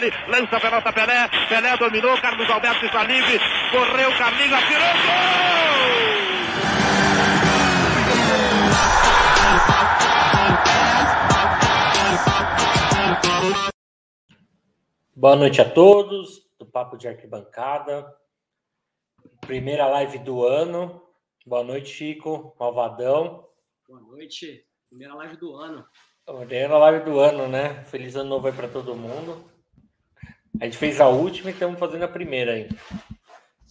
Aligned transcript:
dele, 0.00 0.12
lança 0.28 0.56
a 0.56 0.60
pelota 0.60 0.92
Pelé, 0.92 1.28
Pelé 1.48 1.76
dominou, 1.76 2.20
Carlos 2.20 2.48
Alberto 2.48 2.86
está 2.86 3.02
livre, 3.04 3.38
correu, 3.70 4.16
Carlinhos 4.16 4.52
atirou, 4.52 4.94
gol! 5.04 5.78
Boa 15.14 15.34
noite 15.34 15.60
a 15.60 15.68
todos 15.68 16.48
do 16.60 16.64
Papo 16.64 16.96
de 16.96 17.08
Arquibancada. 17.08 18.06
Primeira 19.40 19.84
live 19.88 20.18
do 20.20 20.46
ano. 20.46 21.02
Boa 21.44 21.64
noite, 21.64 21.88
Chico, 21.88 22.54
Malvadão. 22.58 23.44
Boa 23.88 24.00
noite. 24.00 24.64
Primeira 24.88 25.14
live 25.16 25.36
do 25.36 25.56
ano. 25.56 25.84
Primeira 26.24 26.78
live 26.78 27.04
do 27.04 27.18
ano, 27.18 27.48
né? 27.48 27.82
Feliz 27.82 28.14
ano 28.14 28.28
novo 28.28 28.46
aí 28.46 28.52
para 28.52 28.68
todo 28.68 28.94
mundo. 28.94 29.57
A 30.60 30.64
gente 30.64 30.76
fez 30.76 31.00
a 31.00 31.08
última 31.08 31.50
e 31.50 31.52
estamos 31.52 31.78
fazendo 31.78 32.04
a 32.04 32.08
primeira 32.08 32.52
aí. 32.52 32.68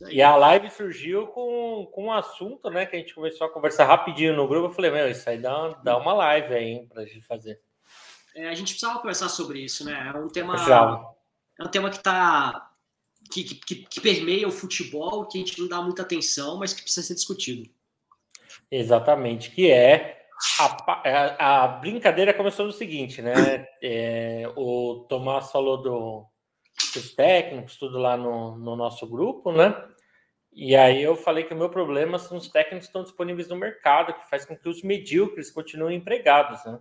E 0.09 0.21
a 0.21 0.35
live 0.35 0.69
surgiu 0.69 1.27
com, 1.27 1.89
com 1.91 2.05
um 2.05 2.11
assunto, 2.11 2.69
né? 2.69 2.85
Que 2.85 2.95
a 2.95 2.99
gente 2.99 3.15
começou 3.15 3.47
a 3.47 3.49
conversar 3.49 3.85
rapidinho 3.85 4.35
no 4.35 4.47
grupo. 4.47 4.67
Eu 4.67 4.73
falei, 4.73 4.91
meu, 4.91 5.09
isso 5.09 5.27
aí 5.27 5.39
dá, 5.39 5.69
dá 5.83 5.97
uma 5.97 6.13
live 6.13 6.53
aí 6.53 6.85
para 6.87 7.01
a 7.01 7.05
gente 7.05 7.25
fazer. 7.25 7.59
É, 8.35 8.47
a 8.47 8.53
gente 8.53 8.73
precisava 8.73 8.99
conversar 8.99 9.29
sobre 9.29 9.59
isso, 9.59 9.83
né? 9.83 10.11
É 10.13 10.17
um 10.17 10.27
tema. 10.27 10.53
Precisava. 10.53 11.15
É 11.59 11.63
um 11.63 11.69
tema 11.69 11.89
que 11.89 11.99
tá. 11.99 12.71
Que, 13.31 13.43
que, 13.43 13.75
que 13.75 13.99
permeia 13.99 14.47
o 14.47 14.51
futebol, 14.51 15.25
que 15.25 15.37
a 15.37 15.41
gente 15.41 15.59
não 15.59 15.67
dá 15.67 15.81
muita 15.81 16.03
atenção, 16.03 16.57
mas 16.57 16.71
que 16.71 16.83
precisa 16.83 17.05
ser 17.05 17.15
discutido. 17.15 17.69
Exatamente, 18.71 19.51
que 19.51 19.69
é 19.69 20.27
a, 20.59 21.01
é, 21.03 21.35
a, 21.39 21.67
brincadeira 21.67 22.33
começou 22.33 22.65
no 22.65 22.71
seguinte, 22.71 23.21
né? 23.21 23.67
É, 23.81 24.49
o 24.55 25.05
Tomás 25.09 25.51
falou 25.51 25.81
do, 25.81 26.25
dos 26.93 27.13
técnicos, 27.13 27.77
tudo 27.77 27.97
lá 27.97 28.15
no, 28.15 28.57
no 28.57 28.75
nosso 28.75 29.05
grupo, 29.07 29.51
né? 29.51 29.75
E 30.53 30.75
aí 30.75 31.03
eu 31.03 31.15
falei 31.15 31.43
que 31.43 31.53
o 31.53 31.57
meu 31.57 31.69
problema 31.69 32.17
são 32.17 32.37
os 32.37 32.47
técnicos 32.47 32.87
que 32.87 32.89
estão 32.89 33.03
disponíveis 33.03 33.47
no 33.47 33.55
mercado, 33.55 34.13
que 34.13 34.29
faz 34.29 34.45
com 34.45 34.57
que 34.57 34.67
os 34.67 34.81
medíocres 34.81 35.51
continuem 35.51 35.97
empregados, 35.97 36.63
né? 36.65 36.79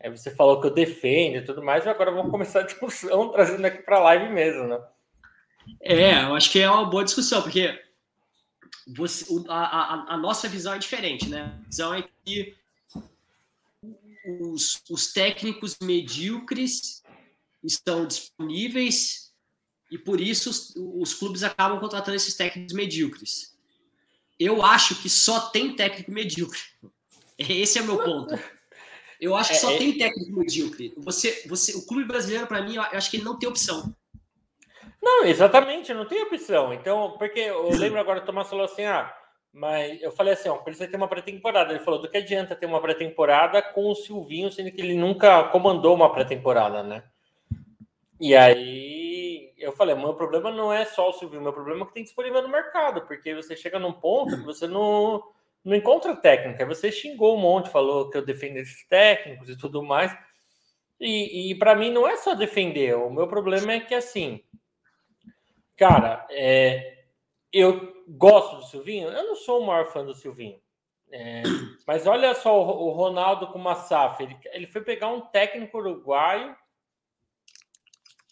Aí 0.00 0.10
você 0.10 0.30
falou 0.30 0.60
que 0.60 0.68
eu 0.68 0.74
defendo 0.74 1.36
e 1.36 1.44
tudo 1.44 1.62
mais, 1.62 1.84
e 1.84 1.88
agora 1.88 2.12
vamos 2.12 2.30
começar 2.30 2.60
a 2.60 2.64
discussão 2.64 3.30
trazendo 3.32 3.64
aqui 3.64 3.82
para 3.82 3.96
a 3.96 4.02
live 4.02 4.32
mesmo, 4.32 4.68
né? 4.68 4.80
É, 5.80 6.22
eu 6.22 6.34
acho 6.34 6.50
que 6.50 6.60
é 6.60 6.70
uma 6.70 6.88
boa 6.88 7.04
discussão, 7.04 7.42
porque 7.42 7.82
você, 8.86 9.26
a, 9.48 9.54
a, 9.56 10.14
a 10.14 10.16
nossa 10.16 10.48
visão 10.48 10.74
é 10.74 10.78
diferente, 10.78 11.28
né? 11.28 11.42
A 11.42 11.66
visão 11.66 11.94
é 11.94 12.04
que 12.24 12.56
os, 14.40 14.82
os 14.88 15.12
técnicos 15.12 15.76
medíocres 15.82 17.02
estão 17.64 18.06
disponíveis 18.06 19.27
e 19.90 19.98
por 19.98 20.20
isso 20.20 20.50
os, 20.50 20.74
os, 20.76 21.14
clubes 21.14 21.42
acabam 21.42 21.80
contratando 21.80 22.16
esses 22.16 22.34
técnicos 22.34 22.74
medíocres. 22.74 23.56
Eu 24.38 24.64
acho 24.64 25.00
que 25.02 25.08
só 25.08 25.48
tem 25.50 25.74
técnico 25.74 26.10
medíocre. 26.10 26.60
Esse 27.38 27.78
é 27.78 27.82
o 27.82 27.86
meu 27.86 27.98
ponto. 27.98 28.38
Eu 29.20 29.34
acho 29.34 29.50
que 29.50 29.58
só 29.58 29.70
é, 29.70 29.74
é, 29.74 29.78
tem 29.78 29.98
técnico 29.98 30.38
medíocre. 30.38 30.94
Você, 30.98 31.42
você, 31.48 31.76
o 31.76 31.86
clube 31.86 32.04
brasileiro, 32.04 32.46
para 32.46 32.62
mim, 32.62 32.76
eu 32.76 32.82
acho 32.82 33.10
que 33.10 33.16
ele 33.16 33.24
não 33.24 33.38
tem 33.38 33.48
opção. 33.48 33.94
Não, 35.02 35.24
exatamente, 35.24 35.92
não 35.94 36.06
tem 36.06 36.22
opção. 36.22 36.72
Então, 36.72 37.16
porque 37.18 37.40
eu 37.40 37.70
lembro 37.70 37.98
agora, 37.98 38.20
o 38.20 38.24
Tomás 38.24 38.48
falou 38.48 38.64
assim: 38.64 38.84
ah, 38.84 39.12
mas 39.52 40.00
eu 40.02 40.12
falei 40.12 40.34
assim, 40.34 40.48
ó, 40.48 40.56
precisa 40.58 40.88
ter 40.88 40.96
uma 40.96 41.08
pré-temporada. 41.08 41.72
Ele 41.72 41.82
falou, 41.82 42.00
do 42.00 42.08
que 42.08 42.18
adianta 42.18 42.54
ter 42.54 42.66
uma 42.66 42.80
pré-temporada 42.80 43.62
com 43.62 43.90
o 43.90 43.94
Silvinho, 43.94 44.52
sendo 44.52 44.70
que 44.70 44.80
ele 44.80 44.94
nunca 44.94 45.44
comandou 45.44 45.94
uma 45.94 46.12
pré-temporada, 46.12 46.82
né? 46.82 47.02
E 48.20 48.36
aí 48.36 49.07
eu 49.56 49.72
falei, 49.72 49.94
meu 49.94 50.14
problema 50.14 50.50
não 50.50 50.72
é 50.72 50.84
só 50.84 51.10
o 51.10 51.12
Silvinho, 51.12 51.42
meu 51.42 51.52
problema 51.52 51.82
é 51.82 51.86
que 51.86 51.94
tem 51.94 52.02
disponível 52.02 52.42
no 52.42 52.48
mercado, 52.48 53.06
porque 53.06 53.34
você 53.34 53.56
chega 53.56 53.78
num 53.78 53.92
ponto 53.92 54.36
que 54.36 54.44
você 54.44 54.66
não, 54.66 55.22
não 55.64 55.76
encontra 55.76 56.16
técnica. 56.16 56.66
Você 56.66 56.90
xingou 56.90 57.36
um 57.36 57.40
monte, 57.40 57.70
falou 57.70 58.10
que 58.10 58.16
eu 58.16 58.24
defendo 58.24 58.56
esses 58.56 58.86
técnicos 58.86 59.48
e 59.48 59.56
tudo 59.56 59.82
mais. 59.82 60.16
E, 61.00 61.50
e 61.50 61.54
para 61.54 61.74
mim 61.74 61.90
não 61.90 62.06
é 62.08 62.16
só 62.16 62.34
defender, 62.34 62.96
o 62.96 63.10
meu 63.10 63.28
problema 63.28 63.72
é 63.72 63.80
que 63.80 63.94
assim, 63.94 64.42
cara, 65.76 66.26
é, 66.30 67.04
eu 67.52 68.04
gosto 68.08 68.56
do 68.56 68.64
Silvinho, 68.64 69.08
eu 69.08 69.24
não 69.24 69.36
sou 69.36 69.62
o 69.62 69.66
maior 69.66 69.86
fã 69.86 70.04
do 70.04 70.14
Silvinho. 70.14 70.60
É, 71.10 71.42
mas 71.86 72.06
olha 72.06 72.34
só 72.34 72.60
o, 72.60 72.88
o 72.88 72.90
Ronaldo 72.90 73.46
com 73.48 73.58
uma 73.58 73.74
SAF. 73.74 74.22
Ele, 74.22 74.36
ele 74.52 74.66
foi 74.66 74.82
pegar 74.82 75.08
um 75.08 75.20
técnico 75.20 75.78
uruguaio, 75.78 76.54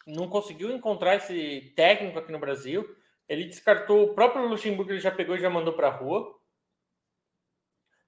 não 0.06 0.28
conseguiu 0.28 0.70
encontrar 0.70 1.16
esse 1.16 1.72
técnico 1.74 2.18
aqui 2.18 2.30
no 2.30 2.38
Brasil. 2.38 2.96
Ele 3.28 3.44
descartou 3.44 4.04
o 4.04 4.14
próprio 4.14 4.46
Luxemburgo, 4.46 4.92
ele 4.92 5.00
já 5.00 5.10
pegou 5.10 5.34
e 5.34 5.40
já 5.40 5.50
mandou 5.50 5.72
para 5.74 5.88
a 5.88 5.96
rua. 5.96 6.38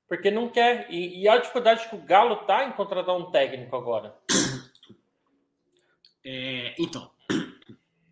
Porque 0.08 0.30
não 0.30 0.48
quer. 0.48 0.86
E, 0.90 1.22
e 1.22 1.28
a 1.28 1.36
dificuldade 1.36 1.88
que 1.88 1.96
o 1.96 2.02
Galo 2.02 2.36
tá 2.46 2.64
em 2.64 2.72
contratar 2.72 3.16
um 3.16 3.30
técnico 3.30 3.76
agora. 3.76 4.16
É, 6.24 6.74
então, 6.78 7.10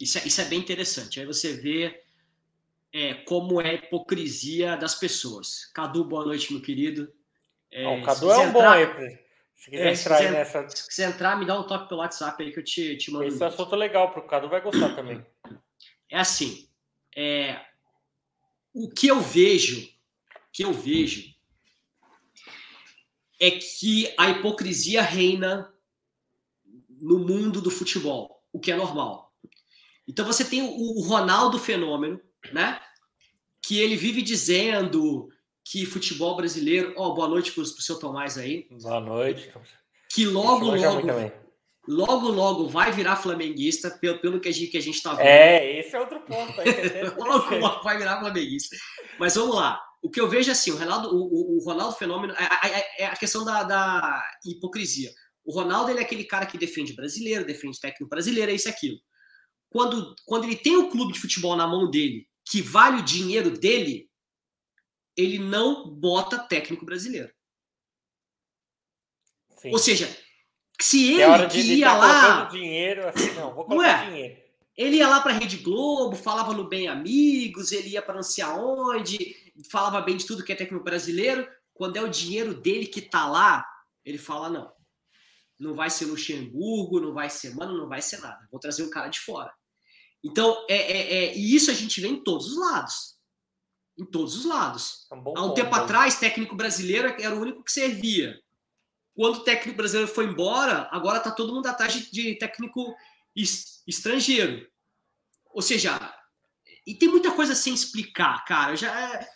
isso 0.00 0.18
é, 0.18 0.26
isso 0.26 0.41
é 0.41 0.44
bem 0.44 0.58
interessante. 0.58 1.20
Aí 1.20 1.26
você 1.26 1.53
vê 1.53 2.03
é, 2.92 3.14
como 3.14 3.60
é 3.60 3.70
a 3.70 3.74
hipocrisia 3.74 4.76
das 4.76 4.94
pessoas. 4.94 5.66
Cadu, 5.66 6.04
boa 6.04 6.24
noite, 6.24 6.53
meu 6.53 6.62
querido. 6.62 7.12
É, 7.70 7.86
o 7.86 8.03
Cadu 8.03 8.30
é 8.30 8.38
um 8.38 8.53
bom 8.53 8.68
aí. 8.68 9.25
Se 9.56 9.71
quiser 9.71 9.87
é, 9.87 9.93
entrar 9.93 10.19
se 10.19 10.31
nessa. 10.31 10.69
Se 10.69 10.89
quiser 10.89 11.09
entrar, 11.09 11.39
me 11.39 11.47
dá 11.47 11.59
um 11.59 11.67
toque 11.67 11.89
pelo 11.89 12.00
WhatsApp 12.00 12.43
aí 12.43 12.53
que 12.53 12.59
eu 12.59 12.65
te, 12.65 12.97
te 12.97 13.11
mando. 13.11 13.25
Esse 13.25 13.43
um 13.43 13.47
assunto 13.47 13.75
legal, 13.75 14.12
para 14.12 14.21
o 14.21 14.27
Cadu 14.27 14.49
vai 14.49 14.61
gostar 14.61 14.94
também. 14.94 15.25
É 16.11 16.19
assim. 16.19 16.69
É, 17.17 17.59
o 18.72 18.91
que 18.91 19.09
eu 19.09 19.21
vejo, 19.21 19.89
que 20.53 20.62
eu 20.62 20.72
vejo 20.72 21.34
é 23.41 23.50
que 23.50 24.15
a 24.19 24.31
hipocrisia 24.31 25.00
reina 25.03 25.72
no 26.89 27.19
mundo 27.19 27.61
do 27.61 27.71
futebol, 27.71 28.45
o 28.53 28.61
que 28.61 28.71
é 28.71 28.77
normal. 28.77 29.34
Então 30.06 30.25
você 30.25 30.45
tem 30.45 30.62
o 30.62 31.00
Ronaldo 31.00 31.59
fenômeno, 31.59 32.21
né? 32.53 32.81
Que 33.62 33.81
ele 33.81 33.97
vive 33.97 34.22
dizendo 34.22 35.28
que 35.71 35.84
futebol 35.84 36.37
brasileiro. 36.37 36.94
Ó, 36.97 37.09
oh, 37.09 37.15
boa 37.15 37.28
noite 37.28 37.53
para 37.53 37.62
o 37.62 37.66
seu 37.66 37.99
Tomás 37.99 38.38
aí. 38.38 38.69
Boa 38.71 39.00
noite. 39.00 39.53
Que 40.09 40.25
logo, 40.25 40.75
logo. 40.75 41.06
Logo, 41.88 42.28
logo 42.28 42.69
vai 42.69 42.91
virar 42.91 43.16
flamenguista, 43.16 43.91
pelo, 43.91 44.19
pelo 44.21 44.41
que 44.41 44.49
a 44.49 44.53
gente, 44.53 44.71
que 44.72 44.77
a 44.77 44.82
gente 44.82 45.00
tá 45.00 45.15
vendo. 45.15 45.27
É, 45.27 45.78
esse 45.78 45.94
é 45.94 46.00
outro 46.00 46.21
ponto. 46.21 46.53
logo, 47.19 47.54
logo 47.56 47.82
vai 47.84 47.97
virar 47.97 48.19
flamenguista. 48.19 48.77
Mas 49.19 49.37
vamos 49.37 49.54
lá. 49.54 49.81
O 50.03 50.10
que 50.10 50.21
eu 50.21 50.28
vejo 50.28 50.50
é 50.50 50.53
assim: 50.53 50.72
o 50.72 50.77
Ronaldo, 50.77 51.15
o, 51.15 51.56
o 51.56 51.65
Ronaldo 51.65 51.97
Fenômeno 51.97 52.34
é, 52.34 52.69
é, 52.69 52.78
é, 52.78 53.03
é 53.03 53.06
a 53.06 53.16
questão 53.16 53.44
da, 53.44 53.62
da 53.62 54.22
hipocrisia. 54.44 55.10
O 55.44 55.53
Ronaldo 55.53 55.91
ele 55.91 56.00
é 56.00 56.03
aquele 56.03 56.25
cara 56.25 56.47
que 56.47 56.59
defende 56.59 56.93
brasileiro, 56.94 57.47
defende 57.47 57.81
técnico 57.81 58.09
brasileiro, 58.09 58.50
é 58.50 58.54
isso 58.54 58.69
e 58.69 58.71
aquilo 58.71 58.98
quando, 59.77 60.15
quando 60.25 60.44
ele 60.44 60.56
tem 60.56 60.77
o 60.77 60.87
um 60.87 60.91
clube 60.91 61.12
de 61.12 61.21
futebol 61.21 61.56
na 61.56 61.66
mão 61.66 61.91
dele, 61.91 62.27
que 62.48 62.62
vale 62.62 63.00
o 63.00 63.04
dinheiro 63.04 63.50
dele, 63.50 64.06
ele 65.16 65.38
não 65.38 65.88
bota 65.88 66.38
técnico 66.38 66.84
brasileiro. 66.84 67.32
Sim. 69.59 69.71
Ou 69.72 69.78
seja, 69.78 70.15
se 70.81 71.15
ele 71.15 71.47
que 71.49 71.60
ia 71.60 71.87
tá 71.87 71.97
lá. 71.97 72.44
Dinheiro, 72.44 73.09
assim, 73.09 73.32
não, 73.32 73.54
vou 73.54 73.66
não 73.69 73.82
é? 73.82 74.06
dinheiro. 74.06 74.47
Ele 74.77 74.97
ia 74.97 75.09
lá 75.09 75.21
para 75.21 75.32
a 75.32 75.38
Rede 75.38 75.56
Globo, 75.56 76.15
falava 76.15 76.53
no 76.53 76.69
Bem 76.69 76.87
Amigos, 76.87 77.72
ele 77.72 77.88
ia 77.88 78.03
para 78.03 78.16
não 78.16 78.22
sei 78.22 78.44
aonde, 78.44 79.34
falava 79.71 80.03
bem 80.03 80.19
de 80.19 80.27
tudo 80.27 80.44
que 80.44 80.53
é 80.53 80.56
técnico 80.56 80.84
brasileiro. 80.84 81.48
Quando 81.72 81.97
é 81.97 82.03
o 82.03 82.10
dinheiro 82.10 82.54
dele 82.54 82.87
que 82.87 83.00
tá 83.00 83.27
lá, 83.27 83.66
ele 84.04 84.19
fala: 84.19 84.50
não, 84.50 84.71
não 85.59 85.75
vai 85.75 85.88
ser 85.88 86.04
Luxemburgo, 86.04 87.00
não 87.00 87.15
vai 87.15 87.31
ser 87.31 87.54
mano, 87.54 87.77
não 87.77 87.88
vai 87.88 88.03
ser 88.03 88.21
nada. 88.21 88.47
Vou 88.50 88.60
trazer 88.60 88.83
um 88.83 88.91
cara 88.91 89.09
de 89.09 89.21
fora. 89.21 89.50
Então, 90.22 90.66
é, 90.68 90.77
é, 90.77 91.15
é, 91.15 91.36
e 91.36 91.54
isso 91.54 91.71
a 91.71 91.74
gente 91.74 92.01
vê 92.01 92.09
em 92.09 92.22
todos 92.22 92.48
os 92.48 92.59
lados. 92.59 93.16
Em 93.98 94.04
todos 94.04 94.37
os 94.37 94.45
lados. 94.45 95.07
É 95.10 95.15
um 95.15 95.39
Há 95.39 95.45
um 95.45 95.54
tempo 95.54 95.75
atrás, 95.75 96.19
técnico 96.19 96.54
brasileiro 96.54 97.09
era 97.21 97.34
o 97.34 97.41
único 97.41 97.65
que 97.65 97.72
servia. 97.72 98.39
Quando 99.15 99.37
o 99.37 99.45
técnico 99.45 99.78
brasileiro 99.78 100.13
foi 100.13 100.27
embora, 100.27 100.89
agora 100.93 101.19
está 101.19 101.31
todo 101.31 101.54
mundo 101.54 101.66
atrás 101.66 101.95
de, 101.95 102.10
de 102.10 102.34
técnico 102.34 102.95
estrangeiro. 103.87 104.69
Ou 105.51 105.63
seja, 105.63 105.98
e 106.87 106.95
tem 106.95 107.09
muita 107.09 107.33
coisa 107.33 107.54
sem 107.54 107.72
explicar, 107.72 108.45
cara. 108.45 108.77
Já, 108.77 109.15
é, 109.15 109.28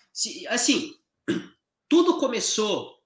assim, 0.49 0.95
tudo 1.89 2.19
começou. 2.19 3.01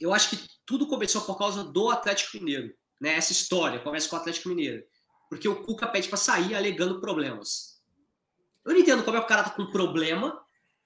Eu 0.00 0.12
acho 0.12 0.30
que 0.30 0.48
tudo 0.66 0.86
começou 0.86 1.22
por 1.22 1.38
causa 1.38 1.64
do 1.64 1.90
Atlético 1.90 2.36
Mineiro. 2.36 2.74
Né? 3.00 3.14
Essa 3.14 3.32
história 3.32 3.80
começa 3.80 4.08
com 4.08 4.16
o 4.16 4.18
Atlético 4.18 4.50
Mineiro. 4.50 4.84
Porque 5.28 5.48
o 5.48 5.64
Cuca 5.64 5.86
pede 5.86 6.08
para 6.08 6.18
sair 6.18 6.54
alegando 6.54 7.00
problemas. 7.00 7.82
Eu 8.64 8.72
não 8.72 8.80
entendo 8.80 9.02
como 9.04 9.16
é 9.16 9.20
que 9.20 9.26
o 9.26 9.28
cara 9.28 9.44
tá 9.44 9.50
com 9.50 9.70
problema, 9.70 10.43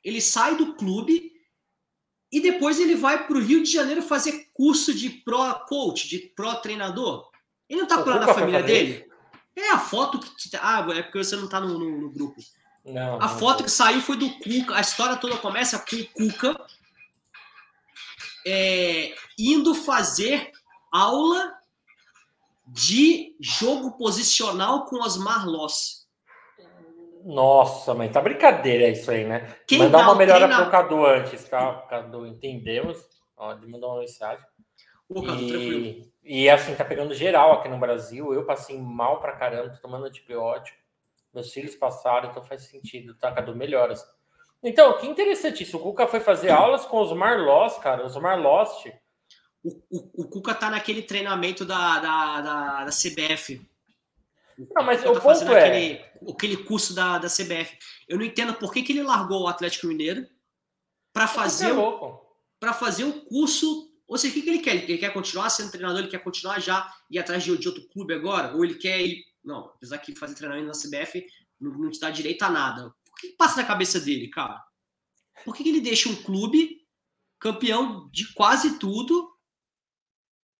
ele 0.08 0.20
sai 0.20 0.56
do 0.56 0.74
clube 0.74 1.32
e 2.32 2.40
depois 2.40 2.80
ele 2.80 2.94
vai 2.94 3.26
para 3.26 3.36
o 3.36 3.40
Rio 3.40 3.62
de 3.62 3.70
Janeiro 3.70 4.02
fazer 4.02 4.50
curso 4.52 4.94
de 4.94 5.10
pro 5.10 5.54
coach, 5.66 6.08
de 6.08 6.18
pro 6.18 6.54
treinador. 6.56 7.30
Ele 7.68 7.80
não 7.80 7.88
tá 7.88 8.02
curando 8.02 8.30
a 8.30 8.34
família 8.34 8.62
dele? 8.62 9.06
É 9.54 9.70
a 9.70 9.78
foto 9.78 10.18
que. 10.18 10.56
Ah, 10.60 10.86
é 10.90 11.02
porque 11.02 11.18
você 11.18 11.36
não 11.36 11.48
tá 11.48 11.60
no, 11.60 11.78
no, 11.78 12.00
no 12.00 12.10
grupo. 12.10 12.36
Não, 12.84 13.16
A 13.16 13.28
não 13.28 13.38
foto 13.38 13.58
sei. 13.58 13.64
que 13.64 13.70
saiu 13.70 14.00
foi 14.00 14.16
do 14.16 14.30
Cuca. 14.38 14.76
A 14.76 14.80
história 14.80 15.16
toda 15.16 15.36
começa 15.36 15.78
com 15.78 15.96
o 15.96 16.06
Cuca 16.30 16.66
é, 18.46 19.14
indo 19.38 19.74
fazer 19.74 20.50
aula 20.90 21.52
de 22.66 23.36
jogo 23.40 23.96
posicional 23.98 24.86
com 24.86 25.02
Osmar 25.02 25.46
Loss. 25.46 25.97
Nossa, 27.28 27.92
mas 27.92 28.10
tá 28.10 28.22
brincadeira 28.22 28.88
isso 28.88 29.10
aí, 29.10 29.22
né? 29.24 29.54
Quem 29.66 29.80
Mandar 29.80 29.98
dá- 29.98 30.04
uma 30.04 30.14
melhora 30.14 30.48
pro 30.48 30.70
Cadu 30.70 31.04
antes, 31.04 31.44
tá? 31.44 31.74
Cadu, 31.82 32.26
entendemos. 32.26 33.06
Ó, 33.36 33.52
ele 33.52 33.66
mandou 33.66 33.90
uma 33.90 34.00
mensagem. 34.00 34.42
Pô, 35.06 35.22
Cadu, 35.22 35.46
tranquilo. 35.46 35.84
E, 36.24 36.44
e 36.44 36.48
assim, 36.50 36.74
tá 36.74 36.86
pegando 36.86 37.12
geral 37.14 37.52
aqui 37.52 37.68
no 37.68 37.78
Brasil. 37.78 38.32
Eu 38.32 38.46
passei 38.46 38.80
mal 38.80 39.20
pra 39.20 39.36
caramba, 39.36 39.74
tô 39.74 39.82
tomando 39.82 40.06
antibiótico. 40.06 40.78
Meus 41.34 41.52
filhos 41.52 41.76
passaram, 41.76 42.30
então 42.30 42.42
faz 42.42 42.62
sentido, 42.62 43.14
tá? 43.18 43.30
Cadu, 43.30 43.54
melhoras. 43.54 44.02
Então, 44.62 44.96
que 44.98 45.06
interessante 45.06 45.62
isso. 45.64 45.76
O 45.76 45.80
Cuca 45.80 46.06
foi 46.06 46.20
fazer 46.20 46.48
aulas 46.50 46.86
com 46.86 46.98
os 46.98 47.12
Marlos, 47.12 47.76
cara. 47.76 48.06
Os 48.06 48.16
Marlost. 48.16 48.90
O, 49.62 49.68
o, 49.90 50.22
o 50.22 50.28
Cuca 50.30 50.54
tá 50.54 50.70
naquele 50.70 51.02
treinamento 51.02 51.66
da, 51.66 51.98
da, 51.98 52.40
da, 52.40 52.84
da 52.86 52.90
CBF. 52.90 53.60
Não, 54.74 54.84
mas 54.84 55.04
o 55.04 55.20
ponto 55.20 55.44
é. 55.52 55.68
aquele, 55.68 56.32
aquele 56.32 56.56
curso 56.64 56.94
da, 56.94 57.18
da 57.18 57.28
CBF. 57.28 57.78
Eu 58.08 58.18
não 58.18 58.24
entendo 58.24 58.54
por 58.54 58.72
que, 58.72 58.82
que 58.82 58.92
ele 58.92 59.02
largou 59.02 59.42
o 59.42 59.48
Atlético 59.48 59.86
Mineiro 59.86 60.26
para 61.12 61.28
fazer, 61.28 61.70
é 61.70 62.18
pra 62.58 62.72
fazer 62.72 63.04
um 63.04 63.12
curso. 63.12 63.88
Ou 64.06 64.18
seja, 64.18 64.32
o 64.32 64.34
que, 64.34 64.42
que 64.42 64.50
ele 64.50 64.58
quer? 64.58 64.74
Ele 64.74 64.98
quer 64.98 65.12
continuar 65.12 65.50
sendo 65.50 65.70
treinador? 65.70 66.00
Ele 66.00 66.10
quer 66.10 66.22
continuar 66.22 66.60
já 66.60 66.92
ir 67.10 67.18
atrás 67.18 67.44
de, 67.44 67.56
de 67.56 67.68
outro 67.68 67.86
clube 67.88 68.14
agora? 68.14 68.54
Ou 68.56 68.64
ele 68.64 68.74
quer 68.74 69.00
ir. 69.00 69.24
Não, 69.44 69.66
apesar 69.66 69.98
que 69.98 70.14
fazer 70.16 70.34
treinamento 70.34 70.66
na 70.66 70.72
CBF 70.72 71.24
não, 71.60 71.72
não 71.72 71.90
te 71.90 72.00
dá 72.00 72.10
direito 72.10 72.42
a 72.42 72.50
nada. 72.50 72.88
O 72.88 73.14
que, 73.14 73.28
que 73.28 73.36
passa 73.36 73.60
na 73.60 73.66
cabeça 73.66 74.00
dele, 74.00 74.28
cara? 74.28 74.60
Por 75.44 75.54
que, 75.54 75.62
que 75.62 75.68
ele 75.68 75.80
deixa 75.80 76.08
um 76.08 76.16
clube 76.16 76.84
campeão 77.38 78.08
de 78.10 78.32
quase 78.34 78.78
tudo 78.78 79.30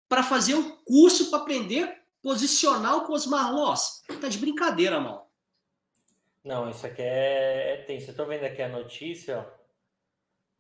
para 0.09 0.23
fazer 0.23 0.55
um 0.55 0.71
curso 0.85 1.31
para 1.31 1.41
aprender 1.41 1.98
posicional 2.23 3.05
com 3.05 3.13
os 3.13 3.27
Marlos? 3.27 4.03
Tá 4.21 4.29
de 4.29 4.39
brincadeira, 4.39 5.01
mano. 5.01 5.23
Não, 6.45 6.71
isso 6.71 6.87
aqui 6.87 7.03
é, 7.03 7.75
é 7.75 7.77
tenso. 7.87 8.11
Eu 8.11 8.17
tô 8.17 8.25
vendo 8.25 8.45
aqui 8.45 8.63
a 8.63 8.69
notícia 8.69 9.39
ó, 9.41 9.45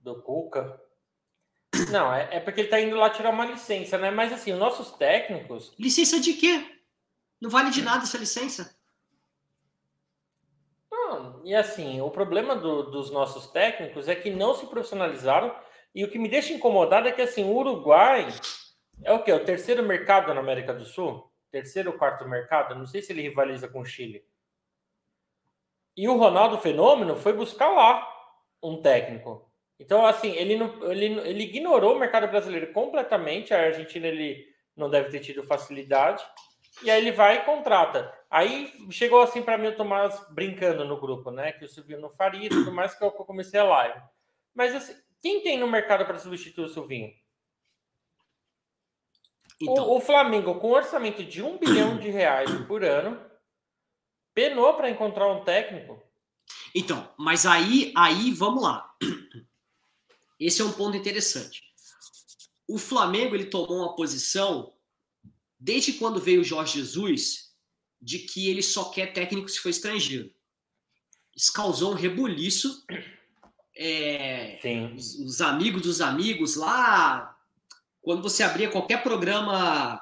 do 0.00 0.20
Cuca. 0.22 0.80
Não, 1.90 2.12
é, 2.12 2.36
é 2.36 2.40
porque 2.40 2.62
ele 2.62 2.68
tá 2.68 2.80
indo 2.80 2.96
lá 2.96 3.08
tirar 3.10 3.30
uma 3.30 3.46
licença, 3.46 3.96
né? 3.96 4.10
Mas 4.10 4.32
assim, 4.32 4.52
os 4.52 4.58
nossos 4.58 4.90
técnicos. 4.92 5.72
Licença 5.78 6.20
de 6.20 6.34
quê? 6.34 6.80
Não 7.40 7.48
vale 7.48 7.70
de 7.70 7.82
nada 7.82 8.02
essa 8.02 8.18
licença. 8.18 8.76
Não, 10.90 11.40
e 11.44 11.54
assim, 11.54 12.00
o 12.00 12.10
problema 12.10 12.56
do- 12.56 12.90
dos 12.90 13.10
nossos 13.10 13.46
técnicos 13.48 14.08
é 14.08 14.14
que 14.14 14.30
não 14.30 14.54
se 14.54 14.66
profissionalizaram. 14.66 15.54
E 15.94 16.04
o 16.04 16.10
que 16.10 16.18
me 16.18 16.28
deixa 16.28 16.52
incomodado 16.52 17.08
é 17.08 17.12
que 17.12 17.22
assim, 17.22 17.44
o 17.44 17.54
Uruguai 17.56 18.28
é 19.04 19.12
o 19.12 19.22
quê? 19.22 19.32
O 19.32 19.44
terceiro 19.44 19.82
mercado 19.82 20.34
na 20.34 20.40
América 20.40 20.74
do 20.74 20.84
Sul? 20.84 21.27
Terceiro 21.50 21.92
ou 21.92 21.98
quarto 21.98 22.28
mercado? 22.28 22.74
Não 22.74 22.86
sei 22.86 23.02
se 23.02 23.12
ele 23.12 23.22
rivaliza 23.22 23.68
com 23.68 23.80
o 23.80 23.84
Chile. 23.84 24.24
E 25.96 26.08
o 26.08 26.16
Ronaldo 26.16 26.58
Fenômeno 26.58 27.16
foi 27.16 27.32
buscar 27.32 27.68
lá 27.68 28.06
um 28.62 28.80
técnico. 28.80 29.50
Então, 29.80 30.04
assim, 30.04 30.32
ele, 30.32 30.56
não, 30.56 30.90
ele, 30.90 31.06
ele 31.28 31.44
ignorou 31.44 31.96
o 31.96 31.98
mercado 31.98 32.28
brasileiro 32.28 32.72
completamente. 32.72 33.54
A 33.54 33.66
Argentina 33.66 34.06
ele 34.06 34.46
não 34.76 34.90
deve 34.90 35.10
ter 35.10 35.20
tido 35.20 35.42
facilidade. 35.42 36.24
E 36.82 36.90
aí 36.90 37.00
ele 37.00 37.12
vai 37.12 37.38
e 37.38 37.44
contrata. 37.44 38.12
Aí 38.30 38.72
chegou 38.90 39.20
assim 39.20 39.42
para 39.42 39.58
mim 39.58 39.68
o 39.68 39.76
Tomás 39.76 40.24
brincando 40.30 40.84
no 40.84 41.00
grupo, 41.00 41.30
né? 41.30 41.52
Que 41.52 41.64
o 41.64 41.68
Silvinho 41.68 42.00
não 42.00 42.10
faria 42.10 42.46
e 42.46 42.48
tudo 42.48 42.70
mais, 42.70 42.94
que 42.94 43.02
eu 43.02 43.10
comecei 43.10 43.58
a 43.58 43.64
live. 43.64 44.00
Mas 44.54 44.74
assim, 44.74 44.94
quem 45.20 45.42
tem 45.42 45.58
no 45.58 45.66
mercado 45.66 46.04
para 46.04 46.18
substituir 46.18 46.64
o 46.64 46.68
Silvinho? 46.68 47.12
Então, 49.60 49.88
O, 49.88 49.96
o 49.96 50.00
Flamengo, 50.00 50.54
com 50.56 50.68
um 50.68 50.74
orçamento 50.74 51.24
de 51.24 51.42
um 51.42 51.58
bilhão 51.58 51.98
de 51.98 52.08
reais 52.10 52.50
por 52.66 52.84
ano, 52.84 53.20
penou 54.32 54.74
para 54.74 54.90
encontrar 54.90 55.26
um 55.32 55.44
técnico. 55.44 56.00
então, 56.74 57.12
mas 57.18 57.44
aí, 57.44 57.92
aí 57.96 58.30
vamos 58.30 58.62
lá. 58.62 58.94
Esse 60.38 60.62
é 60.62 60.64
um 60.64 60.72
ponto 60.72 60.96
interessante. 60.96 61.62
O 62.68 62.78
Flamengo 62.78 63.34
ele 63.34 63.46
tomou 63.46 63.78
uma 63.78 63.96
posição 63.96 64.72
desde 65.58 65.94
quando 65.94 66.20
veio 66.20 66.42
o 66.42 66.44
Jorge 66.44 66.78
Jesus 66.78 67.52
de 68.00 68.20
que 68.20 68.48
ele 68.48 68.62
só 68.62 68.90
quer 68.90 69.12
técnico 69.12 69.48
se 69.48 69.58
for 69.58 69.70
estrangeiro. 69.70 70.32
Isso 71.34 71.52
causou 71.52 71.92
um 71.92 71.96
rebuliço. 71.96 72.84
É, 73.80 74.58
os, 74.96 75.14
os 75.20 75.40
amigos 75.40 75.82
dos 75.82 76.00
amigos 76.00 76.56
lá, 76.56 77.37
quando 78.00 78.22
você 78.22 78.42
abria 78.42 78.70
qualquer 78.70 79.02
programa 79.02 80.00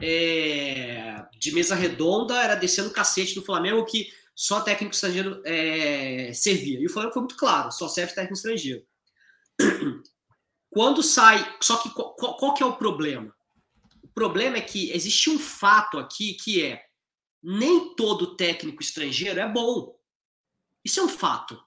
é, 0.00 1.24
de 1.38 1.52
mesa 1.52 1.74
redonda, 1.74 2.42
era 2.42 2.54
descendo 2.54 2.88
o 2.88 2.92
cacete 2.92 3.34
do 3.34 3.44
Flamengo 3.44 3.84
que 3.84 4.08
só 4.34 4.60
técnico 4.60 4.94
estrangeiro 4.94 5.40
é, 5.44 6.32
servia. 6.34 6.80
E 6.80 6.86
o 6.86 6.90
Flamengo 6.90 7.14
foi 7.14 7.22
muito 7.22 7.36
claro, 7.36 7.70
só 7.70 7.88
serve 7.88 8.14
técnico 8.14 8.34
estrangeiro. 8.34 8.84
Quando 10.70 11.02
sai. 11.02 11.56
Só 11.62 11.76
que 11.76 11.90
qual, 11.90 12.16
qual- 12.16 12.54
que 12.54 12.62
é 12.62 12.66
o 12.66 12.76
problema? 12.76 13.32
O 14.02 14.08
problema 14.08 14.56
é 14.56 14.60
que 14.60 14.90
existe 14.90 15.30
um 15.30 15.38
fato 15.38 15.98
aqui 15.98 16.34
que 16.34 16.64
é 16.64 16.84
nem 17.42 17.94
todo 17.94 18.36
técnico 18.36 18.82
estrangeiro 18.82 19.38
é 19.38 19.48
bom. 19.48 19.96
Isso 20.84 20.98
é 20.98 21.02
um 21.04 21.08
fato. 21.08 21.62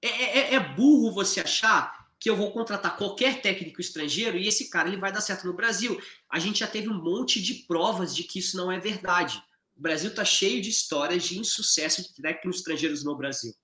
É, 0.00 0.08
é- 0.08 0.54
é 0.54 0.60
burro 0.60 1.10
você 1.12 1.40
achar 1.40 1.95
que 2.18 2.30
eu 2.30 2.36
vou 2.36 2.50
contratar 2.52 2.96
qualquer 2.96 3.42
técnico 3.42 3.80
estrangeiro 3.80 4.38
e 4.38 4.48
esse 4.48 4.70
cara 4.70 4.88
ele 4.88 4.96
vai 4.96 5.12
dar 5.12 5.20
certo 5.20 5.46
no 5.46 5.54
Brasil. 5.54 6.00
A 6.30 6.38
gente 6.38 6.60
já 6.60 6.66
teve 6.66 6.88
um 6.88 7.02
monte 7.02 7.40
de 7.40 7.66
provas 7.66 8.14
de 8.14 8.24
que 8.24 8.38
isso 8.38 8.56
não 8.56 8.72
é 8.72 8.78
verdade. 8.80 9.42
O 9.76 9.80
Brasil 9.80 10.10
está 10.10 10.24
cheio 10.24 10.62
de 10.62 10.70
histórias 10.70 11.24
de 11.24 11.38
insucesso 11.38 12.02
de 12.02 12.14
técnicos 12.14 12.56
estrangeiros 12.56 13.04
no 13.04 13.16
Brasil. 13.16 13.54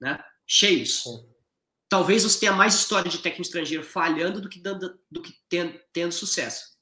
Né? 0.00 0.22
Cheios. 0.46 1.04
Talvez 1.88 2.22
você 2.22 2.40
tenha 2.40 2.52
mais 2.52 2.74
história 2.74 3.10
de 3.10 3.18
técnico 3.18 3.42
estrangeiro 3.42 3.84
falhando 3.84 4.40
do 4.40 4.48
que, 4.48 4.60
dando, 4.60 4.98
do 5.10 5.20
que 5.20 5.34
tendo, 5.48 5.78
tendo 5.92 6.12
sucesso. 6.12 6.72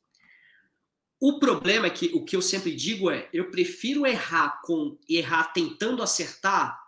O 1.19 1.39
problema 1.39 1.87
é 1.87 1.91
que 1.91 2.07
o 2.15 2.25
que 2.25 2.37
eu 2.37 2.41
sempre 2.41 2.75
digo 2.75 3.11
é: 3.11 3.29
eu 3.33 3.51
prefiro 3.51 4.07
errar 4.07 4.61
com 4.63 4.99
errar 5.09 5.53
tentando 5.53 6.03
acertar 6.03 6.81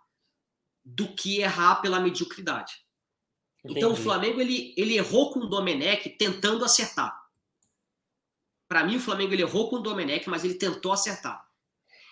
do 0.85 1.15
que 1.15 1.41
errar 1.41 1.77
pela 1.77 2.01
mediocridade. 2.01 2.82
Então 3.65 3.93
o. 3.93 3.97
Flamengo 3.97 4.41
ele, 4.41 4.75
ele 4.77 4.97
errou 4.97 5.33
com 5.33 5.41
o 5.41 5.49
Domenech 5.49 6.09
tentando 6.11 6.65
acertar. 6.65 7.17
Para 8.69 8.85
mim 8.85 8.97
o 8.97 9.01
Flamengo 9.01 9.33
ele 9.33 9.43
errou 9.43 9.69
com 9.69 9.77
o 9.77 9.83
Domenech, 9.83 10.29
mas 10.29 10.45
ele 10.45 10.55
tentou 10.55 10.93
acertar. 10.93 11.47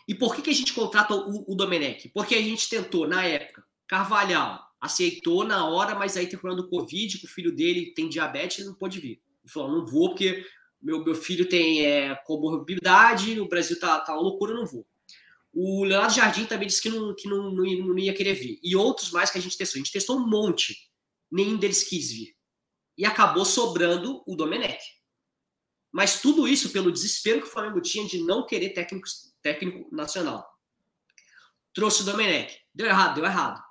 E 0.06 0.14
por 0.14 0.34
que, 0.34 0.42
que 0.42 0.50
a 0.50 0.54
gente 0.54 0.72
contrata 0.72 1.14
o, 1.14 1.52
o 1.52 1.54
Domenech? 1.54 2.08
Porque 2.10 2.34
a 2.34 2.42
gente 2.42 2.68
tentou 2.68 3.06
na 3.06 3.24
época. 3.24 3.64
Carvalhal 3.86 4.60
aceitou 4.80 5.44
na 5.44 5.66
hora, 5.68 5.94
mas 5.94 6.16
aí 6.16 6.26
tem 6.26 6.38
problema 6.38 6.62
do 6.62 6.68
Covid, 6.68 7.18
que 7.18 7.26
o 7.26 7.28
filho 7.28 7.54
dele 7.54 7.92
tem 7.94 8.08
diabetes 8.08 8.58
e 8.58 8.64
não 8.64 8.74
pôde 8.74 9.00
vir. 9.00 9.20
Ele 9.42 9.52
falou: 9.52 9.70
não 9.70 9.86
vou 9.86 10.10
porque 10.10 10.44
meu, 10.80 11.04
meu 11.04 11.14
filho 11.14 11.48
tem 11.48 11.84
é, 11.84 12.14
comorbidade, 12.24 13.38
o 13.38 13.48
Brasil 13.48 13.78
tá, 13.78 14.00
tá 14.00 14.14
uma 14.14 14.22
loucura, 14.22 14.52
eu 14.52 14.56
não 14.56 14.66
vou. 14.66 14.86
O 15.52 15.84
Leonardo 15.84 16.14
Jardim 16.14 16.44
também 16.46 16.68
disse 16.68 16.80
que 16.80 16.88
não, 16.88 17.14
que 17.14 17.28
não, 17.28 17.50
não, 17.50 17.64
não 17.64 17.98
ia 17.98 18.14
querer 18.14 18.34
vir. 18.34 18.58
E 18.62 18.74
outros 18.76 19.10
mais 19.10 19.30
que 19.30 19.38
a 19.38 19.40
gente 19.40 19.58
testou. 19.58 19.78
A 19.78 19.82
gente 19.82 19.92
testou 19.92 20.16
um 20.16 20.26
monte. 20.26 20.89
Nenhum 21.30 21.56
deles 21.56 21.82
quis 21.82 22.10
vir. 22.10 22.36
E 22.96 23.04
acabou 23.04 23.44
sobrando 23.44 24.22
o 24.26 24.36
Domenech. 24.36 24.82
Mas 25.92 26.20
tudo 26.20 26.46
isso 26.46 26.70
pelo 26.70 26.92
desespero 26.92 27.40
que 27.40 27.48
o 27.48 27.50
Flamengo 27.50 27.80
tinha 27.80 28.06
de 28.06 28.22
não 28.22 28.46
querer 28.46 28.70
técnico, 28.70 29.08
técnico 29.42 29.94
nacional. 29.94 30.46
Trouxe 31.72 32.02
o 32.02 32.04
Domenech. 32.04 32.58
Deu 32.74 32.86
errado, 32.86 33.14
deu 33.16 33.24
errado. 33.24 33.62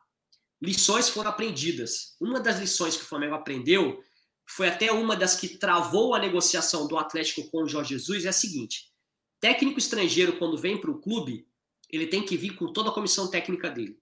Lições 0.62 1.10
foram 1.10 1.30
aprendidas. 1.30 2.16
Uma 2.20 2.40
das 2.40 2.60
lições 2.60 2.98
que 2.98 3.04
o 3.04 3.08
Flamengo 3.08 3.36
aprendeu 3.36 4.04
foi 4.46 4.68
até 4.68 4.92
uma 4.92 5.16
das 5.16 5.36
que 5.36 5.58
travou 5.58 6.16
a 6.16 6.20
negociação 6.20 6.88
do 6.88 6.98
Atlético 6.98 7.50
com 7.52 7.64
o 7.64 7.68
Jorge 7.68 7.92
Jesus, 7.92 8.26
é 8.26 8.30
a 8.30 8.34
seguinte: 8.34 8.92
técnico 9.40 9.78
estrangeiro, 9.78 10.38
quando 10.38 10.58
vem 10.58 10.80
para 10.80 10.90
o 10.92 11.00
clube, 11.00 11.48
ele 11.90 12.08
tem 12.08 12.26
que 12.26 12.36
vir 12.36 12.56
com 12.56 12.74
toda 12.74 12.90
a 12.90 12.94
comissão 12.94 13.30
técnica 13.30 13.70
dele. 13.70 13.98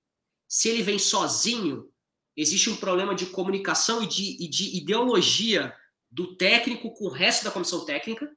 Se 0.48 0.70
ele 0.70 0.82
vem 0.82 0.98
sozinho, 0.98 1.92
existe 2.38 2.70
um 2.70 2.75
problema 2.75 3.15
de 3.15 3.25
comunicação 3.25 4.03
e 4.03 4.08
de, 4.08 4.38
e 4.39 4.48
de 4.48 4.77
ideologia 4.77 5.75
do 6.10 6.36
técnico 6.36 6.94
com 6.94 7.06
o 7.06 7.12
resto 7.12 7.44
da 7.44 7.51
comissão 7.51 7.84
técnica 7.84 8.32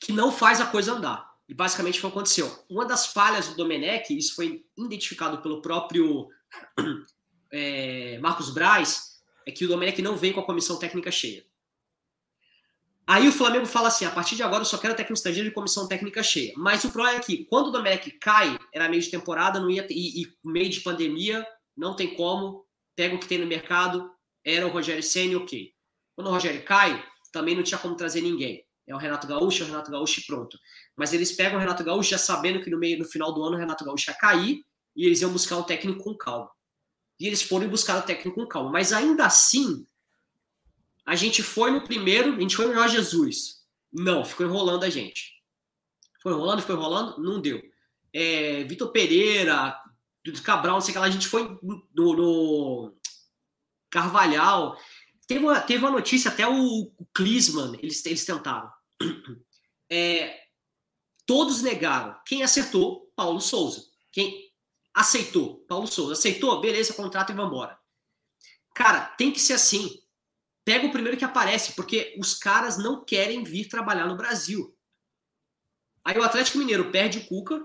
que 0.00 0.12
não 0.12 0.32
faz 0.32 0.60
a 0.60 0.66
coisa 0.66 0.92
andar. 0.92 1.30
E 1.48 1.54
basicamente 1.54 2.00
foi 2.00 2.10
o 2.10 2.12
que 2.12 2.18
aconteceu. 2.18 2.64
Uma 2.68 2.84
das 2.84 3.06
falhas 3.06 3.48
do 3.48 3.54
Domenech, 3.54 4.16
isso 4.16 4.34
foi 4.34 4.64
identificado 4.76 5.40
pelo 5.40 5.62
próprio 5.62 6.28
é, 7.52 8.18
Marcos 8.18 8.50
Braz, 8.50 9.20
é 9.46 9.52
que 9.52 9.64
o 9.64 9.68
Domenech 9.68 10.02
não 10.02 10.16
vem 10.16 10.32
com 10.32 10.40
a 10.40 10.46
comissão 10.46 10.78
técnica 10.78 11.10
cheia. 11.10 11.44
Aí 13.06 13.28
o 13.28 13.32
Flamengo 13.32 13.66
fala 13.66 13.88
assim: 13.88 14.04
a 14.04 14.10
partir 14.10 14.36
de 14.36 14.42
agora 14.42 14.62
eu 14.62 14.66
só 14.66 14.78
quero 14.78 14.94
técnico 14.94 15.14
estrangeiro 15.14 15.48
de 15.48 15.54
comissão 15.54 15.86
técnica 15.86 16.22
cheia. 16.22 16.52
Mas 16.56 16.84
o 16.84 16.90
problema 16.90 17.18
é 17.18 17.22
que 17.22 17.44
quando 17.44 17.68
o 17.68 17.70
Domenech 17.70 18.10
cai, 18.12 18.58
era 18.72 18.88
meio 18.88 19.02
de 19.02 19.10
temporada, 19.10 19.60
não 19.60 19.70
ia 19.70 19.86
ter, 19.86 19.94
e, 19.94 20.22
e 20.22 20.32
meio 20.44 20.68
de 20.68 20.80
pandemia, 20.80 21.46
não 21.76 21.96
tem 21.96 22.14
como, 22.14 22.66
pega 22.94 23.14
o 23.14 23.18
que 23.18 23.26
tem 23.26 23.38
no 23.38 23.46
mercado, 23.46 24.10
era 24.44 24.66
o 24.66 24.70
Rogério 24.70 25.02
Senna, 25.02 25.38
ok. 25.38 25.72
Quando 26.14 26.26
o 26.28 26.30
Rogério 26.30 26.64
cai, 26.64 27.02
também 27.32 27.54
não 27.54 27.62
tinha 27.62 27.78
como 27.78 27.96
trazer 27.96 28.20
ninguém. 28.20 28.64
É 28.86 28.94
o 28.94 28.98
Renato 28.98 29.26
Gaúcho, 29.26 29.62
é 29.62 29.64
o 29.64 29.68
Renato 29.68 29.90
Gaúcho 29.90 30.20
e 30.20 30.24
pronto. 30.24 30.58
Mas 30.96 31.12
eles 31.12 31.32
pegam 31.32 31.56
o 31.56 31.60
Renato 31.60 31.84
Gaúcho 31.84 32.10
já 32.10 32.18
sabendo 32.18 32.62
que 32.62 32.70
no 32.70 32.78
meio 32.78 32.98
no 32.98 33.04
final 33.04 33.32
do 33.32 33.42
ano 33.42 33.56
o 33.56 33.58
Renato 33.58 33.84
Gaúcho 33.84 34.10
ia 34.10 34.16
cair 34.16 34.64
e 34.94 35.06
eles 35.06 35.20
iam 35.20 35.32
buscar 35.32 35.56
um 35.56 35.62
técnico 35.62 36.02
com 36.02 36.16
calma. 36.16 36.50
E 37.18 37.26
eles 37.26 37.42
foram 37.42 37.68
buscar 37.68 37.98
o 37.98 38.02
técnico 38.02 38.40
com 38.40 38.46
calma. 38.46 38.70
Mas 38.70 38.92
ainda 38.92 39.24
assim, 39.24 39.86
a 41.06 41.14
gente 41.14 41.42
foi 41.42 41.70
no 41.70 41.84
primeiro, 41.84 42.34
a 42.34 42.40
gente 42.40 42.56
foi 42.56 42.66
no 42.66 42.74
Jorge 42.74 42.96
Jesus. 42.96 43.62
Não, 43.92 44.24
ficou 44.24 44.46
enrolando 44.46 44.84
a 44.84 44.90
gente. 44.90 45.32
Foi 46.22 46.32
enrolando, 46.32 46.62
foi 46.62 46.74
enrolando, 46.74 47.22
não 47.22 47.40
deu. 47.40 47.62
É, 48.12 48.64
Vitor 48.64 48.90
Pereira, 48.90 49.76
Cabral, 50.44 50.74
não 50.74 50.80
sei 50.80 50.90
o 50.90 50.92
que 50.94 50.98
lá, 50.98 51.06
a 51.06 51.10
gente 51.10 51.26
foi 51.26 51.58
no, 51.62 52.16
no 52.16 52.94
Carvalhal. 53.90 54.78
Teve 55.26 55.44
uma, 55.44 55.60
teve 55.60 55.84
uma 55.84 55.90
notícia, 55.90 56.30
até 56.30 56.46
o, 56.46 56.92
o 56.96 57.06
Klinsmann, 57.14 57.78
eles, 57.82 58.04
eles 58.06 58.24
tentaram. 58.24 58.70
É, 59.94 60.44
todos 61.26 61.60
negaram. 61.60 62.18
Quem 62.24 62.42
acertou? 62.42 63.12
Paulo 63.14 63.42
Souza. 63.42 63.84
Quem 64.10 64.50
aceitou? 64.94 65.58
Paulo 65.68 65.86
Souza. 65.86 66.14
Aceitou? 66.14 66.62
Beleza, 66.62 66.94
contrato 66.94 67.30
e 67.30 67.34
vambora. 67.34 67.78
Cara, 68.74 69.04
tem 69.04 69.30
que 69.30 69.38
ser 69.38 69.52
assim 69.52 70.02
pega 70.64 70.86
o 70.86 70.92
primeiro 70.92 71.18
que 71.18 71.24
aparece, 71.24 71.72
porque 71.74 72.14
os 72.18 72.34
caras 72.34 72.78
não 72.78 73.04
querem 73.04 73.42
vir 73.42 73.68
trabalhar 73.68 74.06
no 74.06 74.16
Brasil. 74.16 74.76
Aí 76.04 76.18
o 76.18 76.22
Atlético 76.22 76.58
Mineiro 76.58 76.90
perde 76.90 77.18
o 77.18 77.26
Cuca, 77.26 77.64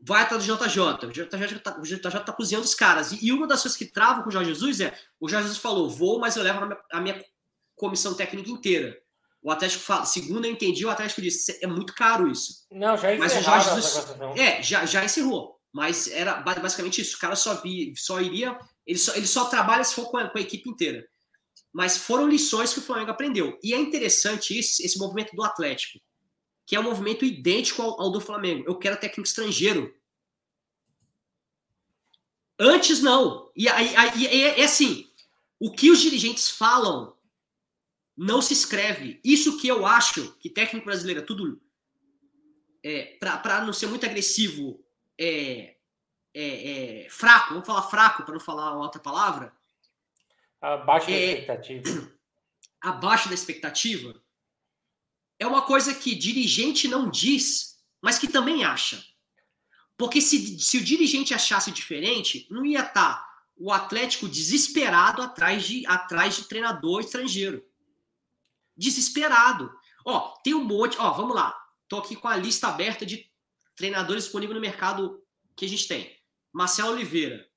vai 0.00 0.22
atrás 0.22 0.44
do 0.44 0.56
JJ. 0.56 1.06
O 1.06 1.12
JJ 1.12 1.58
tá, 1.60 1.78
o 1.78 1.82
JJ 1.82 2.20
tá 2.20 2.32
cozinhando 2.32 2.64
os 2.64 2.74
caras. 2.74 3.12
E, 3.12 3.32
uma 3.32 3.46
das 3.46 3.62
coisas 3.62 3.76
que 3.76 3.84
trava 3.84 4.22
com 4.22 4.28
o 4.28 4.32
Jorge 4.32 4.52
Jesus 4.52 4.80
é: 4.80 4.96
o 5.20 5.28
Jorge 5.28 5.48
Jesus 5.48 5.60
falou, 5.60 5.88
vou, 5.88 6.18
mas 6.18 6.36
eu 6.36 6.42
levo 6.42 6.60
a 6.60 6.66
minha, 6.66 6.80
a 6.92 7.00
minha 7.00 7.24
comissão 7.74 8.14
técnica 8.14 8.50
inteira. 8.50 8.96
O 9.42 9.50
Atlético 9.50 9.84
fala, 9.84 10.04
segundo 10.04 10.44
eu 10.44 10.50
entendi, 10.50 10.84
o 10.84 10.90
Atlético 10.90 11.22
disse: 11.22 11.58
é 11.62 11.66
muito 11.66 11.94
caro 11.94 12.30
isso. 12.30 12.66
Não, 12.70 12.96
já 12.96 13.16
mas 13.16 13.36
o 13.36 13.42
Jorge 13.42 13.74
Jesus, 13.74 14.16
É, 14.36 14.62
já, 14.62 14.84
já 14.86 15.04
encerrou. 15.04 15.56
Mas 15.72 16.08
era 16.08 16.36
basicamente 16.40 17.02
isso. 17.02 17.16
O 17.16 17.20
cara 17.20 17.36
só, 17.36 17.54
vi, 17.60 17.92
só 17.96 18.20
iria. 18.20 18.58
Ele 18.86 18.98
só, 18.98 19.14
ele 19.14 19.26
só 19.26 19.44
trabalha 19.46 19.84
se 19.84 19.94
for 19.94 20.10
com 20.10 20.16
a, 20.16 20.28
com 20.28 20.38
a 20.38 20.40
equipe 20.40 20.68
inteira 20.68 21.06
mas 21.76 21.98
foram 21.98 22.26
lições 22.26 22.72
que 22.72 22.78
o 22.78 22.82
Flamengo 22.82 23.10
aprendeu. 23.10 23.58
E 23.62 23.74
é 23.74 23.76
interessante 23.76 24.58
isso, 24.58 24.82
esse 24.82 24.98
movimento 24.98 25.36
do 25.36 25.44
Atlético, 25.44 25.98
que 26.66 26.74
é 26.74 26.80
um 26.80 26.82
movimento 26.82 27.24
idêntico 27.24 27.80
ao, 27.80 28.00
ao 28.00 28.10
do 28.10 28.20
Flamengo. 28.20 28.64
Eu 28.66 28.76
quero 28.76 28.98
técnico 28.98 29.26
estrangeiro. 29.26 29.94
Antes 32.58 33.00
não. 33.00 33.50
E 33.54 33.68
aí, 33.68 34.26
é, 34.26 34.64
assim, 34.64 35.08
o 35.60 35.70
que 35.70 35.90
os 35.90 36.00
dirigentes 36.00 36.50
falam 36.50 37.16
não 38.16 38.42
se 38.42 38.52
escreve. 38.52 39.20
Isso 39.22 39.58
que 39.58 39.68
eu 39.68 39.86
acho 39.86 40.32
que 40.38 40.50
técnico 40.50 40.86
brasileiro 40.86 41.20
é 41.20 41.24
tudo 41.24 41.60
é, 42.82 43.16
para 43.18 43.64
não 43.64 43.72
ser 43.72 43.86
muito 43.86 44.06
agressivo, 44.06 44.84
é, 45.18 45.76
é, 46.34 47.04
é, 47.04 47.10
fraco, 47.10 47.50
vamos 47.50 47.66
falar 47.66 47.82
fraco 47.82 48.22
para 48.24 48.34
não 48.34 48.40
falar 48.40 48.74
uma 48.74 48.84
outra 48.84 49.00
palavra, 49.00 49.52
Abaixo 50.60 51.06
da 51.06 51.12
é, 51.12 51.24
expectativa. 51.32 52.12
Abaixo 52.80 53.28
da 53.28 53.34
expectativa 53.34 54.25
é 55.38 55.46
uma 55.46 55.62
coisa 55.62 55.94
que 55.94 56.14
dirigente 56.14 56.88
não 56.88 57.10
diz, 57.10 57.78
mas 58.00 58.18
que 58.18 58.28
também 58.28 58.64
acha. 58.64 59.02
Porque 59.96 60.20
se, 60.20 60.58
se 60.58 60.78
o 60.78 60.84
dirigente 60.84 61.34
achasse 61.34 61.70
diferente, 61.70 62.46
não 62.50 62.64
ia 62.64 62.80
estar 62.80 62.92
tá 62.92 63.26
o 63.56 63.72
Atlético 63.72 64.28
desesperado 64.28 65.22
atrás 65.22 65.64
de, 65.64 65.86
atrás 65.86 66.36
de 66.36 66.44
treinador 66.44 67.00
estrangeiro. 67.00 67.64
Desesperado. 68.76 69.72
Ó, 70.04 70.34
tem 70.44 70.54
um 70.54 70.62
monte. 70.62 70.98
Ó, 70.98 71.12
vamos 71.12 71.34
lá. 71.34 71.56
Tô 71.88 71.98
aqui 71.98 72.14
com 72.14 72.28
a 72.28 72.36
lista 72.36 72.68
aberta 72.68 73.06
de 73.06 73.30
treinadores 73.74 74.24
disponíveis 74.24 74.54
no 74.54 74.60
mercado 74.60 75.22
que 75.54 75.64
a 75.64 75.68
gente 75.68 75.88
tem. 75.88 76.14
Marcelo 76.52 76.92
Oliveira, 76.92 77.48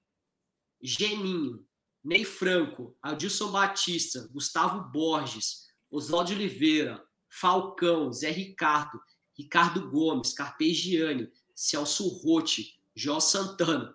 Geninho, 0.81 1.65
Ney 2.03 2.23
Franco, 2.23 2.97
Adilson 3.01 3.51
Batista, 3.51 4.27
Gustavo 4.31 4.89
Borges, 4.89 5.67
Oswaldo 5.91 6.31
Oliveira, 6.31 7.03
Falcão, 7.29 8.11
Zé 8.11 8.31
Ricardo, 8.31 8.99
Ricardo 9.37 9.89
Gomes, 9.89 10.33
Carpegiani, 10.33 11.31
Celso 11.55 12.07
Rotti, 12.07 12.79
João 12.95 13.21
Santana. 13.21 13.93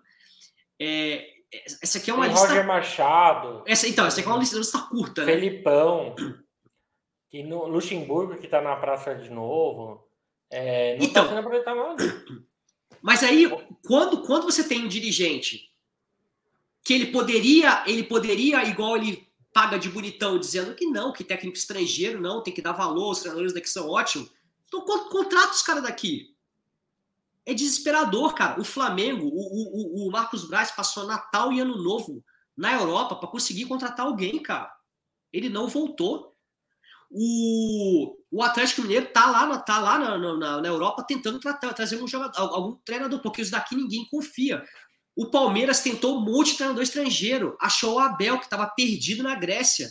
É, 0.79 1.27
essa 1.81 1.97
aqui 1.99 2.09
é 2.09 2.13
uma 2.13 2.27
lista. 2.27 2.47
Roger 2.47 2.65
Machado. 2.65 3.63
Essa, 3.65 3.87
então, 3.87 4.05
essa 4.05 4.19
aqui 4.19 4.29
é 4.29 4.31
uma 4.31 4.39
lista, 4.39 4.57
lista 4.57 4.79
curta, 4.79 5.25
né? 5.25 5.33
Felipão. 5.33 6.15
Que 7.29 7.43
no 7.43 7.67
Luxemburgo, 7.67 8.37
que 8.37 8.45
está 8.45 8.61
na 8.61 8.75
praça 8.75 9.15
de 9.15 9.29
novo. 9.29 10.07
É, 10.49 10.97
não 10.97 11.05
então, 11.05 11.23
tá 11.23 11.29
sendo 11.29 11.39
aproveitado. 11.39 12.45
Mas 13.01 13.23
aí, 13.23 13.47
quando, 13.85 14.23
quando 14.23 14.43
você 14.43 14.67
tem 14.67 14.83
um 14.83 14.87
dirigente 14.87 15.69
que 16.83 16.93
ele 16.93 17.07
poderia, 17.07 17.83
ele 17.87 18.03
poderia, 18.03 18.63
igual 18.63 18.95
ele 18.95 19.24
paga 19.55 19.79
de 19.79 19.89
bonitão, 19.89 20.37
dizendo 20.37 20.75
que 20.75 20.85
não, 20.85 21.13
que 21.13 21.23
técnico 21.23 21.57
estrangeiro 21.57 22.19
não, 22.19 22.43
tem 22.43 22.53
que 22.53 22.61
dar 22.61 22.73
valor, 22.73 23.11
os 23.11 23.19
treinadores 23.19 23.53
daqui 23.53 23.69
são 23.69 23.87
ótimos. 23.89 24.29
Então 24.67 24.83
contrata 24.83 25.53
os 25.53 25.61
caras 25.61 25.83
daqui. 25.83 26.35
É 27.45 27.53
desesperador, 27.53 28.35
cara. 28.35 28.59
O 28.59 28.65
Flamengo, 28.65 29.25
o, 29.25 30.03
o, 30.03 30.09
o 30.09 30.11
Marcos 30.11 30.45
Braz 30.45 30.71
passou 30.71 31.07
Natal 31.07 31.53
e 31.53 31.61
Ano 31.61 31.81
Novo 31.81 32.21
na 32.57 32.73
Europa 32.73 33.15
para 33.15 33.29
conseguir 33.29 33.63
contratar 33.63 34.05
alguém, 34.05 34.43
cara. 34.43 34.69
Ele 35.31 35.47
não 35.47 35.69
voltou. 35.69 36.35
O, 37.09 38.17
o 38.29 38.43
Atlético 38.43 38.81
Mineiro 38.81 39.05
tá 39.13 39.25
lá, 39.25 39.57
tá 39.59 39.79
lá 39.79 39.97
na, 39.97 40.17
na, 40.17 40.61
na 40.61 40.67
Europa 40.67 41.05
tentando 41.07 41.39
tratar, 41.39 41.73
trazer 41.73 42.03
um 42.03 42.07
jogador, 42.07 42.37
algum 42.37 42.75
treinador, 42.83 43.21
porque 43.21 43.41
os 43.41 43.51
daqui 43.51 43.73
ninguém 43.73 44.05
confia. 44.09 44.65
O 45.15 45.27
Palmeiras 45.27 45.79
tentou 45.79 46.17
um 46.17 46.21
monte 46.21 46.51
de 46.51 46.57
treinador 46.57 46.83
estrangeiro. 46.83 47.57
Achou 47.59 47.95
o 47.95 47.99
Abel, 47.99 48.37
que 48.37 48.45
estava 48.45 48.67
perdido 48.67 49.23
na 49.23 49.35
Grécia. 49.35 49.89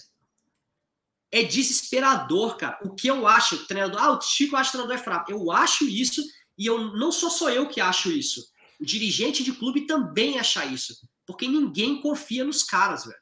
É 1.32 1.42
desesperador, 1.42 2.56
cara. 2.56 2.78
O 2.84 2.94
que 2.94 3.08
eu 3.08 3.26
acho, 3.26 3.66
treinador. 3.66 4.00
Ah, 4.00 4.12
o 4.12 4.20
Chico 4.20 4.54
acha 4.54 4.70
que 4.70 4.76
o 4.76 4.80
treinador 4.80 5.00
é 5.00 5.04
fraco. 5.04 5.32
Eu 5.32 5.50
acho 5.50 5.84
isso, 5.84 6.22
e 6.58 6.66
eu 6.66 6.78
não 6.78 7.10
sou 7.10 7.30
só 7.30 7.50
eu 7.50 7.66
que 7.66 7.80
acho 7.80 8.12
isso. 8.12 8.52
O 8.80 8.84
dirigente 8.84 9.42
de 9.42 9.52
clube 9.52 9.86
também 9.86 10.38
acha 10.38 10.64
isso. 10.66 10.94
Porque 11.26 11.48
ninguém 11.48 12.02
confia 12.02 12.44
nos 12.44 12.62
caras, 12.62 13.06
velho. 13.06 13.18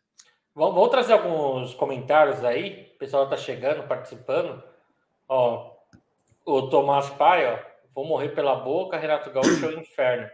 Vamos 0.54 0.90
trazer 0.90 1.12
alguns 1.12 1.72
comentários 1.74 2.44
aí. 2.44 2.90
O 2.94 2.98
pessoal 2.98 3.28
tá 3.28 3.36
chegando, 3.36 3.86
participando. 3.86 4.62
Ó, 5.28 5.72
o 6.44 6.62
Tomás 6.68 7.08
Pai, 7.10 7.46
ó. 7.46 7.58
Vou 7.94 8.06
morrer 8.06 8.30
pela 8.30 8.56
boca, 8.56 8.98
Renato 8.98 9.30
Gaúcho 9.30 9.64
é 9.64 9.68
o 9.68 9.80
inferno. 9.80 10.28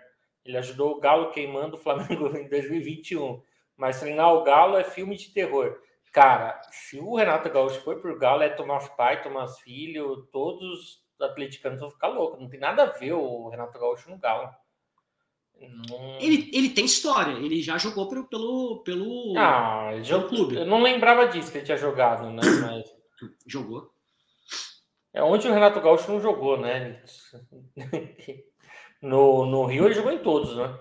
Ele 0.45 0.57
ajudou 0.57 0.92
o 0.92 1.00
Galo 1.00 1.30
queimando 1.30 1.76
o 1.76 1.78
Flamengo 1.78 2.28
em 2.37 2.49
2021. 2.49 3.42
Mas 3.76 4.00
treinar 4.00 4.33
o 4.35 4.42
Galo 4.42 4.76
é 4.76 4.85
filme 4.85 5.16
de 5.16 5.30
terror. 5.30 5.78
Cara, 6.12 6.61
se 6.71 6.99
o 6.99 7.14
Renato 7.14 7.50
Gaúcho 7.50 7.80
for 7.83 8.00
pro 8.00 8.18
Galo, 8.18 8.42
é 8.42 8.49
Tomás 8.49 8.88
Pai, 8.88 9.23
Tomás 9.23 9.61
Filho, 9.61 10.26
todos 10.33 10.62
os 10.62 11.02
atleticanos 11.21 11.80
vão 11.80 11.90
ficar 11.90 12.09
loucos. 12.09 12.40
Não 12.40 12.49
tem 12.49 12.59
nada 12.59 12.85
a 12.85 12.87
ver 12.87 13.12
o 13.12 13.49
Renato 13.49 13.78
Gaúcho 13.78 14.11
no 14.11 14.18
Galo. 14.18 14.50
Não... 15.61 16.18
Ele, 16.21 16.50
ele 16.52 16.71
tem 16.71 16.85
história, 16.85 17.33
ele 17.33 17.61
já 17.61 17.76
jogou 17.78 18.09
pelo, 18.09 18.26
pelo, 18.28 18.83
pelo, 18.85 19.35
ah, 19.37 19.88
pelo 19.90 20.04
jogou, 20.04 20.28
clube. 20.28 20.57
Eu 20.57 20.66
não 20.66 20.83
lembrava 20.83 21.26
disso 21.26 21.50
que 21.50 21.59
ele 21.59 21.66
tinha 21.66 21.76
jogado, 21.76 22.30
né? 22.30 22.42
Mas... 22.62 22.97
Jogou. 23.47 23.92
É 25.12 25.23
onde 25.23 25.49
o 25.49 25.52
Renato 25.52 25.80
Gaúcho 25.80 26.12
não 26.12 26.21
jogou, 26.21 26.59
né? 26.59 27.02
No, 29.00 29.47
no 29.47 29.64
Rio 29.64 29.87
ele 29.87 29.95
jogou 29.95 30.12
em 30.12 30.19
todos, 30.19 30.57
né? 30.57 30.78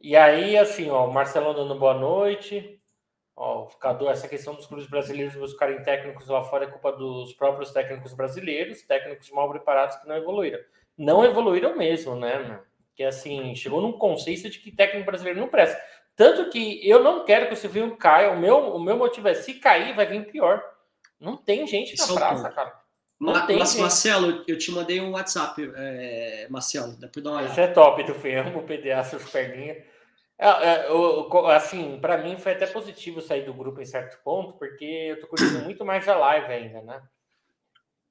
E 0.00 0.16
aí, 0.16 0.56
assim, 0.56 0.90
ó, 0.90 1.06
o 1.06 1.12
Marcelão 1.12 1.54
dando 1.54 1.78
boa 1.78 1.94
noite. 1.94 2.80
Ó, 3.36 3.66
o 3.66 4.10
essa 4.10 4.28
questão 4.28 4.54
dos 4.54 4.66
clubes 4.66 4.86
brasileiros 4.86 5.34
buscarem 5.34 5.82
técnicos 5.82 6.28
lá 6.28 6.42
fora 6.42 6.64
é 6.64 6.70
culpa 6.70 6.92
dos 6.92 7.32
próprios 7.34 7.72
técnicos 7.72 8.14
brasileiros, 8.14 8.82
técnicos 8.82 9.30
mal 9.30 9.50
preparados 9.50 9.96
que 9.96 10.06
não 10.06 10.16
evoluíram. 10.16 10.60
Não 10.96 11.24
evoluíram 11.24 11.76
mesmo, 11.76 12.14
né? 12.14 12.60
Que 12.94 13.02
assim, 13.02 13.54
chegou 13.54 13.80
num 13.80 13.92
conceito 13.92 14.48
de 14.48 14.58
que 14.60 14.70
técnico 14.70 15.06
brasileiro 15.06 15.40
não 15.40 15.48
presta. 15.48 15.80
Tanto 16.14 16.48
que 16.48 16.88
eu 16.88 17.02
não 17.02 17.24
quero 17.24 17.48
que 17.48 17.54
o 17.54 17.56
Silvinho 17.56 17.96
caia. 17.96 18.30
O 18.30 18.38
meu, 18.38 18.74
o 18.74 18.80
meu 18.80 18.96
motivo 18.96 19.26
é 19.26 19.34
se 19.34 19.54
cair, 19.54 19.96
vai 19.96 20.06
vir 20.06 20.30
pior. 20.30 20.62
Não 21.18 21.36
tem 21.36 21.66
gente 21.66 21.96
na 21.98 22.14
praça, 22.14 22.50
cara. 22.50 22.83
Não 23.32 23.46
tem, 23.46 23.58
Marcelo, 23.58 24.44
eu 24.46 24.58
te 24.58 24.70
mandei 24.70 25.00
um 25.00 25.12
WhatsApp, 25.12 25.72
é, 25.76 26.46
Marcelo, 26.50 26.96
depois 26.96 27.24
dá 27.24 27.30
uma 27.30 27.38
olhada. 27.38 27.52
Esse 27.52 27.60
é 27.60 27.66
top 27.68 28.02
do 28.04 28.14
Fermo, 28.14 28.58
o 28.60 28.62
PDA, 28.62 29.02
seus 29.04 29.30
perninhas. 29.30 29.78
É, 30.38 30.48
é, 30.48 30.88
assim, 31.54 31.98
para 32.00 32.18
mim 32.18 32.36
foi 32.36 32.52
até 32.52 32.66
positivo 32.66 33.20
sair 33.20 33.44
do 33.44 33.54
grupo 33.54 33.80
em 33.80 33.86
certo 33.86 34.22
ponto, 34.22 34.54
porque 34.54 34.84
eu 34.84 35.20
tô 35.20 35.26
curtindo 35.28 35.60
muito 35.60 35.84
mais 35.84 36.08
a 36.08 36.16
live 36.16 36.52
ainda, 36.52 36.82
né? 36.82 37.02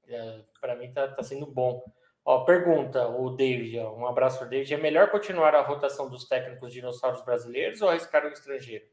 É, 0.07 0.39
para 0.59 0.75
mim 0.75 0.91
tá, 0.91 1.07
tá 1.07 1.21
sendo 1.21 1.45
bom. 1.45 1.83
Ó, 2.25 2.45
pergunta 2.45 3.07
o 3.07 3.31
David, 3.31 3.77
ó, 3.79 3.93
um 3.93 4.07
abraço 4.07 4.37
para 4.37 4.47
o 4.47 4.49
David. 4.49 4.73
É 4.73 4.77
melhor 4.77 5.11
continuar 5.11 5.53
a 5.53 5.61
rotação 5.61 6.09
dos 6.09 6.25
técnicos 6.25 6.71
dinossauros 6.71 7.21
brasileiros 7.23 7.81
ou 7.81 7.89
arriscar 7.89 8.25
o 8.25 8.29
estrangeiro? 8.29 8.85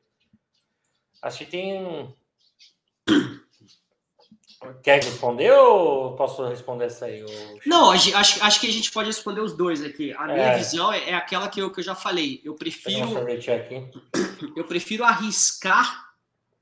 Acho 1.23 1.39
que 1.39 1.47
tem. 1.47 2.15
Quer 4.83 5.03
responder 5.03 5.51
ou 5.53 6.15
posso 6.17 6.47
responder 6.47 6.85
essa 6.85 7.07
aí? 7.07 7.25
Não, 7.65 7.91
acho, 7.91 8.15
acho 8.15 8.61
que 8.61 8.67
a 8.67 8.73
gente 8.73 8.93
pode 8.93 9.07
responder 9.07 9.41
os 9.41 9.55
dois 9.55 9.83
aqui. 9.83 10.13
A 10.13 10.27
minha 10.27 10.37
é. 10.37 10.59
visão 10.59 10.93
é, 10.93 11.11
é, 11.11 11.15
aquela 11.15 11.49
que 11.49 11.63
eu, 11.63 11.71
que 11.71 11.81
eu 11.81 11.85
já 11.85 11.95
falei. 11.95 12.43
Eu 12.45 12.55
prefiro. 12.55 13.09
Eu 14.57 14.65
prefiro 14.65 15.05
arriscar 15.05 16.11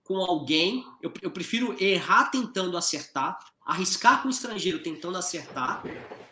com 0.05 0.17
alguém. 0.17 0.85
Eu, 1.02 1.12
eu 1.23 1.31
prefiro 1.31 1.76
errar 1.83 2.31
tentando 2.31 2.76
acertar, 2.76 3.38
arriscar 3.64 4.23
com 4.23 4.28
o 4.28 4.31
estrangeiro 4.31 4.81
tentando 4.81 5.17
acertar, 5.17 5.85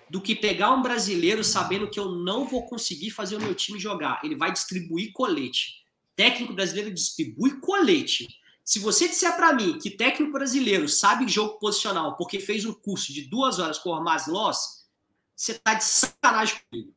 do 0.09 0.21
que 0.21 0.35
pegar 0.35 0.73
um 0.73 0.83
brasileiro 0.83 1.45
sabendo 1.45 1.89
que 1.89 1.99
eu 1.99 2.11
não 2.11 2.47
vou 2.47 2.67
conseguir 2.67 3.11
fazer 3.11 3.37
o 3.37 3.41
meu 3.41 3.55
time 3.55 3.79
jogar. 3.79 4.21
Ele 4.25 4.35
vai 4.35 4.53
distribuir 4.53 5.13
colete. 5.13 5.85
Técnico 6.17 6.53
brasileiro 6.53 6.93
distribui 6.93 7.61
colete. 7.61 8.27
Se 8.67 8.81
você 8.81 9.07
disser 9.07 9.37
para 9.37 9.53
mim 9.53 9.79
que 9.79 9.89
técnico 9.89 10.33
brasileiro 10.33 10.89
sabe 10.89 11.29
jogo 11.29 11.57
posicional 11.61 12.17
porque 12.17 12.41
fez 12.41 12.65
um 12.65 12.75
curso 12.75 13.13
de 13.13 13.23
duas 13.23 13.61
horas 13.61 13.79
com 13.79 13.91
o 13.91 13.95
Armaz 13.95 14.27
Loss, 14.27 14.91
você 15.37 15.55
tá 15.55 15.75
de 15.75 15.85
sacanagem 15.85 16.61
comigo. 16.69 16.93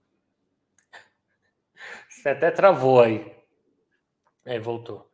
Você 2.09 2.29
até 2.29 2.49
travou 2.49 2.99
aí. 3.01 3.31
É, 4.43 4.59
voltou. 4.59 5.11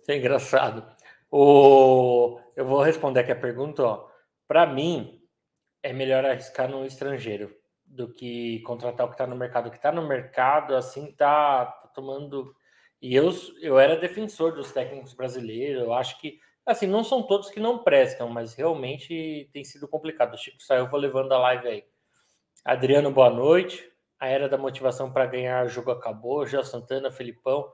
Isso 0.00 0.12
é 0.12 0.16
engraçado. 0.16 0.86
O... 1.28 2.40
Eu 2.54 2.64
vou 2.64 2.80
responder 2.80 3.20
aqui 3.20 3.32
a 3.32 3.36
pergunta. 3.36 3.82
Para 4.46 4.64
mim, 4.64 5.20
é 5.82 5.92
melhor 5.92 6.24
arriscar 6.24 6.68
no 6.68 6.86
estrangeiro 6.86 7.52
do 7.84 8.14
que 8.14 8.60
contratar 8.60 9.06
o 9.06 9.08
que 9.08 9.14
está 9.16 9.26
no 9.26 9.34
mercado. 9.34 9.66
O 9.66 9.70
que 9.72 9.76
está 9.76 9.90
no 9.90 10.06
mercado, 10.06 10.76
assim, 10.76 11.10
tá, 11.10 11.66
tá, 11.66 11.88
tomando. 11.88 12.54
E 13.00 13.14
eu, 13.14 13.30
eu 13.60 13.78
era 13.78 13.96
defensor 13.96 14.54
dos 14.54 14.72
técnicos 14.72 15.14
brasileiros. 15.14 15.82
Eu 15.82 15.92
acho 15.92 16.18
que, 16.20 16.38
assim, 16.66 16.86
não 16.86 17.04
são 17.04 17.22
todos 17.22 17.50
que 17.50 17.60
não 17.60 17.82
prestam, 17.82 18.28
mas 18.28 18.54
realmente 18.54 19.48
tem 19.52 19.64
sido 19.64 19.86
complicado. 19.86 20.34
O 20.34 20.36
Chico 20.36 20.62
saiu, 20.62 20.88
vou 20.88 20.98
levando 20.98 21.32
a 21.32 21.38
live 21.38 21.68
aí. 21.68 21.84
Adriano, 22.64 23.10
boa 23.10 23.30
noite. 23.30 23.88
A 24.18 24.28
era 24.28 24.48
da 24.48 24.58
motivação 24.58 25.12
para 25.12 25.26
ganhar 25.26 25.64
o 25.64 25.68
jogo 25.68 25.90
acabou. 25.90 26.46
Já 26.46 26.62
Santana, 26.64 27.10
Felipão. 27.10 27.72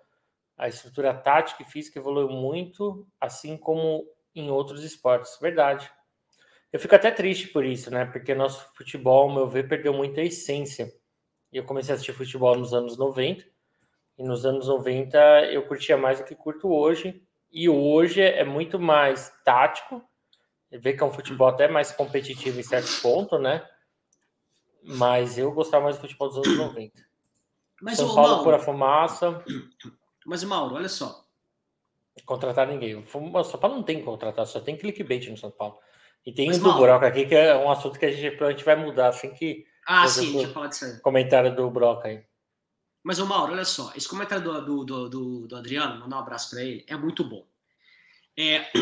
A 0.57 0.69
estrutura 0.69 1.13
tática 1.15 1.63
e 1.63 1.67
física 1.67 1.99
evoluiu 1.99 2.29
muito, 2.29 3.07
assim 3.21 3.57
como 3.57 4.07
em 4.35 4.51
outros 4.51 4.85
esportes. 4.85 5.39
Verdade. 5.41 5.91
Eu 6.73 6.79
fico 6.79 6.95
até 6.95 7.11
triste 7.11 7.49
por 7.49 7.65
isso, 7.65 7.91
né? 7.91 8.05
Porque 8.05 8.35
nosso 8.35 8.73
futebol, 8.75 9.29
ao 9.29 9.35
meu 9.35 9.49
ver, 9.49 9.69
perdeu 9.69 9.95
muita 9.95 10.21
essência. 10.21 10.93
Eu 11.53 11.65
comecei 11.65 11.93
a 11.93 11.95
assistir 11.95 12.13
futebol 12.13 12.57
nos 12.57 12.75
anos 12.75 12.99
90, 12.99 13.45
e 14.19 14.23
nos 14.23 14.45
anos 14.47 14.69
90 14.69 15.19
eu 15.53 15.67
curtia 15.67 15.97
mais 15.97 16.19
do 16.19 16.25
que 16.25 16.35
curto 16.35 16.69
hoje. 16.69 17.23
E 17.51 17.69
hoje 17.69 18.21
é 18.21 18.45
muito 18.45 18.79
mais 18.79 19.33
tático, 19.45 20.03
vê 20.71 20.93
que 20.93 21.03
é 21.03 21.07
um 21.07 21.13
futebol 21.13 21.49
até 21.49 21.69
mais 21.69 21.93
competitivo 21.93 22.59
em 22.59 22.65
certo 22.65 23.01
ponto, 23.01 23.39
né? 23.39 23.65
Mas 24.83 25.39
eu 25.39 25.53
gostava 25.53 25.85
mais 25.85 25.97
do 25.97 26.01
futebol 26.01 26.29
dos 26.29 26.39
anos 26.39 26.59
90. 26.59 26.93
Mas, 27.81 27.97
São 27.97 28.15
Paulo 28.15 28.31
Mauro, 28.31 28.45
pura 28.45 28.59
fumaça. 28.59 29.45
Mas, 30.27 30.43
Mauro, 30.43 30.75
olha 30.75 30.89
só. 30.89 31.25
Contratar 32.25 32.67
ninguém. 32.67 32.97
O 32.97 33.05
São 33.45 33.61
Paulo 33.61 33.77
não 33.77 33.83
tem 33.83 33.99
que 33.99 34.05
contratar, 34.05 34.47
só 34.47 34.61
tem 34.61 34.77
clickbait 34.77 35.29
no 35.29 35.37
São 35.37 35.51
Paulo. 35.51 35.79
E 36.25 36.33
tem 36.33 36.49
Mas, 36.49 36.59
um 36.59 36.63
do 36.63 36.79
Broca 36.79 37.07
aqui 37.07 37.27
que 37.27 37.35
é 37.35 37.55
um 37.55 37.71
assunto 37.71 37.99
que 37.99 38.07
a 38.07 38.11
gente, 38.11 38.43
a 38.43 38.51
gente 38.51 38.65
vai 38.65 38.77
mudar 38.77 39.09
assim 39.09 39.33
que. 39.33 39.67
Ah, 39.87 40.09
sim, 40.09 40.33
deixa 40.33 40.49
eu 40.49 40.53
falar 40.53 40.69
disso 40.69 40.87
aí. 40.87 41.01
Comentário 41.01 41.55
do 41.55 41.71
Broca 41.71 42.09
aí. 42.09 42.25
Mas, 43.05 43.19
o 43.19 43.27
Mauro, 43.27 43.53
olha 43.53 43.67
só, 43.67 43.93
esse 43.95 44.09
comentário 44.09 44.43
do, 44.43 44.85
do, 44.85 45.09
do, 45.11 45.47
do 45.47 45.57
Adriano, 45.57 46.01
mandar 46.01 46.17
um 46.17 46.21
abraço 46.21 46.49
para 46.49 46.65
ele, 46.65 46.83
é 46.89 46.97
muito 46.97 47.23
bom. 47.23 47.47
É, 48.35 48.73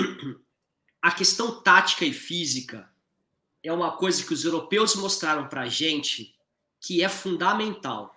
a 1.03 1.11
questão 1.11 1.61
tática 1.61 2.05
e 2.05 2.13
física 2.13 2.89
é 3.65 3.73
uma 3.73 3.97
coisa 3.97 4.25
que 4.25 4.33
os 4.33 4.45
europeus 4.45 4.95
mostraram 4.95 5.49
para 5.49 5.63
a 5.63 5.69
gente 5.69 6.35
que 6.81 7.03
é 7.03 7.09
fundamental, 7.09 8.17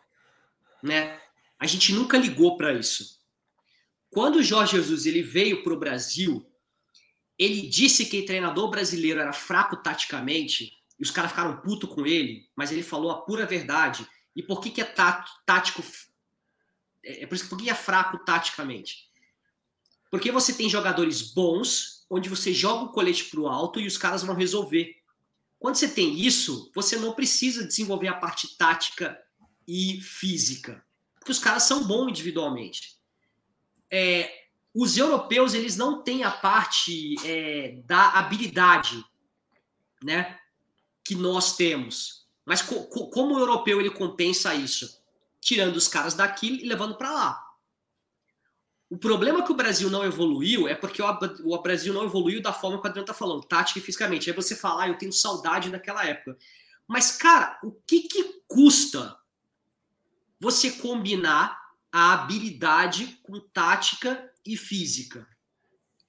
né? 0.82 1.19
A 1.60 1.65
gente 1.65 1.91
nunca 1.91 2.17
ligou 2.17 2.56
para 2.56 2.73
isso. 2.73 3.19
Quando 4.10 4.38
o 4.38 4.43
Jorge 4.43 4.77
Jesus 4.77 5.08
ele 5.08 5.23
veio 5.23 5.63
para 5.63 5.73
o 5.73 5.79
Brasil, 5.79 6.45
ele 7.38 7.62
disse 7.67 8.06
que 8.06 8.21
o 8.21 8.25
treinador 8.25 8.69
brasileiro 8.69 9.19
era 9.19 9.34
fraco 9.34 9.77
taticamente, 9.77 10.77
e 10.99 11.03
os 11.03 11.12
caras 11.12 11.32
ficaram 11.32 11.58
puto 11.62 11.88
com 11.88 12.06
ele, 12.06 12.47
mas 12.56 12.71
ele 12.71 12.84
falou 12.84 13.12
a 13.12 13.21
pura 13.21 13.45
verdade. 13.45 14.08
E 14.36 14.43
por 14.43 14.60
que, 14.62 14.69
que 14.69 14.82
é 14.82 14.86
tático? 14.86 15.84
É, 17.04 17.24
é 17.24 17.28
por 17.28 17.36
isso 17.36 17.48
por 17.48 17.58
que 17.58 17.69
é 17.69 17.76
fraco 17.76 18.17
taticamente? 18.19 19.10
Porque 20.12 20.32
você 20.32 20.54
tem 20.54 20.69
jogadores 20.69 21.34
bons, 21.34 22.06
onde 22.10 22.30
você 22.30 22.54
joga 22.54 22.86
o 22.86 22.91
colete 22.91 23.26
para 23.26 23.39
o 23.39 23.48
alto 23.48 23.80
e 23.80 23.88
os 23.88 23.98
caras 23.98 24.24
vão 24.24 24.36
resolver. 24.36 24.95
Quando 25.60 25.76
você 25.76 25.88
tem 25.88 26.19
isso, 26.19 26.71
você 26.76 26.98
não 26.98 27.13
precisa 27.13 27.65
desenvolver 27.65 28.08
a 28.08 28.13
parte 28.13 28.56
tática 28.58 29.19
e 29.67 30.00
física, 30.02 30.86
porque 31.15 31.32
os 31.32 31.39
caras 31.39 31.63
são 31.63 31.88
bons 31.88 32.10
individualmente. 32.10 32.95
É, 33.89 34.45
os 34.74 34.98
europeus 34.98 35.54
eles 35.54 35.76
não 35.76 36.04
têm 36.04 36.24
a 36.24 36.32
parte 36.32 37.15
é, 37.26 37.82
da 37.86 38.10
habilidade, 38.12 39.04
né, 40.04 40.38
que 41.04 41.15
nós 41.15 41.56
temos. 41.56 42.24
Mas 42.45 42.62
co 42.62 42.86
como 42.86 43.36
o 43.36 43.39
europeu 43.39 43.79
ele 43.79 43.89
compensa 43.89 44.53
isso? 44.53 45.01
Tirando 45.41 45.75
os 45.75 45.88
caras 45.88 46.13
daqui 46.13 46.62
e 46.63 46.67
levando 46.67 46.95
para 46.95 47.12
lá. 47.12 47.41
O 48.89 48.97
problema 48.97 49.43
que 49.43 49.51
o 49.51 49.55
Brasil 49.55 49.89
não 49.89 50.03
evoluiu 50.03 50.67
é 50.67 50.75
porque 50.75 51.01
o, 51.01 51.62
Brasil 51.62 51.93
não 51.93 52.05
evoluiu 52.05 52.41
da 52.41 52.53
forma 52.53 52.79
que 52.79 52.86
o 52.86 52.89
Adriano 52.89 53.08
tá 53.08 53.13
falando, 53.13 53.43
tática 53.43 53.79
e 53.79 53.81
fisicamente. 53.81 54.29
Aí 54.29 54.36
você 54.36 54.55
fala, 54.55 54.84
ah, 54.84 54.88
eu 54.88 54.97
tenho 54.97 55.12
saudade 55.12 55.71
daquela 55.71 56.05
época. 56.05 56.38
Mas, 56.88 57.12
cara, 57.17 57.60
o 57.63 57.71
que, 57.71 58.01
que 58.01 58.41
custa 58.47 59.17
você 60.39 60.71
combinar 60.71 61.65
a 61.91 62.12
habilidade 62.12 63.19
com 63.23 63.39
tática 63.39 64.29
e 64.45 64.58
física. 64.58 65.25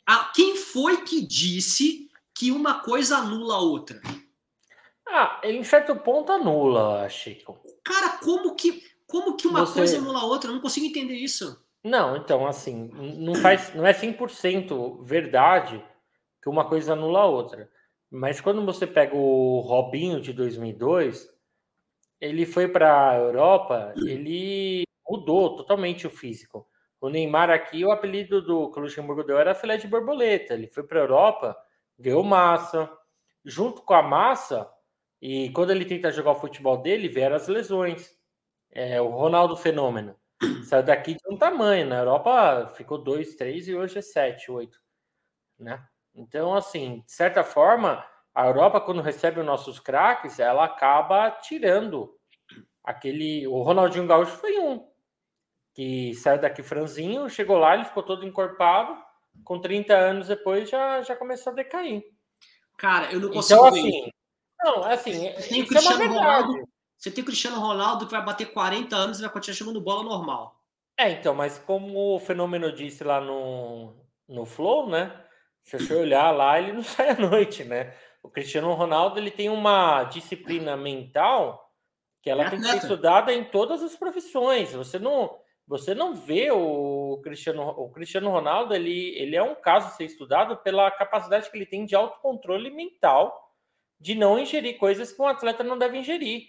Ah, 0.05 0.33
quem 0.35 0.57
foi 0.57 1.03
que 1.03 1.25
disse 1.25 2.11
que 2.35 2.51
uma 2.51 2.81
coisa 2.81 3.18
anula 3.18 3.55
a 3.55 3.61
outra? 3.61 4.03
Ah, 5.09 5.40
em 5.45 5.62
certo 5.62 5.95
ponto 5.97 6.33
anula, 6.33 7.09
Chico. 7.09 7.59
Cara, 7.85 8.19
como 8.19 8.55
que, 8.55 8.83
como 9.07 9.37
que 9.37 9.47
uma 9.47 9.64
Você... 9.64 9.81
coisa 9.81 9.99
anula 9.99 10.21
a 10.21 10.25
outra? 10.25 10.51
Eu 10.51 10.55
não 10.55 10.61
consigo 10.61 10.87
entender 10.87 11.14
isso. 11.14 11.64
Não, 11.85 12.16
então, 12.16 12.47
assim, 12.47 12.90
não, 13.16 13.35
faz, 13.37 13.73
não 13.73 13.87
é 13.87 13.92
100% 13.92 15.05
verdade 15.05 15.85
que 16.42 16.49
uma 16.49 16.69
coisa 16.69 16.95
anula 16.95 17.21
a 17.21 17.27
outra. 17.27 17.71
Mas 18.11 18.40
quando 18.40 18.64
você 18.64 18.87
pega 18.87 19.14
o 19.14 19.61
Robinho 19.61 20.21
de 20.21 20.33
2002, 20.33 21.29
ele 22.21 22.45
foi 22.45 22.66
para 22.66 23.11
a 23.11 23.16
Europa, 23.16 23.95
ele 23.97 24.85
mudou 25.09 25.57
totalmente 25.57 26.07
o 26.07 26.11
físico. 26.11 26.66
O 27.01 27.09
Neymar 27.09 27.51
aqui, 27.51 27.85
o 27.85 27.92
apelido 27.92 28.42
do 28.42 28.71
que 28.71 28.79
o 28.79 28.83
Luxemburgo 28.83 29.23
deu 29.23 29.38
era 29.38 29.55
filé 29.55 29.77
de 29.77 29.87
borboleta. 29.87 30.55
Ele 30.55 30.66
foi 30.66 30.83
para 30.83 30.99
a 30.99 31.03
Europa, 31.03 31.57
deu 31.99 32.23
massa. 32.23 32.90
Junto 33.45 33.83
com 33.83 33.95
a 33.95 34.03
massa, 34.03 34.69
e 35.29 35.51
quando 35.51 35.73
ele 35.73 35.85
tenta 35.85 36.12
jogar 36.12 36.31
o 36.31 36.41
futebol 36.41 36.77
dele, 36.77 37.09
vieram 37.09 37.35
as 37.35 37.49
lesões. 37.49 38.17
É, 38.71 39.01
o 39.01 39.09
Ronaldo 39.09 39.57
Fenômeno 39.57 40.15
saiu 40.62 40.85
daqui 40.85 41.15
de 41.15 41.21
um 41.29 41.37
tamanho. 41.37 41.85
Na 41.85 41.99
Europa 41.99 42.69
ficou 42.77 42.97
2, 42.97 43.35
3 43.35 43.67
e 43.67 43.75
hoje 43.75 43.99
é 43.99 44.03
7, 44.03 44.53
8. 44.53 44.81
Né? 45.59 45.85
Então, 46.15 46.55
assim, 46.55 47.03
de 47.05 47.11
certa 47.11 47.43
forma, 47.43 48.07
a 48.33 48.47
Europa, 48.47 48.81
quando 48.81 49.03
recebe 49.03 49.41
os 49.41 49.47
nossos 49.47 49.81
craques, 49.81 50.39
ela 50.39 50.65
acaba 50.65 51.29
tirando 51.33 52.17
aquele. 52.85 53.49
O 53.49 53.62
Ronaldinho 53.62 54.07
Gaúcho 54.07 54.37
foi 54.37 54.61
um 54.61 54.89
que 55.75 56.15
saiu 56.15 56.41
daqui 56.41 56.62
franzinho, 56.62 57.29
chegou 57.29 57.59
lá, 57.59 57.75
ele 57.75 57.85
ficou 57.85 58.05
todo 58.05 58.25
encorpado, 58.25 58.97
com 59.43 59.61
30 59.61 59.93
anos 59.93 60.29
depois 60.29 60.71
já, 60.71 61.03
já 61.03 61.17
começou 61.17 61.53
a 61.53 61.57
decair. 61.57 62.05
Cara, 62.79 63.07
eu 63.07 63.19
não 63.19 63.29
então, 63.29 63.33
consigo 63.33 63.67
então, 63.67 63.69
assim, 63.69 64.11
Não, 64.62 64.87
é 64.87 64.95
assim, 64.95 65.33
você 65.33 65.49
tem, 65.49 65.62
o 65.62 65.64
é 65.64 65.69
Cristiano 65.69 66.03
é 66.03 66.07
Ronaldo, 66.07 66.69
você 66.97 67.11
tem 67.11 67.23
o 67.23 67.27
Cristiano 67.27 67.61
Ronaldo 67.61 68.07
que 68.07 68.12
vai 68.12 68.25
bater 68.25 68.53
40 68.53 68.97
anos 68.97 69.19
e 69.19 69.23
vai 69.23 69.31
continuar 69.31 69.57
jogando 69.57 69.81
bola 69.81 70.03
normal. 70.03 70.61
É, 70.99 71.11
então, 71.11 71.35
mas 71.35 71.59
como 71.59 72.16
o 72.16 72.21
fenômeno 72.21 72.73
disse 72.73 73.05
lá 73.05 73.21
no, 73.21 73.92
no 74.27 74.47
Flow, 74.47 74.88
né? 74.88 75.12
Se 75.62 75.79
você 75.79 75.95
olhar 75.95 76.31
lá, 76.31 76.59
ele 76.59 76.73
não 76.73 76.83
sai 76.85 77.11
à 77.11 77.19
noite, 77.19 77.64
né? 77.64 77.95
O 78.23 78.29
Cristiano 78.29 78.73
Ronaldo 78.73 79.19
ele 79.19 79.31
tem 79.31 79.49
uma 79.49 80.05
disciplina 80.05 80.77
mental 80.77 81.71
que 82.23 82.31
ela 82.31 82.45
é 82.45 82.51
tem 82.51 82.61
que 82.61 82.66
ser 82.66 82.79
estudada 82.79 83.33
em 83.33 83.45
todas 83.45 83.83
as 83.83 83.95
profissões. 83.95 84.73
Você 84.73 84.99
não 84.99 85.38
você 85.69 85.95
não 85.95 86.14
vê 86.14 86.51
o 86.51 87.21
Cristiano, 87.25 87.69
o 87.69 87.90
Cristiano 87.90 88.31
Ronaldo, 88.31 88.73
ele, 88.73 89.16
ele 89.19 89.35
é 89.35 89.42
um 89.42 89.55
caso 89.57 89.88
a 89.88 89.90
ser 89.90 90.05
estudado 90.05 90.57
pela 90.59 90.88
capacidade 90.92 91.51
que 91.51 91.57
ele 91.57 91.66
tem 91.66 91.85
de 91.85 91.97
autocontrole 91.97 92.71
mental 92.71 93.45
de 93.98 94.14
não 94.14 94.38
ingerir 94.38 94.78
coisas 94.78 95.12
que 95.12 95.20
um 95.20 95.26
atleta 95.26 95.64
não 95.64 95.78
deve 95.78 95.98
ingerir. 95.98 96.48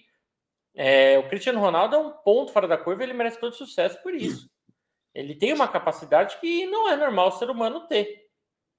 É, 0.76 1.18
o 1.18 1.28
Cristiano 1.28 1.60
Ronaldo 1.60 1.96
é 1.96 2.00
um 2.00 2.12
ponto 2.12 2.52
fora 2.52 2.68
da 2.68 2.78
curva, 2.78 3.04
ele 3.04 3.14
merece 3.14 3.40
todo 3.40 3.56
sucesso 3.56 4.02
por 4.04 4.14
isso. 4.14 4.50
Ele 5.14 5.34
tem 5.34 5.52
uma 5.52 5.68
capacidade 5.68 6.38
que 6.40 6.68
não 6.68 6.88
é 6.88 6.96
normal 6.96 7.30
o 7.30 7.32
ser 7.32 7.50
humano 7.50 7.88
ter. 7.88 8.28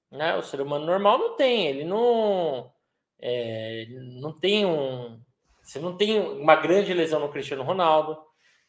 Né? 0.09 0.35
O 0.37 0.41
ser 0.41 0.61
humano 0.61 0.85
normal 0.85 1.17
não 1.17 1.35
tem, 1.35 1.67
ele 1.67 1.83
não, 1.83 2.71
é, 3.19 3.85
não 4.21 4.33
tem 4.33 4.65
um. 4.65 5.21
Você 5.61 5.79
não 5.79 5.97
tem 5.97 6.19
uma 6.19 6.55
grande 6.55 6.93
lesão 6.93 7.19
no 7.19 7.29
Cristiano 7.29 7.63
Ronaldo, 7.63 8.17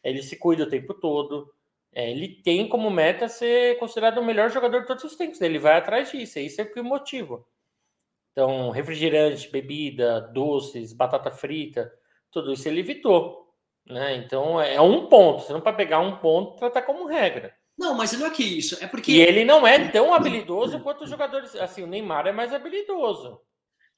ele 0.03 0.23
se 0.23 0.37
cuida 0.37 0.65
o 0.65 0.69
tempo 0.69 0.93
todo. 0.95 1.53
É, 1.93 2.11
ele 2.11 2.41
tem 2.43 2.69
como 2.69 2.91
meta 2.91 3.29
ser 3.29 3.79
considerado 3.79 4.19
o 4.19 4.25
melhor 4.25 4.51
jogador 4.51 4.81
de 4.81 4.87
todos 4.87 5.05
os 5.05 5.17
tempos. 5.17 5.41
Ele 5.41 5.59
vai 5.59 5.77
atrás 5.77 6.11
disso, 6.11 6.39
isso 6.39 6.61
é 6.61 6.65
o 6.65 6.73
que 6.73 6.83
motiva. 6.83 7.45
Então, 8.33 8.71
refrigerante, 8.71 9.51
bebida, 9.51 10.21
doces, 10.21 10.93
batata 10.93 11.31
frita, 11.31 11.93
tudo 12.31 12.53
isso 12.53 12.69
ele 12.69 12.81
evitou. 12.81 13.49
Né? 13.87 14.15
Então, 14.17 14.61
é 14.61 14.81
um 14.81 15.07
ponto. 15.07 15.43
Você 15.43 15.53
não 15.53 15.61
pode 15.61 15.77
pegar 15.77 15.99
um 16.01 16.17
ponto 16.17 16.57
e 16.57 16.61
tratar 16.61 16.83
como 16.83 17.07
regra. 17.07 17.55
Não, 17.77 17.95
mas 17.95 18.13
não 18.13 18.27
é 18.27 18.31
que 18.31 18.43
isso. 18.43 18.83
É 18.85 18.87
porque. 18.87 19.11
E 19.11 19.21
ele 19.21 19.45
não 19.45 19.67
é 19.67 19.89
tão 19.89 20.13
habilidoso 20.13 20.81
quanto 20.81 21.05
os 21.05 21.11
jogadores. 21.11 21.57
Assim, 21.57 21.83
o 21.83 21.87
Neymar 21.87 22.27
é 22.27 22.33
mais 22.33 22.53
habilidoso. 22.53 23.41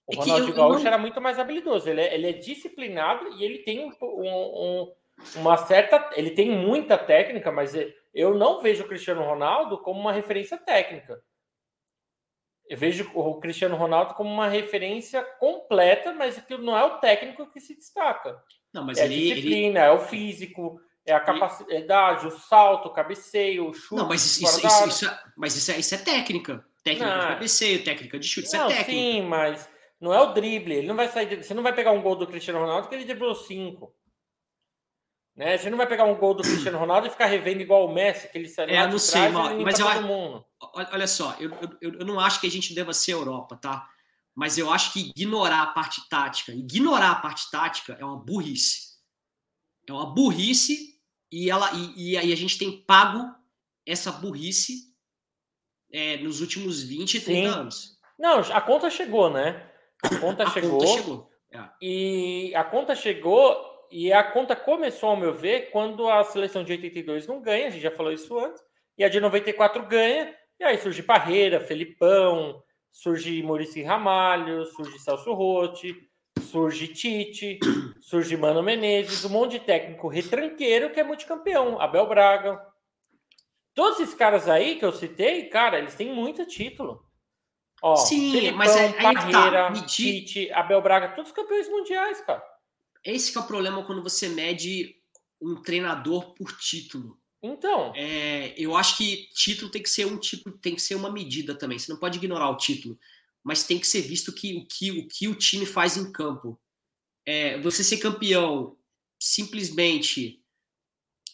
O 0.07 0.14
é 0.14 0.16
Ronaldo 0.16 0.53
Gaúcho 0.55 0.81
não... 0.81 0.87
era 0.87 0.99
muito 0.99 1.21
mais 1.21 1.38
habilidoso. 1.38 1.90
Ele 1.90 2.01
é, 2.01 2.14
ele 2.14 2.29
é 2.29 2.33
disciplinado 2.33 3.27
e 3.35 3.45
ele 3.45 3.59
tem 3.59 3.81
um, 3.81 3.92
um, 4.01 4.92
uma 5.35 5.57
certa. 5.57 6.11
Ele 6.14 6.31
tem 6.31 6.49
muita 6.49 6.97
técnica, 6.97 7.51
mas 7.51 7.75
eu 8.14 8.35
não 8.35 8.61
vejo 8.61 8.85
o 8.85 8.88
Cristiano 8.88 9.23
Ronaldo 9.23 9.79
como 9.79 10.01
uma 10.01 10.12
referência 10.12 10.57
técnica. 10.57 11.21
Eu 12.68 12.79
vejo 12.79 13.11
o 13.14 13.38
Cristiano 13.40 13.77
Ronaldo 13.77 14.14
como 14.14 14.31
uma 14.31 14.48
referência 14.48 15.22
completa, 15.38 16.12
mas 16.12 16.38
que 16.38 16.57
não 16.57 16.77
é 16.77 16.85
o 16.85 16.98
técnico 16.98 17.51
que 17.51 17.61
se 17.61 17.75
destaca. 17.77 18.40
Não, 18.72 18.85
mas 18.85 18.98
é 18.98 19.05
ele, 19.05 19.14
a 19.14 19.35
disciplina, 19.35 19.81
ele... 19.81 19.88
é 19.88 19.92
o 19.92 19.98
físico, 19.98 20.81
é 21.05 21.12
a 21.12 21.20
capacidade, 21.20 22.27
o 22.27 22.31
salto, 22.31 22.87
o 22.87 22.92
cabeceio, 22.92 23.68
o 23.68 23.75
chute. 23.75 23.96
Não, 23.96 24.09
mas 24.09 24.25
isso, 24.25 24.44
isso, 24.44 24.66
isso, 24.66 24.88
isso 24.88 25.07
é, 25.07 25.18
mas 25.37 25.57
isso, 25.57 25.70
é, 25.70 25.79
isso 25.79 25.94
é 25.94 25.98
técnica. 25.98 26.64
Técnica 26.83 27.14
não. 27.14 27.20
de 27.20 27.27
cabeceio, 27.27 27.85
técnica 27.85 28.18
de 28.18 28.27
chute, 28.27 28.46
isso 28.46 28.57
é 28.57 28.59
não, 28.59 28.66
é 28.66 28.77
técnica. 28.77 28.90
Sim, 28.92 29.22
mas 29.22 29.68
não 30.01 30.12
é 30.12 30.20
o 30.20 30.33
drible. 30.33 30.75
Ele 30.75 30.87
não 30.87 30.96
vai 30.96 31.09
sair. 31.09 31.42
Você 31.42 31.55
não 31.55 31.62
vai 31.62 31.75
pegar 31.75 31.92
um 31.92 32.03
gol 32.03 32.16
do 32.16 32.27
Cristiano 32.27 32.61
Ronaldo 32.61 32.83
porque 32.83 32.96
ele 32.96 33.05
driblou 33.05 33.35
cinco. 33.35 33.94
Né? 35.37 35.57
Você 35.57 35.71
não 35.71 35.79
vai 35.79 35.87
pegar 35.87 36.05
um 36.05 36.14
gol 36.14 36.35
do 36.35 36.42
Cristiano 36.42 36.79
Ronaldo 36.79 37.07
e 37.07 37.11
ficar 37.11 37.27
revendo 37.27 37.62
igual 37.62 37.87
o 37.87 37.92
Messi, 37.92 38.29
que 38.29 38.37
ele 38.37 38.49
saiu 38.49 38.68
é, 38.68 38.87
não 38.87 38.99
sei, 38.99 39.29
mas 39.31 39.79
eu, 39.79 40.03
mundo. 40.03 40.45
olha 40.61 41.07
só, 41.07 41.35
eu, 41.40 41.51
eu, 41.81 42.01
eu 42.01 42.07
não 42.07 42.21
acho 42.21 42.40
que 42.40 42.47
a 42.47 42.51
gente 42.51 42.75
deva 42.75 42.92
ser 42.92 43.12
Europa, 43.12 43.57
tá? 43.57 43.88
Mas 44.35 44.57
eu 44.59 44.71
acho 44.71 44.92
que 44.92 45.11
ignorar 45.14 45.62
a 45.62 45.66
parte 45.66 46.07
tática, 46.09 46.53
ignorar 46.53 47.12
a 47.12 47.16
parte 47.16 47.51
tática 47.51 47.97
é 47.99 48.05
uma 48.05 48.16
burrice. 48.16 48.92
É 49.88 49.92
uma 49.92 50.07
burrice 50.07 51.01
e 51.31 51.51
ela 51.51 51.71
e, 51.73 52.12
e 52.12 52.16
aí 52.16 52.33
a 52.33 52.37
gente 52.37 52.59
tem 52.59 52.83
pago 52.85 53.35
essa 53.87 54.12
burrice 54.12 54.92
é, 55.92 56.18
nos 56.18 56.40
últimos 56.40 56.83
20, 56.83 57.21
30 57.21 57.25
Sim. 57.25 57.47
anos. 57.47 57.99
Não, 58.18 58.38
a 58.38 58.61
conta 58.61 58.88
chegou, 58.88 59.31
né? 59.31 59.71
A 60.03 60.18
conta 60.18 60.45
a 60.45 60.51
chegou. 60.51 60.79
Conta 60.79 60.87
chegou. 60.87 61.31
É. 61.53 61.68
E 61.83 62.55
a 62.55 62.64
conta 62.64 62.95
chegou 62.95 63.71
e 63.92 64.12
a 64.12 64.24
conta 64.24 64.57
começou, 64.57 65.11
ao 65.11 65.16
meu 65.16 65.35
ver, 65.35 65.70
quando 65.70 66.09
a 66.09 66.24
seleção 66.24 66.64
de 66.64 66.72
82 66.72 67.26
não 67.26 67.40
ganha, 67.40 67.66
a 67.66 67.70
gente 67.70 67.83
já 67.83 67.90
falou 67.90 68.11
isso 68.11 68.38
antes, 68.38 68.62
e 68.96 69.05
a 69.05 69.09
de 69.09 69.20
94 69.20 69.83
ganha, 69.87 70.35
e 70.59 70.64
aí 70.64 70.78
surge 70.78 71.02
Parreira, 71.02 71.61
Felipão, 71.61 72.62
surge 72.90 73.42
Maurício 73.42 73.85
Ramalho, 73.85 74.64
surge 74.66 74.98
Celso 74.98 75.33
Rotti, 75.35 75.94
surge 76.40 76.88
Tite, 76.88 77.59
surge 78.00 78.37
Mano 78.37 78.62
Menezes, 78.62 79.24
um 79.24 79.31
monte 79.31 79.52
de 79.52 79.61
técnico 79.61 80.09
retranqueiro 80.09 80.90
que 80.90 81.00
é 81.00 81.05
multicampeão, 81.05 81.81
Abel 81.81 82.07
Braga. 82.07 82.61
Todos 83.74 84.00
esses 84.00 84.14
caras 84.14 84.48
aí 84.48 84.76
que 84.76 84.85
eu 84.85 84.92
citei, 84.92 85.48
cara, 85.48 85.78
eles 85.78 85.94
têm 85.94 86.12
muito 86.12 86.46
título. 86.46 87.02
Ó, 87.83 87.96
Sim, 87.96 88.33
Felipão, 88.33 88.59
mas 88.59 88.76
é, 88.76 88.92
tá. 88.92 89.12
Parreira, 89.12 89.72
tá. 89.72 89.87
Tite, 89.87 90.52
Abel 90.52 90.81
Braga, 90.81 91.09
todos 91.09 91.33
campeões 91.33 91.68
mundiais, 91.68 92.20
cara. 92.20 92.51
Esse 93.04 93.36
é 93.36 93.40
o 93.40 93.46
problema 93.46 93.84
quando 93.84 94.02
você 94.02 94.28
mede 94.28 94.96
um 95.40 95.60
treinador 95.60 96.34
por 96.34 96.56
título. 96.56 97.20
Então. 97.42 97.92
É, 97.96 98.54
eu 98.56 98.76
acho 98.76 98.96
que 98.96 99.28
título 99.34 99.70
tem 99.70 99.82
que 99.82 99.90
ser 99.90 100.06
um 100.06 100.16
tipo, 100.16 100.52
tem 100.52 100.74
que 100.74 100.82
ser 100.82 100.94
uma 100.94 101.10
medida 101.10 101.54
também. 101.54 101.78
Você 101.78 101.92
não 101.92 101.98
pode 101.98 102.18
ignorar 102.18 102.48
o 102.50 102.56
título, 102.56 102.98
mas 103.42 103.64
tem 103.64 103.78
que 103.78 103.86
ser 103.86 104.02
visto 104.02 104.32
que, 104.32 104.56
o, 104.56 104.66
que, 104.66 104.90
o 104.92 105.08
que 105.08 105.28
o 105.28 105.34
time 105.34 105.66
faz 105.66 105.96
em 105.96 106.12
campo. 106.12 106.60
É, 107.26 107.60
você 107.60 107.82
ser 107.82 107.98
campeão 107.98 108.76
simplesmente 109.20 110.40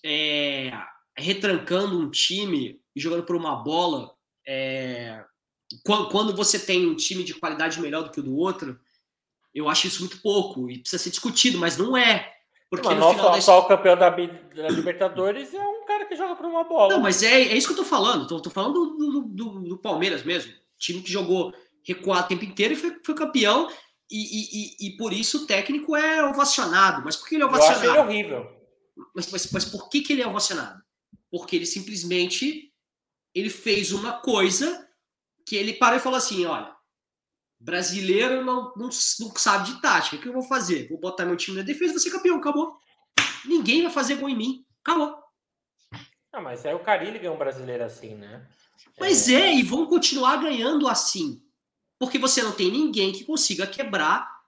é, 0.04 0.70
retrancando 1.16 1.98
um 1.98 2.10
time 2.10 2.80
e 2.94 3.00
jogando 3.00 3.24
por 3.24 3.36
uma 3.36 3.56
bola, 3.56 4.14
é, 4.46 5.24
quando, 5.84 6.08
quando 6.10 6.36
você 6.36 6.58
tem 6.58 6.86
um 6.86 6.96
time 6.96 7.24
de 7.24 7.34
qualidade 7.34 7.80
melhor 7.80 8.04
do 8.04 8.10
que 8.10 8.20
o 8.20 8.22
do 8.22 8.36
outro, 8.36 8.78
eu 9.54 9.68
acho 9.68 9.86
isso 9.86 10.00
muito 10.00 10.20
pouco 10.20 10.70
e 10.70 10.78
precisa 10.78 11.02
ser 11.02 11.10
discutido, 11.10 11.58
mas 11.58 11.76
não 11.76 11.96
é. 11.96 12.32
Porque 12.70 12.86
mas 12.86 12.96
no 12.96 13.00
nosso 13.00 13.16
final 13.16 13.34
atual 13.34 13.62
da... 13.62 13.68
campeão 13.68 13.96
da, 13.96 14.10
da, 14.10 14.68
Libertadores 14.68 15.54
é 15.54 15.60
um 15.60 15.86
cara 15.86 16.04
que 16.04 16.16
joga 16.16 16.36
por 16.36 16.46
uma 16.46 16.64
bola. 16.64 16.94
Não, 16.94 17.00
mas 17.00 17.22
é, 17.22 17.42
é 17.42 17.56
isso 17.56 17.66
que 17.66 17.72
eu 17.72 17.78
tô 17.78 17.84
falando. 17.84 18.26
Tô, 18.26 18.40
tô 18.40 18.50
falando 18.50 18.74
do, 18.74 19.22
do, 19.22 19.60
do, 19.60 19.78
Palmeiras 19.78 20.22
mesmo. 20.22 20.52
Time 20.78 21.00
que 21.00 21.10
jogou 21.10 21.52
recuado 21.82 22.26
o 22.26 22.28
tempo 22.28 22.44
inteiro 22.44 22.74
e 22.74 22.76
foi, 22.76 22.98
foi 23.02 23.14
campeão. 23.14 23.70
E, 24.10 24.16
e, 24.16 24.86
e, 24.86 24.86
e, 24.86 24.96
por 24.96 25.12
isso 25.12 25.44
o 25.44 25.46
técnico 25.46 25.96
é 25.96 26.22
ovacionado. 26.24 27.02
Mas 27.04 27.16
por 27.16 27.28
que 27.28 27.36
ele 27.36 27.42
é 27.42 27.46
ovacionado? 27.46 27.84
Eu 27.84 27.90
acho 27.90 28.00
ele 28.00 28.06
horrível. 28.06 28.46
Mas, 29.14 29.30
mas, 29.30 29.50
mas 29.50 29.64
por 29.64 29.88
que, 29.88 30.02
que 30.02 30.12
ele 30.12 30.22
é 30.22 30.26
ovacionado? 30.26 30.82
Porque 31.30 31.56
ele 31.56 31.66
simplesmente 31.66 32.70
ele 33.34 33.50
fez 33.50 33.92
uma 33.92 34.12
coisa 34.12 34.86
que 35.46 35.56
ele 35.56 35.72
parou 35.72 35.98
e 35.98 36.02
falou 36.02 36.18
assim: 36.18 36.44
olha, 36.44 36.74
Brasileiro 37.60 38.44
não, 38.44 38.72
não, 38.76 38.88
não 38.88 39.36
sabe 39.36 39.72
de 39.72 39.80
tática. 39.80 40.16
O 40.16 40.20
que 40.20 40.28
eu 40.28 40.32
vou 40.32 40.42
fazer? 40.42 40.88
Vou 40.88 40.98
botar 40.98 41.24
meu 41.24 41.36
time 41.36 41.56
na 41.56 41.62
defesa, 41.62 41.92
vou 41.92 42.00
ser 42.00 42.10
campeão, 42.10 42.36
acabou. 42.36 42.78
Ninguém 43.44 43.82
vai 43.82 43.90
fazer 43.90 44.16
gol 44.16 44.28
em 44.28 44.36
mim. 44.36 44.64
Acabou. 44.82 45.16
Ah, 46.32 46.40
mas 46.40 46.64
aí 46.64 46.74
o 46.74 46.80
Carilli 46.80 47.18
ganhou 47.18 47.34
um 47.34 47.38
brasileiro 47.38 47.82
assim, 47.82 48.14
né? 48.14 48.46
Mas 48.98 49.28
é... 49.28 49.34
é, 49.34 49.54
e 49.54 49.62
vão 49.62 49.86
continuar 49.86 50.36
ganhando 50.36 50.86
assim. 50.86 51.42
Porque 51.98 52.18
você 52.18 52.42
não 52.42 52.52
tem 52.52 52.70
ninguém 52.70 53.12
que 53.12 53.24
consiga 53.24 53.66
quebrar 53.66 54.38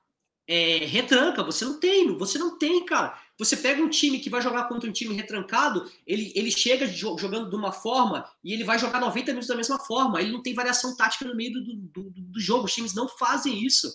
é, 0.46 0.85
retranca. 0.85 1.42
Você 1.42 1.64
não 1.64 1.81
tem, 1.81 2.16
você 2.16 2.38
não 2.38 2.59
tem, 2.59 2.85
cara. 2.85 3.18
Você 3.40 3.57
pega 3.57 3.81
um 3.81 3.88
time 3.88 4.18
que 4.18 4.29
vai 4.29 4.42
jogar 4.42 4.68
contra 4.68 4.87
um 4.87 4.92
time 4.92 5.14
retrancado, 5.14 5.90
ele, 6.07 6.31
ele 6.37 6.50
chega 6.50 6.87
jogando 6.87 7.48
de 7.48 7.57
uma 7.57 7.72
forma 7.72 8.31
e 8.44 8.53
ele 8.53 8.64
vai 8.64 8.79
jogar 8.79 9.00
90 9.00 9.29
minutos 9.29 9.48
da 9.48 9.57
mesma 9.57 9.79
forma. 9.79 10.20
Ele 10.20 10.31
não 10.31 10.42
tem 10.42 10.53
variação 10.53 10.94
tática 10.94 11.24
no 11.24 11.35
meio 11.35 11.55
do, 11.55 11.74
do, 11.74 12.11
do 12.11 12.38
jogo. 12.38 12.66
Os 12.66 12.74
times 12.74 12.92
não 12.92 13.09
fazem 13.09 13.64
isso. 13.64 13.90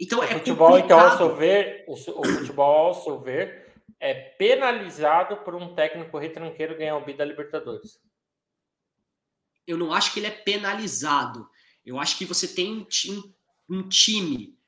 Então 0.00 0.20
o 0.20 0.22
é 0.22 0.28
futebol, 0.28 0.70
complicado. 0.70 0.98
então, 0.98 1.10
ao 1.10 1.18
seu 1.18 1.36
ver, 1.36 1.84
o, 1.86 1.92
o 1.92 2.26
futebol, 2.26 2.86
ao 2.86 2.94
seu 2.94 3.20
ver, 3.20 3.74
é 4.00 4.14
penalizado 4.14 5.36
por 5.44 5.54
um 5.54 5.74
técnico 5.74 6.16
retranqueiro 6.16 6.78
ganhar 6.78 6.96
o 6.96 7.04
B 7.04 7.12
da 7.12 7.26
Libertadores. 7.26 8.00
Eu 9.66 9.76
não 9.76 9.92
acho 9.92 10.14
que 10.14 10.20
ele 10.20 10.26
é 10.26 10.30
penalizado. 10.30 11.46
Eu 11.84 12.00
acho 12.00 12.16
que 12.16 12.24
você 12.24 12.48
tem 12.48 12.86
um, 13.10 13.76
um 13.76 13.86
time 13.86 14.58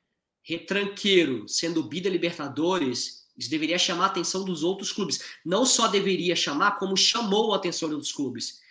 retranqueiro 0.43 1.47
sendo 1.47 1.81
bi 1.81 1.99
da 1.99 2.11
Libertadores 2.11 3.20
isso 3.41 3.49
deveria 3.49 3.77
chamar 3.77 4.03
a 4.03 4.07
atenção 4.07 4.45
dos 4.45 4.63
outros 4.63 4.91
clubes. 4.91 5.19
Não 5.43 5.65
só 5.65 5.87
deveria 5.87 6.35
chamar, 6.35 6.77
como 6.77 6.95
chamou 6.95 7.53
a 7.53 7.57
atenção 7.57 7.89
dos 7.89 8.11
clubes. 8.11 8.61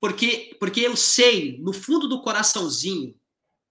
Porque, 0.00 0.56
porque 0.58 0.80
eu 0.80 0.96
sei, 0.96 1.58
no 1.58 1.72
fundo 1.72 2.08
do 2.08 2.20
coraçãozinho 2.20 3.18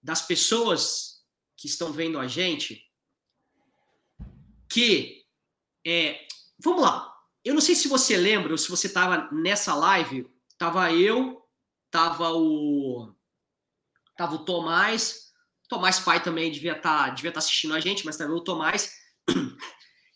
das 0.01 0.21
pessoas 0.21 1.21
que 1.57 1.67
estão 1.67 1.91
vendo 1.91 2.17
a 2.17 2.27
gente, 2.27 2.89
que. 4.69 5.25
É, 5.85 6.25
vamos 6.57 6.81
lá. 6.81 7.13
Eu 7.43 7.53
não 7.53 7.61
sei 7.61 7.75
se 7.75 7.87
você 7.87 8.17
lembra, 8.17 8.51
ou 8.51 8.57
se 8.57 8.69
você 8.69 8.87
estava 8.87 9.29
nessa 9.31 9.75
live, 9.75 10.27
tava 10.57 10.91
eu, 10.91 11.45
tava 11.91 12.31
o. 12.31 13.13
Tava 14.17 14.35
o 14.35 14.45
Tomás. 14.45 15.33
Tomás 15.67 15.99
pai 15.99 16.23
também 16.23 16.51
devia 16.51 16.77
estar 16.77 17.07
tá, 17.07 17.09
devia 17.09 17.31
tá 17.31 17.39
assistindo 17.39 17.73
a 17.73 17.79
gente, 17.79 18.05
mas 18.05 18.15
também 18.17 18.37
o 18.37 18.43
Tomás. 18.43 18.93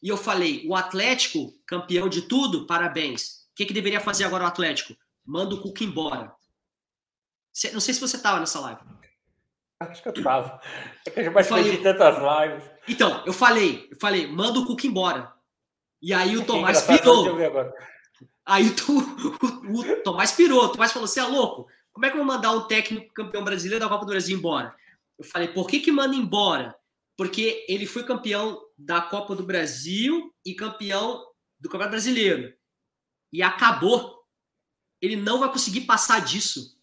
E 0.01 0.09
eu 0.09 0.17
falei: 0.17 0.65
o 0.67 0.75
Atlético, 0.75 1.53
campeão 1.65 2.07
de 2.07 2.23
tudo, 2.23 2.65
parabéns. 2.65 3.47
O 3.51 3.55
que, 3.55 3.65
que 3.65 3.73
deveria 3.73 3.99
fazer 3.99 4.23
agora 4.23 4.45
o 4.45 4.47
Atlético? 4.47 4.95
Manda 5.25 5.55
o 5.55 5.61
Cuca 5.61 5.83
embora. 5.83 6.33
Não 7.73 7.81
sei 7.81 7.93
se 7.93 7.99
você 7.99 8.15
estava 8.15 8.39
nessa 8.39 8.59
live. 8.59 8.81
Acho 9.81 10.01
que 10.01 10.09
eu 10.09 10.13
estava. 10.13 10.61
É 11.05 11.09
que 11.09 11.19
eu 11.19 11.25
já 11.25 11.31
participei 11.31 11.77
de 11.77 11.83
tantas 11.83 12.15
lives. 12.17 12.69
Então, 12.87 13.23
eu 13.25 13.33
falei, 13.33 13.87
eu 13.91 13.97
falei, 13.99 14.27
manda 14.27 14.59
o 14.59 14.65
Cuca 14.65 14.87
embora. 14.87 15.33
E 16.01 16.13
aí 16.13 16.37
o 16.37 16.45
Tomás 16.45 16.81
pirou. 16.81 17.37
Aí 18.45 18.71
tu, 18.71 18.97
o, 19.67 19.79
o, 19.79 20.03
Tomás 20.03 20.31
pirou. 20.31 20.65
O 20.65 20.69
Tomás 20.69 20.91
falou: 20.91 21.07
você 21.07 21.19
é 21.19 21.23
louco? 21.23 21.67
Como 21.91 22.05
é 22.05 22.09
que 22.09 22.15
eu 22.15 22.23
vou 22.23 22.33
mandar 22.33 22.51
um 22.51 22.67
técnico 22.67 23.13
campeão 23.13 23.43
brasileiro 23.43 23.83
da 23.83 23.89
Copa 23.89 24.05
do 24.05 24.11
Brasil 24.11 24.37
embora? 24.37 24.73
Eu 25.17 25.25
falei, 25.25 25.49
por 25.49 25.67
que 25.67 25.81
que 25.81 25.91
manda 25.91 26.15
embora? 26.15 26.73
Porque 27.17 27.65
ele 27.67 27.85
foi 27.85 28.03
campeão 28.03 28.57
da 28.79 29.01
Copa 29.01 29.35
do 29.35 29.43
Brasil 29.43 30.33
e 30.45 30.55
campeão 30.55 31.25
do 31.59 31.67
Campeonato 31.67 31.91
Brasileiro. 31.91 32.53
E 33.31 33.43
acabou. 33.43 34.23
Ele 35.01 35.17
não 35.17 35.39
vai 35.39 35.51
conseguir 35.51 35.81
passar 35.81 36.21
disso. 36.21 36.79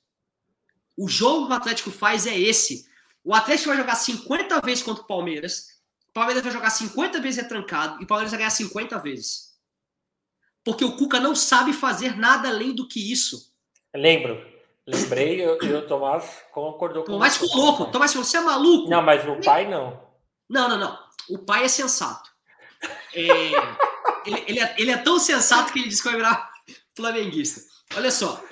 O 0.97 1.09
jogo 1.09 1.47
que 1.47 1.53
o 1.53 1.57
Atlético 1.57 1.91
faz 1.91 2.27
é 2.27 2.39
esse. 2.39 2.87
O 3.25 3.35
Atlético 3.35 3.71
vai 3.71 3.79
jogar 3.79 3.95
50 3.95 4.61
vezes 4.61 4.85
contra 4.85 5.03
o 5.03 5.07
Palmeiras. 5.07 5.81
O 6.09 6.13
Palmeiras 6.13 6.43
vai 6.43 6.53
jogar 6.53 6.71
50 6.71 7.21
vezes 7.21 7.43
retrancado. 7.43 8.01
E 8.01 8.05
o 8.05 8.07
Palmeiras 8.07 8.31
vai 8.31 8.39
ganhar 8.39 8.51
50 8.51 8.99
vezes. 8.99 9.57
Porque 10.63 10.85
o 10.85 10.97
Cuca 10.97 11.19
não 11.19 11.35
sabe 11.35 11.73
fazer 11.73 12.17
nada 12.17 12.49
além 12.49 12.75
do 12.75 12.87
que 12.87 13.13
isso. 13.13 13.53
Lembro. 13.95 14.55
Lembrei 14.87 15.43
e 15.43 15.49
o 15.49 15.87
Tomás 15.87 16.45
concordou 16.53 17.03
com 17.03 17.13
Tomás 17.13 17.37
ficou 17.37 17.57
louco. 17.57 17.87
Tomás, 17.87 18.15
você 18.15 18.37
é 18.37 18.41
maluco? 18.41 18.89
Não, 18.89 19.03
mas 19.03 19.27
o 19.27 19.41
pai 19.45 19.69
não. 19.69 20.01
Não, 20.49 20.69
não, 20.69 20.79
não. 20.79 21.06
O 21.29 21.39
pai 21.39 21.65
é 21.65 21.69
sensato. 21.69 22.31
É, 23.15 23.51
ele, 24.27 24.45
ele, 24.47 24.61
é, 24.61 24.75
ele, 24.79 24.91
é, 24.91 24.99
tão 24.99 25.19
sensato 25.19 25.73
que 25.73 25.79
ele 25.79 25.89
disse 25.89 26.03
que 26.03 26.09
vai 26.09 26.17
virar 26.17 26.51
flamenguista. 26.95 27.61
Olha 27.95 28.11
só. 28.11 28.43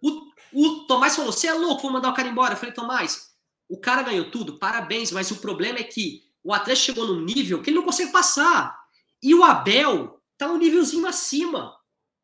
O, 0.00 0.28
o 0.52 0.86
Tomás 0.86 1.16
falou: 1.16 1.32
você 1.32 1.48
é 1.48 1.54
louco, 1.54 1.82
vou 1.82 1.92
mandar 1.92 2.10
o 2.10 2.14
cara 2.14 2.28
embora. 2.28 2.54
Eu 2.54 2.56
falei, 2.56 2.74
Tomás, 2.74 3.32
o 3.68 3.78
cara 3.78 4.02
ganhou 4.02 4.30
tudo, 4.30 4.58
parabéns, 4.58 5.12
mas 5.12 5.30
o 5.30 5.36
problema 5.36 5.78
é 5.78 5.84
que 5.84 6.22
o 6.42 6.52
Atlético 6.52 6.86
chegou 6.86 7.06
num 7.06 7.20
nível 7.20 7.62
que 7.62 7.70
ele 7.70 7.76
não 7.76 7.84
consegue 7.84 8.12
passar. 8.12 8.78
E 9.22 9.34
o 9.34 9.44
Abel 9.44 10.20
tá 10.36 10.48
um 10.48 10.56
nívelzinho 10.56 11.06
acima. 11.06 11.76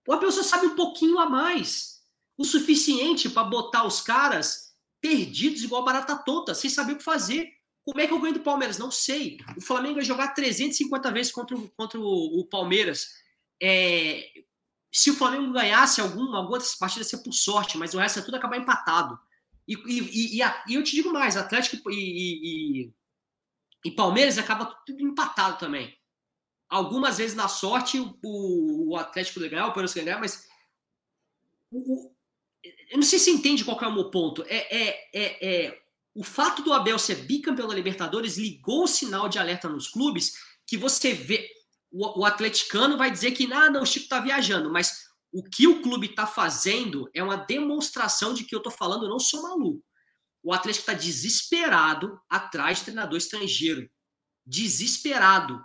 O 0.07 0.13
Abel 0.13 0.31
só 0.33 0.43
sabe 0.43 0.67
um 0.67 0.75
pouquinho 0.75 1.19
a 1.19 1.29
mais. 1.29 2.01
O 2.37 2.45
suficiente 2.45 3.29
para 3.29 3.45
botar 3.45 3.85
os 3.85 4.01
caras 4.01 4.75
perdidos 5.01 5.63
igual 5.63 5.85
barata 5.85 6.17
tonta, 6.17 6.55
sem 6.55 6.71
saber 6.71 6.95
o 6.95 6.97
que 6.97 7.05
fazer. 7.05 7.53
Como 7.85 8.01
é 8.01 8.07
que 8.07 8.13
eu 8.13 8.21
ganho 8.21 8.35
do 8.35 8.41
Palmeiras? 8.41 8.79
Não 8.79 8.91
sei. 8.91 9.39
O 9.57 9.61
Flamengo 9.61 9.97
vai 9.97 10.05
jogar 10.05 10.29
350 10.29 11.13
vezes 11.13 11.33
contra 11.33 11.57
o, 11.57 11.69
contra 11.71 12.01
o, 12.01 12.41
o 12.41 12.45
Palmeiras. 12.47 13.11
É, 13.63 14.27
se 14.93 15.11
o 15.11 15.15
Flamengo 15.15 15.53
ganhasse 15.53 16.01
alguma, 16.01 16.39
alguma 16.39 16.59
dessas 16.59 16.77
partidas, 16.77 17.09
ser 17.09 17.19
por 17.19 17.33
sorte, 17.33 17.77
mas 17.77 17.95
o 17.95 17.99
resto 17.99 18.21
é 18.21 18.23
tudo 18.23 18.37
acabar 18.37 18.57
empatado. 18.57 19.19
E, 19.67 19.75
e, 19.75 20.39
e, 20.39 20.43
e 20.69 20.75
eu 20.75 20.83
te 20.83 20.95
digo 20.95 21.13
mais, 21.13 21.37
Atlético 21.37 21.91
e, 21.91 22.93
e, 23.85 23.91
Palmeiras 23.91 24.39
acaba 24.39 24.67
tudo 24.87 25.03
empatado 25.03 25.59
também. 25.59 25.99
Algumas 26.69 27.19
vezes 27.19 27.37
na 27.37 27.49
sorte 27.49 27.99
o, 27.99 28.91
o 28.91 28.97
Atlético 28.97 29.41
ganhar, 29.41 29.67
o 29.67 29.73
Palmeiras 29.73 29.95
ganhar, 29.95 30.21
mas 30.21 30.47
o, 31.71 32.15
eu 32.91 32.97
não 32.97 33.03
sei 33.03 33.19
se 33.19 33.31
entende 33.31 33.65
qual 33.65 33.81
é 33.83 33.89
o 33.89 33.95
meu 33.95 34.11
ponto. 34.11 34.45
É, 34.47 34.57
é, 34.75 35.11
é, 35.13 35.65
é, 35.67 35.83
o 36.15 36.23
fato 36.23 36.63
do 36.63 36.73
Abel 36.73 36.99
ser 36.99 37.27
bicampeão 37.27 37.67
da 37.67 37.75
Libertadores 37.75 38.37
ligou 38.37 38.85
o 38.85 38.89
sinal 38.89 39.29
de 39.29 39.39
alerta 39.39 39.69
nos 39.69 39.89
clubes 39.89 40.33
que 40.67 40.77
você 40.77 41.13
vê. 41.13 41.49
O, 41.91 42.21
o 42.21 42.25
atleticano 42.25 42.97
vai 42.97 43.11
dizer 43.11 43.33
que 43.33 43.53
ah, 43.53 43.69
não, 43.69 43.83
o 43.83 43.87
Chico 43.87 44.09
tá 44.09 44.21
viajando, 44.21 44.71
mas 44.71 45.05
o 45.33 45.43
que 45.43 45.67
o 45.67 45.83
clube 45.83 46.07
está 46.07 46.27
fazendo 46.27 47.11
é 47.13 47.23
uma 47.23 47.37
demonstração 47.37 48.33
de 48.33 48.45
que 48.45 48.55
eu 48.55 48.63
tô 48.63 48.71
falando, 48.71 49.05
eu 49.05 49.11
não 49.11 49.19
sou 49.19 49.43
maluco. 49.43 49.85
O 50.43 50.53
Atlético 50.53 50.83
está 50.83 50.95
desesperado 50.95 52.21
atrás 52.29 52.79
de 52.79 52.85
treinador 52.85 53.19
estrangeiro. 53.19 53.91
Desesperado. 54.47 55.61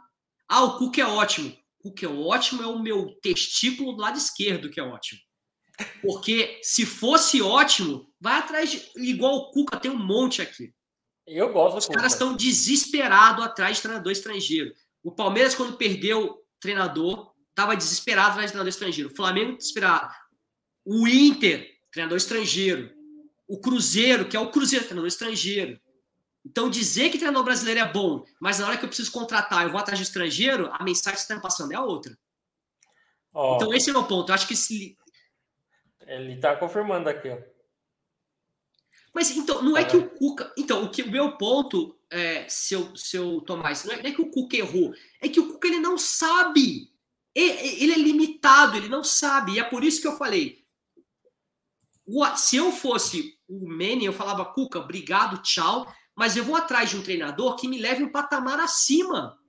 Ah, 0.47 0.63
o 0.63 0.77
Cuca 0.79 1.01
é 1.01 1.05
ótimo. 1.05 1.55
O 1.79 1.89
Cuca 1.89 2.05
é 2.05 2.09
ótimo 2.09 2.63
é 2.63 2.67
o 2.67 2.79
meu 2.79 3.13
testículo 3.21 3.93
do 3.93 4.01
lado 4.01 4.17
esquerdo 4.17 4.69
que 4.69 4.79
é 4.79 4.83
ótimo. 4.83 5.19
Porque 6.01 6.59
se 6.63 6.85
fosse 6.85 7.41
ótimo, 7.41 8.11
vai 8.19 8.39
atrás 8.39 8.71
de. 8.71 8.89
Igual 8.97 9.35
o 9.35 9.51
Cuca 9.51 9.79
tem 9.79 9.91
um 9.91 9.97
monte 9.97 10.41
aqui. 10.41 10.73
Eu 11.25 11.53
gosto 11.53 11.77
Os 11.77 11.87
caras 11.87 12.13
estão 12.13 12.35
desesperados 12.35 13.45
atrás 13.45 13.77
de 13.77 13.83
treinador 13.83 14.11
estrangeiro. 14.11 14.73
O 15.03 15.11
Palmeiras, 15.11 15.53
quando 15.53 15.77
perdeu 15.77 16.43
treinador, 16.59 17.31
estava 17.49 17.75
desesperado 17.75 18.31
atrás 18.31 18.47
de 18.47 18.53
treinador 18.53 18.69
estrangeiro. 18.69 19.11
O 19.11 19.15
Flamengo 19.15 19.57
desesperado. 19.57 20.13
O 20.83 21.07
Inter, 21.07 21.69
treinador 21.91 22.17
estrangeiro. 22.17 22.91
O 23.47 23.59
Cruzeiro, 23.59 24.27
que 24.27 24.35
é 24.35 24.39
o 24.39 24.51
Cruzeiro, 24.51 24.85
treinador 24.85 25.07
estrangeiro. 25.07 25.79
Então, 26.45 26.69
dizer 26.69 27.09
que 27.09 27.17
treinador 27.17 27.43
brasileiro 27.43 27.79
é 27.81 27.91
bom, 27.91 28.23
mas 28.39 28.59
na 28.59 28.67
hora 28.67 28.77
que 28.77 28.85
eu 28.85 28.89
preciso 28.89 29.11
contratar, 29.11 29.63
eu 29.63 29.71
vou 29.71 29.79
atrás 29.79 29.99
de 29.99 30.03
estrangeiro, 30.03 30.69
a 30.71 30.83
mensagem 30.83 31.19
que 31.19 31.25
você 31.25 31.33
está 31.33 31.39
passando 31.39 31.73
é 31.73 31.75
a 31.75 31.83
outra. 31.83 32.17
Oh. 33.33 33.55
Então, 33.55 33.73
esse 33.73 33.89
é 33.89 33.91
o 33.93 33.95
meu 33.95 34.05
ponto. 34.05 34.29
Eu 34.29 34.35
acho 34.35 34.47
que 34.47 34.55
se, 34.55 34.97
ele 36.09 36.33
está 36.33 36.55
confirmando 36.55 37.07
aqui, 37.09 37.29
ó. 37.29 37.37
Mas 39.13 39.31
então, 39.31 39.61
não 39.61 39.77
é 39.77 39.83
que 39.83 39.97
o 39.97 40.09
Cuca. 40.09 40.53
Então, 40.57 40.83
o 40.83 40.89
que 40.89 41.01
o 41.01 41.11
meu 41.11 41.37
ponto, 41.37 41.97
é, 42.09 42.47
seu, 42.47 42.95
seu 42.95 43.41
Tomás, 43.41 43.83
não 43.83 43.93
é, 43.93 43.97
não 43.97 44.09
é 44.09 44.13
que 44.13 44.21
o 44.21 44.29
Cuca 44.29 44.57
errou, 44.57 44.93
é 45.21 45.27
que 45.27 45.39
o 45.39 45.47
Cuca 45.47 45.67
ele 45.67 45.79
não 45.79 45.97
sabe. 45.97 46.91
Ele 47.33 47.93
é 47.93 47.97
limitado, 47.97 48.75
ele 48.75 48.89
não 48.89 49.03
sabe. 49.03 49.53
E 49.53 49.59
é 49.59 49.63
por 49.63 49.83
isso 49.83 50.01
que 50.01 50.07
eu 50.07 50.17
falei. 50.17 50.65
Se 52.37 52.57
eu 52.57 52.71
fosse 52.71 53.39
o 53.47 53.67
Manny, 53.69 54.05
eu 54.05 54.13
falava, 54.13 54.45
Cuca, 54.45 54.79
obrigado, 54.79 55.41
tchau, 55.41 55.91
mas 56.15 56.35
eu 56.35 56.43
vou 56.43 56.55
atrás 56.55 56.89
de 56.89 56.97
um 56.97 57.03
treinador 57.03 57.55
que 57.55 57.67
me 57.67 57.79
leve 57.79 58.03
um 58.03 58.11
patamar 58.11 58.59
acima. 58.59 59.39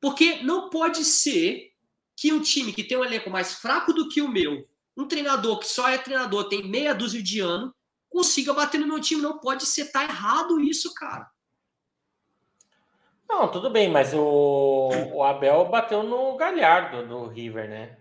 Porque 0.00 0.42
não 0.42 0.70
pode 0.70 1.04
ser 1.04 1.72
que 2.16 2.32
um 2.32 2.40
time 2.40 2.72
que 2.72 2.84
tem 2.84 2.96
um 2.96 3.04
elenco 3.04 3.30
mais 3.30 3.54
fraco 3.54 3.92
do 3.92 4.08
que 4.08 4.22
o 4.22 4.28
meu 4.28 4.66
um 4.96 5.06
treinador 5.06 5.58
que 5.58 5.66
só 5.66 5.88
é 5.88 5.98
treinador, 5.98 6.48
tem 6.48 6.68
meia 6.68 6.94
dúzia 6.94 7.22
de 7.22 7.40
ano, 7.40 7.74
consiga 8.08 8.52
bater 8.52 8.78
no 8.78 8.86
meu 8.86 9.00
time. 9.00 9.22
Não 9.22 9.38
pode 9.38 9.66
ser, 9.66 9.90
tá 9.90 10.04
errado 10.04 10.60
isso, 10.60 10.92
cara. 10.94 11.30
Não, 13.28 13.50
tudo 13.50 13.70
bem, 13.70 13.88
mas 13.88 14.12
o, 14.12 14.90
o 15.14 15.22
Abel 15.22 15.64
bateu 15.64 16.02
no 16.02 16.36
Galhardo 16.36 17.06
do 17.06 17.28
River, 17.28 17.68
né? 17.68 17.96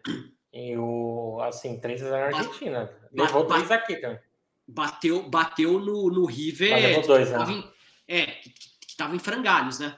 E 0.54 0.75
o, 0.77 1.39
assim, 1.41 1.80
três 1.80 2.01
na 2.01 2.25
Argentina. 2.25 2.91
Levou 3.13 3.47
bate, 3.47 3.60
dois 3.60 3.71
aqui, 3.71 3.95
cara. 3.95 4.21
Bateu, 4.67 5.30
bateu 5.30 5.80
no, 5.80 6.10
no 6.10 6.25
River. 6.25 6.71
Mas 6.71 6.84
levou 6.84 7.08
dois, 7.08 7.32
né? 7.32 7.45
Em, 7.49 7.71
é, 8.08 8.25
que, 8.25 8.49
que 8.88 8.97
tava 8.97 9.15
em 9.15 9.19
frangalhos, 9.19 9.80
né? 9.80 9.97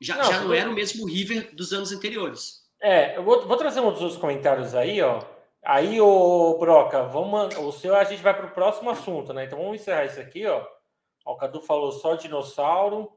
Já 0.00 0.16
não, 0.16 0.24
já 0.24 0.40
não 0.40 0.54
era 0.54 0.70
o 0.70 0.74
mesmo 0.74 1.04
River 1.04 1.52
dos 1.56 1.72
anos 1.72 1.90
anteriores. 1.90 2.64
É, 2.80 3.16
eu 3.16 3.24
vou, 3.24 3.44
vou 3.48 3.56
trazer 3.56 3.80
um 3.80 3.92
dos 3.92 4.16
comentários 4.16 4.72
aí, 4.76 5.02
ó. 5.02 5.20
Aí, 5.62 6.00
o 6.00 6.56
Broca, 6.58 7.04
vamos, 7.04 7.56
o 7.56 7.72
seu 7.72 7.94
a 7.94 8.04
gente 8.04 8.22
vai 8.22 8.34
para 8.34 8.46
o 8.46 8.52
próximo 8.52 8.90
assunto, 8.90 9.32
né? 9.32 9.44
Então 9.44 9.58
vamos 9.58 9.80
encerrar 9.80 10.04
isso 10.04 10.20
aqui, 10.20 10.46
ó. 10.46 10.66
O 11.26 11.36
Cadu 11.36 11.60
falou 11.60 11.92
só 11.92 12.14
dinossauro. 12.14 13.12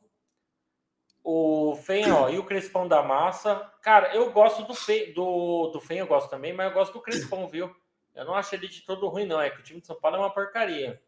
O 1.24 1.76
Fen, 1.76 2.12
ó, 2.12 2.30
e 2.30 2.40
o 2.40 2.46
Crespão 2.46 2.88
da 2.88 3.04
Massa. 3.04 3.56
Cara, 3.82 4.14
eu 4.16 4.32
gosto 4.32 4.64
do 4.64 4.74
Fen, 4.74 5.14
do, 5.14 5.68
do 5.68 5.80
Fen, 5.80 6.00
eu 6.00 6.08
gosto 6.08 6.30
também, 6.30 6.52
mas 6.52 6.68
eu 6.68 6.74
gosto 6.74 6.94
do 6.94 7.02
Crespão, 7.02 7.48
viu? 7.48 7.74
Eu 8.14 8.26
não 8.26 8.34
acho 8.34 8.56
ele 8.56 8.68
de 8.68 8.82
todo 8.82 9.08
ruim, 9.08 9.26
não. 9.26 9.40
É 9.40 9.50
que 9.50 9.60
o 9.60 9.64
time 9.64 9.80
de 9.80 9.88
São 9.88 9.96
Paulo 9.96 10.18
é 10.18 10.20
uma 10.20 10.34
porcaria. 10.34 11.02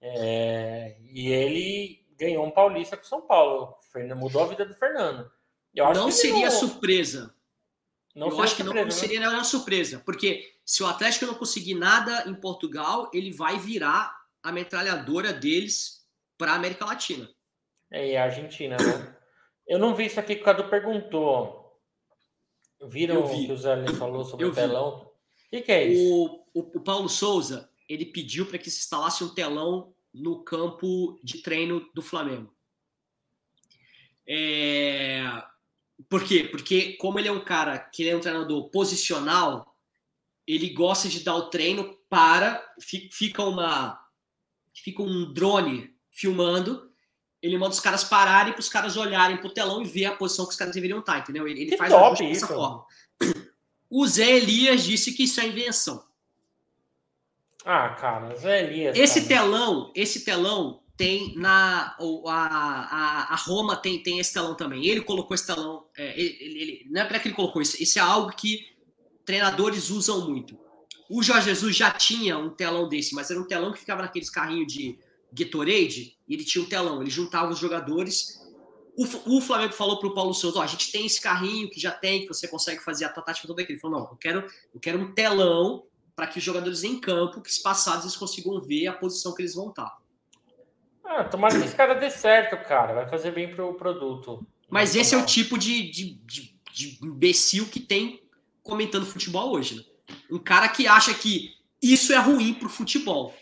É, 0.00 0.96
e 1.00 1.32
ele 1.32 2.04
ganhou 2.18 2.44
um 2.44 2.50
paulista 2.50 2.96
com 2.96 3.04
São 3.04 3.22
Paulo. 3.22 3.76
Mudou 4.16 4.42
a 4.42 4.46
vida 4.46 4.64
do 4.66 4.74
Fernando. 4.74 5.30
Eu 5.74 5.86
acho 5.86 6.00
não 6.00 6.10
seria 6.10 6.46
não... 6.46 6.50
surpresa. 6.50 7.33
Não 8.14 8.28
eu 8.28 8.42
acho 8.42 8.56
que 8.56 8.62
não, 8.62 8.72
não 8.72 8.90
seria 8.90 9.18
nenhuma 9.18 9.42
surpresa, 9.42 10.00
porque 10.04 10.54
se 10.64 10.82
o 10.82 10.86
Atlético 10.86 11.26
não 11.26 11.34
conseguir 11.34 11.74
nada 11.74 12.24
em 12.28 12.34
Portugal, 12.34 13.10
ele 13.12 13.32
vai 13.32 13.58
virar 13.58 14.16
a 14.42 14.52
metralhadora 14.52 15.32
deles 15.32 16.06
para 16.38 16.52
a 16.52 16.54
América 16.54 16.84
Latina. 16.84 17.28
É, 17.90 18.12
e 18.12 18.16
a 18.16 18.24
Argentina, 18.24 18.76
né? 18.76 19.16
Eu 19.66 19.78
não 19.78 19.94
vi 19.94 20.06
isso 20.06 20.20
aqui 20.20 20.36
que 20.36 20.42
o 20.42 20.44
Cadu 20.44 20.68
perguntou. 20.68 21.80
Viram 22.86 23.24
o 23.24 23.30
que 23.30 23.50
o 23.50 23.56
Zé 23.56 23.86
falou 23.98 24.24
sobre 24.24 24.44
Eu 24.44 24.50
o 24.50 24.54
telão? 24.54 25.00
O 25.00 25.10
que, 25.50 25.62
que, 25.62 25.72
é 25.72 25.84
isso? 25.84 26.46
O, 26.54 26.60
o, 26.60 26.78
o 26.78 26.80
Paulo 26.80 27.08
Souza, 27.08 27.70
ele 27.88 28.04
pediu 28.04 28.46
para 28.46 28.58
que 28.58 28.70
se 28.70 28.80
instalasse 28.80 29.24
um 29.24 29.34
telão 29.34 29.94
no 30.12 30.44
campo 30.44 31.18
de 31.22 31.42
treino 31.42 31.88
do 31.94 32.02
Flamengo. 32.02 32.54
É... 34.26 35.22
Por 36.08 36.24
quê? 36.24 36.44
Porque 36.50 36.94
como 36.94 37.18
ele 37.18 37.28
é 37.28 37.32
um 37.32 37.44
cara 37.44 37.78
que 37.78 38.08
é 38.08 38.16
um 38.16 38.20
treinador 38.20 38.70
posicional, 38.70 39.74
ele 40.46 40.70
gosta 40.70 41.08
de 41.08 41.20
dar 41.20 41.34
o 41.36 41.50
treino 41.50 41.96
para 42.08 42.64
fica 43.10 43.42
uma 43.42 44.00
fica 44.72 45.02
um 45.02 45.32
drone 45.32 45.94
filmando 46.10 46.94
ele 47.44 47.58
manda 47.58 47.74
os 47.74 47.80
caras 47.80 48.02
pararem 48.02 48.54
para 48.54 48.60
os 48.60 48.70
caras 48.70 48.96
olharem 48.96 49.36
para 49.36 49.46
o 49.46 49.52
telão 49.52 49.82
e 49.82 49.84
ver 49.84 50.06
a 50.06 50.16
posição 50.16 50.46
que 50.46 50.52
os 50.52 50.56
caras 50.56 50.74
deveriam 50.74 51.00
estar, 51.00 51.18
entendeu? 51.18 51.46
Ele, 51.46 51.60
ele 51.60 51.76
faz 51.76 51.92
top 51.92 52.26
dessa 52.26 52.46
forma. 52.46 52.84
O 53.96 54.04
Zé 54.08 54.38
Elias 54.38 54.82
disse 54.82 55.12
que 55.12 55.22
isso 55.22 55.40
é 55.40 55.46
invenção. 55.46 56.04
Ah, 57.64 57.90
cara, 57.90 58.34
Zé 58.34 58.64
Elias. 58.64 58.98
Esse 58.98 59.28
cara. 59.28 59.42
telão, 59.42 59.92
esse 59.94 60.24
telão 60.24 60.82
tem 60.96 61.34
na 61.36 61.96
a, 62.26 62.30
a, 62.30 63.34
a, 63.34 63.36
Roma 63.36 63.76
tem, 63.76 64.02
tem 64.02 64.18
esse 64.18 64.32
telão 64.32 64.54
também. 64.54 64.86
Ele 64.86 65.00
colocou 65.00 65.34
esse 65.34 65.46
telão. 65.46 65.86
É, 65.96 66.18
ele, 66.18 66.36
ele, 66.40 66.86
não 66.90 67.02
é 67.02 67.18
que 67.18 67.28
ele 67.28 67.34
colocou 67.34 67.60
isso. 67.60 67.82
Isso 67.82 67.98
é 67.98 68.02
algo 68.02 68.34
que 68.34 68.66
treinadores 69.24 69.90
usam 69.90 70.28
muito. 70.28 70.58
O 71.10 71.22
Jorge 71.22 71.48
Jesus 71.48 71.76
já 71.76 71.90
tinha 71.90 72.38
um 72.38 72.50
telão 72.50 72.88
desse, 72.88 73.14
mas 73.14 73.30
era 73.30 73.40
um 73.40 73.46
telão 73.46 73.72
que 73.72 73.80
ficava 73.80 74.02
naqueles 74.02 74.30
carrinhos 74.30 74.72
de, 74.72 74.98
Gatorade 75.34 76.16
e 76.28 76.34
ele 76.34 76.44
tinha 76.44 76.62
um 76.62 76.68
telão. 76.68 77.02
Ele 77.02 77.10
juntava 77.10 77.52
os 77.52 77.58
jogadores. 77.58 78.40
O, 78.96 79.36
o 79.36 79.40
Flamengo 79.40 79.72
falou 79.72 79.98
para 79.98 80.08
o 80.08 80.14
Paulo 80.14 80.32
Souza: 80.32 80.60
ó, 80.60 80.62
a 80.62 80.66
gente 80.66 80.92
tem 80.92 81.04
esse 81.04 81.20
carrinho 81.20 81.68
que 81.68 81.80
já 81.80 81.90
tem, 81.90 82.22
que 82.22 82.28
você 82.28 82.46
consegue 82.46 82.80
fazer 82.80 83.06
a 83.06 83.08
tática 83.08 83.48
toda 83.48 83.60
aqui. 83.60 83.72
Ele 83.72 83.80
falou: 83.80 84.00
não, 84.00 84.08
eu 84.10 84.16
quero, 84.16 84.46
eu 84.72 84.80
quero 84.80 85.00
um 85.00 85.12
telão 85.12 85.84
para 86.14 86.28
que 86.28 86.38
os 86.38 86.44
jogadores 86.44 86.84
em 86.84 87.00
campo, 87.00 87.42
que 87.42 87.50
passados 87.60 88.04
eles 88.04 88.16
consigam 88.16 88.60
ver 88.60 88.86
a 88.86 88.92
posição 88.92 89.34
que 89.34 89.42
eles 89.42 89.54
vão 89.54 89.70
estar. 89.70 89.98
Ah, 91.16 91.22
tomara 91.22 91.56
que 91.56 91.64
esse 91.64 91.76
cara 91.76 91.94
dê 91.94 92.10
certo, 92.10 92.56
cara. 92.66 92.92
Vai 92.92 93.08
fazer 93.08 93.30
bem 93.30 93.54
pro 93.54 93.74
produto. 93.74 94.44
Mas 94.68 94.96
esse 94.96 95.14
é 95.14 95.18
o 95.18 95.24
tipo 95.24 95.56
de, 95.56 95.88
de, 95.88 96.14
de, 96.24 96.58
de 96.72 96.98
imbecil 97.06 97.66
que 97.66 97.78
tem 97.78 98.20
comentando 98.64 99.06
futebol 99.06 99.52
hoje, 99.52 99.76
né? 99.76 99.82
Um 100.28 100.40
cara 100.40 100.68
que 100.68 100.88
acha 100.88 101.14
que 101.14 101.54
isso 101.80 102.12
é 102.12 102.18
ruim 102.18 102.54
pro 102.54 102.68
futebol. 102.68 103.32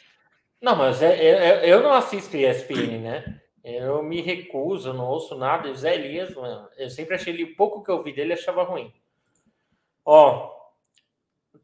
Não, 0.60 0.76
mas 0.76 1.00
é, 1.00 1.14
é, 1.14 1.30
é 1.66 1.72
eu 1.72 1.82
não 1.82 1.92
assisto 1.92 2.36
ESPN, 2.36 3.00
né? 3.00 3.40
Eu 3.64 4.02
me 4.02 4.20
recuso, 4.20 4.92
não 4.92 5.06
ouço 5.06 5.34
nada. 5.34 5.70
O 5.70 5.74
Zé 5.74 5.94
Elias, 5.94 6.34
mano, 6.34 6.68
eu 6.76 6.90
sempre 6.90 7.14
achei 7.14 7.32
ele, 7.32 7.54
pouco 7.54 7.82
que 7.82 7.90
eu 7.90 8.02
vi 8.02 8.12
dele, 8.12 8.34
achava 8.34 8.64
ruim. 8.64 8.92
Ó, 10.04 10.50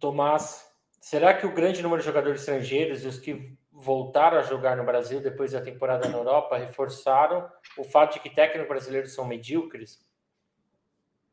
Tomás, 0.00 0.64
será 1.00 1.34
que 1.34 1.44
o 1.44 1.52
grande 1.52 1.82
número 1.82 2.00
de 2.00 2.06
jogadores 2.06 2.40
estrangeiros 2.40 3.04
e 3.04 3.08
os 3.08 3.18
que 3.18 3.57
voltaram 3.78 4.38
a 4.38 4.42
jogar 4.42 4.76
no 4.76 4.84
Brasil 4.84 5.20
depois 5.20 5.52
da 5.52 5.60
temporada 5.60 6.08
na 6.08 6.18
Europa 6.18 6.58
reforçaram 6.58 7.48
o 7.76 7.84
fato 7.84 8.14
de 8.14 8.20
que 8.20 8.28
técnicos 8.30 8.68
brasileiros 8.68 9.14
são 9.14 9.24
medíocres? 9.24 10.04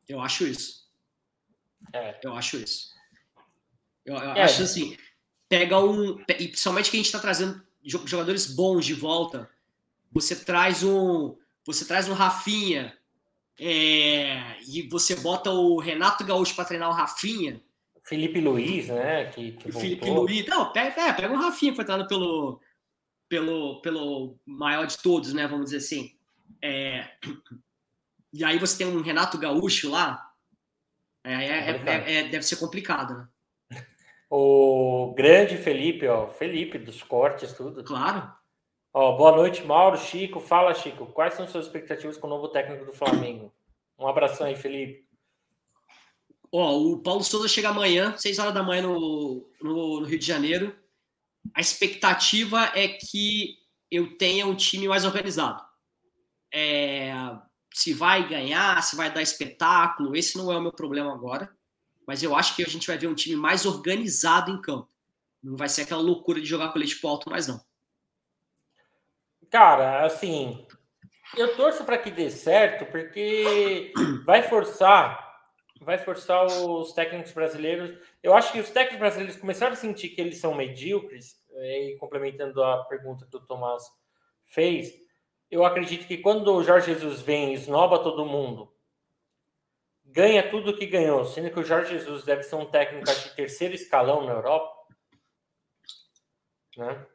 Eu 0.08 0.20
acho 0.20 0.46
isso. 0.46 0.88
É. 1.92 2.18
Eu 2.22 2.34
acho 2.34 2.56
isso. 2.56 2.94
Eu, 4.04 4.14
eu 4.14 4.32
é. 4.32 4.42
acho 4.42 4.62
assim, 4.62 4.96
pega 5.48 5.80
um. 5.80 6.20
E 6.28 6.48
principalmente 6.48 6.90
que 6.90 6.96
a 6.96 7.00
gente 7.00 7.06
está 7.06 7.18
trazendo 7.18 7.60
jogadores 7.82 8.46
bons 8.46 8.86
de 8.86 8.94
volta. 8.94 9.50
Você 10.12 10.36
traz 10.36 10.84
um. 10.84 11.36
Você 11.64 11.84
traz 11.84 12.08
um 12.08 12.14
Rafinha. 12.14 12.96
É, 13.58 14.60
e 14.68 14.86
você 14.88 15.16
bota 15.16 15.50
o 15.50 15.78
Renato 15.80 16.24
Gaúcho 16.24 16.54
para 16.54 16.66
treinar 16.66 16.90
o 16.90 16.94
Rafinha. 16.94 17.60
Felipe 18.06 18.40
Luiz, 18.40 18.88
né? 18.88 19.26
Que, 19.26 19.52
que 19.52 19.72
Felipe 19.72 20.08
Luiz. 20.08 20.46
Não, 20.46 20.72
pega, 20.72 21.08
é, 21.08 21.12
pega 21.12 21.34
o 21.34 21.36
Rafinha, 21.36 21.72
que 21.72 21.76
foi 21.76 21.84
treinado 21.84 22.08
pelo, 22.08 22.60
pelo, 23.28 23.80
pelo 23.82 24.38
maior 24.46 24.86
de 24.86 24.98
todos, 24.98 25.32
né? 25.32 25.46
Vamos 25.48 25.66
dizer 25.66 25.78
assim. 25.78 26.16
É, 26.62 27.10
e 28.32 28.44
aí 28.44 28.58
você 28.58 28.78
tem 28.78 28.86
um 28.86 29.02
Renato 29.02 29.36
Gaúcho 29.38 29.90
lá. 29.90 30.30
É, 31.24 31.34
é, 31.34 31.70
é, 31.70 32.14
é 32.18 32.28
deve 32.28 32.44
ser 32.44 32.56
complicado, 32.56 33.14
né? 33.14 33.28
O 34.30 35.12
grande 35.16 35.56
Felipe, 35.56 36.06
ó, 36.06 36.28
Felipe 36.28 36.78
dos 36.78 37.02
cortes, 37.02 37.52
tudo. 37.52 37.82
Claro. 37.82 38.32
Ó, 38.92 39.16
boa 39.16 39.34
noite, 39.34 39.64
Mauro, 39.64 39.96
Chico. 39.96 40.40
Fala, 40.40 40.74
Chico. 40.74 41.06
Quais 41.06 41.34
são 41.34 41.46
suas 41.46 41.66
expectativas 41.66 42.16
com 42.16 42.26
o 42.26 42.30
novo 42.30 42.48
técnico 42.48 42.84
do 42.84 42.92
Flamengo? 42.92 43.52
Um 43.98 44.06
abração 44.06 44.46
aí, 44.46 44.56
Felipe. 44.56 45.05
Ó, 46.52 46.78
o 46.78 46.98
Paulo 46.98 47.22
Souza 47.22 47.48
chega 47.48 47.68
amanhã, 47.68 48.16
6 48.16 48.38
horas 48.38 48.54
da 48.54 48.62
manhã 48.62 48.82
no, 48.82 49.48
no, 49.60 50.00
no 50.00 50.06
Rio 50.06 50.18
de 50.18 50.26
Janeiro. 50.26 50.76
A 51.54 51.60
expectativa 51.60 52.72
é 52.74 52.88
que 52.88 53.58
eu 53.90 54.16
tenha 54.16 54.46
um 54.46 54.54
time 54.54 54.88
mais 54.88 55.04
organizado. 55.04 55.64
É, 56.52 57.12
se 57.72 57.92
vai 57.92 58.28
ganhar, 58.28 58.82
se 58.82 58.96
vai 58.96 59.12
dar 59.12 59.22
espetáculo, 59.22 60.16
esse 60.16 60.36
não 60.36 60.52
é 60.52 60.56
o 60.56 60.62
meu 60.62 60.72
problema 60.72 61.12
agora 61.12 61.56
mas 62.06 62.22
eu 62.22 62.36
acho 62.36 62.54
que 62.54 62.62
a 62.62 62.68
gente 62.68 62.86
vai 62.86 62.96
ver 62.96 63.08
um 63.08 63.14
time 63.14 63.34
mais 63.34 63.66
organizado 63.66 64.50
em 64.50 64.60
campo. 64.60 64.88
Não 65.42 65.56
vai 65.56 65.68
ser 65.68 65.82
aquela 65.82 66.00
loucura 66.00 66.40
de 66.40 66.46
jogar 66.46 66.72
com 66.72 66.78
leite 66.78 67.00
pro 67.00 67.08
alto, 67.08 67.28
mais 67.28 67.48
não. 67.48 67.60
Cara, 69.50 70.04
assim, 70.04 70.66
eu 71.36 71.56
torço 71.56 71.84
para 71.84 71.98
que 71.98 72.10
dê 72.10 72.30
certo, 72.30 72.86
porque 72.90 73.92
vai 74.24 74.42
forçar, 74.44 75.25
vai 75.80 75.98
forçar 75.98 76.46
os 76.46 76.92
técnicos 76.92 77.32
brasileiros. 77.32 77.96
Eu 78.22 78.34
acho 78.34 78.52
que 78.52 78.60
os 78.60 78.70
técnicos 78.70 78.98
brasileiros 78.98 79.36
começaram 79.36 79.72
a 79.72 79.76
sentir 79.76 80.10
que 80.10 80.20
eles 80.20 80.38
são 80.38 80.54
medíocres, 80.54 81.40
eh, 81.52 81.90
e 81.90 81.96
complementando 81.96 82.62
a 82.62 82.84
pergunta 82.84 83.26
que 83.26 83.36
o 83.36 83.40
Tomás 83.40 83.84
fez, 84.44 84.94
eu 85.50 85.64
acredito 85.64 86.06
que 86.06 86.18
quando 86.18 86.52
o 86.54 86.62
Jorge 86.62 86.92
Jesus 86.92 87.20
vem 87.20 87.50
e 87.50 87.54
esnoba 87.54 88.02
todo 88.02 88.26
mundo, 88.26 88.72
ganha 90.04 90.48
tudo 90.48 90.76
que 90.76 90.86
ganhou, 90.86 91.24
sendo 91.24 91.50
que 91.50 91.60
o 91.60 91.64
Jorge 91.64 91.98
Jesus 91.98 92.24
deve 92.24 92.42
ser 92.42 92.56
um 92.56 92.66
técnico 92.66 93.06
de 93.06 93.34
terceiro 93.34 93.74
escalão 93.74 94.24
na 94.24 94.32
Europa, 94.32 94.74
né? 96.76 97.06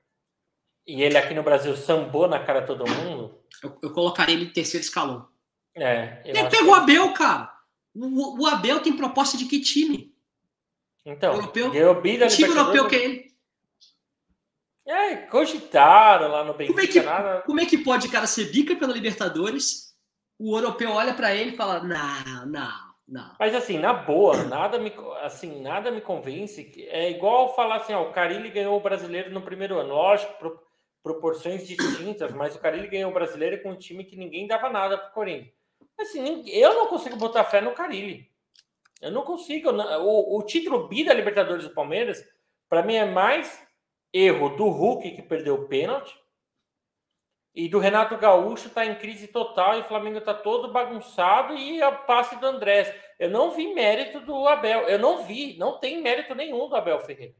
E 0.86 1.04
ele 1.04 1.17
aqui 1.17 1.34
no 1.34 1.43
Brasil 1.43 1.76
sambou 1.78 2.28
na 2.28 2.43
cara 2.43 2.65
todo 2.65 2.89
mundo. 2.89 3.39
Eu, 3.62 3.78
eu 3.84 3.93
colocaria 3.93 4.34
ele 4.34 4.45
em 4.45 4.54
terceiro 4.54 4.84
escalão. 4.84 5.30
É. 5.76 6.21
Ele 6.26 6.50
pegou 6.50 6.71
o 6.71 6.76
Abel, 6.76 7.13
cara. 7.13 7.54
O, 7.94 8.44
o, 8.44 8.48
Abel 8.48 8.80
tem 8.80 8.96
proposta 8.96 9.38
de 9.38 9.46
que 9.46 9.60
time? 9.60 10.16
Então, 11.06 11.34
europeu? 11.34 11.72
Que 11.72 11.78
time 12.28 12.50
europeu 12.50 12.88
que 12.88 12.96
é 12.96 13.04
ele? 13.04 13.32
É, 14.86 15.16
cogitaram 15.28 16.30
lá 16.30 16.44
no 16.44 16.54
Benfica. 16.54 16.74
Como 16.74 16.86
é 16.86 16.88
que, 16.88 17.02
nada... 17.02 17.42
como 17.42 17.60
é 17.60 17.66
que 17.66 17.78
pode, 17.78 18.10
cara, 18.10 18.28
ser 18.28 18.52
bica 18.52 18.76
pela 18.76 18.94
Libertadores? 18.94 19.96
O 20.40 20.58
europeu 20.58 20.92
olha 20.92 21.14
para 21.14 21.36
ele 21.36 21.52
e 21.52 21.56
fala: 21.56 21.82
não, 21.84 22.46
não. 22.46 22.92
Não. 23.08 23.36
Mas 23.38 23.54
assim, 23.54 23.78
na 23.78 23.92
boa, 23.92 24.46
nada 24.46 24.80
me, 24.80 24.94
assim, 25.22 25.62
nada 25.62 25.92
me 25.92 26.00
convence. 26.00 26.72
É 26.88 27.12
igual 27.12 27.54
falar 27.54 27.78
assim, 27.78 27.94
ó, 27.94 28.04
o 28.04 28.14
Carilli 28.14 28.50
ganhou 28.50 28.78
o 28.78 28.82
brasileiro 28.82 29.30
no 29.32 29.42
primeiro 29.42 29.78
ano. 29.78 29.94
Lógico, 29.94 30.34
pro, 30.40 30.58
proporções 31.04 31.68
distintas, 31.68 32.32
mas 32.32 32.56
o 32.56 32.60
Carilli 32.60 32.88
ganhou 32.88 33.12
o 33.12 33.14
brasileiro 33.14 33.62
com 33.62 33.72
um 33.72 33.78
time 33.78 34.06
que 34.06 34.16
ninguém 34.16 34.48
dava 34.48 34.70
nada 34.70 34.98
pro 34.98 35.12
Corinthians. 35.12 35.61
Assim, 36.02 36.44
eu 36.50 36.74
não 36.74 36.88
consigo 36.88 37.16
botar 37.16 37.44
fé 37.44 37.62
no 37.62 37.74
Carilli. 37.74 38.30
Eu 39.02 39.12
não 39.12 39.24
consigo. 39.24 39.72
O, 39.72 40.38
o 40.38 40.44
título 40.44 40.88
bi 40.88 41.04
da 41.04 41.14
Libertadores 41.14 41.64
do 41.64 41.74
Palmeiras, 41.74 42.24
para 42.70 42.84
mim, 42.84 42.96
é 42.96 43.06
mais 43.06 43.66
erro 44.14 44.50
do 44.50 44.68
Hulk, 44.68 45.12
que 45.12 45.22
perdeu 45.22 45.56
o 45.56 45.68
pênalti, 45.68 46.16
e 47.54 47.68
do 47.68 47.80
Renato 47.80 48.18
Gaúcho 48.18 48.68
está 48.68 48.86
em 48.86 48.96
crise 48.96 49.28
total 49.28 49.78
e 49.78 49.82
o 49.82 49.84
Flamengo 49.86 50.20
está 50.20 50.34
todo 50.34 50.72
bagunçado 50.72 51.54
e 51.54 51.82
a 51.82 51.92
passe 51.92 52.38
do 52.38 52.46
Andrés. 52.46 52.94
Eu 53.20 53.30
não 53.30 53.52
vi 53.52 53.74
mérito 53.74 54.22
do 54.22 54.48
Abel. 54.48 54.88
Eu 54.88 54.98
não 54.98 55.24
vi, 55.24 55.58
não 55.58 55.78
tem 55.78 56.02
mérito 56.02 56.34
nenhum 56.34 56.70
do 56.70 56.76
Abel 56.76 57.00
Ferreira. 57.02 57.36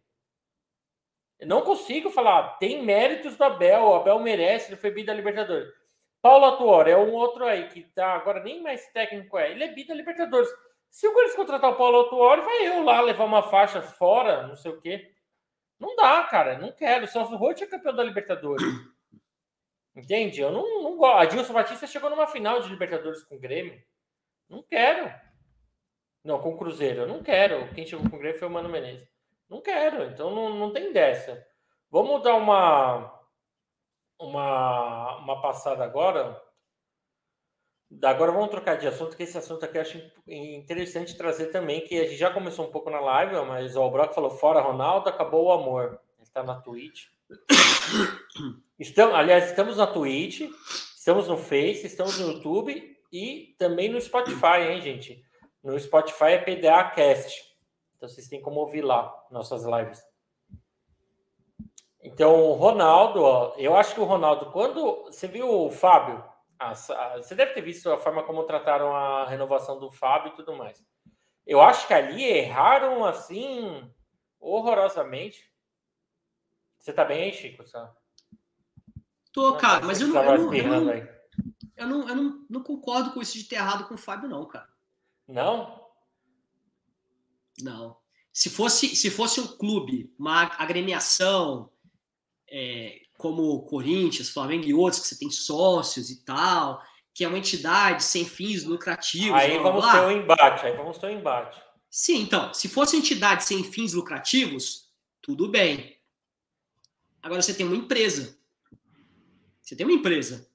Eu 1.40 1.48
não 1.48 1.62
consigo 1.62 2.10
falar, 2.12 2.58
tem 2.60 2.84
méritos 2.84 3.36
do 3.36 3.44
Abel, 3.44 3.84
o 3.84 3.96
Abel 3.96 4.20
merece, 4.20 4.70
ele 4.70 4.80
foi 4.80 4.92
bi 4.92 5.04
da 5.04 5.14
Libertadores. 5.14 5.74
Paulo 6.22 6.46
Atuori 6.46 6.92
é 6.92 6.98
um 6.98 7.14
outro 7.14 7.46
aí 7.46 7.68
que 7.68 7.84
tá 7.84 8.14
agora 8.14 8.44
nem 8.44 8.62
mais 8.62 8.88
técnico 8.90 9.38
é, 9.38 9.52
ele 9.52 9.64
é 9.64 9.74
bi 9.74 9.86
da 9.86 9.96
Libertadores. 9.96 10.50
Se 10.90 11.08
o 11.08 11.14
Corinthians 11.14 11.36
contratar 11.36 11.72
o 11.72 11.78
Paulo 11.78 12.02
Atuori, 12.02 12.42
vai 12.42 12.68
eu 12.68 12.84
lá 12.84 13.02
levar 13.02 13.24
uma 13.24 13.42
faixa 13.42 13.82
fora, 13.82 14.46
não 14.46 14.56
sei 14.56 14.72
o 14.72 14.82
quê. 14.82 15.12
Não 15.80 15.96
dá, 15.96 16.24
cara, 16.26 16.60
não 16.60 16.72
quero. 16.72 17.06
O 17.06 17.08
Celso 17.08 17.36
Roth 17.36 17.62
é 17.62 17.66
campeão 17.66 17.96
da 17.96 18.04
Libertadores. 18.04 18.64
Entende? 19.96 20.40
Eu 20.40 20.52
não, 20.52 20.84
não 20.84 20.96
gosto. 20.96 21.22
Adilson 21.22 21.54
Batista 21.54 21.88
chegou 21.88 22.10
numa 22.10 22.28
final 22.28 22.62
de 22.62 22.70
Libertadores 22.70 23.24
com 23.24 23.36
o 23.36 23.40
Grêmio. 23.40 23.82
Não 24.48 24.62
quero. 24.62 25.12
Não, 26.24 26.40
com 26.40 26.54
o 26.54 26.58
Cruzeiro. 26.58 27.02
Eu 27.02 27.08
não 27.08 27.24
quero. 27.24 27.74
Quem 27.74 27.88
chegou 27.88 28.08
com 28.08 28.16
o 28.16 28.20
Grêmio 28.20 28.38
foi 28.38 28.48
o 28.48 28.52
Mano 28.52 28.70
Menezes. 28.70 29.10
Não 29.50 29.60
quero. 29.60 30.04
Então 30.04 30.30
não, 30.30 30.56
não 30.56 30.72
tem 30.72 30.94
dessa. 30.94 31.44
Vamos 31.90 32.22
dar 32.22 32.36
uma, 32.36 33.21
uma, 34.22 35.18
uma 35.18 35.42
passada 35.42 35.84
agora. 35.84 36.42
Agora 38.04 38.32
vamos 38.32 38.50
trocar 38.50 38.78
de 38.78 38.88
assunto, 38.88 39.18
que 39.18 39.24
esse 39.24 39.38
assunto 39.38 39.66
aqui 39.66 39.78
eu 39.78 39.82
acho 39.82 40.02
interessante 40.26 41.18
trazer 41.18 41.48
também, 41.48 41.82
que 41.82 42.00
a 42.00 42.06
gente 42.06 42.16
já 42.16 42.32
começou 42.32 42.66
um 42.66 42.72
pouco 42.72 42.90
na 42.90 43.02
live, 43.02 43.36
mas 43.46 43.76
o 43.76 43.90
Brock 43.90 44.14
falou, 44.14 44.30
fora 44.30 44.62
Ronaldo, 44.62 45.10
acabou 45.10 45.48
o 45.48 45.52
amor. 45.52 46.00
Ele 46.18 46.24
está 46.24 46.42
na 46.42 46.56
Twitch. 46.62 47.08
Estamos, 48.80 49.14
aliás, 49.16 49.50
estamos 49.50 49.78
na 49.78 49.86
Twitch, 49.86 50.42
estamos 50.98 51.28
no 51.28 51.38
Face, 51.38 51.86
estamos 51.86 52.18
no 52.18 52.32
YouTube 52.32 52.98
e 53.12 53.56
também 53.60 53.90
no 53.90 54.00
Spotify, 54.00 54.70
hein, 54.70 54.82
gente? 54.82 55.24
No 55.62 55.78
Spotify 55.78 56.32
é 56.32 56.38
PDA 56.38 56.84
Cast. 56.92 57.44
Então 57.96 58.08
vocês 58.08 58.28
têm 58.28 58.42
como 58.42 58.60
ouvir 58.62 58.82
lá 58.82 59.14
nossas 59.30 59.64
lives. 59.66 60.02
Então, 62.04 62.34
o 62.34 62.54
Ronaldo, 62.54 63.22
ó, 63.22 63.54
eu 63.58 63.76
acho 63.76 63.94
que 63.94 64.02
o 64.02 64.06
Ronaldo, 64.06 64.48
quando 64.48 65.04
você 65.04 65.28
viu 65.28 65.48
o 65.48 65.70
Fábio, 65.70 66.24
você 67.18 67.36
deve 67.36 67.54
ter 67.54 67.62
visto 67.62 67.92
a 67.92 67.98
forma 67.98 68.24
como 68.24 68.44
trataram 68.44 68.96
a 68.96 69.26
renovação 69.28 69.80
do 69.80 69.92
Fábio 69.92 70.32
e 70.32 70.36
tudo 70.36 70.56
mais. 70.56 70.84
Eu 71.46 71.62
acho 71.62 71.88
que 71.88 71.94
ali 71.94 72.24
erraram 72.24 73.06
assim 73.06 73.92
horrorosamente. 74.40 75.52
Você 76.78 76.92
tá 76.92 77.06
bem 77.06 77.24
aí, 77.24 77.34
Chico? 77.34 77.68
Só? 77.68 77.96
Tô, 79.32 79.56
cara, 79.58 79.86
mas 79.86 80.02
eu 80.02 80.08
não, 80.08 80.24
eu, 80.24 80.38
não, 80.38 80.54
eu, 80.54 80.68
não, 80.68 80.94
eu, 81.78 81.88
não, 81.88 82.10
eu 82.10 82.16
não, 82.16 82.46
não 82.50 82.64
concordo 82.64 83.12
com 83.12 83.22
isso 83.22 83.38
de 83.38 83.46
ter 83.46 83.56
errado 83.56 83.88
com 83.88 83.94
o 83.94 83.98
Fábio, 83.98 84.28
não, 84.28 84.46
cara. 84.46 84.68
Não? 85.28 85.90
Não. 87.62 87.98
Se 88.34 88.50
fosse, 88.50 88.96
se 88.96 89.10
fosse 89.10 89.40
um 89.40 89.48
clube, 89.48 90.14
uma 90.18 90.44
agremiação, 90.58 91.72
é, 92.52 93.00
como 93.18 93.62
Corinthians, 93.64 94.30
Flamengo 94.30 94.66
e 94.66 94.74
outros, 94.74 95.02
que 95.02 95.08
você 95.08 95.18
tem 95.18 95.32
sócios 95.32 96.10
e 96.10 96.24
tal, 96.26 96.84
que 97.14 97.24
é 97.24 97.28
uma 97.28 97.38
entidade 97.38 98.04
sem 98.04 98.26
fins 98.26 98.64
lucrativos. 98.64 99.40
Aí 99.40 99.54
blá, 99.54 99.64
vamos 99.64 99.82
blá. 99.84 99.92
ter 99.94 100.06
um 100.06 100.12
embate, 100.12 100.66
aí 100.66 100.76
vamos 100.76 100.98
ter 100.98 101.08
um 101.08 101.20
embate. 101.20 101.62
Sim, 101.90 102.22
então, 102.22 102.54
se 102.54 102.68
fosse 102.70 102.98
entidade 102.98 103.44
sem 103.44 103.64
fins 103.64 103.94
lucrativos, 103.94 104.90
tudo 105.22 105.48
bem. 105.48 105.98
Agora 107.22 107.42
você 107.42 107.54
tem 107.54 107.66
uma 107.66 107.76
empresa. 107.76 108.38
Você 109.62 109.76
tem 109.76 109.86
uma 109.86 109.96
empresa. 109.96 110.48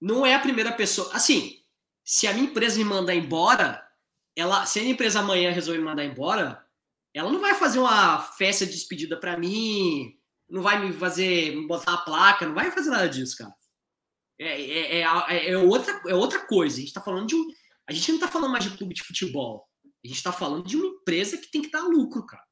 Não 0.00 0.26
é 0.26 0.34
a 0.34 0.40
primeira 0.40 0.72
pessoa. 0.72 1.10
Assim, 1.12 1.62
se 2.04 2.26
a 2.26 2.32
minha 2.32 2.46
empresa 2.46 2.76
me 2.76 2.84
mandar 2.84 3.14
embora, 3.14 3.88
ela, 4.36 4.66
se 4.66 4.78
a 4.78 4.82
minha 4.82 4.92
empresa 4.92 5.20
amanhã 5.20 5.50
resolver 5.50 5.78
me 5.78 5.84
mandar 5.84 6.04
embora, 6.04 6.64
ela 7.14 7.30
não 7.30 7.40
vai 7.40 7.54
fazer 7.54 7.78
uma 7.78 8.20
festa 8.20 8.66
de 8.66 8.72
despedida 8.72 9.16
para 9.16 9.38
mim, 9.38 10.18
não 10.54 10.62
vai 10.62 10.78
me 10.78 10.92
fazer 10.92 11.66
botar 11.66 11.94
a 11.94 11.98
placa, 11.98 12.46
não 12.46 12.54
vai 12.54 12.70
fazer 12.70 12.88
nada 12.88 13.08
disso, 13.08 13.36
cara. 13.36 13.52
É, 14.38 14.60
é, 14.62 15.00
é, 15.00 15.50
é, 15.50 15.58
outra, 15.58 16.00
é 16.06 16.14
outra 16.14 16.46
coisa. 16.46 16.76
A 16.76 16.80
gente 16.80 16.92
tá 16.92 17.00
falando 17.00 17.26
de 17.26 17.34
um. 17.34 17.44
A 17.88 17.92
gente 17.92 18.12
não 18.12 18.20
tá 18.20 18.28
falando 18.28 18.52
mais 18.52 18.62
de 18.62 18.76
clube 18.76 18.94
de 18.94 19.02
futebol. 19.02 19.68
A 20.04 20.06
gente 20.06 20.22
tá 20.22 20.30
falando 20.30 20.64
de 20.64 20.76
uma 20.76 20.86
empresa 20.86 21.36
que 21.36 21.50
tem 21.50 21.60
que 21.60 21.72
dar 21.72 21.82
lucro, 21.82 22.24
cara. 22.24 22.44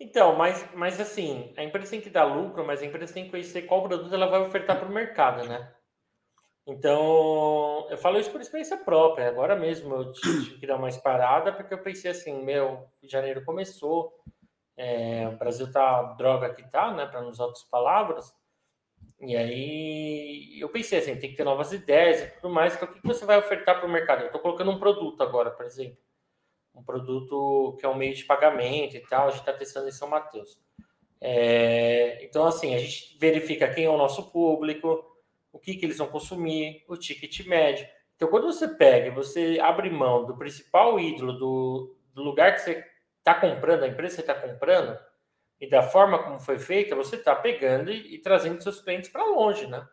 Então, 0.00 0.36
mas, 0.36 0.66
mas 0.74 1.00
assim, 1.00 1.54
a 1.56 1.62
empresa 1.62 1.90
tem 1.90 2.00
que 2.00 2.10
dar 2.10 2.24
lucro, 2.24 2.66
mas 2.66 2.82
a 2.82 2.86
empresa 2.86 3.14
tem 3.14 3.24
que 3.26 3.30
conhecer 3.30 3.62
qual 3.62 3.86
produto 3.86 4.12
ela 4.12 4.26
vai 4.26 4.40
ofertar 4.40 4.80
para 4.80 4.88
o 4.88 4.92
mercado, 4.92 5.46
né? 5.46 5.72
Então, 6.66 7.86
eu 7.88 7.98
falo 7.98 8.18
isso 8.18 8.32
por 8.32 8.40
experiência 8.40 8.78
própria. 8.78 9.28
Agora 9.28 9.54
mesmo 9.54 9.94
eu 9.94 10.12
tive 10.12 10.58
que 10.58 10.66
dar 10.66 10.76
uma 10.76 10.90
parada, 11.00 11.52
porque 11.52 11.72
eu 11.72 11.82
pensei 11.82 12.10
assim, 12.10 12.42
meu, 12.44 12.88
janeiro 13.02 13.44
começou, 13.44 14.12
é, 14.82 15.28
o 15.28 15.36
Brasil 15.36 15.70
tá 15.70 16.14
droga 16.14 16.54
que 16.54 16.62
tá, 16.70 16.90
né, 16.94 17.04
para 17.04 17.20
nos 17.20 17.38
outras 17.38 17.62
palavras. 17.64 18.34
E 19.20 19.36
aí 19.36 20.58
eu 20.58 20.70
pensei 20.70 20.98
assim, 20.98 21.16
tem 21.16 21.30
que 21.30 21.36
ter 21.36 21.44
novas 21.44 21.70
ideias 21.70 22.22
e 22.22 22.26
tudo 22.36 22.48
mais. 22.48 22.74
Então, 22.74 22.88
o 22.88 22.92
que 22.92 23.06
você 23.06 23.26
vai 23.26 23.38
ofertar 23.38 23.78
para 23.78 23.86
o 23.86 23.92
mercado? 23.92 24.22
Eu 24.22 24.26
estou 24.26 24.40
colocando 24.40 24.70
um 24.70 24.78
produto 24.78 25.22
agora, 25.22 25.50
por 25.50 25.66
exemplo. 25.66 25.98
Um 26.74 26.82
produto 26.82 27.76
que 27.78 27.84
é 27.84 27.88
um 27.90 27.94
meio 27.94 28.14
de 28.14 28.24
pagamento 28.24 28.96
e 28.96 29.00
tal. 29.00 29.26
A 29.26 29.30
gente 29.32 29.40
está 29.40 29.52
testando 29.52 29.86
em 29.86 29.92
São 29.92 30.08
Mateus. 30.08 30.58
É, 31.20 32.24
então, 32.24 32.46
assim, 32.46 32.74
a 32.74 32.78
gente 32.78 33.18
verifica 33.18 33.68
quem 33.68 33.84
é 33.84 33.90
o 33.90 33.98
nosso 33.98 34.32
público, 34.32 35.04
o 35.52 35.58
que, 35.58 35.74
que 35.74 35.84
eles 35.84 35.98
vão 35.98 36.06
consumir, 36.06 36.86
o 36.88 36.96
ticket 36.96 37.46
médio. 37.46 37.86
Então, 38.16 38.28
quando 38.28 38.46
você 38.46 38.66
pega, 38.66 39.10
você 39.10 39.58
abre 39.60 39.90
mão 39.90 40.24
do 40.24 40.38
principal 40.38 40.98
ídolo 40.98 41.34
do, 41.34 41.96
do 42.14 42.22
lugar 42.22 42.54
que 42.54 42.60
você 42.60 42.89
está 43.20 43.34
comprando, 43.34 43.84
a 43.84 43.88
empresa 43.88 44.16
que 44.16 44.20
está 44.22 44.34
comprando, 44.34 44.98
e 45.60 45.68
da 45.68 45.82
forma 45.82 46.22
como 46.22 46.40
foi 46.40 46.58
feita, 46.58 46.96
você 46.96 47.16
está 47.16 47.36
pegando 47.36 47.90
e, 47.90 48.14
e, 48.14 48.18
trazendo 48.18 48.62
seus 48.62 48.80
clientes 48.80 49.10
para 49.10 49.24
longe, 49.24 49.66
né? 49.66 49.86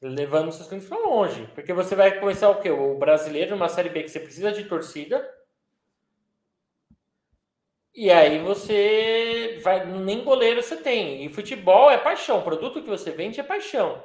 Levando 0.00 0.50
seus 0.50 0.66
clientes 0.66 0.88
para 0.88 0.98
longe. 0.98 1.48
Porque 1.54 1.72
você 1.72 1.94
vai 1.94 2.18
começar 2.18 2.50
o 2.50 2.60
quê? 2.60 2.70
O 2.70 2.98
brasileiro, 2.98 3.52
numa 3.52 3.68
Série 3.68 3.88
B 3.88 4.02
que 4.02 4.08
você 4.08 4.18
precisa 4.18 4.50
de 4.50 4.64
torcida. 4.64 5.24
E 7.94 8.10
aí 8.10 8.42
você 8.42 9.60
vai. 9.62 9.86
Nem 9.86 10.24
goleiro 10.24 10.60
você 10.62 10.76
tem. 10.76 11.24
E 11.24 11.28
futebol 11.28 11.88
é 11.88 11.96
paixão. 11.96 12.40
O 12.40 12.44
produto 12.44 12.82
que 12.82 12.90
você 12.90 13.12
vende 13.12 13.38
é 13.38 13.44
paixão. 13.44 14.04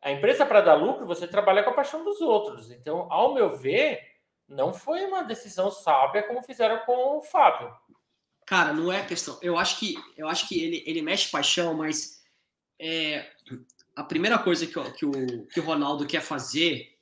A 0.00 0.12
empresa, 0.12 0.46
para 0.46 0.60
dar 0.60 0.74
lucro, 0.74 1.06
você 1.06 1.26
trabalha 1.26 1.62
com 1.64 1.70
a 1.70 1.74
paixão 1.74 2.04
dos 2.04 2.20
outros. 2.20 2.70
Então, 2.70 3.10
ao 3.10 3.34
meu 3.34 3.56
ver, 3.56 4.00
não 4.52 4.72
foi 4.72 5.04
uma 5.04 5.22
decisão 5.22 5.70
sábia 5.70 6.22
como 6.22 6.42
fizeram 6.42 6.78
com 6.84 7.18
o 7.18 7.22
Fábio. 7.22 7.74
Cara, 8.46 8.72
não 8.72 8.92
é 8.92 9.04
questão. 9.04 9.38
Eu 9.40 9.58
acho 9.58 9.78
que, 9.78 9.94
eu 10.16 10.28
acho 10.28 10.48
que 10.48 10.62
ele, 10.62 10.82
ele 10.86 11.02
mexe 11.02 11.30
paixão, 11.30 11.74
mas 11.74 12.22
é, 12.80 13.30
a 13.96 14.04
primeira 14.04 14.38
coisa 14.38 14.66
que, 14.66 14.92
que, 14.92 15.06
o, 15.06 15.46
que 15.46 15.60
o 15.60 15.64
Ronaldo 15.64 16.06
quer 16.06 16.20
fazer 16.20 16.92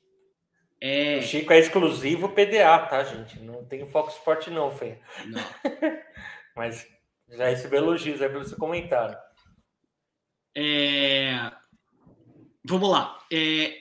é. 0.79 1.19
O 1.19 1.21
Chico 1.21 1.53
é 1.53 1.59
exclusivo 1.59 2.29
PDA, 2.29 2.79
tá, 2.87 3.03
gente? 3.03 3.39
Não 3.39 3.63
tem 3.65 3.85
Foco 3.85 4.09
Sport, 4.09 4.47
não, 4.47 4.75
Fê. 4.75 4.99
Não. 5.27 5.39
mas 6.55 6.87
já 7.29 7.49
recebi 7.49 7.77
elogios 7.77 8.19
aí 8.19 8.29
pelo 8.29 8.43
seu 8.43 8.57
comentário. 8.57 9.15
É... 10.57 11.51
Vamos 12.65 12.89
lá. 12.89 13.19
É... 13.31 13.80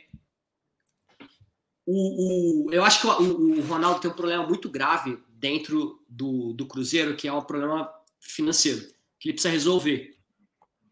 O, 1.92 2.68
o, 2.68 2.72
eu 2.72 2.84
acho 2.84 3.00
que 3.00 3.06
o, 3.08 3.58
o 3.58 3.62
Ronaldo 3.62 4.00
tem 4.00 4.08
um 4.08 4.14
problema 4.14 4.46
muito 4.46 4.68
grave 4.68 5.18
dentro 5.28 6.00
do, 6.08 6.52
do 6.52 6.64
Cruzeiro, 6.64 7.16
que 7.16 7.26
é 7.26 7.32
um 7.32 7.42
problema 7.42 7.92
financeiro, 8.20 8.86
que 9.18 9.28
ele 9.28 9.32
precisa 9.32 9.52
resolver. 9.52 10.16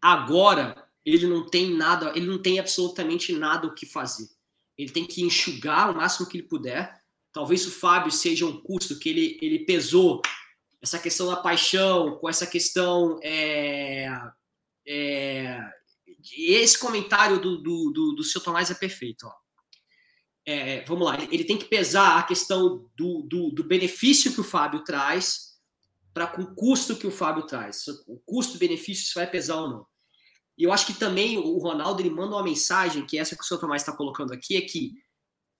Agora, 0.01 0.89
ele 1.05 1.25
não 1.25 1.49
tem 1.49 1.73
nada, 1.73 2.11
ele 2.17 2.27
não 2.27 2.37
tem 2.41 2.59
absolutamente 2.59 3.31
nada 3.31 3.65
o 3.65 3.73
que 3.73 3.85
fazer. 3.85 4.27
Ele 4.77 4.89
tem 4.89 5.05
que 5.05 5.21
enxugar 5.21 5.89
o 5.89 5.95
máximo 5.95 6.27
que 6.27 6.37
ele 6.37 6.47
puder. 6.47 7.01
Talvez 7.31 7.65
o 7.65 7.71
Fábio 7.71 8.11
seja 8.11 8.45
um 8.45 8.59
custo 8.59 8.99
que 8.99 9.07
ele, 9.07 9.37
ele 9.41 9.59
pesou 9.59 10.21
essa 10.81 10.99
questão 10.99 11.27
da 11.27 11.37
paixão, 11.37 12.17
com 12.17 12.27
essa 12.27 12.45
questão. 12.45 13.17
É, 13.23 14.11
é, 14.85 15.61
esse 16.37 16.77
comentário 16.77 17.39
do, 17.39 17.57
do, 17.57 17.89
do, 17.91 18.15
do 18.15 18.23
seu 18.23 18.41
Tomás 18.41 18.69
é 18.69 18.73
perfeito. 18.73 19.25
Ó 19.25 19.48
é, 20.51 20.85
vamos 20.85 21.05
lá, 21.05 21.15
ele 21.31 21.43
tem 21.43 21.57
que 21.57 21.65
pesar 21.65 22.17
a 22.17 22.23
questão 22.23 22.89
do, 22.95 23.21
do, 23.21 23.51
do 23.51 23.63
benefício 23.63 24.33
que 24.33 24.41
o 24.41 24.43
Fábio 24.43 24.83
traz 24.83 25.49
para 26.11 26.25
com 26.25 26.41
o 26.41 26.55
custo 26.55 26.95
que 26.95 27.05
o 27.05 27.11
Fábio 27.11 27.45
traz. 27.45 27.85
O 28.07 28.19
custo-benefício 28.25 29.05
se 29.05 29.13
vai 29.13 29.29
pesar 29.29 29.61
ou 29.61 29.69
não. 29.69 29.87
E 30.57 30.63
eu 30.63 30.73
acho 30.73 30.87
que 30.87 30.93
também 30.93 31.37
o 31.37 31.57
Ronaldo 31.59 32.01
ele 32.01 32.09
manda 32.09 32.35
uma 32.35 32.43
mensagem, 32.43 33.05
que 33.05 33.17
essa 33.17 33.35
que 33.35 33.43
o 33.43 33.45
senhor 33.45 33.59
Tomás 33.59 33.83
está 33.83 33.95
colocando 33.95 34.33
aqui, 34.33 34.57
é 34.57 34.61
que 34.61 34.93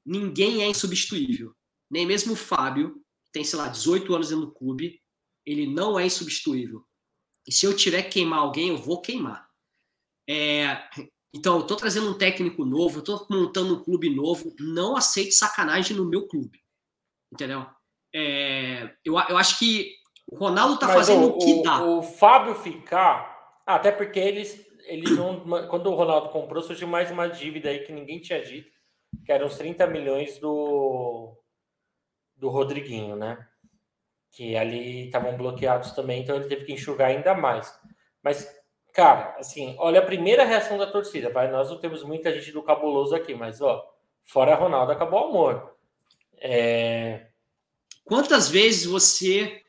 ninguém 0.04 0.64
é 0.64 0.68
insubstituível. 0.68 1.56
Nem 1.90 2.06
mesmo 2.06 2.34
o 2.34 2.36
Fábio, 2.36 2.96
que 3.26 3.32
tem, 3.32 3.44
sei 3.44 3.60
lá, 3.60 3.68
18 3.68 4.14
anos 4.14 4.30
dentro 4.30 4.48
do 4.48 4.52
clube, 4.52 5.00
ele 5.46 5.68
não 5.68 6.00
é 6.00 6.06
insubstituível. 6.06 6.84
E 7.48 7.52
se 7.52 7.66
eu 7.66 7.76
tiver 7.76 8.04
que 8.04 8.10
queimar 8.10 8.40
alguém, 8.40 8.70
eu 8.70 8.78
vou 8.78 9.02
queimar. 9.02 9.48
É, 10.28 10.90
então, 11.34 11.57
eu 11.57 11.67
tô 11.67 11.75
trazendo 11.75 12.09
um 12.09 12.17
técnico 12.17 12.65
novo, 12.65 12.99
eu 12.99 13.03
tô 13.03 13.27
montando 13.30 13.75
um 13.75 13.84
clube 13.84 14.13
novo, 14.13 14.53
não 14.59 14.97
aceito 14.97 15.34
sacanagem 15.34 15.95
no 15.95 16.05
meu 16.05 16.27
clube. 16.27 16.59
Entendeu? 17.32 17.65
É, 18.13 18.95
eu, 19.05 19.13
eu 19.30 19.38
acho 19.38 19.59
que 19.59 19.93
o 20.27 20.36
Ronaldo 20.36 20.80
tá 20.80 20.88
Mas 20.88 20.95
fazendo 20.95 21.27
o, 21.27 21.30
o 21.30 21.38
que 21.38 21.61
dá. 21.61 21.84
O 21.84 22.01
Fábio 22.01 22.55
ficar, 22.55 23.61
até 23.65 23.91
porque 23.91 24.19
eles, 24.19 24.65
eles 24.86 25.11
não. 25.11 25.39
Quando 25.67 25.88
o 25.91 25.95
Ronaldo 25.95 26.30
comprou, 26.30 26.63
surgiu 26.63 26.88
mais 26.88 27.11
uma 27.11 27.27
dívida 27.27 27.69
aí 27.69 27.80
que 27.80 27.93
ninguém 27.93 28.19
tinha 28.19 28.43
dito, 28.43 28.71
que 29.23 29.32
eram 29.32 29.45
os 29.45 29.57
30 29.57 29.86
milhões 29.86 30.39
do, 30.39 31.38
do 32.36 32.49
Rodriguinho, 32.49 33.15
né? 33.15 33.47
Que 34.32 34.55
ali 34.55 35.05
estavam 35.05 35.38
bloqueados 35.38 35.91
também, 35.91 36.23
então 36.23 36.36
ele 36.36 36.47
teve 36.47 36.65
que 36.65 36.73
enxugar 36.73 37.09
ainda 37.09 37.36
mais. 37.36 37.71
Mas 38.23 38.59
Cara, 38.94 39.36
assim, 39.38 39.76
olha 39.80 40.00
a 40.00 40.06
primeira 40.06 40.44
reação 40.44 40.78
da 40.78 40.88
torcida. 40.88 41.30
Vai, 41.32 41.50
nós 41.50 41.70
não 41.70 41.80
temos 41.80 42.04
muita 42.04 42.34
gente 42.34 42.52
do 42.52 42.64
cabuloso 42.64 43.16
aqui, 43.16 43.34
mas 43.34 43.62
ó, 43.62 43.84
fora 44.26 44.56
Ronaldo 44.56 44.92
acabou 44.92 45.22
o 45.22 45.30
amor. 45.30 45.76
É... 46.38 47.28
Quantas 48.04 48.50
vezes 48.50 48.86
você. 48.86 49.62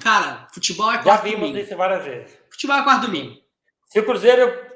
Cara, 0.00 0.46
futebol 0.52 0.90
é 0.90 0.98
quarto 0.98 1.06
Já 1.06 1.16
vimos 1.16 1.40
domingo. 1.40 1.58
isso 1.58 1.76
várias 1.76 2.04
vezes. 2.04 2.38
Futebol 2.50 2.76
é 2.76 2.82
quarto 2.82 3.06
domingo. 3.06 3.40
Se 3.86 3.98
o 3.98 4.04
Cruzeiro 4.04 4.66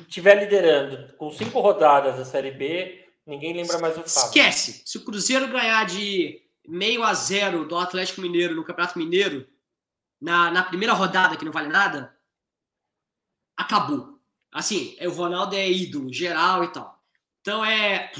estiver 0.00 0.34
liderando 0.34 1.14
com 1.14 1.30
cinco 1.30 1.60
rodadas 1.60 2.16
da 2.16 2.24
Série 2.24 2.50
B, 2.50 3.06
ninguém 3.24 3.52
lembra 3.52 3.78
mais 3.78 3.96
o 3.96 4.02
fato. 4.02 4.26
Esquece. 4.26 4.82
Se 4.84 4.98
o 4.98 5.04
Cruzeiro 5.04 5.48
ganhar 5.48 5.86
de 5.86 6.42
meio 6.66 7.02
a 7.04 7.14
zero 7.14 7.64
do 7.64 7.76
Atlético 7.76 8.20
Mineiro 8.20 8.54
no 8.54 8.64
Campeonato 8.64 8.98
Mineiro, 8.98 9.46
na, 10.20 10.50
na 10.50 10.62
primeira 10.62 10.92
rodada, 10.92 11.36
que 11.36 11.44
não 11.44 11.52
vale 11.52 11.68
nada, 11.68 12.14
acabou. 13.56 14.18
Assim, 14.52 14.94
é, 14.98 15.08
o 15.08 15.12
Ronaldo 15.12 15.56
é 15.56 15.70
ídolo 15.70 16.12
geral 16.12 16.64
e 16.64 16.68
tal. 16.68 17.02
Então 17.40 17.64
é. 17.64 18.12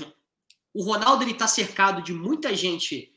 O 0.75 0.83
Ronaldo 0.83 1.23
ele 1.23 1.35
tá 1.35 1.47
cercado 1.47 2.03
de 2.03 2.15
muita 2.15 2.55
gente 2.57 3.15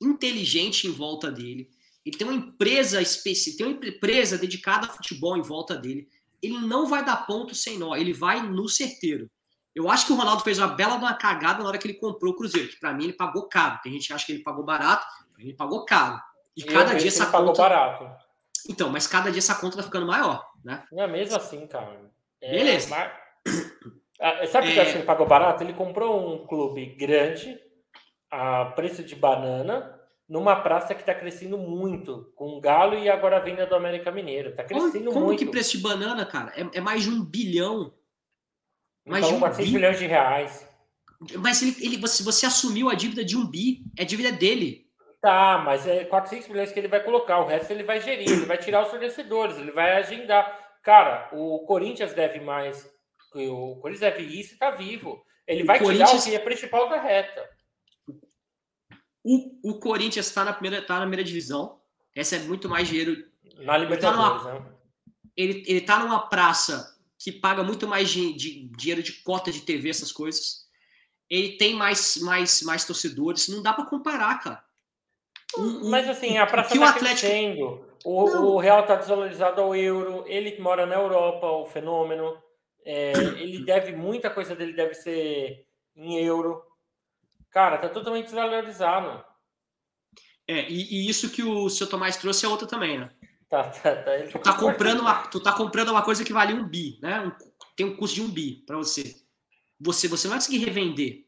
inteligente 0.00 0.86
em 0.86 0.92
volta 0.92 1.30
dele. 1.30 1.70
Ele 2.04 2.16
tem 2.16 2.26
uma 2.26 2.36
empresa 2.36 3.00
específica, 3.00 3.64
tem 3.64 3.74
uma 3.74 3.88
empresa 3.88 4.36
dedicada 4.36 4.86
a 4.86 4.90
futebol 4.90 5.36
em 5.36 5.42
volta 5.42 5.76
dele. 5.76 6.08
Ele 6.42 6.58
não 6.58 6.86
vai 6.86 7.04
dar 7.04 7.26
ponto 7.26 7.54
sem 7.54 7.78
nó, 7.78 7.94
ele 7.96 8.12
vai 8.12 8.42
no 8.42 8.68
certeiro. 8.68 9.30
Eu 9.74 9.90
acho 9.90 10.06
que 10.06 10.12
o 10.12 10.16
Ronaldo 10.16 10.42
fez 10.42 10.58
uma 10.58 10.68
bela 10.68 10.96
uma 10.96 11.14
cagada 11.14 11.62
na 11.62 11.68
hora 11.68 11.78
que 11.78 11.86
ele 11.86 11.98
comprou 11.98 12.32
o 12.32 12.36
Cruzeiro, 12.36 12.68
que 12.68 12.80
para 12.80 12.92
mim 12.92 13.04
ele 13.04 13.12
pagou 13.12 13.48
caro. 13.48 13.78
Tem 13.82 13.92
gente 13.92 14.08
que 14.08 14.12
acha 14.12 14.26
que 14.26 14.32
ele 14.32 14.42
pagou 14.42 14.64
barato, 14.64 15.06
ele 15.38 15.54
pagou 15.54 15.84
caro. 15.84 16.20
E 16.56 16.62
Eu 16.62 16.66
cada 16.66 16.94
dia 16.94 17.08
essa 17.08 17.26
conta. 17.26 17.38
Pagou 17.38 17.56
barato. 17.56 18.29
Então, 18.68 18.90
mas 18.90 19.06
cada 19.06 19.30
dia 19.30 19.38
essa 19.38 19.54
conta 19.54 19.76
tá 19.76 19.82
ficando 19.82 20.06
maior, 20.06 20.44
né? 20.64 20.84
Não 20.92 21.02
é 21.04 21.06
mesmo 21.06 21.36
assim, 21.36 21.66
cara. 21.66 22.10
É, 22.40 22.52
Beleza. 22.52 22.88
Mas... 22.90 23.12
Ah, 24.22 24.46
sabe 24.46 24.66
o 24.66 24.70
é... 24.78 24.84
que 24.84 24.98
ele 24.98 25.06
pagou 25.06 25.26
barato? 25.26 25.64
Ele 25.64 25.72
comprou 25.72 26.34
um 26.34 26.46
clube 26.46 26.94
grande 26.94 27.58
a 28.30 28.66
preço 28.66 29.02
de 29.02 29.16
banana, 29.16 29.98
numa 30.28 30.54
praça 30.56 30.94
que 30.94 31.00
está 31.00 31.14
crescendo 31.14 31.56
muito, 31.56 32.30
com 32.36 32.50
o 32.50 32.60
Galo 32.60 32.98
e 32.98 33.08
agora 33.08 33.38
a 33.38 33.40
venda 33.40 33.66
do 33.66 33.74
América 33.74 34.12
Mineiro. 34.12 34.50
Está 34.50 34.62
crescendo 34.62 34.92
como, 34.92 35.12
como 35.12 35.26
muito. 35.26 35.38
Como 35.38 35.38
que 35.38 35.46
preço 35.46 35.78
de 35.78 35.82
banana, 35.82 36.26
cara? 36.26 36.52
É, 36.54 36.78
é 36.78 36.80
mais 36.82 37.02
de 37.02 37.08
um 37.08 37.24
bilhão. 37.24 37.94
Mais 39.06 39.24
então, 39.24 39.30
de 39.30 39.36
um 39.36 39.40
400 39.40 39.72
milhões 39.72 39.98
de 39.98 40.06
reais. 40.06 40.68
Mas 41.38 41.62
ele, 41.62 41.76
ele, 41.80 41.96
você, 41.96 42.22
você 42.22 42.46
assumiu 42.46 42.88
a 42.88 42.94
dívida 42.94 43.24
de 43.24 43.36
um 43.36 43.46
bi, 43.46 43.84
é 43.98 44.04
dívida 44.04 44.30
dele. 44.30 44.89
Tá, 45.20 45.58
mas 45.58 45.86
é 45.86 46.04
400 46.04 46.48
milhões 46.48 46.72
que 46.72 46.78
ele 46.78 46.88
vai 46.88 47.02
colocar, 47.04 47.40
o 47.40 47.46
resto 47.46 47.70
ele 47.70 47.82
vai 47.82 48.00
gerir, 48.00 48.30
ele 48.30 48.46
vai 48.46 48.56
tirar 48.56 48.82
os 48.82 48.88
fornecedores, 48.90 49.58
ele 49.58 49.70
vai 49.70 49.92
agendar. 49.92 50.78
Cara, 50.82 51.28
o 51.32 51.58
Corinthians 51.66 52.14
deve 52.14 52.40
mais, 52.40 52.90
o 53.34 53.76
Corinthians 53.76 54.00
deve 54.00 54.22
isso 54.22 54.54
e 54.54 54.58
tá 54.58 54.70
vivo. 54.70 55.22
Ele 55.46 55.62
o 55.62 55.66
vai 55.66 55.78
tirar 55.78 56.14
o 56.14 56.22
que 56.22 56.34
é 56.34 56.38
principal 56.38 56.88
da 56.88 56.98
reta. 56.98 57.46
O, 59.22 59.72
o 59.72 59.78
Corinthians 59.78 60.26
está 60.26 60.42
na, 60.42 60.54
primeira, 60.54 60.84
tá 60.84 60.94
na 60.94 61.00
primeira 61.02 61.24
divisão. 61.24 61.80
Essa 62.16 62.36
é 62.36 62.38
muito 62.38 62.68
mais 62.68 62.88
dinheiro. 62.88 63.22
Na 63.58 63.76
Libertadores, 63.76 64.40
ele 64.40 64.42
tá 64.42 64.54
numa, 64.54 64.60
né? 64.60 64.72
ele, 65.36 65.64
ele 65.66 65.80
tá 65.82 65.98
numa 65.98 66.28
praça 66.28 66.98
que 67.18 67.30
paga 67.30 67.62
muito 67.62 67.86
mais 67.86 68.08
de, 68.08 68.32
de, 68.32 68.68
dinheiro 68.70 69.02
de 69.02 69.12
cota 69.22 69.52
de 69.52 69.60
TV, 69.60 69.90
essas 69.90 70.10
coisas. 70.10 70.66
Ele 71.28 71.58
tem 71.58 71.74
mais, 71.74 72.16
mais, 72.22 72.62
mais 72.62 72.86
torcedores. 72.86 73.48
Não 73.48 73.62
dá 73.62 73.74
para 73.74 73.84
comparar, 73.84 74.38
cara. 74.38 74.69
Mas 75.84 76.08
assim, 76.08 76.38
a 76.38 76.46
praça 76.46 76.74
está 76.74 76.90
Atlético... 76.90 77.20
crescendo. 77.20 77.90
O, 78.04 78.24
o, 78.54 78.58
real 78.58 78.80
está 78.80 78.96
desvalorizado 78.96 79.60
ao 79.60 79.74
euro. 79.74 80.24
Ele 80.26 80.52
que 80.52 80.60
mora 80.60 80.86
na 80.86 80.94
Europa, 80.94 81.46
o 81.46 81.66
fenômeno. 81.66 82.36
É, 82.84 83.12
ele 83.40 83.64
deve, 83.64 83.92
muita 83.92 84.30
coisa 84.30 84.54
dele 84.54 84.72
deve 84.72 84.94
ser 84.94 85.66
em 85.96 86.18
euro. 86.24 86.62
Cara, 87.50 87.78
tá 87.78 87.88
totalmente 87.88 88.26
desvalorizado. 88.26 89.24
É, 90.46 90.68
e, 90.68 91.06
e, 91.06 91.08
isso 91.08 91.30
que 91.30 91.42
o 91.42 91.68
seu 91.68 91.86
Tomás 91.86 92.16
trouxe 92.16 92.44
é 92.44 92.48
outra 92.48 92.66
também, 92.66 92.98
né? 92.98 93.10
Tá, 93.48 93.64
tá, 93.64 93.96
tá. 93.96 94.12
tu, 94.30 94.38
tá 94.38 94.54
comprando 94.54 95.00
uma, 95.00 95.26
tu 95.26 95.40
tá 95.40 95.52
comprando 95.52 95.90
uma 95.90 96.02
coisa 96.02 96.24
que 96.24 96.32
vale 96.32 96.54
um 96.54 96.66
bi, 96.66 96.98
né? 97.02 97.20
Um, 97.20 97.32
tem 97.76 97.86
um 97.86 97.96
custo 97.96 98.16
de 98.16 98.22
um 98.22 98.30
bi 98.30 98.64
para 98.66 98.76
você. 98.76 99.16
Você, 99.80 100.08
você 100.08 100.26
não 100.26 100.32
vai 100.32 100.38
conseguir 100.38 100.64
revender. 100.64 101.24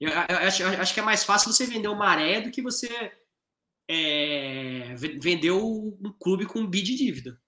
Eu, 0.00 0.10
eu, 0.10 0.16
eu, 0.28 0.38
acho, 0.48 0.62
eu, 0.62 0.68
acho, 0.80 0.94
que 0.94 1.00
é 1.00 1.02
mais 1.02 1.24
fácil 1.24 1.52
você 1.52 1.66
vender 1.66 1.88
uma 1.88 1.98
maré 1.98 2.40
do 2.40 2.50
que 2.50 2.62
você 2.62 3.12
é, 3.88 4.94
vender 5.20 5.50
um 5.50 5.96
clube 6.20 6.46
com 6.46 6.60
um 6.60 6.66
bi 6.66 6.82
de 6.82 6.94
dívida. 6.94 7.38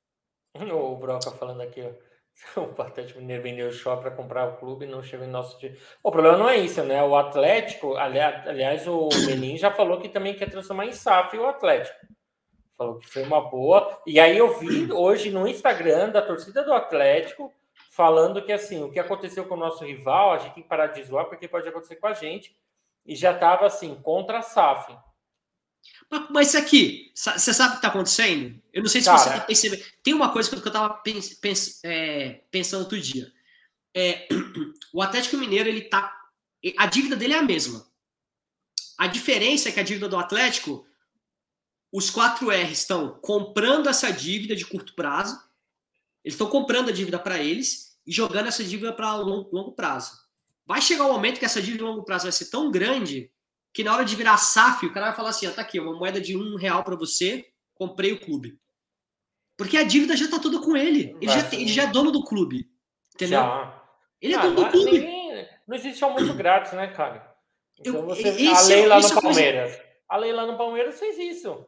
O 0.55 0.97
Broca 0.97 1.31
falando 1.31 1.61
aqui, 1.61 1.83
ó. 1.83 2.11
O 2.57 2.83
Atlético 2.83 3.21
Mineiro 3.21 3.43
vendeu 3.43 3.69
o 3.69 3.73
shopping 3.73 4.03
para 4.03 4.11
comprar 4.13 4.49
o 4.49 4.57
clube 4.57 4.85
e 4.85 4.89
não 4.89 5.03
chegou 5.03 5.27
em 5.27 5.31
nosso 5.31 5.59
dia. 5.59 5.77
O 6.03 6.11
problema 6.11 6.39
não 6.39 6.49
é 6.49 6.57
isso, 6.57 6.83
né? 6.83 7.03
O 7.03 7.15
Atlético, 7.15 7.97
aliás, 7.97 8.87
o 8.87 9.09
Menin 9.27 9.57
já 9.57 9.71
falou 9.71 10.01
que 10.01 10.09
também 10.09 10.35
quer 10.35 10.51
transformar 10.51 10.87
em 10.87 10.93
SAF 10.93 11.37
o 11.37 11.47
Atlético. 11.47 11.99
Falou 12.77 12.99
que 12.99 13.07
foi 13.07 13.23
uma 13.23 13.43
boa. 13.43 14.01
E 14.07 14.19
aí 14.19 14.39
eu 14.39 14.59
vi 14.59 14.91
hoje 14.91 15.31
no 15.31 15.47
Instagram 15.47 16.11
da 16.11 16.23
torcida 16.23 16.65
do 16.65 16.73
Atlético 16.73 17.53
falando 17.91 18.43
que 18.43 18.53
assim, 18.53 18.83
o 18.83 18.91
que 18.91 18.99
aconteceu 18.99 19.45
com 19.45 19.55
o 19.55 19.59
nosso 19.59 19.85
rival, 19.85 20.33
a 20.33 20.39
gente 20.39 20.55
tem 20.55 20.63
que 20.63 20.69
parar 20.69 20.87
de 20.87 21.03
zoar 21.03 21.27
porque 21.27 21.47
pode 21.47 21.69
acontecer 21.69 21.97
com 21.97 22.07
a 22.07 22.15
gente. 22.15 22.57
E 23.05 23.15
já 23.15 23.33
estava 23.33 23.67
assim, 23.67 23.95
contra 23.97 24.39
a 24.39 24.43
SAF. 24.43 24.97
Mas 26.31 26.49
isso 26.49 26.59
aqui, 26.59 27.13
você 27.15 27.55
sabe 27.55 27.69
o 27.69 27.73
que 27.73 27.79
está 27.79 27.89
acontecendo? 27.89 28.61
Eu 28.73 28.83
não 28.83 28.89
sei 28.89 29.01
se 29.01 29.07
Cara, 29.07 29.19
você 29.19 29.41
percebeu. 29.47 29.87
Tem 30.03 30.13
uma 30.13 30.33
coisa 30.33 30.49
que 30.49 30.57
eu 30.57 30.59
estava 30.59 30.95
pens, 30.95 31.35
pens, 31.35 31.81
é, 31.85 32.43
pensando 32.51 32.81
outro 32.81 33.01
dia. 33.01 33.33
É, 33.95 34.27
o 34.93 35.01
Atlético 35.03 35.37
Mineiro, 35.37 35.69
ele 35.69 35.83
tá. 35.83 36.17
A 36.77 36.87
dívida 36.87 37.15
dele 37.15 37.35
é 37.35 37.39
a 37.39 37.43
mesma. 37.43 37.87
A 38.99 39.07
diferença 39.07 39.69
é 39.69 39.73
que 39.73 39.81
a 39.81 39.85
dívida 39.85 40.09
do 40.09 40.17
Atlético, 40.17 40.85
os 41.93 42.11
4R 42.11 42.71
estão 42.71 43.19
comprando 43.21 43.89
essa 43.89 44.13
dívida 44.13 44.55
de 44.55 44.67
curto 44.67 44.95
prazo, 44.95 45.41
eles 46.25 46.35
estão 46.35 46.49
comprando 46.49 46.91
a 46.91 46.93
dívida 46.93 47.19
para 47.19 47.39
eles 47.39 47.99
e 48.07 48.13
jogando 48.13 48.49
essa 48.49 48.65
dívida 48.65 48.93
para 48.93 49.15
longo, 49.15 49.49
longo 49.55 49.73
prazo. 49.73 50.19
Vai 50.67 50.83
chegar 50.83 51.07
um 51.07 51.13
momento 51.13 51.39
que 51.39 51.45
essa 51.45 51.63
dívida 51.63 51.79
de 51.79 51.91
longo 51.91 52.05
prazo 52.05 52.25
vai 52.25 52.33
ser 52.33 52.47
tão 52.47 52.71
grande 52.71 53.31
que 53.73 53.85
na 53.85 53.95
hora 53.95 54.05
de 54.05 54.17
virar 54.17 54.37
SAF, 54.37 54.87
o 54.87 54.93
cara 54.93 55.07
vai 55.07 55.17
falar 55.17 55.31
assim: 55.31 55.47
ó, 55.47 55.53
tá 55.53 55.63
aqui, 55.63 55.79
uma 55.79 55.97
moeda 55.97 56.21
de 56.21 56.37
um 56.37 56.57
real 56.57 56.83
para 56.83 56.97
você, 56.97 57.47
comprei 57.75 58.13
o 58.13 58.21
clube. 58.21 58.59
Porque 59.57 59.77
a 59.77 59.85
dívida 59.85 60.17
já 60.17 60.29
tá 60.29 60.39
toda 60.39 60.61
com 60.61 60.77
ele. 60.77 61.17
Ele, 61.21 61.31
já, 61.31 61.49
ele 61.53 61.69
já 61.69 61.83
é 61.85 61.87
dono 61.87 62.11
do 62.11 62.25
clube. 62.25 62.71
Entendeu? 63.15 63.41
Já. 63.41 63.85
Ele 64.21 64.35
é 64.35 64.37
ah, 64.39 64.43
dono 64.43 64.57
do 64.57 64.71
clube. 64.71 64.93
Ninguém, 64.93 65.49
não 65.67 65.77
existe 65.77 66.03
almoço 66.03 66.33
grátis, 66.35 66.73
né, 66.73 66.89
cara? 66.89 67.35
Então 67.79 68.07
você. 68.07 68.29
Eu, 68.29 68.55
a 68.55 68.63
lei 68.63 68.87
lá 68.87 69.01
no 69.01 69.07
é 69.07 69.21
Palmeiras. 69.21 69.77
Coisa... 69.77 69.91
A 70.09 70.17
lei 70.17 70.33
lá 70.33 70.47
no 70.47 70.57
Palmeiras 70.57 70.99
fez 70.99 71.19
isso. 71.19 71.67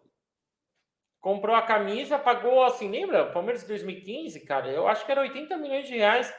Comprou 1.20 1.54
a 1.54 1.62
camisa, 1.62 2.18
pagou 2.18 2.64
assim, 2.64 2.90
lembra? 2.90 3.30
Palmeiras 3.30 3.62
de 3.62 3.68
2015, 3.68 4.40
cara, 4.40 4.68
eu 4.68 4.88
acho 4.88 5.06
que 5.06 5.12
era 5.12 5.20
80 5.20 5.56
milhões 5.56 5.86
de 5.86 5.96
reais 5.96 6.34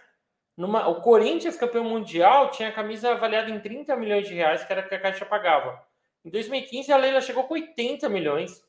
numa, 0.56 0.88
o 0.88 1.02
Corinthians, 1.02 1.58
campeão 1.58 1.84
mundial, 1.84 2.52
tinha 2.52 2.70
a 2.70 2.74
camisa 2.74 3.12
avaliada 3.12 3.50
em 3.50 3.60
30 3.60 3.96
milhões 3.96 4.28
de 4.28 4.34
reais, 4.34 4.64
que 4.64 4.72
era 4.72 4.84
que 4.84 4.94
a 4.94 5.00
Caixa 5.00 5.26
pagava. 5.26 5.84
Em 6.24 6.30
2015, 6.30 6.92
a 6.92 6.98
Leila 6.98 7.22
chegou 7.22 7.44
com 7.46 7.56
80 7.56 8.08
milhões. 8.08 8.64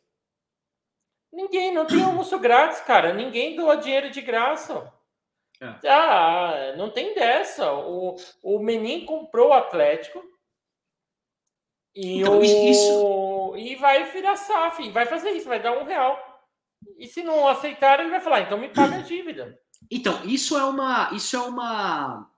Ninguém, 1.32 1.74
não 1.74 1.86
tem 1.86 2.02
almoço 2.02 2.38
grátis, 2.38 2.80
cara. 2.80 3.12
Ninguém 3.12 3.56
doa 3.56 3.76
dinheiro 3.76 4.10
de 4.10 4.20
graça. 4.20 4.92
É. 5.60 5.88
Ah, 5.88 6.74
não 6.76 6.90
tem 6.90 7.14
dessa. 7.14 7.72
O, 7.72 8.16
o 8.42 8.58
Menin 8.58 9.04
comprou 9.04 9.48
o 9.50 9.52
Atlético. 9.52 10.22
E, 11.94 12.20
então, 12.20 12.38
o, 12.38 12.42
isso... 12.42 13.56
e 13.56 13.76
vai 13.76 14.04
virar 14.04 14.36
SAF. 14.36 14.90
Vai 14.90 15.06
fazer 15.06 15.30
isso, 15.30 15.48
vai 15.48 15.60
dar 15.60 15.72
um 15.72 15.84
real. 15.84 16.18
E 16.98 17.06
se 17.06 17.22
não 17.22 17.46
aceitar, 17.46 18.00
ele 18.00 18.10
vai 18.10 18.20
falar: 18.20 18.40
então 18.40 18.58
me 18.58 18.68
paga 18.68 18.96
a 18.96 19.02
dívida. 19.02 19.58
Então, 19.94 20.24
isso 20.24 20.58
é 20.58 20.64
uma. 20.64 21.14
Isso 21.14 21.36
é 21.36 21.40
uma. 21.40 22.28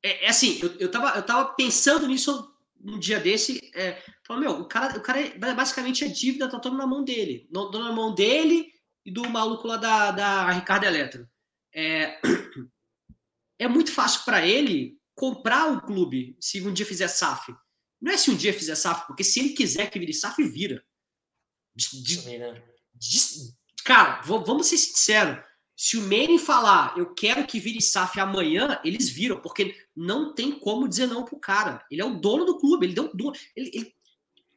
É, 0.00 0.26
é 0.26 0.28
assim, 0.28 0.60
eu, 0.62 0.72
eu, 0.78 0.88
tava, 0.88 1.18
eu 1.18 1.22
tava 1.26 1.52
pensando 1.54 2.06
nisso 2.06 2.56
um 2.80 2.96
dia 2.96 3.18
desse. 3.18 3.72
É, 3.74 4.00
falando, 4.24 4.42
meu, 4.42 4.52
o 4.60 4.64
cara, 4.64 4.96
o 4.96 5.02
cara 5.02 5.20
é, 5.20 5.36
basicamente 5.36 6.04
a 6.04 6.08
dívida 6.08 6.48
tá 6.48 6.60
toda 6.60 6.76
na 6.76 6.86
mão 6.86 7.02
dele. 7.02 7.48
No, 7.50 7.72
na 7.72 7.92
mão 7.92 8.14
dele 8.14 8.72
e 9.04 9.10
do 9.10 9.28
maluco 9.28 9.66
lá 9.66 9.76
da, 9.76 10.12
da 10.12 10.50
Ricardo 10.52 10.84
Eletro. 10.84 11.28
É, 11.74 12.20
é 13.58 13.66
muito 13.66 13.90
fácil 13.90 14.24
para 14.24 14.46
ele 14.46 14.96
comprar 15.16 15.72
o 15.72 15.80
clube 15.80 16.36
se 16.40 16.64
um 16.64 16.72
dia 16.72 16.86
fizer 16.86 17.08
SAF. 17.08 17.52
Não 18.00 18.12
é 18.12 18.16
se 18.16 18.30
um 18.30 18.36
dia 18.36 18.54
fizer 18.54 18.76
SAF, 18.76 19.08
porque 19.08 19.24
se 19.24 19.40
ele 19.40 19.54
quiser 19.54 19.90
que 19.90 19.98
vire 19.98 20.14
SAF, 20.14 20.40
vira. 20.44 20.84
De, 21.74 22.00
de, 22.00 22.16
de, 22.94 23.54
cara, 23.84 24.20
vamos 24.22 24.68
ser 24.68 24.78
sinceros. 24.78 25.47
Se 25.80 25.96
o 25.96 26.02
Manning 26.02 26.38
falar, 26.38 26.98
eu 26.98 27.14
quero 27.14 27.46
que 27.46 27.60
vire 27.60 27.80
SAF 27.80 28.18
amanhã, 28.18 28.80
eles 28.82 29.08
viram, 29.08 29.40
porque 29.40 29.76
não 29.94 30.34
tem 30.34 30.58
como 30.58 30.88
dizer 30.88 31.06
não 31.06 31.24
pro 31.24 31.38
cara. 31.38 31.86
Ele 31.88 32.02
é 32.02 32.04
o 32.04 32.18
dono 32.18 32.44
do 32.44 32.58
clube, 32.58 32.84
ele 32.84 32.94
deu 32.94 33.14
dono. 33.14 33.32
Ele, 33.54 33.70
ele, 33.72 33.96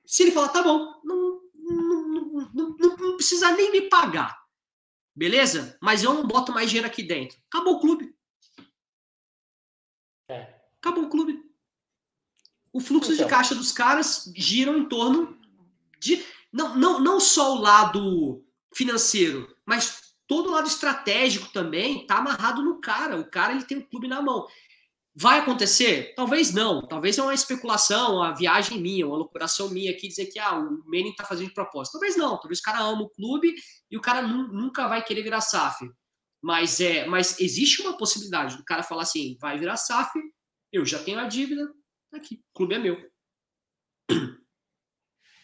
se 0.03 0.23
ele 0.23 0.31
falar, 0.31 0.49
tá 0.49 0.63
bom, 0.63 0.99
não, 1.03 1.41
não, 1.53 2.49
não, 2.51 2.75
não, 2.75 3.15
precisa 3.17 3.51
nem 3.51 3.71
me 3.71 3.81
pagar. 3.81 4.35
Beleza? 5.15 5.77
Mas 5.79 6.01
eu 6.01 6.11
não 6.11 6.25
boto 6.25 6.51
mais 6.51 6.71
dinheiro 6.71 6.87
aqui 6.87 7.03
dentro. 7.03 7.37
Acabou 7.53 7.75
o 7.75 7.79
clube. 7.79 8.15
É. 10.27 10.59
Acabou 10.79 11.03
o 11.03 11.09
clube. 11.09 11.39
O 12.73 12.79
fluxo 12.79 13.13
então. 13.13 13.27
de 13.27 13.29
caixa 13.29 13.53
dos 13.53 13.71
caras 13.71 14.33
giram 14.35 14.75
em 14.75 14.89
torno 14.89 15.39
de. 15.99 16.25
Não, 16.51 16.75
não, 16.75 16.99
não 16.99 17.19
só 17.19 17.53
o 17.53 17.61
lado 17.61 18.43
financeiro, 18.73 19.55
mas 19.63 20.10
todo 20.31 20.47
o 20.47 20.51
lado 20.53 20.65
estratégico 20.65 21.51
também 21.51 22.03
está 22.03 22.19
amarrado 22.19 22.63
no 22.63 22.79
cara. 22.79 23.19
O 23.19 23.29
cara 23.29 23.51
ele 23.51 23.65
tem 23.65 23.77
o 23.79 23.85
clube 23.85 24.07
na 24.07 24.21
mão. 24.21 24.47
Vai 25.13 25.39
acontecer? 25.39 26.13
Talvez 26.15 26.53
não. 26.53 26.87
Talvez 26.87 27.17
é 27.17 27.21
uma 27.21 27.33
especulação, 27.33 28.15
uma 28.15 28.33
viagem 28.33 28.79
minha, 28.79 29.05
uma 29.05 29.17
loucuração 29.17 29.67
minha 29.67 29.91
aqui 29.91 30.07
dizer 30.07 30.27
que 30.27 30.39
ah, 30.39 30.57
o 30.57 30.85
Manning 30.85 31.09
está 31.09 31.25
fazendo 31.25 31.49
de 31.49 31.53
propósito. 31.53 31.99
Talvez 31.99 32.15
não. 32.15 32.37
Talvez 32.37 32.59
o 32.59 32.63
cara 32.63 32.79
ama 32.79 33.01
o 33.01 33.09
clube 33.09 33.53
e 33.91 33.97
o 33.97 34.01
cara 34.01 34.21
nunca 34.21 34.87
vai 34.87 35.03
querer 35.03 35.21
virar 35.21 35.41
SAF. 35.41 35.85
Mas 36.41 36.79
é, 36.79 37.05
mas 37.05 37.37
existe 37.41 37.81
uma 37.81 37.97
possibilidade 37.97 38.55
do 38.55 38.63
cara 38.63 38.83
falar 38.83 39.01
assim, 39.01 39.37
vai 39.37 39.59
virar 39.59 39.75
SAF, 39.75 40.17
eu 40.71 40.85
já 40.85 41.03
tenho 41.03 41.19
a 41.19 41.27
dívida, 41.27 41.67
tá 42.09 42.17
aqui, 42.17 42.35
o 42.35 42.57
clube 42.57 42.75
é 42.75 42.79
meu. 42.79 42.97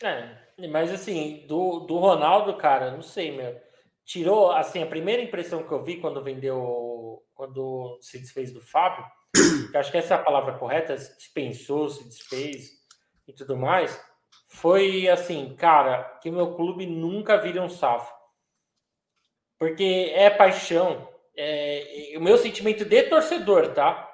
É, 0.01 0.67
mas 0.69 0.91
assim, 0.91 1.45
do, 1.45 1.81
do 1.81 1.97
Ronaldo, 1.97 2.55
cara, 2.55 2.91
não 2.91 3.01
sei, 3.01 3.35
meu 3.35 3.66
tirou, 4.07 4.53
assim, 4.53 4.81
a 4.81 4.87
primeira 4.87 5.21
impressão 5.21 5.67
que 5.67 5.71
eu 5.71 5.83
vi 5.83 5.97
quando 5.97 6.23
vendeu, 6.23 7.21
quando 7.35 7.99
se 8.01 8.17
desfez 8.17 8.53
do 8.53 8.61
Fábio, 8.61 9.05
que 9.69 9.77
acho 9.77 9.91
que 9.91 9.97
essa 9.97 10.15
é 10.15 10.17
a 10.17 10.23
palavra 10.23 10.57
correta, 10.57 10.95
dispensou, 10.95 11.89
se 11.89 12.05
desfez 12.05 12.71
e 13.27 13.33
tudo 13.33 13.57
mais, 13.57 14.01
foi 14.47 15.09
assim, 15.09 15.53
cara, 15.55 16.03
que 16.21 16.31
meu 16.31 16.55
clube 16.55 16.87
nunca 16.87 17.35
vira 17.35 17.61
um 17.61 17.67
safo. 17.67 18.15
Porque 19.59 20.13
é 20.15 20.29
paixão, 20.29 21.09
é, 21.35 22.13
o 22.15 22.21
meu 22.21 22.37
sentimento 22.37 22.85
de 22.85 23.03
torcedor, 23.03 23.73
tá? 23.73 24.09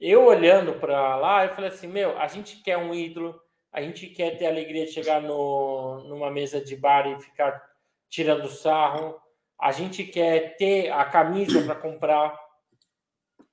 Eu 0.00 0.24
olhando 0.24 0.80
para 0.80 1.14
lá, 1.14 1.44
eu 1.44 1.54
falei 1.54 1.70
assim, 1.70 1.86
meu, 1.86 2.18
a 2.18 2.26
gente 2.26 2.60
quer 2.60 2.76
um 2.76 2.92
ídolo, 2.92 3.40
a 3.70 3.80
gente 3.80 4.08
quer 4.08 4.36
ter 4.36 4.46
a 4.46 4.50
alegria 4.50 4.84
de 4.84 4.90
chegar 4.90 5.22
no, 5.22 6.02
numa 6.08 6.28
mesa 6.28 6.60
de 6.60 6.74
bar 6.74 7.06
e 7.06 7.20
ficar 7.20 7.71
tirando 8.12 8.46
sarro, 8.48 9.18
a 9.58 9.72
gente 9.72 10.04
quer 10.04 10.54
ter 10.56 10.90
a 10.90 11.02
camisa 11.06 11.62
para 11.62 11.74
comprar. 11.74 12.38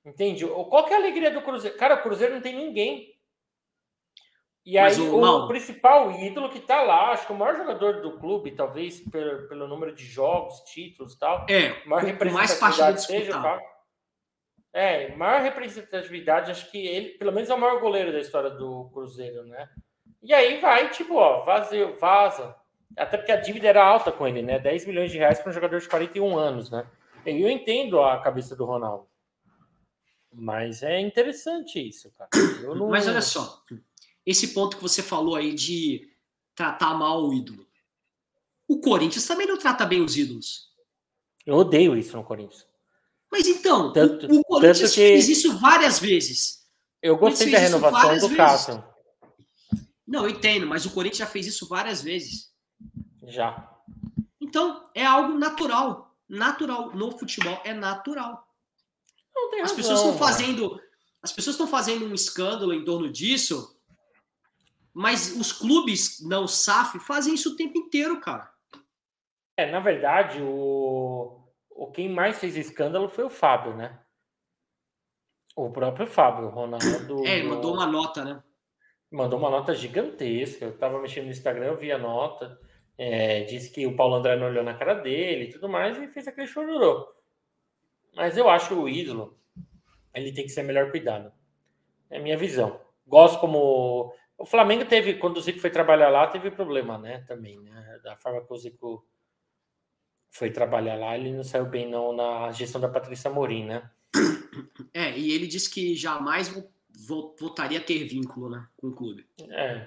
Entende? 0.04 0.46
Qual 0.46 0.84
que 0.84 0.92
é 0.92 0.96
a 0.96 0.98
alegria 0.98 1.30
do 1.30 1.40
Cruzeiro? 1.40 1.76
Cara, 1.78 1.94
o 1.94 2.02
Cruzeiro 2.02 2.34
não 2.34 2.42
tem 2.42 2.54
ninguém. 2.54 3.08
E 4.66 4.76
aí, 4.76 4.94
o, 5.00 5.18
o 5.18 5.48
principal 5.48 6.12
ídolo 6.12 6.50
que 6.50 6.58
está 6.58 6.82
lá, 6.82 7.10
acho 7.10 7.26
que 7.26 7.32
o 7.32 7.36
maior 7.36 7.56
jogador 7.56 8.02
do 8.02 8.18
clube, 8.18 8.50
talvez 8.50 9.00
pelo, 9.00 9.48
pelo 9.48 9.66
número 9.66 9.94
de 9.94 10.04
jogos, 10.04 10.60
títulos 10.64 11.14
e 11.14 11.18
tal. 11.18 11.46
É, 11.48 11.82
o 11.84 11.88
maior 11.88 12.04
representatividade 12.04 13.02
seja, 13.02 13.32
tá? 13.40 13.58
É, 14.72 15.16
maior 15.16 15.40
representatividade, 15.40 16.50
acho 16.50 16.70
que 16.70 16.86
ele, 16.86 17.10
pelo 17.18 17.32
menos, 17.32 17.48
é 17.48 17.54
o 17.54 17.58
maior 17.58 17.80
goleiro 17.80 18.12
da 18.12 18.20
história 18.20 18.50
do 18.50 18.90
Cruzeiro, 18.92 19.44
né? 19.44 19.68
E 20.22 20.34
aí 20.34 20.60
vai, 20.60 20.90
tipo, 20.90 21.14
ó, 21.14 21.42
vazio, 21.42 21.98
vaza. 21.98 22.59
Até 22.96 23.16
porque 23.16 23.32
a 23.32 23.40
dívida 23.40 23.68
era 23.68 23.84
alta 23.84 24.10
com 24.10 24.26
ele, 24.26 24.42
né? 24.42 24.58
10 24.58 24.86
milhões 24.86 25.10
de 25.10 25.18
reais 25.18 25.38
para 25.38 25.50
um 25.50 25.54
jogador 25.54 25.80
de 25.80 25.88
41 25.88 26.36
anos, 26.36 26.70
né? 26.70 26.86
E 27.24 27.40
eu 27.40 27.50
entendo 27.50 28.00
a 28.00 28.18
cabeça 28.20 28.56
do 28.56 28.64
Ronaldo. 28.64 29.06
Mas 30.32 30.82
é 30.82 31.00
interessante 31.00 31.86
isso, 31.86 32.12
cara. 32.16 32.30
Não... 32.74 32.88
Mas 32.88 33.08
olha 33.08 33.22
só, 33.22 33.62
esse 34.24 34.48
ponto 34.48 34.76
que 34.76 34.82
você 34.82 35.02
falou 35.02 35.34
aí 35.34 35.52
de 35.54 36.08
tratar 36.54 36.94
mal 36.94 37.26
o 37.26 37.34
ídolo. 37.34 37.66
O 38.68 38.80
Corinthians 38.80 39.26
também 39.26 39.46
não 39.46 39.58
trata 39.58 39.84
bem 39.84 40.02
os 40.02 40.16
ídolos. 40.16 40.70
Eu 41.44 41.56
odeio 41.56 41.96
isso 41.96 42.16
no 42.16 42.22
Corinthians. 42.22 42.66
Mas 43.30 43.46
então, 43.46 43.92
tanto, 43.92 44.26
o, 44.26 44.40
o 44.40 44.44
Corinthians 44.44 44.94
fez 44.94 45.28
isso 45.28 45.58
várias 45.58 45.98
vezes. 45.98 46.60
Eu 47.02 47.16
gostei 47.16 47.50
da 47.50 47.58
renovação 47.58 48.18
do 48.18 48.36
Cássio. 48.36 48.84
Não, 50.06 50.24
eu 50.24 50.30
entendo, 50.30 50.66
mas 50.66 50.84
o 50.84 50.90
Corinthians 50.90 51.18
já 51.18 51.26
fez 51.26 51.46
isso 51.46 51.66
várias 51.68 52.02
vezes. 52.02 52.49
Já. 53.24 53.68
Então, 54.40 54.88
é 54.94 55.04
algo 55.04 55.38
natural. 55.38 56.16
Natural. 56.28 56.90
No 56.94 57.16
futebol 57.18 57.60
é 57.64 57.72
natural. 57.72 58.46
Não 59.34 59.50
tem 59.50 59.60
as 59.60 59.72
pessoas 59.72 60.00
estão 60.00 60.16
fazendo. 60.16 60.80
As 61.22 61.32
pessoas 61.32 61.54
estão 61.54 61.66
fazendo 61.66 62.06
um 62.06 62.14
escândalo 62.14 62.72
em 62.72 62.84
torno 62.84 63.10
disso, 63.10 63.78
mas 64.92 65.36
os 65.36 65.52
clubes 65.52 66.20
não 66.20 66.48
SAF 66.48 66.98
fazem 66.98 67.34
isso 67.34 67.52
o 67.52 67.56
tempo 67.56 67.78
inteiro, 67.78 68.20
cara. 68.20 68.50
É, 69.56 69.70
na 69.70 69.80
verdade, 69.80 70.40
o, 70.42 71.42
o 71.70 71.90
quem 71.92 72.08
mais 72.08 72.38
fez 72.38 72.56
escândalo 72.56 73.08
foi 73.08 73.24
o 73.24 73.30
Fábio, 73.30 73.76
né? 73.76 74.00
O 75.54 75.70
próprio 75.70 76.06
Fábio, 76.06 76.46
o 76.46 76.50
Ronaldo. 76.50 77.26
É, 77.26 77.38
ele 77.38 77.48
mandou 77.48 77.74
uma 77.74 77.86
nota, 77.86 78.24
né? 78.24 78.42
mandou 79.10 79.38
uma 79.38 79.50
nota 79.50 79.74
gigantesca. 79.74 80.64
Eu 80.64 80.70
estava 80.70 81.00
mexendo 81.00 81.24
no 81.24 81.30
Instagram, 81.30 81.66
eu 81.66 81.76
vi 81.76 81.90
a 81.90 81.98
nota. 81.98 82.58
É, 83.02 83.44
disse 83.44 83.70
que 83.70 83.86
o 83.86 83.96
Paulo 83.96 84.16
André 84.16 84.36
não 84.36 84.48
olhou 84.48 84.62
na 84.62 84.74
cara 84.74 84.92
dele 84.92 85.44
e 85.44 85.50
tudo 85.50 85.70
mais, 85.70 85.96
e 85.96 86.06
fez 86.08 86.28
aquele 86.28 86.46
chororô. 86.46 87.10
Mas 88.14 88.36
eu 88.36 88.46
acho 88.50 88.74
o 88.74 88.86
ídolo, 88.86 89.38
ele 90.12 90.30
tem 90.32 90.44
que 90.44 90.50
ser 90.50 90.62
melhor 90.62 90.90
cuidado. 90.90 91.32
É 92.10 92.18
a 92.18 92.20
minha 92.20 92.36
visão. 92.36 92.78
Gosto 93.06 93.40
como. 93.40 94.12
O 94.36 94.44
Flamengo 94.44 94.84
teve, 94.84 95.14
quando 95.14 95.38
o 95.38 95.40
Zico 95.40 95.60
foi 95.60 95.70
trabalhar 95.70 96.10
lá, 96.10 96.26
teve 96.26 96.50
problema, 96.50 96.98
né? 96.98 97.24
Também, 97.26 97.58
né? 97.60 98.00
Da 98.04 98.18
forma 98.18 98.44
que 98.44 98.52
o 98.52 98.56
Zico 98.58 99.06
foi 100.28 100.50
trabalhar 100.50 100.96
lá, 100.96 101.16
ele 101.16 101.32
não 101.32 101.42
saiu 101.42 101.64
bem 101.64 101.88
não 101.88 102.14
na 102.14 102.52
gestão 102.52 102.82
da 102.82 102.88
Patrícia 102.88 103.30
Morim, 103.30 103.64
né? 103.64 103.90
É, 104.92 105.16
e 105.16 105.30
ele 105.30 105.46
disse 105.46 105.70
que 105.70 105.94
jamais 105.94 106.52
voltaria 107.06 107.78
a 107.78 107.82
ter 107.82 108.02
vínculo 108.04 108.50
né, 108.50 108.66
com 108.76 108.88
o 108.88 108.92
clube. 108.92 109.24
É. 109.48 109.86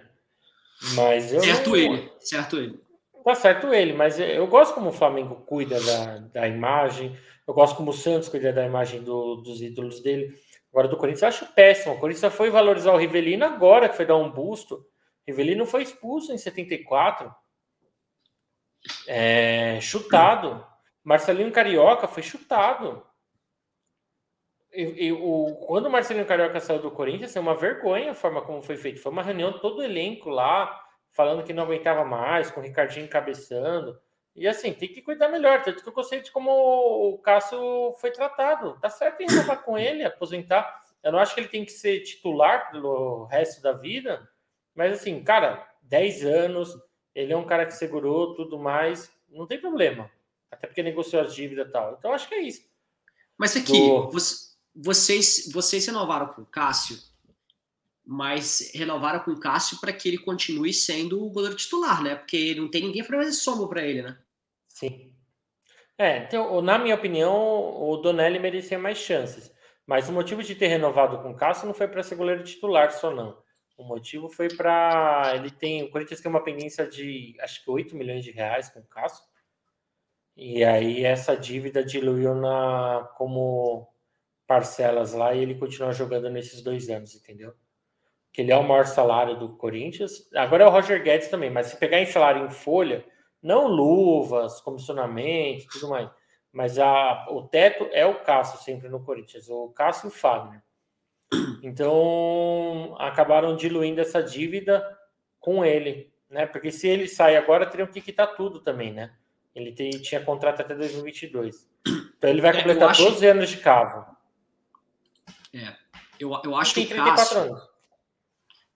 Mas 0.95 1.34
eu 1.34 1.41
certo 1.41 1.76
ele, 1.76 2.09
certo 2.20 2.57
ele. 2.57 2.83
Tá 3.24 3.36
certo 3.36 3.74
ele, 3.74 3.93
mas 3.93 4.19
eu 4.19 4.45
gosto 4.47 4.74
como 4.74 4.89
o 4.89 4.93
Flamengo 4.93 5.36
cuida 5.45 5.80
da, 5.80 6.17
da 6.17 6.47
imagem, 6.47 7.17
eu 7.47 7.53
gosto 7.53 7.78
como 7.78 7.91
o 7.91 7.93
Santos 7.93 8.28
cuida 8.28 8.51
da 8.51 8.65
imagem 8.65 9.01
do, 9.01 9.36
dos 9.36 9.61
ídolos 9.61 10.01
dele. 10.01 10.34
Agora 10.71 10.88
do 10.88 10.97
Corinthians 10.97 11.21
eu 11.21 11.28
acho 11.28 11.53
péssimo. 11.53 11.93
O 11.93 11.99
Corinthians 11.99 12.34
foi 12.34 12.49
valorizar 12.49 12.91
o 12.93 12.97
Rivelino 12.97 13.45
agora, 13.45 13.88
que 13.88 13.95
foi 13.95 14.05
dar 14.05 14.17
um 14.17 14.32
busto. 14.32 14.76
O 14.76 14.84
Rivelino 15.28 15.65
foi 15.65 15.84
expulso 15.84 16.34
em 16.34 16.38
74. 16.38 17.34
É, 19.07 19.80
chutado. 19.80 20.65
Marcelinho 21.03 21.51
Carioca 21.51 22.07
foi 22.07 22.24
chutado. 22.24 23.05
E, 24.74 25.07
e, 25.07 25.11
o, 25.11 25.55
quando 25.67 25.86
o 25.86 25.91
Marcelinho 25.91 26.26
Carioca 26.26 26.59
saiu 26.59 26.82
do 26.82 26.89
Corinthians, 26.89 27.36
é 27.36 27.39
uma 27.39 27.55
vergonha 27.55 28.11
a 28.11 28.15
forma 28.15 28.41
como 28.41 28.63
foi 28.63 28.76
feito. 28.76 28.99
Foi 28.99 29.11
uma 29.11 29.21
reunião 29.21 29.59
todo 29.59 29.80
o 29.80 29.84
elenco 29.84 30.30
lá, 30.30 30.83
falando 31.14 31.43
que 31.43 31.53
não 31.53 31.64
aguentava 31.64 32.03
mais, 32.03 32.51
com 32.51 32.59
o 32.59 32.64
Ricardinho 32.64 33.05
encabeçando. 33.05 33.97
E 34.36 34.47
assim, 34.47 34.74
tem 34.74 34.89
que 34.89 35.01
cuidar 35.01 35.30
melhor. 35.30 35.61
Tanto 35.61 35.82
que 35.82 35.88
eu 35.88 35.93
gostei 35.93 36.22
de 36.22 36.32
como 36.32 36.51
o 36.51 37.18
Cássio 37.20 37.93
foi 38.01 38.11
tratado. 38.11 38.78
Tá 38.82 38.89
certo 38.89 39.22
em 39.22 39.28
renovar 39.28 39.64
com 39.64 39.78
ele, 39.78 40.03
aposentar. 40.03 40.84
Eu 41.01 41.11
não 41.11 41.20
acho 41.20 41.34
que 41.34 41.39
ele 41.41 41.47
tem 41.47 41.64
que 41.64 41.72
ser 41.72 42.01
titular 42.01 42.72
pelo 42.72 43.26
resto 43.26 43.61
da 43.61 43.72
vida. 43.72 44.28
Mas 44.76 44.93
assim, 44.93 45.24
cara, 45.24 45.66
10 45.84 46.26
anos, 46.26 46.76
ele 47.14 47.32
é 47.32 47.38
um 47.38 47.45
cara 47.45 47.66
que 47.66 47.74
segurou 47.74 48.34
tudo 48.34 48.57
mais. 48.57 49.11
Não 49.30 49.45
tem 49.45 49.61
problema. 49.61 50.09
Até 50.51 50.68
porque 50.68 50.82
negociou 50.82 51.22
as 51.22 51.34
dívidas 51.34 51.68
e 51.68 51.72
tal. 51.72 51.93
Então 51.93 52.11
acho 52.11 52.28
que 52.28 52.36
é 52.36 52.41
isso. 52.41 52.68
Mas 53.38 53.55
aqui, 53.55 53.72
Do... 53.72 54.09
você 54.09 54.53
vocês, 54.76 55.49
vocês 55.53 55.86
renovaram 55.86 56.28
com 56.28 56.41
o 56.41 56.45
Cássio, 56.45 56.97
mas 58.06 58.72
renovaram 58.74 59.22
com 59.22 59.32
o 59.32 59.39
Cássio 59.39 59.80
para 59.80 59.93
que 59.93 60.08
ele 60.08 60.18
continue 60.18 60.74
sendo 60.74 61.24
o 61.24 61.30
goleiro 61.30 61.56
titular, 61.56 62.04
né? 62.04 62.16
Porque 62.16 62.54
não 62.56 62.70
tem 62.70 62.84
ninguém 62.84 63.04
para 63.04 63.18
fazer 63.18 63.32
sombra 63.32 63.68
para 63.68 63.86
ele, 63.86 64.01
né? 64.01 64.18
Sim. 64.68 65.14
É, 65.97 66.18
então, 66.24 66.62
na 66.62 66.78
minha 66.78 66.95
opinião, 66.95 67.34
o 67.82 67.95
Donelli 67.97 68.39
merecia 68.39 68.78
mais 68.78 68.97
chances. 68.97 69.54
Mas 69.86 70.10
o 70.10 70.14
motivo 70.14 70.41
de 70.41 70.56
ter 70.56 70.68
renovado 70.68 71.20
com 71.20 71.32
o 71.32 71.36
Cássio 71.36 71.68
não 71.68 71.74
foi 71.74 71.88
para 71.88 72.04
ser 72.04 72.16
goleiro 72.16 72.43
titular 72.43 72.91
só, 72.91 73.12
não. 73.12 73.41
O 73.78 73.84
motivo 73.84 74.30
foi 74.30 74.47
para. 74.49 75.34
Ele 75.36 75.49
tem. 75.51 75.84
O 75.84 75.89
Corinthians 75.89 76.22
tem 76.22 76.30
uma 76.30 76.43
pendência 76.43 76.88
de 76.88 77.36
acho 77.41 77.64
que 77.64 77.70
8 77.70 77.95
milhões 77.95 78.24
de 78.24 78.32
reais 78.32 78.70
com 78.70 78.80
o 78.80 78.88
Cássio. 78.88 79.24
E 80.36 80.64
aí 80.64 81.04
essa 81.04 81.36
dívida 81.36 81.84
diluiu 81.84 82.34
na 82.36 83.10
como 83.18 83.88
parcelas 84.47 85.14
lá 85.14 85.34
e 85.34 85.41
ele 85.41 85.56
continua 85.56 85.91
jogando 85.93 86.30
nesses 86.30 86.62
dois 86.62 86.89
anos, 86.89 87.16
entendeu? 87.16 87.54
Que 88.34 88.42
ele 88.42 88.52
é 88.52 88.58
o 88.58 88.68
maior 88.68 88.86
salário 88.86 89.38
do 89.38 89.50
Corinthians. 89.50 90.28
Agora 90.36 90.64
é 90.64 90.68
o 90.68 90.72
Roger 90.72 91.02
Guedes 91.02 91.30
também, 91.30 91.50
mas 91.50 91.68
se 91.68 91.78
pegar 91.78 92.02
em 92.02 92.06
salário 92.06 92.46
em 92.46 92.50
folha, 92.50 93.06
não 93.42 93.68
luvas, 93.68 94.60
comissionamento, 94.60 95.68
tudo 95.72 95.90
mais, 95.90 96.10
mas 96.52 96.78
a, 96.80 97.28
o 97.30 97.44
teto 97.44 97.88
é 97.92 98.06
o 98.06 98.24
Cássio 98.24 98.60
sempre 98.60 98.88
no 98.88 99.04
Corinthians, 99.04 99.50
o 99.50 99.70
Cássio 99.70 100.08
e 100.08 100.10
o 100.10 100.12
Fagner. 100.12 100.62
Então 101.64 102.96
acabaram 103.00 103.56
diluindo 103.56 104.00
essa 104.00 104.22
dívida 104.22 104.86
com 105.40 105.66
ele, 105.66 106.14
né? 106.30 106.46
Porque 106.46 106.72
se 106.72 106.88
ele 106.88 107.08
sai 107.08 107.36
agora, 107.36 107.66
teriam 107.66 107.88
que 107.88 108.02
quitar 108.02 108.36
tudo 108.36 108.60
também, 108.60 108.94
né? 108.94 109.14
Ele 109.56 109.72
tem, 109.72 109.90
tinha 109.92 110.24
contrato 110.24 110.62
até 110.62 110.76
2022. 110.76 111.68
Então 112.18 112.30
ele 112.30 112.42
vai 112.42 112.52
é, 112.52 112.58
completar 112.58 112.90
acho... 112.90 113.04
12 113.04 113.26
anos 113.26 113.50
de 113.50 113.58
cavo. 113.58 114.06
É. 115.54 115.76
Eu, 116.20 116.40
eu 116.44 116.56
acho 116.56 116.74
que 116.74 116.94
o 116.94 116.96
Cássio. 116.96 117.38
Anos. 117.38 117.72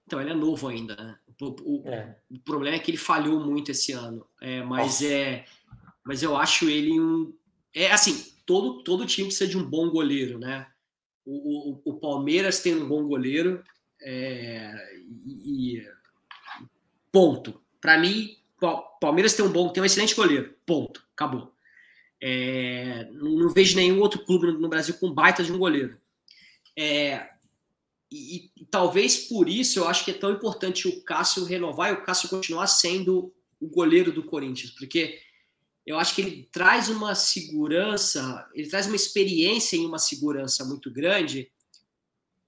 Então, 0.07 0.21
ele 0.21 0.29
é 0.29 0.33
novo 0.33 0.69
ainda, 0.69 0.95
né? 0.95 1.17
O, 1.41 1.81
o, 1.81 1.83
é. 1.85 2.17
o, 2.31 2.39
problema 2.39 2.77
é 2.77 2.79
que 2.79 2.89
ele 2.89 2.97
falhou 2.97 3.41
muito 3.41 3.69
esse 3.71 3.91
ano. 3.91 4.25
É, 4.41 4.63
mas 4.63 5.01
Nossa. 5.01 5.05
é. 5.05 5.45
Mas 6.03 6.23
eu 6.23 6.37
acho 6.37 6.69
ele 6.69 6.97
um. 6.97 7.33
É 7.75 7.91
assim, 7.91 8.33
todo, 8.45 8.81
todo 8.83 9.05
time 9.05 9.27
precisa 9.27 9.49
de 9.49 9.57
um 9.57 9.69
bom 9.69 9.89
goleiro, 9.89 10.39
né? 10.39 10.65
O, 11.25 11.81
o, 11.83 11.99
Palmeiras 11.99 12.61
tem 12.61 12.73
um 12.73 12.87
bom 12.87 13.05
goleiro. 13.05 13.61
É, 14.01 14.73
e, 15.25 15.85
ponto. 17.11 17.61
Para 17.81 17.97
mim, 17.97 18.37
Palmeiras 19.01 19.33
tem 19.33 19.43
um 19.43 19.51
bom, 19.51 19.67
tem 19.67 19.83
um 19.83 19.85
excelente 19.85 20.15
goleiro. 20.15 20.55
Ponto. 20.65 21.05
Acabou. 21.13 21.53
É, 22.21 23.09
não, 23.11 23.31
não, 23.31 23.49
vejo 23.49 23.75
nenhum 23.75 23.99
outro 23.99 24.23
clube 24.23 24.47
no, 24.47 24.53
no 24.59 24.69
Brasil 24.69 24.95
com 24.95 25.13
baita 25.13 25.43
de 25.43 25.51
um 25.51 25.59
goleiro. 25.59 25.99
É, 26.77 27.29
e, 28.11 28.51
e, 28.55 28.65
talvez 28.65 29.27
por 29.27 29.49
isso 29.49 29.79
eu 29.79 29.87
acho 29.87 30.05
que 30.05 30.11
é 30.11 30.13
tão 30.13 30.31
importante 30.31 30.87
o 30.87 31.03
Cássio 31.03 31.43
renovar 31.43 31.89
e 31.89 31.93
o 31.93 32.03
Cássio 32.03 32.29
continuar 32.29 32.67
sendo 32.67 33.33
o 33.59 33.67
goleiro 33.67 34.11
do 34.11 34.23
Corinthians, 34.23 34.71
porque 34.71 35.19
eu 35.85 35.97
acho 35.97 36.15
que 36.15 36.21
ele 36.21 36.49
traz 36.51 36.89
uma 36.89 37.15
segurança, 37.15 38.49
ele 38.53 38.69
traz 38.69 38.87
uma 38.87 38.95
experiência 38.95 39.77
em 39.77 39.85
uma 39.85 39.99
segurança 39.99 40.63
muito 40.65 40.91
grande 40.91 41.51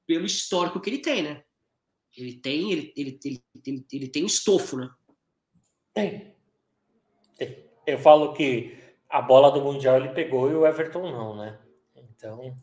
pelo 0.06 0.26
histórico 0.26 0.80
que 0.80 0.90
ele 0.90 1.00
tem, 1.00 1.24
né? 1.24 1.44
Ele 2.18 2.34
tem, 2.34 2.72
ele, 2.72 2.94
ele, 2.96 3.20
ele, 3.24 3.44
ele, 3.66 3.86
ele 3.94 4.08
tem 4.08 4.26
estofo, 4.26 4.78
né? 4.78 4.90
Tem. 5.94 6.36
tem. 7.38 7.66
Eu 7.86 7.98
falo 7.98 8.34
que 8.34 8.78
a 9.10 9.22
bola 9.22 9.52
do 9.52 9.62
Mundial 9.62 9.98
ele 9.98 10.10
pegou 10.10 10.52
e 10.52 10.56
o 10.56 10.66
Everton 10.66 11.12
não, 11.12 11.36
né? 11.36 11.60
Então. 11.96 12.58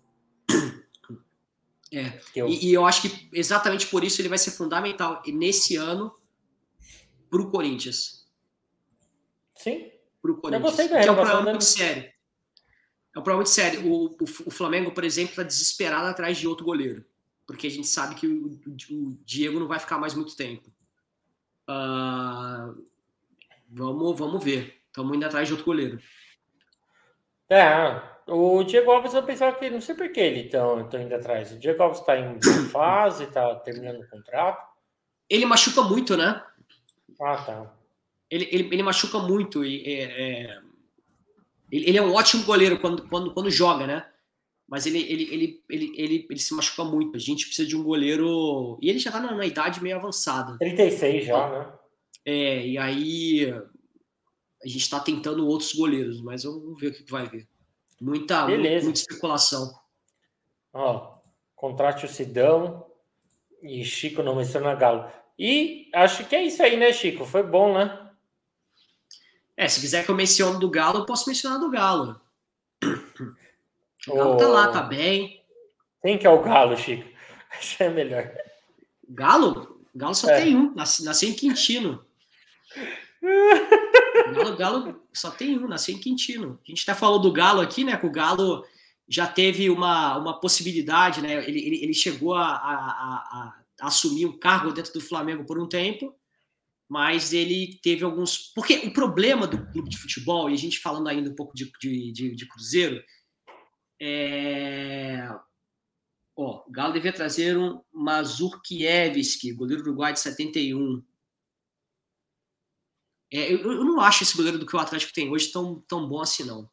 É. 1.93 2.21
Eu... 2.35 2.49
E, 2.49 2.67
e, 2.67 2.73
eu 2.73 2.85
acho 2.85 3.03
que 3.03 3.29
exatamente 3.33 3.87
por 3.87 4.03
isso 4.05 4.21
ele 4.21 4.29
vai 4.29 4.39
ser 4.39 4.51
fundamental 4.51 5.23
nesse 5.27 5.77
ano 5.77 6.13
pro 7.31 7.51
Corinthians. 7.51 8.27
Sim. 9.55 9.91
Pro 10.21 10.37
Corinthians. 10.41 10.63
Eu 10.65 10.69
gostei 10.71 10.89
da 10.89 11.01
que 11.01 11.09
é 11.09 11.13
um 11.13 11.15
problema 11.15 11.39
dele. 11.41 11.51
muito 11.51 11.65
sério. 11.65 12.03
É 13.15 13.19
um 13.19 13.23
problema 13.23 13.37
muito 13.39 13.51
sério. 13.51 13.87
O, 13.91 14.07
o, 14.09 14.25
o 14.47 14.51
Flamengo, 14.51 14.91
por 14.93 15.05
exemplo, 15.05 15.31
está 15.31 15.43
desesperado 15.43 16.07
atrás 16.09 16.37
de 16.37 16.47
outro 16.49 16.65
goleiro. 16.67 17.05
Porque 17.47 17.67
a 17.69 17.71
gente 17.71 17.87
sabe 17.87 18.17
que 18.17 18.27
o, 18.27 18.47
o- 18.67 18.95
o 19.11 19.19
Diego 19.25 19.61
não 19.61 19.69
vai 19.69 19.79
ficar 19.79 19.99
mais 19.99 20.15
muito 20.15 20.37
tempo. 20.37 20.71
Ah, 21.69 22.75
vamos, 23.69 24.19
vamos 24.19 24.43
ver. 24.45 24.83
Estamos 24.89 25.17
indo 25.17 25.25
atrás 25.25 25.47
de 25.47 25.53
outro 25.55 25.65
goleiro. 25.67 26.01
É, 27.49 28.03
o 28.27 28.65
Diego 28.65 28.91
Alves 28.91 29.15
eu 29.15 29.23
pensava 29.23 29.57
que 29.57 29.71
não 29.71 29.81
sei 29.81 29.95
por 29.95 30.11
que 30.11 30.21
ele 30.21 30.41
estão 30.41 30.81
indo 30.81 31.15
atrás. 31.15 31.53
O 31.53 31.59
Diego 31.59 31.83
Alves 31.83 32.01
está 32.01 32.19
em 32.19 32.41
fase, 32.71 33.25
está 33.25 33.55
terminando 33.57 34.01
o 34.01 34.09
contrato. 34.09 34.67
Ele 35.29 35.47
machuca 35.47 35.83
muito, 35.83 36.17
né? 36.17 36.43
Ah, 37.21 37.37
tá. 37.37 37.73
Ele, 38.31 38.49
ele, 38.51 38.69
ele 38.73 38.83
machuca 38.83 39.19
muito. 39.19 39.65
E, 39.65 39.85
é, 39.87 40.03
é, 40.03 40.59
ele, 41.71 41.97
é 41.97 42.03
um 42.03 42.15
ótimo 42.15 42.45
goleiro 42.45 42.81
quando, 42.81 43.09
quando, 43.09 43.33
quando 43.33 43.51
joga, 43.51 43.87
né? 43.87 44.07
Mas 44.69 44.85
ele, 44.87 44.99
ele, 44.99 45.23
ele, 45.33 45.65
ele, 45.71 45.93
ele, 45.97 46.27
ele 46.29 46.41
se 46.41 46.53
machuca 46.53 46.85
muito. 46.85 47.17
A 47.17 47.21
gente 47.21 47.47
precisa 47.47 47.69
de 47.69 47.77
um 47.77 47.85
goleiro. 47.85 48.77
E 48.83 48.91
ele 48.91 48.99
já 48.99 49.13
tá 49.13 49.21
na, 49.21 49.47
idade 49.47 49.81
meio 49.81 49.97
avançada. 49.97 50.59
36 50.59 51.27
já, 51.27 51.49
né? 51.49 51.73
É, 52.25 52.67
e 52.67 52.77
aí 52.77 53.55
a 54.65 54.69
gente 54.69 54.91
tá 54.91 54.99
tentando 54.99 55.47
outros 55.47 55.73
goleiros, 55.73 56.21
mas 56.21 56.43
vamos 56.43 56.81
ver 56.81 56.89
o 56.89 56.93
que 56.93 57.09
vai 57.11 57.29
ver. 57.29 57.47
Muita, 58.01 58.45
Beleza. 58.47 58.85
muita 58.85 59.01
especulação. 59.01 59.73
Ó, 60.73 61.15
contrate 61.55 62.05
o 62.05 62.09
Sidão 62.09 62.87
e 63.63 63.85
Chico 63.85 64.23
não 64.23 64.37
menciona 64.37 64.75
Galo. 64.75 65.11
E 65.39 65.89
acho 65.95 66.25
que 66.27 66.37
é 66.37 66.43
isso 66.43 66.63
aí, 66.63 66.77
né, 66.77 66.93
Chico? 66.93 67.25
Foi 67.25 67.43
bom, 67.43 67.75
né? 67.75 68.11
É, 69.57 69.67
se 69.69 69.81
quiser 69.81 70.05
que 70.05 70.11
eu 70.11 70.15
mencione 70.15 70.61
do 70.61 70.69
Galo, 70.71 70.99
eu 71.01 71.07
posso 71.07 71.29
mencionar 71.29 71.59
do 71.59 71.71
Galo. 71.71 72.21
O 74.09 74.15
Galo 74.15 74.35
Ô, 74.35 74.37
tá 74.37 74.47
lá, 74.49 74.69
tá 74.69 74.83
bem. 74.83 75.43
Quem 76.03 76.19
que 76.19 76.27
é 76.27 76.31
o 76.31 76.43
Galo, 76.43 76.77
Chico? 76.77 77.09
Acho 77.51 77.77
que 77.79 77.83
é 77.85 77.89
melhor. 77.89 78.31
Galo? 79.09 79.81
Galo 79.95 80.15
só 80.15 80.29
É. 80.31 80.43
tem 80.43 80.55
um, 80.55 80.75
nasce- 80.75 81.03
nasceu 81.05 81.29
em 81.31 81.35
Quintino. 81.35 82.05
Galo, 84.33 84.57
Galo 84.57 85.03
só 85.13 85.31
tem 85.31 85.59
um, 85.59 85.67
nasceu 85.69 85.95
em 85.95 86.01
Quintino. 86.01 86.59
A 86.67 86.71
gente 86.71 86.83
até 86.89 86.99
falou 86.99 87.19
do 87.21 87.33
Galo 87.33 87.61
aqui, 87.61 87.85
né? 87.85 87.97
Que 87.97 88.07
o 88.07 88.11
Galo 88.11 88.65
já 89.09 89.27
teve 89.27 89.71
uma, 89.71 90.17
uma 90.19 90.41
possibilidade, 90.41 91.21
né? 91.23 91.47
Ele, 91.49 91.61
ele, 91.61 91.83
ele 91.85 91.95
chegou 91.95 92.35
a, 92.35 92.47
a, 92.49 92.75
a- 92.75 93.55
a 93.81 93.87
assumir 93.87 94.27
um 94.27 94.39
cargo 94.39 94.73
dentro 94.73 94.93
do 94.93 95.01
Flamengo 95.01 95.45
por 95.45 95.59
um 95.61 95.69
tempo, 95.69 96.15
mas 96.89 97.33
ele 97.33 97.79
teve 97.83 98.05
alguns. 98.05 98.53
Porque 98.55 98.75
o 98.87 98.93
problema 98.93 99.47
do 99.47 99.67
clube 99.71 99.89
de 99.91 99.99
futebol, 99.99 100.49
e 100.51 100.55
a 100.55 100.59
gente 100.59 100.79
falando 100.79 101.09
ainda 101.09 101.31
um 101.31 101.35
pouco 101.35 101.55
de, 101.55 101.71
de, 101.81 102.13
de, 102.13 102.35
de 102.35 102.47
Cruzeiro, 102.49 103.03
é. 104.01 105.29
Ó, 106.39 106.65
o 106.67 106.71
Galo 106.71 106.93
devia 106.93 107.13
trazer 107.13 107.57
um 107.57 107.81
Mazurkiewicz, 107.93 109.39
goleiro 109.57 109.83
uruguai 109.83 110.13
de 110.13 110.21
71. 110.21 111.03
É, 113.33 113.53
eu, 113.53 113.59
eu 113.59 113.85
não 113.85 114.01
acho 114.01 114.23
esse 114.23 114.37
goleiro 114.37 114.59
do 114.59 114.67
que 114.67 114.77
o 114.77 114.79
Atlético 114.79 115.13
tem 115.13 115.29
hoje 115.31 115.49
tão, 115.51 115.83
tão 115.89 116.09
bom 116.09 116.21
assim, 116.21 116.45
não. 116.45 116.69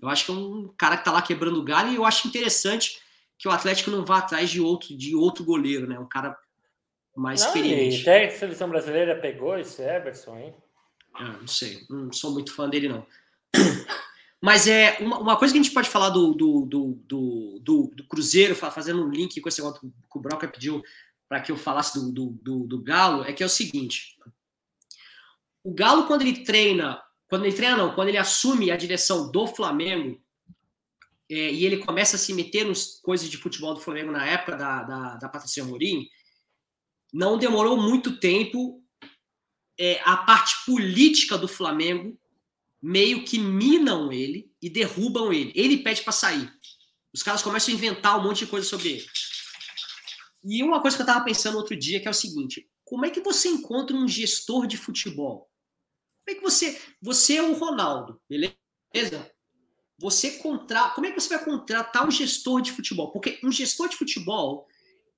Eu 0.00 0.08
acho 0.08 0.26
que 0.26 0.30
é 0.30 0.34
um 0.34 0.68
cara 0.78 0.96
que 0.96 1.04
tá 1.04 1.10
lá 1.12 1.20
quebrando 1.20 1.58
o 1.58 1.64
galho 1.64 1.90
e 1.90 1.96
eu 1.96 2.04
acho 2.04 2.28
interessante 2.28 3.00
que 3.36 3.48
o 3.48 3.50
Atlético 3.50 3.90
não 3.90 4.04
vá 4.04 4.18
atrás 4.18 4.48
de 4.50 4.60
outro, 4.60 4.96
de 4.96 5.16
outro 5.16 5.44
goleiro, 5.44 5.88
né? 5.88 5.98
Um 5.98 6.08
cara 6.08 6.38
mais 7.16 7.40
Não, 7.40 7.48
experiente. 7.48 8.02
até 8.02 8.26
a 8.26 8.30
seleção 8.30 8.68
brasileira 8.68 9.20
pegou 9.20 9.58
esse 9.58 9.82
Everson, 9.82 10.36
hein? 10.38 10.54
Ah, 11.14 11.36
não 11.40 11.46
sei, 11.48 11.84
não 11.90 12.12
sou 12.12 12.30
muito 12.32 12.54
fã 12.54 12.68
dele, 12.68 12.88
não. 12.88 13.04
Mas 14.40 14.66
é 14.66 14.96
uma, 15.00 15.18
uma 15.18 15.36
coisa 15.36 15.52
que 15.52 15.60
a 15.60 15.62
gente 15.62 15.74
pode 15.74 15.88
falar 15.88 16.10
do, 16.10 16.32
do, 16.34 16.64
do, 16.66 16.98
do, 17.06 17.90
do- 17.94 18.04
Cruzeiro, 18.08 18.54
fa- 18.56 18.70
fazendo 18.70 19.04
um 19.04 19.10
link 19.10 19.40
com 19.40 19.48
esse 19.48 19.60
negócio 19.62 19.80
que 19.80 20.18
o 20.18 20.20
Broca 20.20 20.48
pediu 20.48 20.82
para 21.28 21.40
que 21.40 21.52
eu 21.52 21.56
falasse 21.56 21.94
do, 21.98 22.10
do, 22.12 22.26
do, 22.42 22.66
do 22.66 22.82
Galo, 22.82 23.24
é 23.24 23.32
que 23.32 23.42
é 23.42 23.46
o 23.46 23.48
seguinte: 23.48 24.16
o 25.64 25.72
Galo, 25.72 26.06
quando 26.06 26.22
ele 26.22 26.44
treina, 26.44 27.00
quando 27.28 27.44
ele 27.44 27.54
treina, 27.54 27.76
não, 27.76 27.94
quando 27.94 28.08
ele 28.08 28.18
assume 28.18 28.70
a 28.70 28.76
direção 28.76 29.30
do 29.30 29.46
Flamengo, 29.46 30.20
é, 31.30 31.52
e 31.52 31.64
ele 31.64 31.78
começa 31.78 32.16
a 32.16 32.18
se 32.18 32.34
meter 32.34 32.66
nas 32.66 33.00
coisas 33.00 33.30
de 33.30 33.38
futebol 33.38 33.74
do 33.74 33.80
Flamengo 33.80 34.12
na 34.12 34.26
época 34.26 34.56
da, 34.56 34.82
da, 34.82 35.16
da 35.16 35.28
Patrícia 35.28 35.64
Morim, 35.64 36.06
não 37.12 37.38
demorou 37.38 37.76
muito 37.76 38.18
tempo 38.18 38.82
é, 39.78 40.00
a 40.04 40.16
parte 40.16 40.64
política 40.66 41.38
do 41.38 41.48
Flamengo 41.48 42.18
meio 42.80 43.24
que 43.24 43.38
minam 43.38 44.12
ele 44.12 44.50
e 44.60 44.68
derrubam 44.68 45.32
ele. 45.32 45.52
Ele 45.54 45.78
pede 45.78 46.02
para 46.02 46.12
sair. 46.12 46.52
Os 47.14 47.22
caras 47.22 47.42
começam 47.42 47.72
a 47.72 47.76
inventar 47.76 48.18
um 48.18 48.22
monte 48.22 48.40
de 48.40 48.46
coisa 48.46 48.66
sobre 48.66 48.88
ele. 48.88 49.06
E 50.44 50.62
uma 50.62 50.80
coisa 50.80 50.96
que 50.96 51.02
eu 51.02 51.06
tava 51.06 51.24
pensando 51.24 51.56
outro 51.56 51.76
dia 51.76 52.00
que 52.00 52.08
é 52.08 52.10
o 52.10 52.14
seguinte: 52.14 52.68
como 52.84 53.04
é 53.06 53.10
que 53.10 53.20
você 53.20 53.48
encontra 53.48 53.96
um 53.96 54.08
gestor 54.08 54.66
de 54.66 54.76
futebol? 54.76 55.51
Como 56.24 56.30
é 56.30 56.34
que 56.34 56.42
você, 56.42 56.80
você 57.00 57.36
é 57.36 57.42
o 57.42 57.54
Ronaldo, 57.54 58.20
beleza? 58.28 59.32
Você 59.98 60.32
contra, 60.38 60.90
como 60.90 61.06
é 61.06 61.10
que 61.10 61.20
você 61.20 61.36
vai 61.36 61.44
contratar 61.44 62.06
um 62.06 62.10
gestor 62.10 62.60
de 62.60 62.72
futebol? 62.72 63.12
Porque 63.12 63.38
um 63.42 63.50
gestor 63.52 63.88
de 63.88 63.96
futebol 63.96 64.66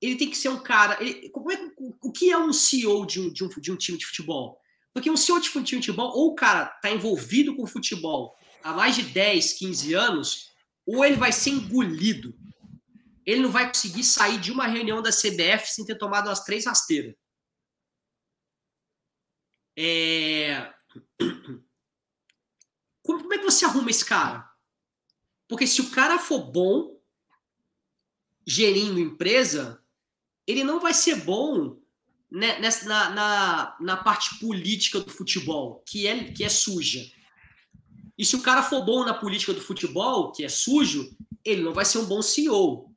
ele 0.01 0.15
tem 0.15 0.29
que 0.29 0.37
ser 0.37 0.49
um 0.49 0.61
cara. 0.61 1.01
ele- 1.01 1.29
como 1.29 1.51
é, 1.51 1.71
o 1.77 2.11
que 2.11 2.31
é 2.31 2.37
um 2.37 2.51
CEO 2.53 3.05
de 3.05 3.19
um, 3.21 3.31
de, 3.31 3.43
um, 3.43 3.49
de 3.49 3.71
um 3.71 3.77
time 3.77 3.97
de 3.97 4.05
futebol? 4.05 4.59
Porque 4.93 5.09
um 5.09 5.17
CEO 5.17 5.39
de 5.39 5.49
futebol, 5.49 6.11
ou 6.15 6.31
o 6.31 6.35
cara 6.35 6.71
está 6.75 6.91
envolvido 6.91 7.55
com 7.55 7.67
futebol 7.67 8.35
há 8.63 8.73
mais 8.73 8.95
de 8.95 9.03
10, 9.03 9.53
15 9.53 9.93
anos, 9.93 10.51
ou 10.85 11.03
ele 11.03 11.15
vai 11.15 11.31
ser 11.31 11.51
engolido. 11.51 12.35
Ele 13.25 13.41
não 13.41 13.51
vai 13.51 13.67
conseguir 13.67 14.03
sair 14.03 14.39
de 14.39 14.51
uma 14.51 14.67
reunião 14.67 15.01
da 15.01 15.11
CBF 15.11 15.67
sem 15.67 15.85
ter 15.85 15.97
tomado 15.97 16.27
umas 16.27 16.43
três 16.43 16.65
rasteiras. 16.65 17.15
É... 19.77 20.73
Como, 23.03 23.21
como 23.21 23.33
é 23.33 23.37
que 23.37 23.43
você 23.43 23.65
arruma 23.65 23.89
esse 23.89 24.03
cara? 24.03 24.49
Porque 25.47 25.67
se 25.67 25.81
o 25.81 25.91
cara 25.91 26.17
for 26.17 26.39
bom 26.39 26.99
gerindo 28.45 28.99
empresa, 28.99 29.81
ele 30.47 30.63
não 30.63 30.79
vai 30.79 30.93
ser 30.93 31.15
bom 31.23 31.77
né, 32.31 32.59
nessa, 32.59 32.87
na, 32.87 33.09
na, 33.09 33.77
na 33.79 33.97
parte 33.97 34.39
política 34.39 34.99
do 34.99 35.09
futebol, 35.11 35.83
que 35.85 36.07
é, 36.07 36.31
que 36.31 36.43
é 36.43 36.49
suja. 36.49 37.05
E 38.17 38.25
se 38.25 38.35
o 38.35 38.41
cara 38.41 38.63
for 38.63 38.83
bom 38.83 39.03
na 39.03 39.13
política 39.13 39.53
do 39.53 39.61
futebol, 39.61 40.31
que 40.31 40.43
é 40.43 40.49
sujo, 40.49 41.15
ele 41.43 41.61
não 41.61 41.73
vai 41.73 41.85
ser 41.85 41.99
um 41.99 42.05
bom 42.05 42.21
CEO. 42.21 42.91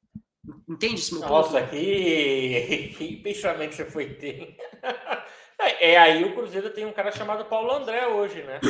Entende 0.68 1.00
esse 1.00 1.12
meu 1.12 1.22
ponto? 1.22 1.32
Nossa, 1.32 1.66
que, 1.66 2.94
que 2.96 3.16
pensamento 3.16 3.74
você 3.74 3.84
foi 3.84 4.14
ter. 4.14 4.56
É, 5.60 5.92
é 5.92 5.98
aí 5.98 6.24
o 6.24 6.34
Cruzeiro 6.34 6.70
tem 6.70 6.84
um 6.86 6.92
cara 6.92 7.10
chamado 7.10 7.44
Paulo 7.46 7.72
André 7.72 8.06
hoje, 8.06 8.42
né? 8.42 8.60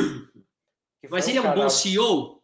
Mas 1.09 1.27
ele 1.27 1.37
é 1.37 1.41
um 1.41 1.45
cara- 1.45 1.55
bom 1.55 1.69
CEO? 1.69 2.41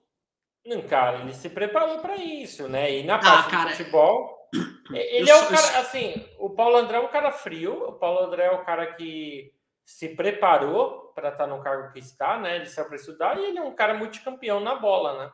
Não, 0.65 0.81
cara, 0.83 1.19
ele 1.19 1.33
se 1.33 1.49
preparou 1.49 1.99
para 1.99 2.15
isso, 2.15 2.67
né? 2.67 2.91
E 2.91 3.03
na 3.03 3.15
Ah, 3.15 3.19
parte 3.19 3.51
cara, 3.51 3.69
de 3.71 3.75
futebol, 3.77 4.49
ele 4.91 5.29
eu 5.29 5.35
é 5.35 5.39
o 5.39 5.43
eu 5.43 5.49
cara, 5.49 5.79
assim, 5.79 6.27
o 6.39 6.49
Paulo 6.49 6.77
André 6.77 6.97
é 6.97 7.01
um 7.01 7.07
cara 7.07 7.31
frio, 7.31 7.73
o 7.89 7.93
Paulo 7.93 8.19
André 8.25 8.45
é 8.45 8.51
o 8.51 8.63
cara 8.63 8.93
que 8.93 9.53
se 9.83 10.09
preparou 10.15 11.11
para 11.13 11.29
estar 11.29 11.45
no 11.45 11.61
cargo 11.61 11.91
que 11.93 11.99
está, 11.99 12.39
né? 12.39 12.55
Ele 12.55 12.65
saiu 12.65 12.87
para 12.87 12.95
estudar 12.95 13.37
e 13.39 13.45
ele 13.45 13.59
é 13.59 13.61
um 13.61 13.75
cara 13.75 13.93
multicampeão 13.93 14.59
na 14.59 14.73
bola, 14.75 15.25
né? 15.25 15.31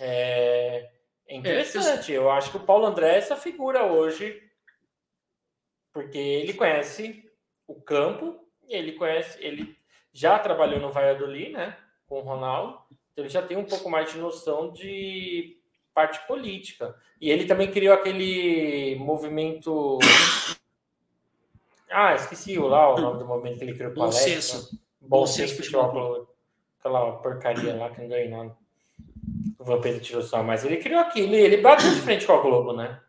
É, 0.00 0.88
é 1.26 1.34
interessante, 1.36 2.12
eu 2.12 2.30
acho 2.30 2.50
que 2.52 2.56
o 2.58 2.64
Paulo 2.64 2.86
André 2.86 3.14
é 3.14 3.18
essa 3.18 3.34
figura 3.34 3.84
hoje, 3.84 4.40
porque 5.92 6.18
ele 6.18 6.54
conhece 6.54 7.28
o 7.66 7.80
campo, 7.80 8.38
e 8.68 8.74
ele 8.74 8.92
conhece, 8.92 9.38
ele 9.42 9.76
já 10.12 10.38
trabalhou 10.38 10.80
no 10.80 10.90
Valladolid, 10.90 11.52
né? 11.52 11.76
Com 12.06 12.18
o 12.18 12.22
Ronaldo, 12.22 12.78
então 13.12 13.24
ele 13.24 13.28
já 13.28 13.42
tem 13.42 13.56
um 13.56 13.64
pouco 13.64 13.88
mais 13.88 14.12
de 14.12 14.18
noção 14.18 14.72
de 14.72 15.56
parte 15.94 16.26
política. 16.26 16.94
E 17.20 17.30
ele 17.30 17.46
também 17.46 17.70
criou 17.70 17.94
aquele 17.94 18.96
movimento. 18.96 19.98
Ah, 21.96 22.12
esqueci 22.12 22.58
o 22.58 22.66
lá 22.66 22.92
o 22.92 23.00
nome 23.00 23.20
do 23.20 23.24
movimento 23.24 23.58
que 23.58 23.62
ele 23.62 23.74
criou 23.74 23.92
Bom 23.92 24.02
a 24.02 24.06
Alex, 24.06 24.20
senso. 24.20 24.74
né? 24.74 24.80
Bom, 25.00 25.20
Bom 25.20 25.26
senso 25.28 25.54
futebol, 25.54 26.28
aquela 26.80 27.12
porcaria 27.18 27.72
lá 27.76 27.88
que 27.88 28.00
não 28.00 28.08
ganhou 28.08 28.30
nada. 28.30 28.56
O 29.60 29.62
Vampiro 29.62 30.00
tirou 30.00 30.20
só, 30.20 30.42
mas 30.42 30.64
ele 30.64 30.78
criou 30.78 31.00
aquilo, 31.00 31.36
ele 31.36 31.58
bateu 31.58 31.88
de 31.94 32.00
frente 32.00 32.26
com 32.26 32.32
a 32.32 32.40
Globo, 32.40 32.72
né? 32.72 33.00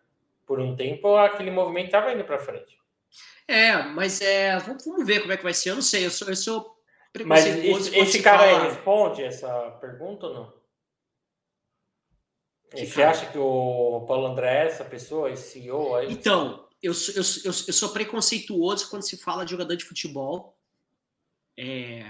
Por 0.45 0.59
um 0.59 0.75
tempo 0.75 1.15
aquele 1.15 1.49
movimento 1.49 1.87
estava 1.87 2.13
indo 2.13 2.25
para 2.25 2.37
frente. 2.37 2.77
É, 3.47 3.83
mas 3.83 4.21
é. 4.21 4.57
Vamos, 4.59 5.05
ver 5.05 5.21
como 5.21 5.33
é 5.33 5.37
que 5.37 5.43
vai 5.43 5.53
ser. 5.53 5.71
Eu 5.71 5.75
não 5.75 5.81
sei, 5.81 6.05
eu 6.05 6.11
sou, 6.11 6.27
eu 6.27 6.35
sou 6.35 6.77
Mas 7.25 7.45
esse, 7.45 7.97
esse 7.97 8.11
se 8.13 8.23
cara 8.23 8.43
aí 8.43 8.69
responde 8.69 9.23
essa 9.23 9.71
pergunta 9.81 10.27
ou 10.27 10.33
não? 10.33 10.65
Que 12.75 12.85
você 12.85 12.95
cara? 12.95 13.11
acha 13.11 13.31
que 13.31 13.37
o 13.37 14.05
Paulo 14.07 14.27
André 14.27 14.63
é 14.63 14.67
essa 14.67 14.83
pessoa, 14.83 15.31
esse 15.31 15.51
CEO 15.51 15.95
aí? 15.95 16.11
Então, 16.11 16.67
eu, 16.81 16.93
sou- 16.93 17.13
eu, 17.13 17.21
eu, 17.21 17.51
eu 17.67 17.73
sou 17.73 17.89
preconceituoso 17.89 18.89
quando 18.89 19.07
se 19.07 19.15
fala 19.17 19.45
de 19.45 19.51
jogador 19.51 19.75
de 19.75 19.85
futebol 19.85 20.55
é, 21.57 22.05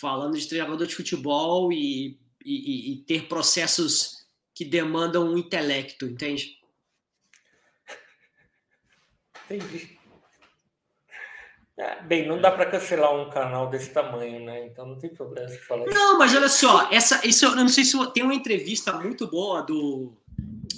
falando 0.00 0.36
de 0.36 0.48
treinador 0.48 0.86
de 0.86 0.94
futebol 0.94 1.72
e, 1.72 2.18
e, 2.44 2.92
e, 2.92 2.96
ter 3.04 3.28
processos 3.28 4.26
que 4.54 4.64
demandam 4.64 5.32
um 5.32 5.38
intelecto, 5.38 6.06
entende? 6.06 6.58
Entendi. 9.44 9.98
É, 11.78 12.02
bem, 12.02 12.26
não 12.26 12.38
dá 12.38 12.50
para 12.50 12.66
cancelar 12.66 13.14
um 13.14 13.30
canal 13.30 13.68
desse 13.68 13.90
tamanho, 13.90 14.44
né? 14.44 14.66
Então 14.66 14.86
não 14.86 14.98
tem 14.98 15.08
problema 15.08 15.48
se 15.48 15.58
falar 15.58 15.86
isso. 15.86 15.94
Não, 15.94 16.18
mas 16.18 16.34
olha 16.34 16.48
só, 16.48 16.90
essa, 16.92 17.26
isso, 17.26 17.46
eu 17.46 17.56
não 17.56 17.68
sei 17.68 17.84
se 17.84 18.12
tem 18.12 18.22
uma 18.22 18.34
entrevista 18.34 18.92
muito 18.92 19.26
boa 19.26 19.62
do. 19.62 20.14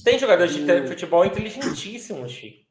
Tem 0.05 0.19
jogador 0.19 0.47
do... 0.47 0.53
de 0.53 0.87
futebol 0.87 1.25
inteligentíssimo, 1.25 2.29
Chico. 2.29 2.65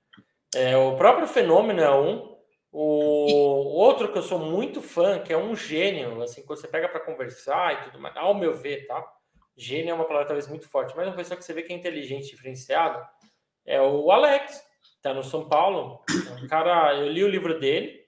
É, 0.56 0.78
o 0.78 0.96
próprio 0.96 1.28
fenômeno 1.28 1.82
é 1.82 1.94
um. 1.94 2.34
O 2.72 3.76
outro 3.78 4.12
que 4.12 4.18
eu 4.18 4.24
sou 4.24 4.40
muito 4.40 4.82
fã, 4.82 5.20
que 5.20 5.32
é 5.32 5.38
um 5.38 5.56
gênio, 5.56 6.24
assim, 6.24 6.44
quando 6.44 6.60
você 6.60 6.68
pega 6.68 6.90
para 6.90 7.02
conversar 7.02 7.74
e 7.74 7.84
tudo 7.86 8.00
mais, 8.00 8.18
ao 8.18 8.34
meu 8.34 8.56
ver, 8.56 8.88
tá? 8.88 9.06
Gênio 9.56 9.92
é 9.92 9.94
uma 9.94 10.06
palavra 10.06 10.28
talvez 10.28 10.48
muito 10.48 10.68
forte, 10.68 10.96
mas 10.96 11.08
uma 11.08 11.16
pessoa 11.16 11.38
que 11.38 11.46
você 11.46 11.54
vê 11.54 11.62
que 11.62 11.72
é 11.72 11.76
inteligente, 11.76 12.32
diferenciado, 12.32 13.00
é 13.64 13.80
o 13.80 14.12
Alex, 14.12 14.64
tá 15.04 15.14
no 15.14 15.24
São 15.24 15.48
Paulo. 15.48 16.02
É 16.10 16.44
um 16.44 16.48
cara, 16.48 16.96
eu 16.96 17.10
li 17.10 17.24
o 17.24 17.30
livro 17.30 17.60
dele, 17.60 18.03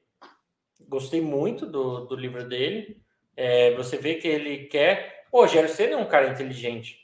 gostei 0.87 1.21
muito 1.21 1.65
do, 1.65 2.05
do 2.05 2.15
livro 2.15 2.47
dele. 2.47 3.01
É, 3.35 3.75
você 3.75 3.97
vê 3.97 4.15
que 4.15 4.27
ele 4.27 4.65
quer. 4.65 5.25
Pô, 5.31 5.45
Gero 5.47 5.67
Senna 5.67 5.93
é 5.93 5.97
um 5.97 6.07
cara 6.07 6.29
inteligente. 6.29 6.99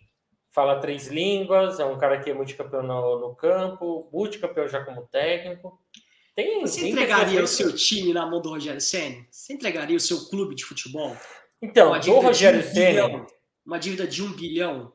Fala 0.50 0.80
três 0.80 1.08
línguas, 1.08 1.80
é 1.80 1.86
um 1.86 1.98
cara 1.98 2.20
que 2.20 2.30
é 2.30 2.34
multicampeão 2.34 2.84
no, 2.84 3.20
no 3.20 3.36
campo, 3.36 4.10
multicampeão 4.12 4.68
já 4.68 4.84
como 4.84 5.08
técnico. 5.08 5.80
Tem, 6.36 6.62
Você 6.62 6.82
tem 6.82 6.92
entregaria 6.92 7.44
o 7.44 7.48
seu 7.48 7.74
time 7.76 8.14
na 8.14 8.26
mão 8.26 8.42
do 8.42 8.50
Rogério 8.50 8.82
Senna? 8.82 9.26
Você 9.30 9.54
entregaria 9.54 9.96
o 9.96 10.00
seu 10.00 10.30
clube 10.30 10.56
de 10.56 10.66
futebol? 10.66 11.16
Então, 11.62 11.98
do 12.00 12.20
Rogério 12.20 12.60
um 12.60 12.64
Senna. 12.64 13.26
Uma 13.66 13.78
dívida 13.78 14.08
de 14.08 14.24
um 14.24 14.32
bilhão? 14.32 14.94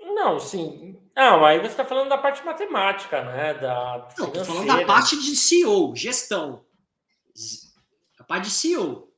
Não, 0.00 0.38
sim. 0.40 0.98
Não, 1.14 1.44
aí 1.44 1.58
você 1.58 1.68
está 1.68 1.84
falando 1.84 2.08
da 2.08 2.18
parte 2.18 2.44
matemática, 2.44 3.22
né? 3.22 3.54
Da 3.54 4.08
Não, 4.18 4.26
estou 4.28 4.44
falando 4.44 4.66
da 4.66 4.84
parte 4.84 5.16
de 5.16 5.36
CEO, 5.36 5.94
gestão. 5.94 6.64
A 8.18 8.24
parte 8.24 8.44
de 8.44 8.50
CEO. 8.50 9.08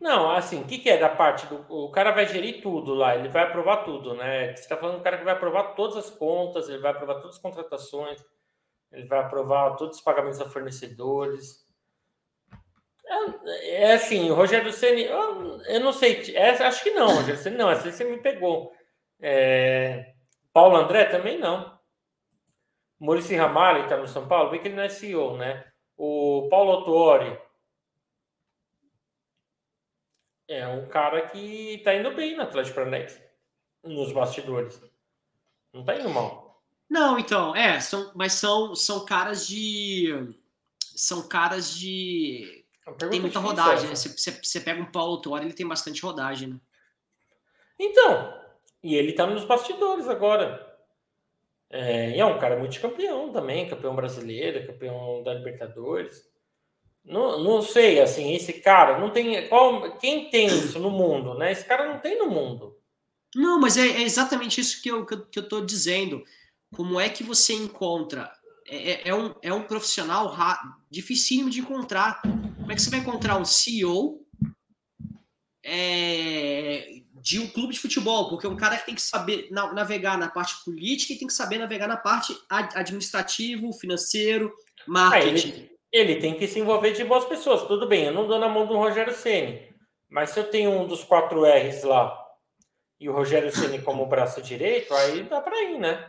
Não, 0.00 0.30
assim, 0.30 0.60
o 0.60 0.66
que, 0.66 0.78
que, 0.78 0.90
é 0.90 0.98
da 0.98 1.08
parte 1.08 1.46
do. 1.46 1.64
O 1.68 1.90
cara 1.90 2.12
vai 2.12 2.26
gerir 2.26 2.60
tudo 2.62 2.94
lá, 2.94 3.16
ele 3.16 3.28
vai 3.28 3.44
aprovar 3.44 3.84
tudo, 3.84 4.14
né? 4.14 4.54
Você 4.54 4.62
está 4.62 4.76
falando 4.76 4.98
do 4.98 5.02
cara 5.02 5.18
que 5.18 5.24
vai 5.24 5.34
aprovar 5.34 5.74
todas 5.74 5.96
as 5.96 6.10
contas, 6.10 6.68
ele 6.68 6.78
vai 6.78 6.90
aprovar 6.90 7.14
todas 7.16 7.36
as 7.36 7.42
contratações, 7.42 8.22
ele 8.92 9.06
vai 9.06 9.20
aprovar 9.20 9.76
todos 9.76 9.96
os 9.96 10.02
pagamentos 10.02 10.40
a 10.40 10.48
fornecedores. 10.48 11.64
É, 13.06 13.82
é 13.84 13.92
assim, 13.94 14.30
o 14.30 14.34
Rogério 14.34 14.72
Ceni, 14.72 15.04
eu, 15.04 15.60
eu, 15.62 15.80
não 15.80 15.92
sei, 15.92 16.34
é, 16.36 16.50
acho 16.50 16.82
que 16.82 16.90
não, 16.90 17.14
Rogério 17.14 17.40
Ceni 17.40 17.56
não, 17.56 17.70
essa 17.70 17.90
você 17.90 18.04
me 18.04 18.18
pegou. 18.18 18.72
É, 19.20 20.12
Paulo 20.52 20.76
André 20.76 21.06
também 21.06 21.38
não. 21.38 21.76
Maurício 22.98 23.36
Ramalho 23.38 23.84
está 23.84 23.96
no 23.96 24.06
São 24.06 24.26
Paulo, 24.26 24.50
bem 24.50 24.60
que 24.60 24.68
ele 24.68 24.76
não 24.76 24.82
é 24.82 24.88
CEO, 24.88 25.36
né? 25.36 25.64
O 25.96 26.48
Paulo 26.50 26.72
Autori 26.72 27.38
é 30.48 30.66
um 30.68 30.86
cara 30.88 31.26
que 31.28 31.74
está 31.74 31.94
indo 31.94 32.14
bem 32.14 32.36
no 32.36 32.42
Atlético 32.42 32.76
Paranaense, 32.76 33.20
nos 33.82 34.12
bastidores. 34.12 34.80
Não 35.72 35.80
está 35.80 35.96
indo 35.96 36.10
mal. 36.10 36.62
Não, 36.88 37.18
então, 37.18 37.54
é, 37.54 37.80
são, 37.80 38.12
mas 38.14 38.34
são, 38.34 38.74
são 38.74 39.04
caras 39.04 39.46
de. 39.46 40.34
São 40.78 41.26
caras 41.26 41.74
de. 41.74 42.64
Tem 43.10 43.20
muita 43.20 43.40
rodagem, 43.40 43.88
né? 43.88 43.96
Você, 43.96 44.30
você, 44.30 44.60
pega 44.60 44.80
um 44.80 44.90
Paulo 44.90 45.20
Torre, 45.20 45.44
ele 45.44 45.52
tem 45.52 45.66
bastante 45.66 46.00
rodagem, 46.02 46.48
né? 46.48 46.60
Então, 47.78 48.40
e 48.82 48.94
ele 48.94 49.12
tá 49.12 49.26
nos 49.26 49.44
bastidores 49.44 50.08
agora. 50.08 50.65
É, 51.70 52.16
e 52.16 52.20
é 52.20 52.24
um 52.24 52.38
cara 52.38 52.58
multicampeão 52.58 53.32
também, 53.32 53.68
campeão 53.68 53.94
brasileiro, 53.94 54.66
campeão 54.66 55.22
da 55.22 55.34
Libertadores. 55.34 56.22
Não, 57.04 57.42
não 57.42 57.62
sei, 57.62 58.00
assim, 58.00 58.34
esse 58.34 58.54
cara 58.54 58.98
não 58.98 59.10
tem. 59.10 59.48
Qual, 59.48 59.96
quem 59.98 60.28
tem 60.30 60.46
isso 60.46 60.78
no 60.78 60.90
mundo, 60.90 61.34
né? 61.34 61.52
Esse 61.52 61.64
cara 61.64 61.92
não 61.92 62.00
tem 62.00 62.18
no 62.18 62.28
mundo. 62.28 62.76
Não, 63.34 63.60
mas 63.60 63.76
é, 63.76 63.86
é 63.86 64.02
exatamente 64.02 64.60
isso 64.60 64.82
que 64.82 64.88
eu, 64.88 65.04
que 65.06 65.14
eu, 65.14 65.26
que 65.26 65.38
eu 65.38 65.48
tô 65.48 65.60
dizendo. 65.60 66.24
Como 66.74 66.98
é 66.98 67.08
que 67.08 67.22
você 67.22 67.52
encontra? 67.52 68.32
É, 68.66 68.92
é, 68.92 69.08
é 69.08 69.14
um, 69.14 69.34
é 69.40 69.52
um 69.52 69.62
profissional 69.62 70.34
dificílimo 70.90 71.48
de 71.48 71.60
encontrar. 71.60 72.20
Como 72.22 72.72
é 72.72 72.74
que 72.74 72.82
você 72.82 72.90
vai 72.90 73.00
encontrar 73.00 73.38
um 73.38 73.44
CEO 73.44 74.26
é, 75.68 77.02
de 77.26 77.40
um 77.40 77.48
clube 77.48 77.74
de 77.74 77.80
futebol? 77.80 78.28
Porque 78.28 78.46
é 78.46 78.48
um 78.48 78.56
cara 78.56 78.78
que 78.78 78.86
tem 78.86 78.94
que 78.94 79.02
saber 79.02 79.48
navegar 79.50 80.16
na 80.16 80.28
parte 80.28 80.64
política 80.64 81.12
e 81.12 81.18
tem 81.18 81.26
que 81.26 81.34
saber 81.34 81.58
navegar 81.58 81.88
na 81.88 81.96
parte 81.96 82.32
administrativo, 82.48 83.72
financeiro, 83.72 84.54
marketing. 84.86 85.48
Ah, 85.50 85.54
ele, 85.90 86.12
ele, 86.12 86.20
tem 86.20 86.38
que 86.38 86.46
se 86.46 86.60
envolver 86.60 86.92
de 86.92 87.02
boas 87.02 87.24
pessoas. 87.24 87.64
Tudo 87.64 87.88
bem, 87.88 88.04
eu 88.04 88.12
não 88.12 88.28
dou 88.28 88.38
na 88.38 88.48
mão 88.48 88.64
do 88.64 88.76
Rogério 88.76 89.12
Ceni, 89.12 89.74
mas 90.08 90.30
se 90.30 90.38
eu 90.38 90.48
tenho 90.48 90.70
um 90.70 90.86
dos 90.86 91.02
quatro 91.02 91.44
R's 91.44 91.82
lá 91.82 92.16
e 93.00 93.08
o 93.08 93.12
Rogério 93.12 93.50
Ceni 93.50 93.82
como 93.82 94.06
braço 94.06 94.40
direito, 94.40 94.94
aí 94.94 95.24
dá 95.24 95.40
para 95.40 95.60
ir, 95.64 95.80
né? 95.80 96.08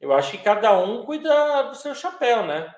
Eu 0.00 0.12
acho 0.12 0.32
que 0.32 0.38
cada 0.38 0.76
um 0.76 1.04
cuida 1.04 1.62
do 1.68 1.76
seu 1.76 1.94
chapéu, 1.94 2.44
né? 2.44 2.74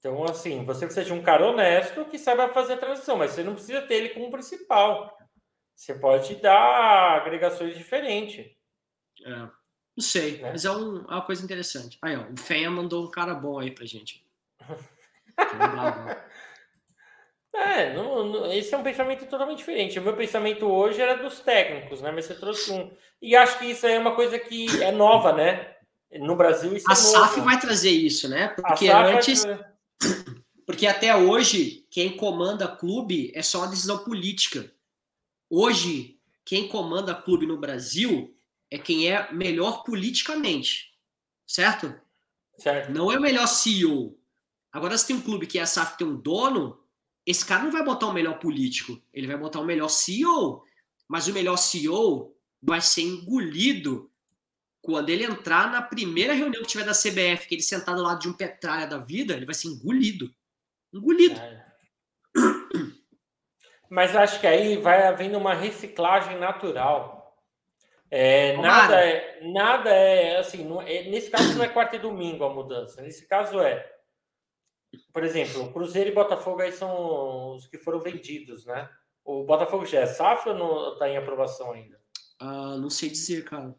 Então, 0.00 0.24
assim, 0.24 0.64
você 0.64 0.86
precisa 0.86 1.06
de 1.06 1.12
um 1.12 1.22
cara 1.22 1.46
honesto 1.46 2.04
que 2.06 2.18
saiba 2.18 2.48
fazer 2.48 2.72
a 2.72 2.78
transição, 2.78 3.16
mas 3.16 3.30
você 3.30 3.44
não 3.44 3.54
precisa 3.54 3.80
ter 3.82 3.94
ele 3.94 4.08
como 4.08 4.28
principal. 4.28 5.16
Você 5.74 5.94
pode 5.94 6.36
dar 6.36 7.16
agregações 7.16 7.76
diferentes. 7.76 8.46
É, 9.24 9.30
não 9.30 9.50
sei, 10.00 10.38
né? 10.38 10.52
mas 10.52 10.64
é, 10.64 10.70
um, 10.70 10.98
é, 10.98 11.14
uma 11.14 11.22
coisa 11.22 11.44
interessante. 11.44 11.98
Aí, 12.02 12.16
ó, 12.16 12.24
o 12.30 12.36
Fenha 12.36 12.70
mandou 12.70 13.04
um 13.04 13.10
cara 13.10 13.34
bom 13.34 13.58
aí 13.58 13.70
pra 13.70 13.84
gente. 13.84 14.24
é, 17.54 17.94
não, 17.94 18.24
não, 18.24 18.52
esse 18.52 18.74
é 18.74 18.78
um 18.78 18.82
pensamento 18.82 19.26
totalmente 19.26 19.58
diferente. 19.58 19.98
O 19.98 20.02
meu 20.02 20.16
pensamento 20.16 20.66
hoje 20.66 21.00
era 21.00 21.16
dos 21.16 21.40
técnicos, 21.40 22.00
né? 22.00 22.10
Mas 22.10 22.26
você 22.26 22.34
trouxe 22.34 22.72
um. 22.72 22.90
E 23.20 23.36
acho 23.36 23.58
que 23.58 23.66
isso 23.66 23.86
aí 23.86 23.94
é 23.94 23.98
uma 23.98 24.14
coisa 24.14 24.38
que 24.38 24.82
é 24.82 24.90
nova, 24.90 25.32
né? 25.32 25.76
No 26.12 26.36
Brasil, 26.36 26.76
isso 26.76 26.88
a 26.88 26.92
é 26.92 26.96
SAF 26.96 27.40
vai 27.40 27.58
trazer 27.58 27.90
isso, 27.90 28.28
né? 28.28 28.48
Porque 28.48 28.88
antes. 28.88 29.44
Porque 30.66 30.86
até 30.86 31.16
hoje, 31.16 31.86
quem 31.90 32.16
comanda 32.16 32.68
clube 32.68 33.32
é 33.34 33.42
só 33.42 33.58
uma 33.58 33.68
decisão 33.68 33.98
política. 33.98 34.70
Hoje, 35.54 36.18
quem 36.46 36.66
comanda 36.66 37.14
clube 37.14 37.44
no 37.44 37.58
Brasil 37.58 38.34
é 38.70 38.78
quem 38.78 39.12
é 39.12 39.30
melhor 39.34 39.84
politicamente. 39.84 40.94
Certo? 41.46 41.94
Certo. 42.56 42.90
Não 42.90 43.12
é 43.12 43.18
o 43.18 43.20
melhor 43.20 43.46
CEO. 43.46 44.18
Agora, 44.72 44.96
se 44.96 45.06
tem 45.06 45.14
um 45.14 45.20
clube 45.20 45.46
que 45.46 45.58
é 45.58 45.66
SAF 45.66 45.98
tem 45.98 46.06
um 46.06 46.16
dono, 46.16 46.82
esse 47.26 47.44
cara 47.44 47.64
não 47.64 47.70
vai 47.70 47.84
botar 47.84 48.06
o 48.06 48.14
melhor 48.14 48.38
político, 48.38 48.98
ele 49.12 49.26
vai 49.26 49.36
botar 49.36 49.60
o 49.60 49.66
melhor 49.66 49.88
CEO. 49.88 50.64
Mas 51.06 51.28
o 51.28 51.34
melhor 51.34 51.58
CEO 51.58 52.34
vai 52.62 52.80
ser 52.80 53.02
engolido 53.02 54.10
quando 54.80 55.10
ele 55.10 55.24
entrar 55.24 55.70
na 55.70 55.82
primeira 55.82 56.32
reunião 56.32 56.62
que 56.62 56.68
tiver 56.68 56.86
da 56.86 56.94
CBF, 56.94 57.46
que 57.46 57.56
ele 57.56 57.62
sentar 57.62 57.94
do 57.94 58.00
lado 58.00 58.20
de 58.20 58.28
um 58.30 58.32
petralha 58.32 58.86
da 58.86 58.96
vida, 58.96 59.34
ele 59.34 59.44
vai 59.44 59.54
ser 59.54 59.68
engolido. 59.68 60.34
Engolido. 60.90 61.38
É. 61.38 61.61
Mas 63.92 64.16
acho 64.16 64.40
que 64.40 64.46
aí 64.46 64.78
vai 64.78 65.06
havendo 65.06 65.36
uma 65.36 65.52
reciclagem 65.52 66.38
natural. 66.38 67.36
É, 68.10 68.56
nada, 68.56 68.98
é, 68.98 69.40
nada 69.42 69.90
é 69.90 70.38
assim. 70.38 70.64
Não, 70.64 70.80
é, 70.80 71.02
nesse 71.10 71.30
caso 71.30 71.54
não 71.58 71.62
é 71.62 71.68
quarta 71.68 71.96
e 71.96 71.98
domingo 71.98 72.42
a 72.42 72.48
mudança. 72.48 73.02
Nesse 73.02 73.28
caso 73.28 73.60
é, 73.60 73.86
por 75.12 75.22
exemplo, 75.22 75.70
Cruzeiro 75.74 76.08
e 76.08 76.14
Botafogo 76.14 76.62
aí 76.62 76.72
são 76.72 77.54
os 77.54 77.66
que 77.66 77.76
foram 77.76 78.00
vendidos, 78.00 78.64
né? 78.64 78.88
O 79.22 79.44
Botafogo 79.44 79.84
já 79.84 80.00
é 80.00 80.06
safra 80.06 80.52
ou 80.52 80.58
não 80.58 80.94
está 80.94 81.06
em 81.10 81.18
aprovação 81.18 81.72
ainda? 81.72 82.00
Ah, 82.40 82.78
não 82.78 82.88
sei 82.88 83.10
dizer, 83.10 83.44
cara. 83.44 83.74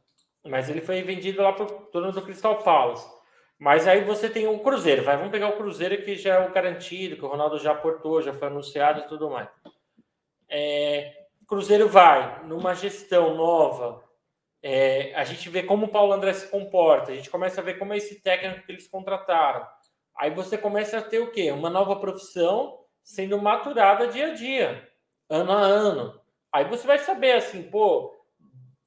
Mas 0.45 0.69
ele 0.69 0.81
foi 0.81 1.01
vendido 1.01 1.41
lá 1.41 1.53
para 1.53 1.65
o 1.65 1.89
dono 1.91 2.11
do 2.11 2.21
Crystal 2.21 2.61
Palace. 2.61 3.11
Mas 3.57 3.87
aí 3.87 4.03
você 4.03 4.29
tem 4.29 4.45
o 4.45 4.59
Cruzeiro, 4.59 5.03
vai, 5.03 5.17
vamos 5.17 5.31
pegar 5.31 5.47
o 5.47 5.57
Cruzeiro 5.57 6.03
que 6.03 6.15
já 6.15 6.35
é 6.35 6.47
o 6.47 6.51
garantido, 6.51 7.15
que 7.15 7.25
o 7.25 7.29
Ronaldo 7.29 7.57
já 7.57 7.71
aportou, 7.71 8.21
já 8.21 8.31
foi 8.31 8.47
anunciado 8.47 8.99
e 8.99 9.07
tudo 9.07 9.31
mais. 9.31 9.49
É, 10.55 11.11
Cruzeiro 11.47 11.89
vai 11.89 12.45
numa 12.45 12.75
gestão 12.75 13.33
nova, 13.35 14.03
é, 14.61 15.11
a 15.15 15.23
gente 15.23 15.49
vê 15.49 15.63
como 15.63 15.87
o 15.87 15.89
Paulo 15.89 16.13
André 16.13 16.31
se 16.33 16.47
comporta, 16.47 17.11
a 17.11 17.15
gente 17.15 17.29
começa 17.31 17.59
a 17.59 17.63
ver 17.63 17.79
como 17.79 17.91
é 17.91 17.97
esse 17.97 18.21
técnico 18.21 18.63
que 18.63 18.71
eles 18.71 18.87
contrataram. 18.87 19.67
Aí 20.15 20.29
você 20.29 20.55
começa 20.55 20.99
a 20.99 21.01
ter 21.01 21.17
o 21.17 21.31
quê? 21.31 21.51
Uma 21.51 21.71
nova 21.71 21.95
profissão 21.95 22.79
sendo 23.03 23.41
maturada 23.41 24.07
dia 24.07 24.27
a 24.27 24.33
dia, 24.35 24.87
ano 25.27 25.51
a 25.51 25.59
ano. 25.59 26.21
Aí 26.51 26.65
você 26.65 26.85
vai 26.85 26.99
saber 26.99 27.31
assim, 27.31 27.63
pô, 27.63 28.15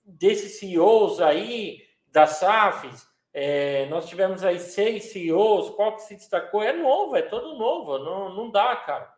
desses 0.04 0.60
CEOs 0.60 1.20
aí, 1.20 1.82
das 2.12 2.36
SAFs, 2.38 3.08
é, 3.34 3.86
nós 3.86 4.08
tivemos 4.08 4.44
aí 4.44 4.60
seis 4.60 5.06
CEOs, 5.06 5.70
qual 5.70 5.96
que 5.96 6.02
se 6.02 6.14
destacou? 6.14 6.62
É 6.62 6.72
novo, 6.72 7.16
é 7.16 7.22
todo 7.22 7.58
novo, 7.58 7.98
não, 7.98 8.32
não 8.32 8.50
dá, 8.52 8.76
cara. 8.76 9.15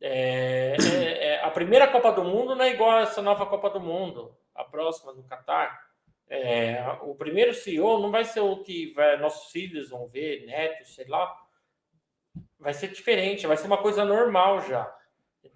É, 0.00 0.76
é, 0.76 1.26
é, 1.26 1.44
a 1.44 1.50
primeira 1.50 1.88
Copa 1.88 2.12
do 2.12 2.24
Mundo 2.24 2.54
não 2.54 2.64
é 2.64 2.70
igual 2.70 2.90
a 2.90 3.00
essa 3.00 3.20
nova 3.20 3.46
Copa 3.46 3.70
do 3.70 3.80
Mundo, 3.80 4.36
a 4.54 4.64
próxima 4.64 5.12
do 5.12 5.22
Catar. 5.24 5.88
É, 6.28 6.84
o 7.02 7.14
primeiro 7.14 7.54
CEO 7.54 8.00
não 8.00 8.10
vai 8.10 8.24
ser 8.24 8.40
o 8.40 8.62
que 8.62 8.92
vai, 8.92 9.16
nossos 9.16 9.50
filhos 9.50 9.88
vão 9.88 10.06
ver, 10.06 10.44
netos, 10.46 10.94
sei 10.94 11.06
lá. 11.06 11.34
Vai 12.58 12.74
ser 12.74 12.88
diferente, 12.88 13.46
vai 13.46 13.56
ser 13.56 13.66
uma 13.66 13.78
coisa 13.78 14.04
normal 14.04 14.60
já. 14.62 14.94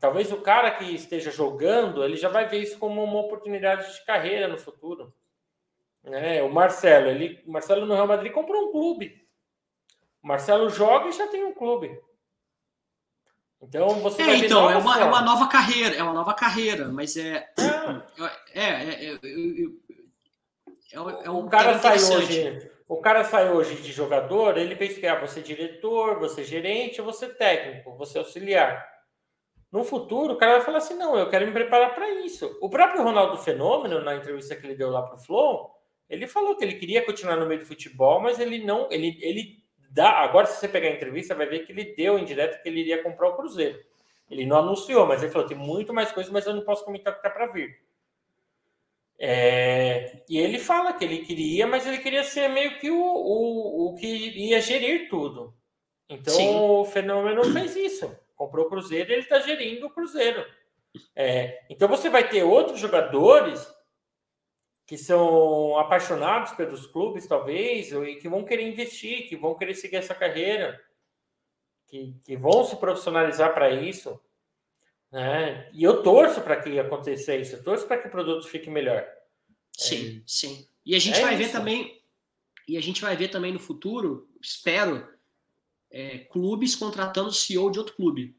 Talvez 0.00 0.32
o 0.32 0.40
cara 0.40 0.70
que 0.70 0.84
esteja 0.94 1.30
jogando, 1.30 2.02
ele 2.02 2.16
já 2.16 2.28
vai 2.28 2.48
ver 2.48 2.58
isso 2.58 2.78
como 2.78 3.02
uma 3.02 3.20
oportunidade 3.20 3.92
de 3.92 4.04
carreira 4.04 4.48
no 4.48 4.58
futuro. 4.58 5.14
É, 6.04 6.42
o 6.42 6.50
Marcelo, 6.50 7.08
ele, 7.08 7.40
o 7.46 7.52
Marcelo 7.52 7.86
no 7.86 7.94
Real 7.94 8.06
Madrid 8.06 8.32
comprou 8.32 8.68
um 8.68 8.72
clube. 8.72 9.24
O 10.22 10.26
Marcelo 10.26 10.68
joga 10.70 11.08
e 11.08 11.12
já 11.12 11.28
tem 11.28 11.44
um 11.44 11.54
clube. 11.54 12.00
Então 13.62 14.00
você 14.00 14.22
é, 14.22 14.36
então 14.38 14.68
é 14.68 14.76
uma, 14.76 15.00
é 15.00 15.04
uma 15.04 15.22
nova 15.22 15.46
carreira, 15.46 15.94
é 15.94 16.02
uma 16.02 16.12
nova 16.12 16.34
carreira, 16.34 16.88
mas 16.88 17.16
é 17.16 17.48
é, 18.52 18.60
é, 18.60 19.04
é, 19.04 19.14
é, 19.14 20.98
é 21.24 21.30
um 21.30 21.46
o 21.46 21.48
cara 21.48 21.78
saiu 21.78 22.18
hoje, 22.18 22.70
o 22.88 22.96
cara 23.00 23.24
saiu 23.24 23.52
hoje 23.52 23.76
de 23.76 23.92
jogador, 23.92 24.58
ele 24.58 24.74
fez 24.74 24.98
que 24.98 25.06
ah, 25.06 25.20
você 25.20 25.38
é 25.38 25.42
diretor, 25.42 26.18
você 26.18 26.40
é 26.40 26.44
gerente, 26.44 27.00
você 27.00 27.26
é 27.26 27.28
técnico, 27.28 27.96
você 27.96 28.18
é 28.18 28.20
auxiliar. 28.20 28.84
No 29.70 29.84
futuro, 29.84 30.34
o 30.34 30.36
cara 30.36 30.56
vai 30.56 30.60
falar 30.60 30.78
assim: 30.78 30.94
não, 30.94 31.16
eu 31.16 31.30
quero 31.30 31.46
me 31.46 31.52
preparar 31.52 31.94
para 31.94 32.10
isso. 32.10 32.58
O 32.60 32.68
próprio 32.68 33.02
Ronaldo 33.02 33.38
Fenômeno, 33.38 34.02
na 34.02 34.16
entrevista 34.16 34.54
que 34.54 34.66
ele 34.66 34.74
deu 34.74 34.90
lá 34.90 35.02
para 35.02 35.14
o 35.14 35.18
Flow, 35.18 35.70
ele 36.10 36.26
falou 36.26 36.54
que 36.56 36.64
ele 36.64 36.74
queria 36.74 37.02
continuar 37.06 37.36
no 37.36 37.46
meio 37.46 37.60
do 37.60 37.66
futebol, 37.66 38.20
mas 38.20 38.38
ele 38.38 38.62
não. 38.62 38.86
Ele, 38.90 39.16
ele 39.22 39.61
dá. 39.92 40.10
Agora, 40.20 40.46
se 40.46 40.58
você 40.58 40.68
pegar 40.68 40.88
a 40.88 40.92
entrevista, 40.92 41.34
vai 41.34 41.46
ver 41.46 41.60
que 41.60 41.72
ele 41.72 41.94
deu 41.94 42.18
em 42.18 42.24
direto 42.24 42.62
que 42.62 42.68
ele 42.68 42.80
iria 42.80 43.02
comprar 43.02 43.28
o 43.28 43.36
Cruzeiro. 43.36 43.78
Ele 44.30 44.46
não 44.46 44.58
anunciou, 44.58 45.06
mas 45.06 45.22
ele 45.22 45.30
falou: 45.30 45.46
tem 45.46 45.56
muito 45.56 45.92
mais 45.92 46.10
coisas, 46.10 46.32
mas 46.32 46.46
eu 46.46 46.54
não 46.54 46.62
posso 46.62 46.84
comentar 46.84 47.12
o 47.12 47.16
que 47.16 47.20
está 47.20 47.30
para 47.30 47.52
vir. 47.52 47.78
É, 49.18 50.22
e 50.28 50.38
ele 50.38 50.58
fala 50.58 50.94
que 50.94 51.04
ele 51.04 51.18
queria, 51.18 51.66
mas 51.66 51.86
ele 51.86 51.98
queria 51.98 52.24
ser 52.24 52.48
meio 52.48 52.78
que 52.78 52.90
o, 52.90 53.00
o, 53.00 53.88
o 53.88 53.94
que 53.94 54.06
ia 54.06 54.60
gerir 54.60 55.08
tudo. 55.08 55.54
Então 56.08 56.34
Sim. 56.34 56.54
o 56.56 56.84
fenômeno 56.84 57.44
fez 57.52 57.76
isso. 57.76 58.16
Comprou 58.34 58.66
o 58.66 58.68
Cruzeiro 58.68 59.10
e 59.10 59.14
ele 59.14 59.22
está 59.22 59.38
gerindo 59.38 59.86
o 59.86 59.90
Cruzeiro. 59.90 60.44
É, 61.14 61.62
então 61.70 61.88
você 61.88 62.10
vai 62.10 62.28
ter 62.28 62.42
outros 62.42 62.80
jogadores 62.80 63.66
que 64.92 64.98
são 64.98 65.78
apaixonados 65.78 66.52
pelos 66.52 66.86
clubes, 66.86 67.26
talvez, 67.26 67.90
e 67.92 68.16
que 68.16 68.28
vão 68.28 68.44
querer 68.44 68.68
investir, 68.68 69.26
que 69.26 69.34
vão 69.34 69.54
querer 69.54 69.74
seguir 69.74 69.96
essa 69.96 70.14
carreira, 70.14 70.78
que, 71.86 72.14
que 72.22 72.36
vão 72.36 72.62
se 72.62 72.76
profissionalizar 72.76 73.54
para 73.54 73.70
isso. 73.70 74.20
Né? 75.10 75.66
E 75.72 75.82
eu 75.82 76.02
torço 76.02 76.42
para 76.42 76.60
que 76.60 76.78
aconteça 76.78 77.34
isso, 77.34 77.56
eu 77.56 77.62
torço 77.62 77.86
para 77.86 77.96
que 77.96 78.08
o 78.08 78.10
produto 78.10 78.46
fique 78.46 78.68
melhor. 78.68 79.02
Sim, 79.74 80.18
é, 80.18 80.22
sim. 80.26 80.68
E 80.84 80.94
a 80.94 80.98
gente 80.98 81.18
é 81.18 81.22
vai 81.22 81.36
isso. 81.36 81.44
ver 81.44 81.52
também, 81.52 82.02
e 82.68 82.76
a 82.76 82.82
gente 82.82 83.00
vai 83.00 83.16
ver 83.16 83.28
também 83.28 83.50
no 83.50 83.58
futuro, 83.58 84.28
espero, 84.42 85.08
é, 85.90 86.18
clubes 86.18 86.76
contratando 86.76 87.32
CEO 87.32 87.70
de 87.70 87.78
outro 87.78 87.96
clube. 87.96 88.36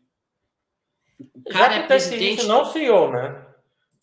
O 1.34 1.49
cara 1.49 1.74
já 1.74 1.80
é 1.80 1.88
presidente. 1.88 2.41
Isso, 2.41 2.47
não 2.47 2.72
CEO, 2.72 3.12
né? 3.12 3.53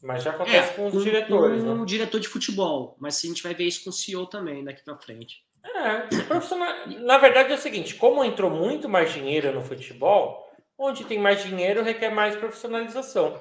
Mas 0.03 0.23
já 0.23 0.31
acontece 0.31 0.73
é, 0.73 0.75
com 0.75 0.87
os 0.87 0.95
um, 0.95 1.03
diretores. 1.03 1.63
Um 1.63 1.81
né? 1.81 1.85
diretor 1.85 2.19
de 2.19 2.29
futebol. 2.29 2.97
Mas 2.99 3.23
a 3.23 3.27
gente 3.27 3.43
vai 3.43 3.55
ver 3.55 3.65
isso 3.65 3.85
com 3.85 3.91
o 3.91 3.93
CEO 3.93 4.27
também 4.27 4.65
daqui 4.65 4.83
para 4.83 4.97
frente. 4.97 5.45
É, 5.63 6.23
profissional... 6.25 6.75
na 6.87 7.19
verdade 7.19 7.53
é 7.53 7.55
o 7.55 7.59
seguinte: 7.59 7.95
como 7.95 8.25
entrou 8.25 8.51
muito 8.51 8.89
mais 8.89 9.13
dinheiro 9.13 9.53
no 9.53 9.63
futebol, 9.63 10.51
onde 10.79 11.05
tem 11.05 11.19
mais 11.19 11.43
dinheiro 11.43 11.83
requer 11.83 12.11
mais 12.11 12.35
profissionalização. 12.35 13.39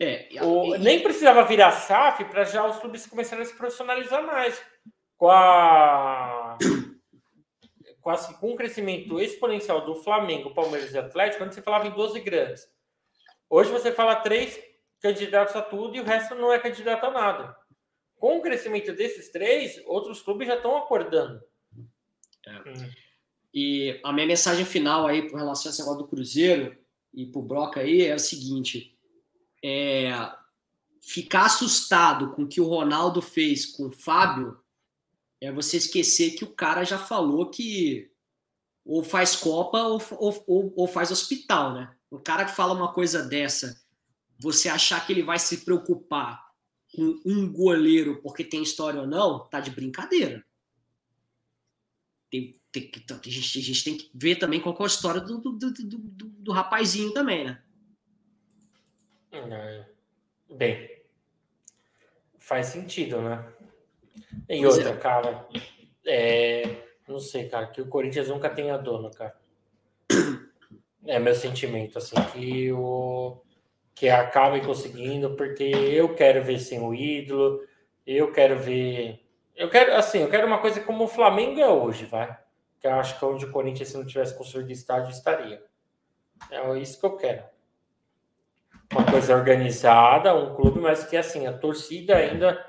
É, 0.00 0.28
o, 0.42 0.76
nem 0.78 1.00
precisava 1.00 1.44
virar 1.44 1.70
SAF 1.70 2.24
para 2.24 2.42
já 2.42 2.66
os 2.66 2.78
clubes 2.78 3.06
começarem 3.06 3.44
a 3.44 3.46
se 3.46 3.56
profissionalizar 3.56 4.26
mais. 4.26 4.60
Com 5.16 5.30
a, 5.30 6.58
com, 8.00 8.10
a, 8.10 8.16
com 8.34 8.52
o 8.52 8.56
crescimento 8.56 9.20
exponencial 9.20 9.84
do 9.84 9.94
Flamengo, 9.94 10.52
Palmeiras 10.52 10.92
e 10.92 10.98
Atlético, 10.98 11.44
quando 11.44 11.52
você 11.52 11.62
falava 11.62 11.86
em 11.86 11.92
12 11.92 12.18
grandes. 12.18 12.66
Hoje 13.48 13.70
você 13.70 13.92
fala 13.92 14.16
três 14.16 14.58
candidatos 15.02 15.56
a 15.56 15.62
tudo 15.62 15.96
e 15.96 16.00
o 16.00 16.04
resto 16.04 16.34
não 16.34 16.52
é 16.52 16.58
candidato 16.58 17.04
a 17.04 17.10
nada. 17.10 17.56
Com 18.14 18.38
o 18.38 18.40
crescimento 18.40 18.92
desses 18.92 19.30
três, 19.30 19.82
outros 19.84 20.22
clubes 20.22 20.46
já 20.46 20.54
estão 20.54 20.76
acordando. 20.76 21.42
É. 22.46 22.70
Hum. 22.70 22.90
E 23.52 24.00
a 24.02 24.12
minha 24.12 24.26
mensagem 24.26 24.64
final 24.64 25.06
aí 25.06 25.28
com 25.28 25.36
relação 25.36 25.68
a 25.68 25.72
esse 25.72 25.80
negócio 25.80 26.02
do 26.02 26.08
Cruzeiro 26.08 26.76
e 27.12 27.26
pro 27.26 27.42
Broca 27.42 27.80
aí 27.80 28.02
é 28.06 28.14
o 28.14 28.18
seguinte: 28.18 28.96
é, 29.62 30.10
ficar 31.02 31.46
assustado 31.46 32.32
com 32.32 32.44
o 32.44 32.48
que 32.48 32.60
o 32.60 32.66
Ronaldo 32.66 33.20
fez 33.20 33.66
com 33.66 33.88
o 33.88 33.92
Fábio 33.92 34.58
é 35.40 35.50
você 35.50 35.76
esquecer 35.76 36.30
que 36.30 36.44
o 36.44 36.54
cara 36.54 36.84
já 36.84 36.98
falou 36.98 37.50
que 37.50 38.10
ou 38.84 39.02
faz 39.02 39.36
Copa 39.36 39.82
ou, 39.82 40.00
ou, 40.46 40.72
ou 40.76 40.86
faz 40.86 41.10
hospital, 41.10 41.74
né? 41.74 41.94
O 42.10 42.18
cara 42.18 42.44
que 42.44 42.52
fala 42.52 42.74
uma 42.74 42.92
coisa 42.92 43.22
dessa, 43.22 43.81
você 44.42 44.68
achar 44.68 45.06
que 45.06 45.12
ele 45.12 45.22
vai 45.22 45.38
se 45.38 45.58
preocupar 45.58 46.52
com 46.94 47.20
um 47.24 47.50
goleiro 47.50 48.20
porque 48.20 48.42
tem 48.42 48.62
história 48.62 49.00
ou 49.00 49.06
não, 49.06 49.46
tá 49.46 49.60
de 49.60 49.70
brincadeira. 49.70 50.44
Tem, 52.28 52.60
tem, 52.72 52.90
tem, 52.90 53.04
a, 53.08 53.30
gente, 53.30 53.58
a 53.58 53.62
gente 53.62 53.84
tem 53.84 53.96
que 53.96 54.10
ver 54.12 54.36
também 54.36 54.60
qual 54.60 54.76
é 54.78 54.82
a 54.82 54.86
história 54.86 55.20
do, 55.20 55.38
do, 55.38 55.52
do, 55.52 55.70
do, 55.70 55.98
do 56.28 56.52
rapazinho 56.52 57.12
também, 57.12 57.44
né? 57.44 57.62
Bem, 60.50 61.02
faz 62.38 62.66
sentido, 62.66 63.22
né? 63.22 63.52
E 64.48 64.66
outra, 64.66 64.90
é. 64.90 64.96
cara, 64.96 65.48
é, 66.04 66.84
não 67.06 67.20
sei, 67.20 67.48
cara, 67.48 67.68
que 67.68 67.80
o 67.80 67.88
Corinthians 67.88 68.28
nunca 68.28 68.50
tenha 68.50 68.76
dono, 68.76 69.10
cara. 69.10 69.40
É 71.04 71.18
meu 71.18 71.34
sentimento, 71.34 71.98
assim, 71.98 72.14
que 72.32 72.70
o 72.72 73.42
que 73.94 74.08
acabe 74.08 74.60
conseguindo, 74.64 75.36
porque 75.36 75.64
eu 75.64 76.14
quero 76.14 76.42
ver 76.42 76.58
sem 76.58 76.80
o 76.80 76.94
ídolo, 76.94 77.60
eu 78.06 78.32
quero 78.32 78.58
ver. 78.58 79.20
Eu 79.54 79.68
quero, 79.68 79.94
assim, 79.94 80.20
eu 80.20 80.30
quero 80.30 80.46
uma 80.46 80.58
coisa 80.58 80.80
como 80.80 81.04
o 81.04 81.08
Flamengo 81.08 81.60
é 81.60 81.68
hoje, 81.68 82.06
vai 82.06 82.36
que 82.82 82.88
eu 82.88 82.94
acho 82.94 83.16
que 83.16 83.24
onde 83.24 83.44
o 83.44 83.52
Corinthians, 83.52 83.90
se 83.90 83.96
não 83.96 84.04
tivesse 84.04 84.36
construído 84.36 84.72
estádio, 84.72 85.12
estaria. 85.12 85.62
É 86.50 86.78
isso 86.78 86.98
que 86.98 87.06
eu 87.06 87.16
quero. 87.16 87.44
Uma 88.92 89.04
coisa 89.06 89.36
organizada, 89.36 90.34
um 90.34 90.56
clube, 90.56 90.80
mas 90.80 91.04
que 91.04 91.16
assim, 91.16 91.46
a 91.46 91.56
torcida 91.56 92.16
ainda 92.16 92.68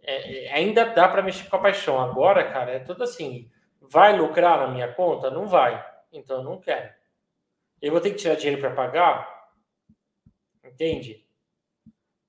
é, 0.00 0.46
é 0.46 0.52
ainda 0.54 0.84
dá 0.84 1.08
para 1.08 1.22
mexer 1.22 1.50
com 1.50 1.56
a 1.56 1.58
paixão. 1.58 2.00
Agora, 2.00 2.52
cara, 2.52 2.70
é 2.70 2.78
tudo 2.78 3.02
assim. 3.02 3.50
Vai 3.80 4.16
lucrar 4.16 4.58
na 4.60 4.68
minha 4.68 4.92
conta? 4.92 5.28
Não 5.28 5.48
vai. 5.48 5.84
Então 6.12 6.36
eu 6.36 6.44
não 6.44 6.60
quero. 6.60 6.90
Eu 7.82 7.90
vou 7.90 8.00
ter 8.00 8.10
que 8.10 8.16
tirar 8.16 8.36
dinheiro 8.36 8.60
para 8.60 8.70
pagar? 8.70 9.31
Entende? 10.72 11.26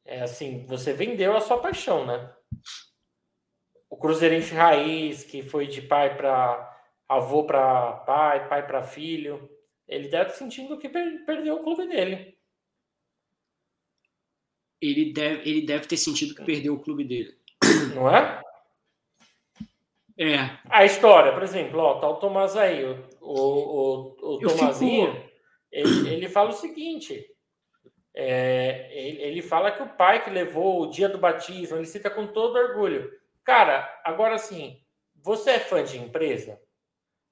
É 0.06 0.22
assim, 0.22 0.66
você 0.66 0.94
vendeu 0.94 1.36
a 1.36 1.42
sua 1.42 1.60
paixão, 1.60 2.06
né? 2.06 2.34
O 3.90 3.98
Cruzeirense 3.98 4.54
Raiz, 4.54 5.24
que 5.24 5.42
foi 5.42 5.68
de 5.68 5.82
pai 5.82 6.18
para 6.18 6.70
avô 7.08 7.46
para 7.46 7.94
pai, 8.06 8.50
pai 8.50 8.68
para 8.68 8.84
filho. 8.84 9.50
Ele 9.88 10.08
deve 10.08 10.32
sentindo 10.32 10.78
que 10.78 10.90
per 10.90 11.26
perdeu 11.26 11.56
o 11.56 11.64
clube 11.64 11.88
dele. 11.88 12.38
Ele 14.82 15.14
deve, 15.14 15.50
ele 15.50 15.66
deve 15.66 15.88
ter 15.88 15.98
sentido 15.98 16.36
que 16.36 16.44
perdeu 16.44 16.74
o 16.74 16.82
clube 16.82 17.06
dele. 17.06 17.38
Não 17.96 18.14
é? 18.14 18.42
É. 20.18 20.60
A 20.70 20.86
história, 20.86 21.32
por 21.32 21.44
exemplo, 21.44 21.80
ó, 21.80 22.00
tá 22.00 22.08
o 22.08 22.18
Tomás 22.18 22.56
aí, 22.56 22.84
o, 22.86 23.08
o, 23.22 24.16
o, 24.22 24.36
o 24.36 24.40
Tomazinho, 24.40 25.14
fico... 25.14 25.30
ele, 25.72 26.10
ele 26.10 26.30
fala 26.30 26.50
o 26.50 26.54
seguinte: 26.54 27.33
é, 28.16 28.90
ele, 28.94 29.42
fala 29.42 29.72
que 29.72 29.82
o 29.82 29.90
pai 29.90 30.24
que 30.24 30.30
levou 30.30 30.82
o 30.82 30.90
dia 30.90 31.10
do 31.10 31.18
batismo, 31.18 31.78
ele 31.78 31.86
cita 31.86 32.10
com 32.10 32.28
todo 32.28 32.56
orgulho. 32.56 33.12
Cara, 33.44 34.02
agora 34.04 34.38
sim, 34.38 34.80
você 35.16 35.52
é 35.52 35.60
fã 35.60 35.84
de 35.84 35.98
empresa? 35.98 36.60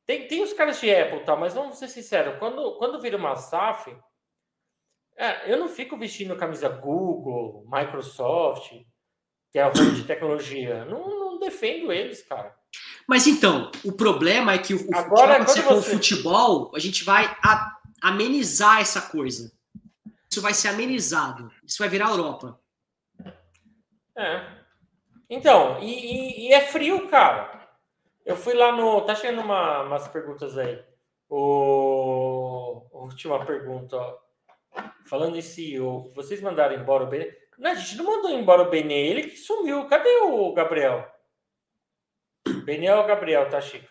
Tem, 0.06 0.28
tem 0.28 0.42
os 0.42 0.54
caras 0.54 0.80
de 0.80 0.94
Apple, 0.94 1.24
tá? 1.24 1.36
Mas 1.36 1.54
vamos 1.54 1.78
ser 1.78 1.88
sinceros, 1.88 2.38
quando, 2.40 2.78
quando 2.78 3.00
vira 3.00 3.16
uma 3.16 3.36
SAF, 3.36 3.96
é, 5.16 5.52
eu 5.52 5.58
não 5.58 5.70
fico 5.70 5.98
vestindo 5.98 6.36
camisa 6.36 6.68
Google, 6.68 7.64
Microsoft, 7.72 8.72
que 9.52 9.60
é 9.60 9.62
a 9.62 9.70
ramo 9.70 9.94
de 9.94 10.04
tecnologia. 10.04 10.86
Não, 10.86 11.08
não 11.08 11.40
defendo 11.40 11.92
eles, 11.92 12.24
cara. 12.24 12.56
Mas 13.08 13.28
então, 13.28 13.70
o 13.84 13.92
problema 13.92 14.54
é 14.54 14.58
que 14.58 14.74
o, 14.74 14.88
Agora, 14.96 15.44
que 15.44 15.52
você... 15.52 15.62
com 15.62 15.76
o 15.76 15.82
futebol, 15.82 16.72
a 16.74 16.80
gente 16.80 17.04
vai 17.04 17.26
a, 17.44 17.78
amenizar 18.02 18.80
essa 18.80 19.02
coisa. 19.02 19.52
Isso 20.32 20.42
vai 20.42 20.54
ser 20.54 20.70
amenizado. 20.70 21.52
Isso 21.66 21.78
vai 21.80 21.90
virar 21.90 22.10
Europa. 22.10 22.58
É. 24.18 24.62
Então, 25.30 25.78
e, 25.82 26.46
e, 26.46 26.48
e 26.48 26.54
é 26.54 26.62
frio, 26.62 27.10
cara. 27.10 27.70
Eu 28.26 28.38
fui 28.38 28.54
lá 28.54 28.72
no. 28.72 29.02
Tá 29.02 29.14
chegando 29.14 29.42
uma, 29.42 29.84
umas 29.84 30.08
perguntas 30.08 30.58
aí. 30.58 30.82
O... 31.30 32.88
Última 32.92 33.46
pergunta, 33.46 33.98
ó. 33.98 34.20
falando 35.06 35.38
em 35.38 35.42
CEO, 35.42 36.12
vocês 36.14 36.42
mandaram 36.42 36.76
embora 36.76 37.04
o 37.04 37.08
Benê? 37.08 37.38
Não, 37.58 37.72
a 37.72 37.76
gente 37.76 37.98
não 37.98 38.06
mandou 38.06 38.32
embora 38.32 38.62
o 38.62 38.70
Benê, 38.70 39.08
ele 39.08 39.24
que 39.24 39.38
sumiu. 39.38 39.86
Cadê 39.88 40.10
o 40.18 40.54
Gabriel? 40.54 41.10
Benê 42.64 42.88
é 42.88 42.96
o 42.96 43.06
Gabriel, 43.06 43.50
tá, 43.50 43.60
Chico? 43.60 43.91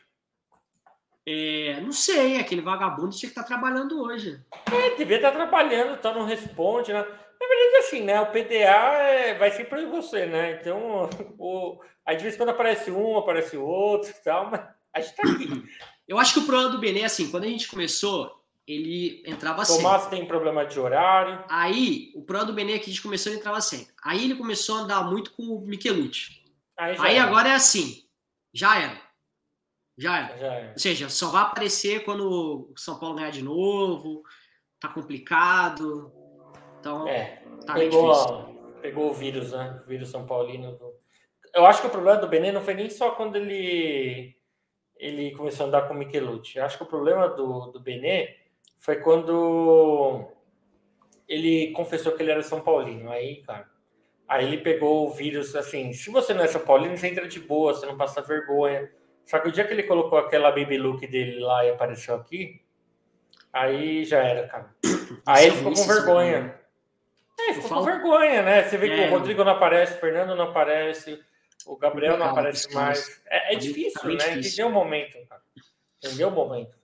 É, 1.33 1.81
não 1.81 1.93
sei, 1.93 2.41
aquele 2.41 2.61
vagabundo 2.61 3.11
tinha 3.11 3.31
que 3.31 3.39
estar 3.39 3.45
trabalhando 3.45 4.03
hoje. 4.03 4.43
É, 4.73 4.97
devia 4.97 5.15
estar 5.15 5.31
trabalhando, 5.31 5.95
então 5.95 6.13
não 6.13 6.25
responde, 6.25 6.93
né? 6.93 6.99
Na 6.99 7.47
verdade, 7.47 7.77
assim, 7.79 8.03
né? 8.03 8.21
O 8.21 8.33
PDA 8.33 8.97
é, 8.99 9.39
vai 9.39 9.53
sempre 9.53 9.87
você, 9.87 10.27
né? 10.27 10.59
Então, 10.61 11.09
o, 11.39 11.81
aí 12.05 12.17
de 12.17 12.25
vez 12.25 12.35
em 12.35 12.37
quando 12.37 12.49
aparece 12.49 12.91
um, 12.91 13.17
aparece 13.17 13.57
outro 13.57 14.11
e 14.11 14.25
tal, 14.25 14.51
mas 14.51 14.61
a 14.93 15.01
gente 15.01 15.15
tá 15.15 15.23
aqui. 15.23 15.65
Eu 16.09 16.19
acho 16.19 16.35
que 16.35 16.41
o 16.41 16.47
problema 16.47 16.71
do 16.71 16.81
Benê, 16.81 17.05
assim, 17.05 17.31
quando 17.31 17.45
a 17.45 17.49
gente 17.49 17.69
começou, 17.69 18.43
ele 18.67 19.23
entrava 19.25 19.65
sempre. 19.65 19.85
Tomás 19.85 20.09
tem 20.09 20.27
problema 20.27 20.67
de 20.67 20.81
horário. 20.81 21.45
Aí, 21.49 22.11
o 22.17 22.23
problema 22.23 22.51
do 22.51 22.57
Benê 22.57 22.73
é 22.73 22.79
que 22.81 22.87
a 22.87 22.93
gente 22.93 23.03
começou, 23.03 23.31
ele 23.31 23.39
entrava 23.39 23.61
sempre. 23.61 23.95
Aí 24.03 24.25
ele 24.25 24.35
começou 24.35 24.79
a 24.79 24.81
andar 24.81 25.05
muito 25.05 25.31
com 25.31 25.45
o 25.45 25.61
Michelucci. 25.61 26.43
Aí, 26.77 26.97
aí 26.99 27.19
agora 27.19 27.51
é 27.51 27.55
assim, 27.55 28.03
já 28.53 28.77
era. 28.77 29.10
Já 30.01 30.19
era. 30.19 30.39
Já 30.39 30.47
era. 30.47 30.73
Ou 30.73 30.79
seja, 30.79 31.09
só 31.11 31.31
vai 31.31 31.43
aparecer 31.43 32.05
quando 32.05 32.71
o 32.73 32.75
São 32.79 32.99
Paulo 32.99 33.17
ganhar 33.17 33.31
de 33.31 33.43
novo, 33.43 34.23
tá 34.81 34.89
complicado. 34.89 36.11
Então, 36.81 37.07
é, 37.07 37.43
tá 37.67 37.75
pegou, 37.75 38.13
pegou 38.81 39.11
o 39.11 39.13
vírus, 39.13 39.53
né? 39.53 39.79
O 39.85 39.87
vírus 39.87 40.09
São 40.09 40.27
Paulino. 40.27 40.79
Eu 41.55 41.67
acho 41.67 41.83
que 41.83 41.87
o 41.87 41.91
problema 41.91 42.19
do 42.19 42.29
Benê 42.29 42.51
não 42.51 42.63
foi 42.63 42.73
nem 42.73 42.89
só 42.89 43.11
quando 43.11 43.37
ele 43.37 44.35
ele 44.97 45.33
começou 45.33 45.65
a 45.65 45.69
andar 45.69 45.89
com 45.89 45.95
o 45.95 45.97
Michelucci. 45.97 46.59
Eu 46.59 46.65
acho 46.65 46.79
que 46.79 46.83
o 46.83 46.87
problema 46.87 47.29
do, 47.29 47.67
do 47.67 47.81
Benê 47.81 48.37
foi 48.79 48.97
quando 48.97 50.27
ele 51.29 51.73
confessou 51.73 52.13
que 52.13 52.23
ele 52.23 52.31
era 52.31 52.43
São 52.43 52.61
Paulino. 52.61 53.11
Aí, 53.11 53.43
cara, 53.43 53.69
aí 54.27 54.47
ele 54.47 54.59
pegou 54.59 55.07
o 55.07 55.11
vírus, 55.11 55.55
assim, 55.55 55.93
se 55.93 56.11
você 56.11 56.33
não 56.33 56.43
é 56.43 56.47
São 56.47 56.61
Paulino, 56.63 56.97
você 56.97 57.09
entra 57.09 57.29
de 57.29 57.41
boa, 57.41 57.75
você 57.75 57.85
não 57.85 57.97
passa 57.97 58.23
vergonha. 58.23 58.91
Só 59.31 59.39
que 59.39 59.49
o 59.49 59.53
dia 59.53 59.65
que 59.65 59.73
ele 59.73 59.85
colocou 59.85 60.19
aquela 60.19 60.51
baby 60.51 60.77
look 60.77 61.07
dele 61.07 61.39
lá 61.39 61.65
e 61.65 61.71
apareceu 61.71 62.17
aqui, 62.17 62.61
aí 63.53 64.05
já 64.05 64.19
era, 64.19 64.49
cara. 64.49 64.75
Aí 65.25 65.47
ele 65.47 65.57
ficou 65.57 65.73
com 65.73 65.85
vergonha. 65.85 66.61
É, 67.39 67.55
ficou 67.55 67.69
com 67.69 67.83
vergonha, 67.85 68.43
né? 68.43 68.65
Você 68.65 68.77
vê 68.77 68.89
que 68.89 68.97
o 68.97 69.05
é. 69.05 69.09
Rodrigo 69.09 69.45
não 69.45 69.53
aparece, 69.53 69.95
o 69.95 70.01
Fernando 70.01 70.35
não 70.35 70.47
aparece, 70.47 71.23
o 71.65 71.77
Gabriel 71.77 72.17
não 72.17 72.27
aparece 72.27 72.75
mais. 72.75 73.23
É, 73.27 73.55
é 73.55 73.57
difícil, 73.57 74.09
né? 74.09 74.35
Entendeu 74.35 74.67
o 74.67 74.73
momento, 74.73 75.17
cara. 75.29 75.43
Entendeu 75.99 76.29
o 76.29 76.33
momento. 76.33 76.77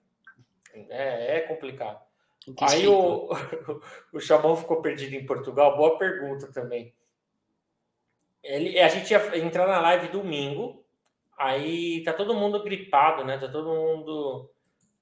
É, 0.88 1.38
é 1.38 1.40
complicado. 1.40 2.01
Aí 2.61 2.86
o, 2.86 3.28
o 4.14 4.20
Chamão 4.20 4.55
ficou 4.55 4.80
perdido 4.80 5.16
em 5.16 5.26
Portugal. 5.26 5.76
Boa 5.76 5.99
pergunta 5.99 6.53
também. 6.53 6.94
Ele, 8.40 8.78
a 8.78 8.86
gente 8.86 9.11
ia 9.11 9.36
entrar 9.36 9.66
na 9.66 9.80
live 9.80 10.09
domingo. 10.09 10.86
Aí 11.39 12.03
tá 12.03 12.12
todo 12.12 12.34
mundo 12.34 12.62
gripado, 12.62 13.24
né? 13.24 13.37
Tá 13.39 13.49
todo 13.49 13.68
mundo. 13.68 14.51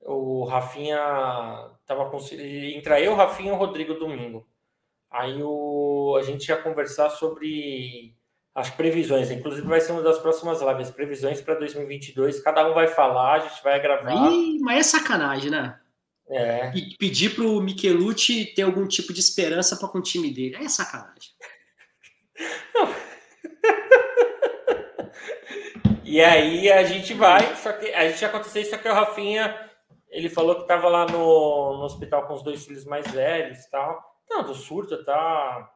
O 0.00 0.44
Rafinha 0.44 0.98
tava 1.86 2.10
com. 2.10 2.18
Entra 2.38 3.00
eu, 3.00 3.14
Rafinha 3.14 3.52
e 3.52 3.54
o 3.54 3.58
Rodrigo 3.58 3.94
domingo. 3.94 4.46
Aí 5.10 5.40
o, 5.42 6.16
a 6.18 6.22
gente 6.22 6.48
ia 6.48 6.56
conversar 6.56 7.08
sobre 7.10 8.14
as 8.54 8.68
previsões. 8.68 9.30
Inclusive, 9.30 9.66
vai 9.66 9.80
ser 9.80 9.92
uma 9.92 10.02
das 10.02 10.18
próximas 10.18 10.60
lives. 10.60 10.90
Previsões 10.90 11.40
para 11.40 11.54
2022. 11.54 12.40
Cada 12.40 12.68
um 12.68 12.74
vai 12.74 12.88
falar, 12.88 13.34
a 13.34 13.38
gente 13.40 13.62
vai 13.62 13.80
gravar. 13.80 14.12
Ih, 14.32 14.58
mas 14.60 14.80
é 14.80 14.82
sacanagem, 14.82 15.50
né? 15.50 15.78
É. 16.28 16.72
E 16.74 16.96
pedir 16.96 17.34
para 17.34 17.44
o 17.44 17.60
Michelucci 17.60 18.46
ter 18.54 18.62
algum 18.62 18.88
tipo 18.88 19.12
de 19.12 19.20
esperança 19.20 19.76
para 19.76 19.88
com 19.88 19.98
o 19.98 20.02
time 20.02 20.32
dele. 20.32 20.56
É 20.56 20.68
sacanagem. 20.68 21.30
E 26.14 26.20
aí 26.20 26.70
a 26.70 26.84
gente 26.84 27.14
vai, 27.14 27.54
só 27.56 27.72
que 27.72 27.92
a 27.92 28.08
gente 28.08 28.24
aconteceu 28.24 28.62
isso, 28.62 28.70
só 28.70 28.78
que 28.78 28.88
o 28.88 28.92
Rafinha 28.92 29.70
ele 30.08 30.28
falou 30.28 30.54
que 30.54 30.62
estava 30.62 30.88
lá 30.88 31.06
no, 31.06 31.78
no 31.78 31.84
hospital 31.84 32.26
com 32.26 32.34
os 32.34 32.42
dois 32.42 32.64
filhos 32.64 32.84
mais 32.84 33.04
velhos 33.10 33.58
e 33.64 33.70
tal. 33.70 34.00
Não, 34.30 34.44
do 34.44 34.54
surto 34.54 35.04
tá 35.04 35.74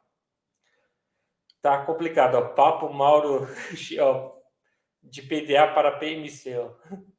Tá 1.61 1.85
complicado, 1.85 2.37
ó. 2.37 2.43
Papo 2.51 2.89
Mauro 2.93 3.49
ó, 4.01 4.33
de 5.03 5.23
PDA 5.23 5.67
para 5.75 5.99
PMC, 5.99 6.57
ó. 6.57 6.71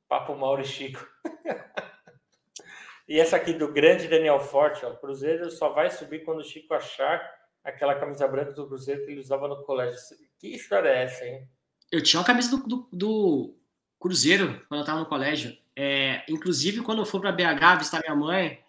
Papo 0.07 0.35
Mauro 0.35 0.61
e 0.61 0.65
Chico. 0.65 1.05
e 3.07 3.19
essa 3.19 3.35
aqui 3.35 3.53
do 3.53 3.71
grande 3.71 4.07
Daniel 4.07 4.39
Forte, 4.39 4.85
ó. 4.85 4.95
Cruzeiro 4.95 5.51
só 5.51 5.69
vai 5.69 5.89
subir 5.89 6.23
quando 6.23 6.39
o 6.39 6.43
Chico 6.43 6.73
achar 6.73 7.21
aquela 7.63 7.99
camisa 7.99 8.27
branca 8.27 8.53
do 8.53 8.67
Cruzeiro 8.67 9.03
que 9.03 9.11
ele 9.11 9.19
usava 9.19 9.47
no 9.47 9.61
colégio. 9.65 9.99
Que 10.39 10.55
história 10.55 10.87
é 10.87 11.03
essa, 11.03 11.25
hein? 11.25 11.49
Eu 11.91 12.03
tinha 12.03 12.19
uma 12.19 12.25
camisa 12.25 12.55
do, 12.55 12.67
do, 12.67 12.89
do 12.91 13.55
Cruzeiro 13.99 14.65
quando 14.67 14.79
eu 14.79 14.83
estava 14.83 14.99
no 14.99 15.05
colégio. 15.05 15.57
É, 15.75 16.23
inclusive, 16.27 16.81
quando 16.81 16.99
eu 16.99 17.05
for 17.05 17.19
para 17.19 17.31
BH 17.31 17.77
visitar 17.77 18.01
minha 18.01 18.15
mãe, 18.15 18.59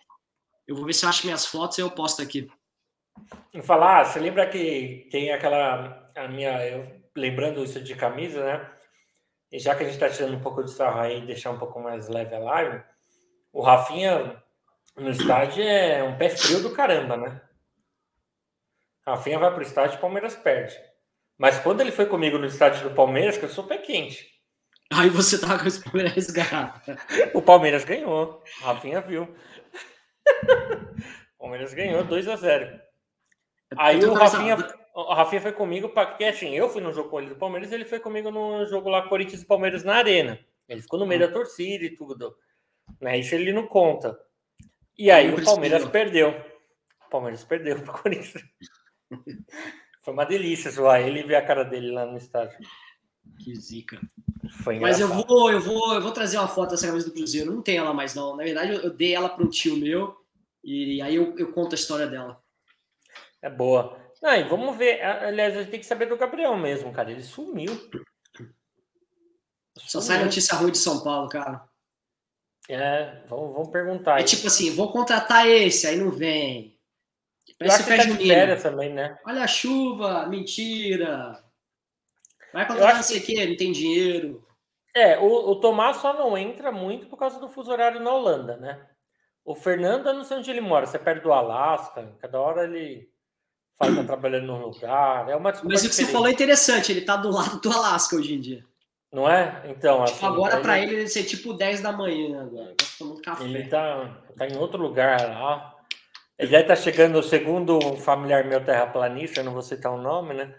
eu 0.67 0.77
vou 0.77 0.87
ver 0.87 0.93
se 0.93 1.05
eu 1.05 1.09
acho 1.09 1.27
minhas 1.27 1.45
fotos 1.45 1.79
e 1.79 1.81
eu 1.81 1.91
posto 1.91 2.23
aqui. 2.23 2.51
Em 3.53 3.63
falar, 3.63 4.05
você 4.05 4.19
lembra 4.19 4.49
que 4.49 5.09
tem 5.11 5.33
aquela. 5.33 6.11
A 6.15 6.29
minha, 6.29 6.65
eu, 6.67 7.01
lembrando 7.17 7.63
isso 7.63 7.81
de 7.81 7.95
camisa, 7.95 8.45
né? 8.45 8.71
E 9.51 9.59
já 9.59 9.75
que 9.75 9.83
a 9.83 9.87
gente 9.87 9.95
está 9.95 10.09
tirando 10.09 10.37
um 10.37 10.41
pouco 10.41 10.63
de 10.63 10.71
sarro 10.71 11.01
aí, 11.01 11.21
deixar 11.27 11.51
um 11.51 11.59
pouco 11.59 11.81
mais 11.81 12.09
leve 12.09 12.35
a 12.35 12.39
live, 12.39 12.83
o 13.53 13.61
Rafinha 13.63 14.41
no 14.97 15.11
estádio 15.11 15.63
é 15.63 16.03
um 16.05 16.17
pé 16.17 16.31
frio 16.31 16.63
do 16.63 16.73
caramba, 16.73 17.17
né? 17.17 17.41
Rafinha 19.05 19.39
vai 19.39 19.53
pro 19.53 19.63
estádio 19.63 19.95
e 19.95 19.99
o 19.99 20.01
Palmeiras 20.01 20.37
perde. 20.37 20.77
Mas 21.41 21.59
quando 21.59 21.81
ele 21.81 21.91
foi 21.91 22.05
comigo 22.05 22.37
no 22.37 22.45
estádio 22.45 22.87
do 22.87 22.95
Palmeiras, 22.95 23.39
que 23.39 23.47
eu 23.47 23.49
sou 23.49 23.65
pé 23.65 23.79
quente. 23.79 24.29
Aí 24.93 25.09
você 25.09 25.41
tava 25.41 25.59
com 25.59 25.67
esse 25.67 25.83
Palmeiras 25.83 26.31
ganhar. 26.31 26.85
o 27.33 27.41
Palmeiras 27.41 27.83
ganhou. 27.83 28.45
Rafinha 28.61 29.01
viu. 29.01 29.23
o 29.23 29.29
Palmeiras 31.41 31.73
ganhou 31.73 32.05
2 32.05 32.29
a 32.29 32.37
0 32.37 32.79
Aí 33.75 34.05
o 34.05 34.13
Rafinha, 34.13 34.59
o 34.95 35.15
Rafinha 35.15 35.41
foi 35.41 35.53
comigo, 35.53 35.89
porque 35.89 36.25
assim, 36.25 36.55
eu 36.55 36.69
fui 36.69 36.83
no 36.83 36.93
jogo 36.93 37.09
com 37.09 37.21
ele 37.21 37.31
do 37.31 37.37
Palmeiras, 37.37 37.73
ele 37.73 37.87
foi 37.87 38.01
comigo 38.01 38.31
no 38.31 38.67
jogo 38.67 38.91
lá 38.91 39.09
Corinthians 39.09 39.41
e 39.41 39.47
Palmeiras 39.47 39.83
na 39.83 39.95
Arena. 39.95 40.39
Ele 40.69 40.83
ficou 40.83 41.01
no 41.01 41.07
meio 41.07 41.23
hum. 41.23 41.27
da 41.27 41.33
torcida 41.33 41.87
e 41.87 41.97
tudo. 41.97 42.37
Né? 43.01 43.19
Isso 43.19 43.35
ele 43.35 43.55
não 43.55 43.67
conta. 43.67 44.15
E 44.99 45.11
aí 45.11 45.33
o 45.33 45.43
Palmeiras 45.43 45.87
perdeu. 45.87 46.39
O 47.07 47.09
Palmeiras 47.09 47.43
perdeu 47.45 47.81
pro 47.81 47.95
Corinthians. 47.95 48.45
Foi 50.11 50.13
uma 50.13 50.25
delícia 50.25 50.73
zoar 50.73 51.01
ele 51.01 51.21
e 51.21 51.23
ver 51.23 51.37
a 51.37 51.47
cara 51.47 51.63
dele 51.63 51.93
lá 51.93 52.05
no 52.05 52.19
estádio. 52.19 52.59
Que 53.39 53.55
zica. 53.55 54.01
Mas 54.81 54.99
eu 54.99 55.07
vou, 55.07 55.53
eu 55.53 55.61
vou, 55.61 55.95
eu 55.95 56.03
vou 56.03 56.11
trazer 56.11 56.37
uma 56.37 56.49
foto 56.49 56.71
dessa 56.71 56.89
camisa 56.89 57.07
do 57.07 57.13
Cruzeiro. 57.13 57.55
Não 57.55 57.63
tem 57.63 57.77
ela 57.77 57.95
mais 57.95 58.13
não. 58.13 58.37
Na 58.37 58.43
verdade, 58.43 58.73
eu, 58.73 58.81
eu 58.81 58.91
dei 58.91 59.15
ela 59.15 59.29
para 59.29 59.45
um 59.45 59.49
tio 59.49 59.77
meu 59.77 60.17
e 60.65 61.01
aí 61.01 61.15
eu, 61.15 61.39
eu 61.39 61.53
conto 61.53 61.75
a 61.75 61.77
história 61.77 62.09
dela. 62.09 62.43
É 63.41 63.49
boa. 63.49 63.97
Não, 64.21 64.35
e 64.35 64.43
vamos 64.43 64.77
ver. 64.77 65.01
Aliás, 65.01 65.57
a 65.57 65.61
gente 65.61 65.71
tem 65.71 65.81
que 65.81 65.87
saber 65.87 66.07
do 66.07 66.17
Gabriel 66.17 66.57
mesmo, 66.57 66.93
cara. 66.93 67.13
Ele 67.13 67.23
sumiu. 67.23 67.73
sumiu. 67.73 68.53
Só 69.77 70.01
sai 70.01 70.25
notícia 70.25 70.57
ruim 70.57 70.73
de 70.73 70.79
São 70.79 71.05
Paulo, 71.05 71.29
cara. 71.29 71.65
É, 72.69 73.23
vamos, 73.29 73.53
vamos 73.55 73.71
perguntar. 73.71 74.19
É 74.19 74.25
tipo 74.25 74.49
assim, 74.49 74.75
vou 74.75 74.91
contratar 74.91 75.47
esse, 75.47 75.87
aí 75.87 75.95
não 75.95 76.11
vem. 76.11 76.80
Parece 77.61 77.83
festa 77.85 78.09
tá 78.09 78.15
junina. 78.15 78.57
também, 78.57 78.91
né? 78.91 79.19
Olha 79.27 79.45
a 79.45 79.47
chuva, 79.47 80.27
mentira. 80.27 81.45
Vai 82.55 82.67
contratar 82.67 82.97
não 82.97 83.03
sei 83.03 83.19
o 83.19 83.23
que... 83.23 83.47
não 83.47 83.57
tem 83.57 83.71
dinheiro. 83.71 84.43
É, 84.97 85.19
o, 85.19 85.51
o 85.51 85.57
Tomás 85.57 85.99
só 85.99 86.15
não 86.15 86.37
entra 86.39 86.73
muito 86.73 87.07
por 87.07 87.19
causa 87.19 87.39
do 87.39 87.51
fuso 87.51 87.71
horário 87.71 88.01
na 88.01 88.11
Holanda, 88.11 88.57
né? 88.57 88.81
O 89.45 89.55
Fernando, 89.55 90.09
eu 90.09 90.15
não 90.15 90.25
sei 90.25 90.39
onde 90.39 90.51
ele 90.51 90.61
mora, 90.61 90.87
você 90.87 90.97
é 90.97 91.01
perto 91.01 91.25
do 91.25 91.33
Alasca, 91.33 92.17
cada 92.19 92.41
hora 92.41 92.65
ele 92.65 93.09
fala 93.79 93.93
que 93.93 93.97
tá 93.99 94.05
trabalhando 94.05 94.47
num 94.47 94.63
lugar. 94.63 95.29
É 95.29 95.37
uma 95.37 95.53
Mas 95.63 95.85
o 95.85 95.89
que 95.89 95.95
você 95.95 96.07
falou 96.07 96.29
é 96.29 96.33
interessante, 96.33 96.91
ele 96.91 97.03
tá 97.03 97.17
do 97.17 97.31
lado 97.31 97.61
do 97.61 97.71
Alasca 97.71 98.17
hoje 98.17 98.35
em 98.35 98.41
dia. 98.41 98.65
Não 99.13 99.29
é? 99.29 99.63
Então, 99.67 100.05
tipo, 100.05 100.17
assim, 100.17 100.27
agora 100.27 100.61
para 100.61 100.81
ele... 100.81 100.95
ele 100.95 101.09
ser 101.09 101.25
tipo 101.25 101.53
10 101.53 101.83
da 101.83 101.93
manhã 101.93 102.43
agora, 102.43 102.75
tá 102.75 102.87
tomando 102.99 103.21
café. 103.21 103.45
Ele 103.45 103.69
tá, 103.69 104.23
tá 104.37 104.47
em 104.47 104.57
outro 104.57 104.81
lugar 104.81 105.21
lá. 105.21 105.80
Ele 106.41 106.49
deve 106.49 106.63
estar 106.63 106.75
tá 106.75 106.81
chegando, 106.81 107.19
o 107.19 107.23
segundo 107.23 107.77
um 107.77 107.99
familiar 107.99 108.47
meu 108.47 108.65
terraplanista, 108.65 109.41
eu 109.41 109.45
não 109.45 109.53
vou 109.53 109.61
citar 109.61 109.93
o 109.93 110.01
nome, 110.01 110.33
né? 110.33 110.55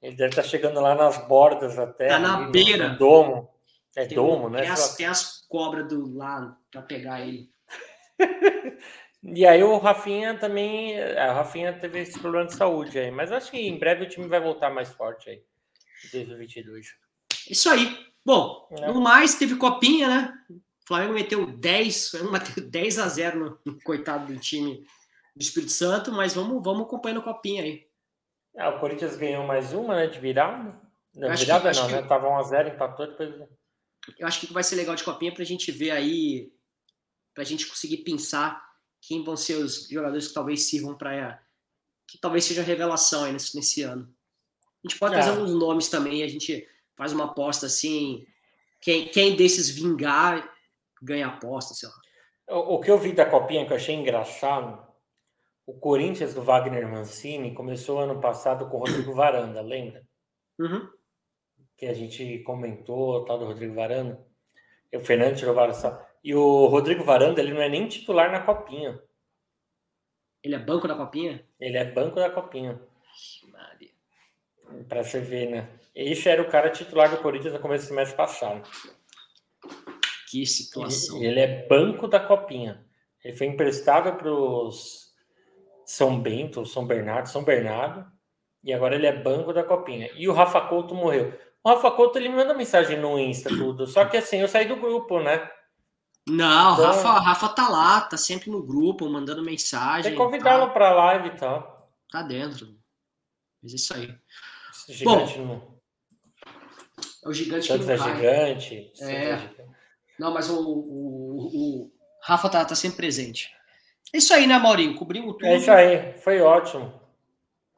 Ele 0.00 0.14
deve 0.14 0.30
estar 0.30 0.42
tá 0.42 0.48
chegando 0.48 0.80
lá 0.80 0.94
nas 0.94 1.26
bordas 1.26 1.76
até. 1.76 2.06
Tá 2.06 2.20
na 2.20 2.42
beira. 2.42 2.90
No 2.90 2.98
domo. 2.98 3.50
É 3.96 4.06
tem 4.06 4.14
domo, 4.14 4.48
né? 4.48 4.60
Tem 4.60 4.70
as, 4.70 4.94
tem 4.94 5.06
as 5.06 5.44
cobras 5.48 5.88
do 5.88 6.14
lá 6.14 6.56
para 6.70 6.82
pegar 6.82 7.20
ele. 7.20 7.50
E 9.26 9.46
aí 9.46 9.64
o 9.64 9.78
Rafinha 9.78 10.36
também, 10.36 11.00
a 11.00 11.32
Rafinha 11.32 11.72
teve 11.72 11.98
esse 12.00 12.18
problema 12.20 12.46
de 12.46 12.52
saúde 12.52 12.98
aí, 12.98 13.10
mas 13.10 13.32
acho 13.32 13.50
que 13.50 13.56
em 13.56 13.78
breve 13.78 14.04
o 14.04 14.08
time 14.08 14.28
vai 14.28 14.38
voltar 14.38 14.68
mais 14.68 14.90
forte 14.90 15.30
aí, 15.30 15.42
2022. 16.12 16.88
Isso 17.48 17.70
aí. 17.70 18.06
Bom, 18.22 18.68
é. 18.72 18.86
no 18.86 19.00
mais 19.00 19.34
teve 19.34 19.56
copinha, 19.56 20.08
né? 20.08 20.34
O 20.50 20.86
Flamengo 20.86 21.14
meteu 21.14 21.46
10, 21.46 22.12
meteu 22.30 22.68
10 22.68 22.98
a 22.98 23.08
0 23.08 23.38
no, 23.38 23.58
no 23.64 23.80
coitado 23.80 24.30
do 24.30 24.38
time 24.38 24.84
do 25.34 25.42
Espírito 25.42 25.72
Santo, 25.72 26.12
mas 26.12 26.34
vamos, 26.34 26.62
vamos 26.62 26.86
acompanhando 26.86 27.20
a 27.20 27.24
copinha 27.24 27.62
aí. 27.62 27.86
Ah, 28.56 28.70
o 28.70 28.78
Corinthians 28.80 29.16
ganhou 29.16 29.44
mais 29.44 29.72
uma, 29.72 29.96
né? 29.96 30.06
De 30.06 30.18
virada. 30.20 30.80
Não, 31.14 31.28
Acho 31.30 31.44
virada 31.44 31.70
que- 31.70 31.76
não, 31.80 31.88
né? 31.88 32.02
que- 32.02 32.08
Tava 32.08 32.28
1x0, 32.28 32.68
empatou, 32.74 33.06
depois. 33.06 33.34
Eu 34.18 34.26
acho 34.26 34.40
que 34.40 34.52
vai 34.52 34.62
ser 34.62 34.76
legal 34.76 34.94
de 34.94 35.02
copinha 35.02 35.32
pra 35.32 35.44
gente 35.44 35.72
ver 35.72 35.90
aí, 35.90 36.52
pra 37.34 37.42
gente 37.42 37.66
conseguir 37.66 37.98
pensar 37.98 38.62
quem 39.00 39.24
vão 39.24 39.36
ser 39.36 39.54
os 39.56 39.88
jogadores 39.88 40.28
que 40.28 40.34
talvez 40.34 40.62
sirvam 40.68 40.96
para 40.96 41.42
que 42.06 42.18
talvez 42.18 42.44
seja 42.44 42.60
a 42.60 42.64
revelação 42.64 43.24
aí 43.24 43.32
nesse, 43.32 43.56
nesse 43.56 43.82
ano. 43.82 44.14
A 44.84 44.88
gente 44.88 44.98
pode 44.98 45.14
É. 45.14 45.18
trazer 45.18 45.30
alguns 45.32 45.54
nomes 45.54 45.88
também, 45.88 46.22
a 46.22 46.28
gente 46.28 46.68
faz 46.96 47.12
uma 47.12 47.24
aposta 47.24 47.66
assim, 47.66 48.26
quem, 48.80 49.08
quem 49.08 49.34
desses 49.34 49.68
vingar 49.70 50.52
ganha 51.02 51.26
aposta, 51.26 51.74
sei 51.74 51.88
lá. 51.88 51.94
O, 52.56 52.74
o 52.74 52.80
que 52.80 52.90
eu 52.90 52.98
vi 52.98 53.12
da 53.14 53.24
Copinha 53.24 53.66
que 53.66 53.72
eu 53.72 53.76
achei 53.76 53.94
engraçado, 53.94 54.86
o 55.66 55.74
Corinthians 55.74 56.34
do 56.34 56.42
Wagner 56.42 56.88
Mancini 56.88 57.54
começou 57.54 58.00
ano 58.00 58.20
passado 58.20 58.68
com 58.68 58.76
o 58.76 58.80
Rodrigo 58.80 59.14
Varanda, 59.14 59.60
lembra? 59.62 60.02
Uhum. 60.58 60.88
Que 61.76 61.86
a 61.86 61.94
gente 61.94 62.40
comentou, 62.40 63.24
tal 63.24 63.38
do 63.38 63.46
Rodrigo 63.46 63.74
Varanda. 63.74 64.24
O 64.94 65.00
Fernando 65.00 65.36
tirou 65.36 65.54
várias. 65.54 65.82
E 66.22 66.34
o 66.34 66.66
Rodrigo 66.66 67.02
Varanda, 67.02 67.40
ele 67.40 67.52
não 67.52 67.62
é 67.62 67.68
nem 67.68 67.88
titular 67.88 68.30
na 68.30 68.42
Copinha. 68.42 69.00
Ele 70.42 70.54
é 70.54 70.58
banco 70.58 70.86
da 70.86 70.94
copinha? 70.94 71.42
Ele 71.58 71.78
é 71.78 71.90
banco 71.90 72.16
da 72.16 72.28
Copinha. 72.28 72.78
Maria. 73.50 73.90
Pra 74.86 75.02
você 75.02 75.18
ver, 75.18 75.48
né? 75.48 75.70
Esse 75.94 76.28
era 76.28 76.42
o 76.42 76.50
cara 76.50 76.68
titular 76.68 77.10
do 77.10 77.22
Corinthians 77.22 77.54
no 77.54 77.60
começo 77.60 77.86
do 77.86 77.88
semestre 77.88 78.14
passado. 78.14 78.68
Que 80.28 80.44
situação. 80.44 81.16
Ele, 81.16 81.28
ele 81.28 81.40
é 81.40 81.66
banco 81.66 82.06
da 82.06 82.20
Copinha. 82.20 82.84
Ele 83.24 83.34
foi 83.34 83.46
emprestado 83.46 84.18
para 84.18 84.30
os 84.30 85.03
São 85.86 86.20
Bento, 86.20 86.60
ou 86.60 86.66
São 86.66 86.86
Bernardo, 86.86 87.28
São 87.28 87.44
Bernardo, 87.44 88.06
e 88.62 88.72
agora 88.72 88.94
ele 88.94 89.06
é 89.06 89.12
banco 89.22 89.52
da 89.52 89.62
Copinha. 89.62 90.10
E 90.14 90.28
o 90.28 90.32
Rafa 90.32 90.60
Couto 90.62 90.94
morreu. 90.94 91.38
O 91.62 91.68
Rafa 91.70 91.90
Couto 91.90 92.18
ele 92.18 92.28
me 92.28 92.36
manda 92.36 92.54
mensagem 92.54 92.98
no 92.98 93.18
Insta 93.18 93.48
tudo, 93.50 93.86
só 93.86 94.04
que 94.04 94.16
assim 94.16 94.38
eu 94.38 94.48
saí 94.48 94.66
do 94.66 94.76
grupo, 94.76 95.20
né? 95.20 95.50
Não, 96.26 96.72
Então- 96.74 96.86
Rafa, 96.86 97.10
Rafa 97.20 97.48
tá 97.50 97.68
lá, 97.68 98.00
tá 98.00 98.16
sempre 98.16 98.50
no 98.50 98.62
grupo, 98.62 99.08
mandando 99.10 99.42
mensagem. 99.44 100.04
Tem 100.04 100.12
que 100.12 100.16
convidá-lo 100.18 100.66
tá, 100.68 100.72
para 100.72 100.92
live 100.92 101.28
e 101.28 101.36
tal. 101.36 101.90
tá 102.10 102.22
dentro. 102.22 102.68
Mas 103.62 103.72
é 103.72 103.76
isso 103.76 103.94
aí. 103.94 104.14
Esse 104.72 104.92
Gigante 104.94 105.38
no 105.38 105.74
É 107.24 107.28
o 107.28 107.32
gigante 107.32 107.62
que 107.62 107.72
Santos 107.72 107.86
não 107.86 107.94
é 107.94 107.98
cai. 107.98 108.16
gigante. 108.16 108.92
Santos 108.94 109.00
É. 109.14 109.38
gigante. 109.38 109.70
Não, 110.18 110.32
mas 110.32 110.48
o, 110.48 110.58
o, 110.60 111.50
o 111.86 111.92
Rafa 112.22 112.48
tá, 112.48 112.64
tá 112.64 112.74
sempre 112.74 112.96
presente. 112.98 113.50
É 114.14 114.18
isso 114.18 114.32
aí, 114.32 114.46
né, 114.46 114.56
Maurinho? 114.56 114.94
Cobrimos 114.94 115.32
tudo. 115.32 115.46
É 115.46 115.56
isso 115.56 115.72
aí, 115.72 116.12
foi 116.18 116.40
ótimo. 116.40 117.00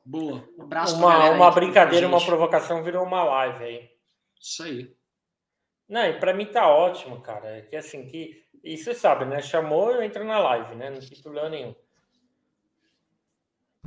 Boa. 0.04 0.46
Um 0.58 0.64
abraço 0.64 0.94
Uma, 0.96 1.12
galera 1.14 1.34
uma 1.34 1.50
brincadeira, 1.50 2.06
uma 2.06 2.22
provocação 2.22 2.84
virou 2.84 3.06
uma 3.06 3.24
live 3.24 3.64
aí. 3.64 3.90
Isso 4.38 4.62
aí. 4.62 4.94
Não, 5.88 6.04
e 6.04 6.20
pra 6.20 6.34
mim 6.34 6.44
tá 6.44 6.68
ótimo, 6.68 7.22
cara. 7.22 7.56
É 7.56 7.60
que 7.62 7.74
assim, 7.74 8.04
que. 8.04 8.44
E 8.62 8.76
você 8.76 8.92
sabe, 8.92 9.24
né? 9.24 9.40
Chamou, 9.40 9.90
eu 9.90 10.02
entro 10.02 10.24
na 10.24 10.38
live, 10.38 10.74
né? 10.74 10.90
Não 10.90 11.00
tem 11.00 11.22
problema 11.22 11.48
nenhum. 11.48 11.74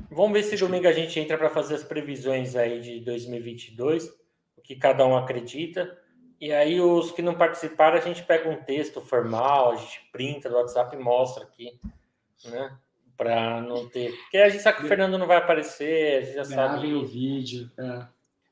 Vamos 0.09 0.33
ver 0.33 0.41
se 0.41 0.57
domingo 0.57 0.87
a 0.87 0.91
gente 0.91 1.19
entra 1.19 1.37
para 1.37 1.51
fazer 1.51 1.75
as 1.75 1.83
previsões 1.83 2.55
aí 2.55 2.81
de 2.81 2.99
2022, 3.01 4.07
o 4.57 4.61
que 4.63 4.75
cada 4.75 5.05
um 5.05 5.15
acredita. 5.15 5.95
E 6.41 6.51
aí, 6.51 6.81
os 6.81 7.11
que 7.11 7.21
não 7.21 7.35
participaram, 7.35 7.97
a 7.97 8.01
gente 8.01 8.23
pega 8.23 8.49
um 8.49 8.63
texto 8.63 9.01
formal, 9.01 9.73
a 9.73 9.75
gente 9.75 10.09
printa 10.11 10.49
do 10.49 10.55
WhatsApp 10.55 10.95
e 10.95 10.99
mostra 10.99 11.43
aqui, 11.43 11.79
né? 12.45 12.77
Para 13.17 13.61
não 13.61 13.87
ter. 13.89 14.15
Porque 14.15 14.37
a 14.37 14.49
gente 14.49 14.61
sabe 14.63 14.77
que 14.79 14.85
o 14.85 14.87
Fernando 14.87 15.17
não 15.17 15.27
vai 15.27 15.37
aparecer, 15.37 16.17
a 16.17 16.25
gente 16.25 16.35
já 16.35 16.55
Gravem 16.55 16.93
o 16.95 17.01
sabe. 17.01 17.11
vídeo. 17.11 17.71
É. 17.77 18.07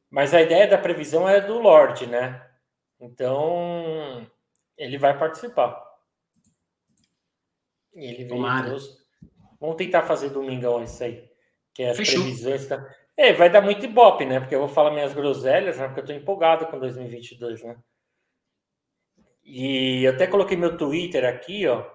Mas 0.09 0.33
a 0.33 0.41
ideia 0.41 0.67
da 0.67 0.77
previsão 0.77 1.27
é 1.27 1.39
do 1.39 1.57
Lorde, 1.59 2.05
né? 2.07 2.45
Então, 2.99 4.27
ele 4.77 4.97
vai 4.97 5.17
participar. 5.17 5.85
Ele 7.93 8.25
veio 8.25 8.63
trouxe- 8.65 8.97
Vamos 9.59 9.75
tentar 9.75 10.03
fazer 10.03 10.29
domingão 10.29 10.83
isso 10.83 11.03
aí. 11.03 11.27
Que 11.73 11.83
é 11.83 11.89
as 11.91 11.97
Fechou. 11.97 12.21
previsões. 12.21 12.67
Tá... 12.67 12.87
É, 13.15 13.33
vai 13.33 13.49
dar 13.49 13.61
muito 13.61 13.83
ibope, 13.85 14.25
né? 14.25 14.39
Porque 14.39 14.53
eu 14.53 14.59
vou 14.59 14.69
falar 14.69 14.91
minhas 14.91 15.13
groselhas, 15.13 15.77
né? 15.79 15.87
Porque 15.87 16.01
eu 16.01 16.05
tô 16.05 16.13
empolgado 16.13 16.67
com 16.67 16.79
2022, 16.79 17.63
né? 17.63 17.75
E 19.43 20.03
eu 20.03 20.13
até 20.13 20.27
coloquei 20.27 20.55
meu 20.57 20.77
Twitter 20.77 21.25
aqui, 21.25 21.65
ó. 21.67 21.89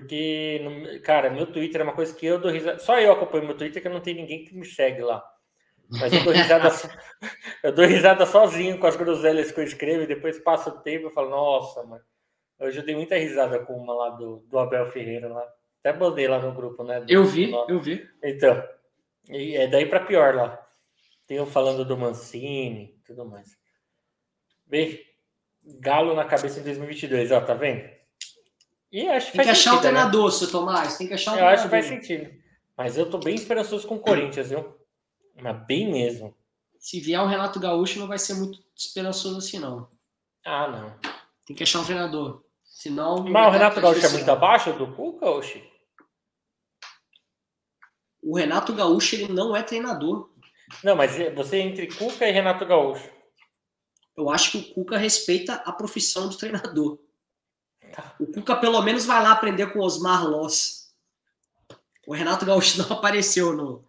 Porque, 0.00 0.60
cara, 1.04 1.30
meu 1.30 1.46
Twitter 1.50 1.80
é 1.80 1.84
uma 1.84 1.94
coisa 1.94 2.14
que 2.14 2.26
eu 2.26 2.38
dou 2.38 2.50
risada. 2.50 2.78
Só 2.78 2.98
eu 3.00 3.12
acompanho 3.12 3.46
meu 3.46 3.56
Twitter, 3.56 3.80
que 3.82 3.88
não 3.88 4.00
tem 4.00 4.14
ninguém 4.14 4.44
que 4.44 4.54
me 4.54 4.66
segue 4.66 5.00
lá. 5.00 5.24
Mas 5.88 6.12
eu 6.12 6.22
dou 6.22 6.32
risada, 6.34 6.70
so- 6.70 6.88
eu 7.64 7.72
dou 7.72 7.86
risada 7.86 8.26
sozinho 8.26 8.78
com 8.78 8.86
as 8.86 8.94
groselhas 8.96 9.50
que 9.50 9.58
eu 9.58 9.64
escrevo 9.64 10.02
e 10.02 10.06
depois 10.06 10.38
passa 10.38 10.68
o 10.68 10.80
tempo 10.82 11.08
e 11.08 11.12
falo, 11.14 11.30
nossa, 11.30 11.82
mano. 11.84 12.02
Hoje 12.58 12.78
eu 12.78 12.84
dei 12.84 12.94
muita 12.94 13.16
risada 13.16 13.58
com 13.60 13.72
uma 13.74 13.94
lá 13.94 14.10
do, 14.10 14.44
do 14.50 14.58
Abel 14.58 14.90
Ferreira 14.90 15.28
lá. 15.28 15.46
Até 15.80 15.96
botei 15.96 16.26
lá 16.28 16.38
no 16.40 16.52
grupo, 16.52 16.82
né? 16.84 17.00
do- 17.00 17.10
Eu 17.10 17.24
vi, 17.24 17.50
do- 17.50 17.66
eu 17.70 17.80
vi. 17.80 18.06
Então, 18.22 18.62
e 19.30 19.56
é 19.56 19.66
daí 19.66 19.86
para 19.86 20.00
pior 20.00 20.34
lá. 20.34 20.62
Tem 21.26 21.38
eu 21.38 21.46
falando 21.46 21.84
do 21.86 21.96
Mancini 21.96 22.94
e 22.98 23.02
tudo 23.04 23.24
mais. 23.24 23.56
Vê, 24.66 25.04
Galo 25.80 26.14
na 26.14 26.24
cabeça 26.24 26.60
em 26.60 26.62
2022, 26.62 27.32
ó, 27.32 27.40
tá 27.40 27.54
vendo? 27.54 27.88
E 28.92 29.08
acho 29.08 29.26
que 29.32 29.36
Tem 29.38 29.44
que 29.46 29.50
achar 29.50 29.70
o 29.72 29.74
sentido, 29.76 29.84
né? 29.84 29.90
treinador, 30.00 30.32
seu 30.32 30.50
Tomás. 30.50 30.96
Tem 30.96 31.06
que 31.08 31.14
achar 31.14 31.32
um 31.34 31.38
Eu 31.38 31.46
acho 31.46 31.64
que 31.64 31.68
treinador. 31.68 31.98
faz 31.98 32.06
sentido. 32.08 32.42
Mas 32.76 32.96
eu 32.98 33.10
tô 33.10 33.18
bem 33.18 33.34
esperançoso 33.34 33.86
com 33.86 33.96
o 33.96 34.00
Corinthians, 34.00 34.48
viu? 34.50 34.74
Mas 35.40 35.66
bem 35.66 35.90
mesmo. 35.90 36.34
Se 36.78 37.00
vier 37.00 37.20
o 37.20 37.26
Renato 37.26 37.58
Gaúcho, 37.58 37.98
não 37.98 38.06
vai 38.06 38.18
ser 38.18 38.34
muito 38.34 38.58
esperançoso 38.76 39.38
assim, 39.38 39.58
não. 39.58 39.90
Ah, 40.44 40.68
não. 40.68 41.10
Tem 41.46 41.56
que 41.56 41.62
achar 41.62 41.80
um 41.80 41.84
treinador. 41.84 42.44
Senão. 42.64 43.24
Mas 43.24 43.46
o 43.48 43.50
Renato 43.50 43.80
Gaúcho 43.80 44.06
é 44.06 44.08
muito 44.10 44.30
abaixo 44.30 44.72
do 44.74 44.94
Cuca, 44.94 45.26
oxi? 45.30 45.62
O 48.22 48.36
Renato 48.36 48.72
Gaúcho, 48.72 49.14
ele 49.16 49.32
não 49.32 49.54
é 49.56 49.62
treinador. 49.62 50.30
Não, 50.82 50.96
mas 50.96 51.18
é- 51.18 51.32
você 51.32 51.58
entre 51.58 51.86
Cuca 51.86 52.26
e 52.28 52.32
Renato 52.32 52.64
Gaúcho. 52.66 53.08
Eu 54.16 54.30
acho 54.30 54.52
que 54.52 54.58
o 54.58 54.74
Cuca 54.74 54.96
respeita 54.98 55.54
a 55.64 55.72
profissão 55.72 56.28
do 56.28 56.36
treinador. 56.36 56.98
Tá. 57.92 58.14
O 58.20 58.26
Cuca, 58.26 58.56
pelo 58.56 58.80
menos, 58.82 59.06
vai 59.06 59.22
lá 59.22 59.32
aprender 59.32 59.72
com 59.72 59.78
o 59.78 59.82
Osmar 59.82 60.24
Loss. 60.26 60.92
O 62.06 62.14
Renato 62.14 62.44
Gaúcho 62.46 62.78
não 62.88 62.96
apareceu 62.96 63.52
no. 63.52 63.84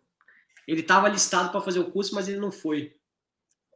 Ele 0.68 0.82
estava 0.82 1.08
listado 1.08 1.50
para 1.52 1.62
fazer 1.62 1.80
o 1.80 1.92
curso, 1.92 2.14
mas 2.16 2.28
ele 2.28 2.40
não 2.40 2.52
foi. 2.52 2.96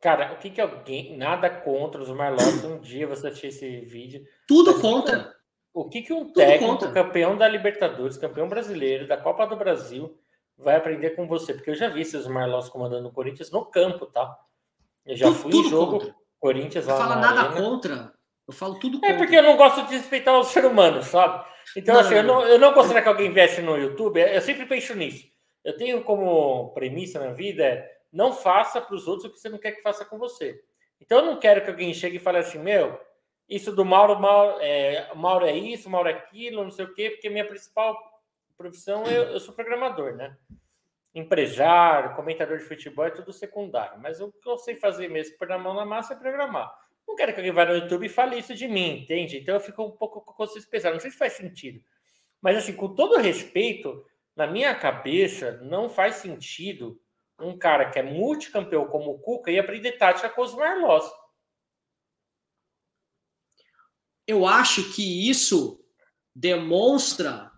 Cara, 0.02 0.34
o 0.34 0.38
que 0.38 0.50
que 0.50 0.60
alguém... 0.60 1.16
Nada 1.16 1.50
contra 1.50 2.02
os 2.02 2.10
Marlon. 2.10 2.44
Um 2.66 2.80
dia 2.80 3.08
você 3.08 3.28
assistir 3.28 3.48
esse 3.48 3.82
vídeo. 3.82 4.26
Tudo 4.48 4.72
Mas 4.74 4.82
contra. 4.82 5.36
O 5.74 5.88
que, 5.88 6.02
que 6.02 6.12
um 6.12 6.26
Tudo 6.26 6.34
técnico, 6.34 6.66
contra. 6.66 6.92
campeão 6.92 7.38
da 7.38 7.48
Libertadores, 7.48 8.18
campeão 8.18 8.50
brasileiro, 8.50 9.08
da 9.08 9.16
Copa 9.16 9.46
do 9.46 9.56
Brasil, 9.56 10.20
vai 10.58 10.76
aprender 10.76 11.12
com 11.12 11.28
você? 11.28 11.54
Porque 11.54 11.70
eu 11.70 11.76
já 11.76 11.88
vi 11.88 12.02
esses 12.02 12.26
Marlons 12.28 12.68
comandando 12.68 13.08
o 13.08 13.12
Corinthians 13.14 13.52
no 13.52 13.64
campo, 13.66 14.08
tá? 14.08 14.38
Eu 15.06 15.16
já 15.16 15.28
Tudo- 15.28 15.38
fui 15.40 15.52
tudo 15.52 15.68
em 15.68 15.70
jogo 15.70 15.92
contra. 16.00 16.16
Corinthians 16.40 16.88
Não 16.88 16.94
lá 16.96 17.00
fala 17.00 17.16
na 17.16 17.22
nada 17.22 17.42
arena. 17.50 17.62
contra. 17.62 18.14
Eu 18.52 18.56
falo 18.56 18.76
tudo 18.80 18.98
É 18.98 19.00
contra. 19.00 19.18
porque 19.18 19.36
eu 19.36 19.44
não 19.44 19.56
gosto 19.56 19.88
de 19.88 19.96
respeitar 19.96 20.38
o 20.38 20.44
ser 20.44 20.66
humano, 20.66 21.02
sabe? 21.02 21.46
Então, 21.76 21.96
Não, 21.96 22.02
assim, 22.02 22.16
eu 22.16 22.24
não, 22.24 22.42
não, 22.42 22.48
eu 22.48 22.60
não 22.60 22.74
gostaria 22.74 23.02
que 23.02 23.08
alguém 23.08 23.32
viesse 23.32 23.62
no 23.62 23.78
YouTube. 23.78 24.20
Eu 24.20 24.42
sempre 24.42 24.66
penso 24.66 24.94
nisso. 24.94 25.26
Eu 25.64 25.78
tenho 25.78 26.04
como 26.04 26.74
premissa 26.74 27.18
na 27.20 27.32
vida 27.32 27.64
é 27.64 27.98
não 28.12 28.34
faça 28.34 28.82
para 28.82 28.94
os 28.94 29.08
outros 29.08 29.30
o 29.30 29.34
que 29.34 29.40
você 29.40 29.48
não 29.48 29.58
quer 29.58 29.72
que 29.72 29.82
faça 29.82 30.04
com 30.04 30.18
você. 30.18 30.62
Então, 31.00 31.20
eu 31.20 31.26
não 31.26 31.40
quero 31.40 31.64
que 31.64 31.70
alguém 31.70 31.94
chegue 31.94 32.18
e 32.18 32.20
fale 32.20 32.40
assim, 32.40 32.60
meu, 32.60 33.00
isso 33.48 33.74
do 33.74 33.86
Mauro, 33.86 34.20
Mauro 34.20 34.58
é, 34.60 35.10
Mauro 35.16 35.46
é 35.46 35.56
isso, 35.56 35.90
Mauro 35.90 36.10
é 36.10 36.12
aquilo, 36.12 36.64
não 36.64 36.72
sei 36.72 36.84
o 36.84 36.94
quê, 36.94 37.12
porque 37.12 37.30
minha 37.30 37.48
principal 37.48 37.98
profissão, 38.58 39.06
eu, 39.06 39.24
eu 39.24 39.40
sou 39.40 39.54
programador, 39.56 40.14
né? 40.14 40.36
Empresário, 41.16 42.16
comentador 42.16 42.58
de 42.58 42.66
futebol 42.66 43.06
é 43.06 43.12
tudo 43.12 43.32
secundário. 43.32 43.98
Mas 44.00 44.20
o 44.20 44.30
que 44.30 44.50
eu 44.50 44.58
sei 44.58 44.76
fazer 44.76 45.08
mesmo, 45.10 45.38
pôr 45.38 45.48
na 45.48 45.58
mão 45.58 45.74
na 45.74 45.86
massa, 45.86 46.14
é 46.14 46.18
programar. 46.18 46.70
Não 47.08 47.16
quero 47.16 47.34
que 47.34 47.40
alguém 47.40 47.52
vá 47.54 47.66
no 47.66 47.74
YouTube 47.76 48.06
e 48.06 48.10
fale 48.10 48.38
isso 48.38 48.54
de 48.56 48.68
mim, 48.68 49.02
entende? 49.04 49.38
Então 49.38 49.56
eu 49.56 49.60
fico 49.62 49.84
um 49.84 49.92
pouco 49.92 50.22
com 50.22 50.34
consciência 50.34 50.70
pesada. 50.70 50.94
Não 50.94 51.02
sei 51.02 51.12
se 51.12 51.18
faz 51.18 51.34
sentido. 51.34 51.84
Mas, 52.42 52.58
assim, 52.58 52.74
com 52.76 52.96
todo 52.96 53.18
respeito, 53.18 54.04
na 54.36 54.48
minha 54.48 54.74
cabeça, 54.74 55.58
não 55.64 55.90
faz 55.90 56.16
sentido 56.16 57.00
um 57.40 57.58
cara 57.58 57.90
que 57.92 58.00
é 58.00 58.04
multicampeão 58.04 58.88
como 58.88 59.12
o 59.12 59.20
Cuca 59.20 59.52
e 59.52 59.60
aprender 59.60 59.94
tática 59.94 60.30
com 60.30 60.42
os 60.42 60.54
Marlós. 60.56 61.04
Eu 64.28 64.46
acho 64.46 64.94
que 64.94 65.30
isso 65.30 65.84
demonstra. 66.36 67.52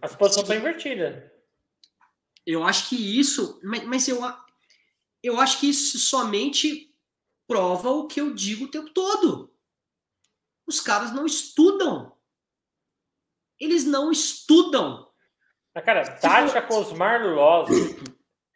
As 0.00 0.14
posições 0.14 0.44
estão 0.44 0.56
invertidas. 0.56 1.30
Eu 2.44 2.62
acho 2.62 2.88
que 2.88 3.18
isso. 3.18 3.60
Mas, 3.64 3.84
mas 3.84 4.08
eu, 4.08 4.22
a- 4.24 4.46
eu 5.22 5.40
acho 5.40 5.58
que 5.60 5.68
isso 5.68 5.98
somente 5.98 6.94
prova 7.46 7.90
o 7.90 8.06
que 8.06 8.20
eu 8.20 8.34
digo 8.34 8.64
o 8.64 8.70
tempo 8.70 8.90
todo. 8.90 9.52
Os 10.66 10.80
caras 10.80 11.12
não 11.12 11.24
estudam. 11.26 12.12
Eles 13.58 13.84
não 13.84 14.10
estudam. 14.10 15.06
Cara, 15.84 16.16
tática 16.18 16.62
com 16.62 16.80
os 16.80 16.92
Marlos 16.92 17.38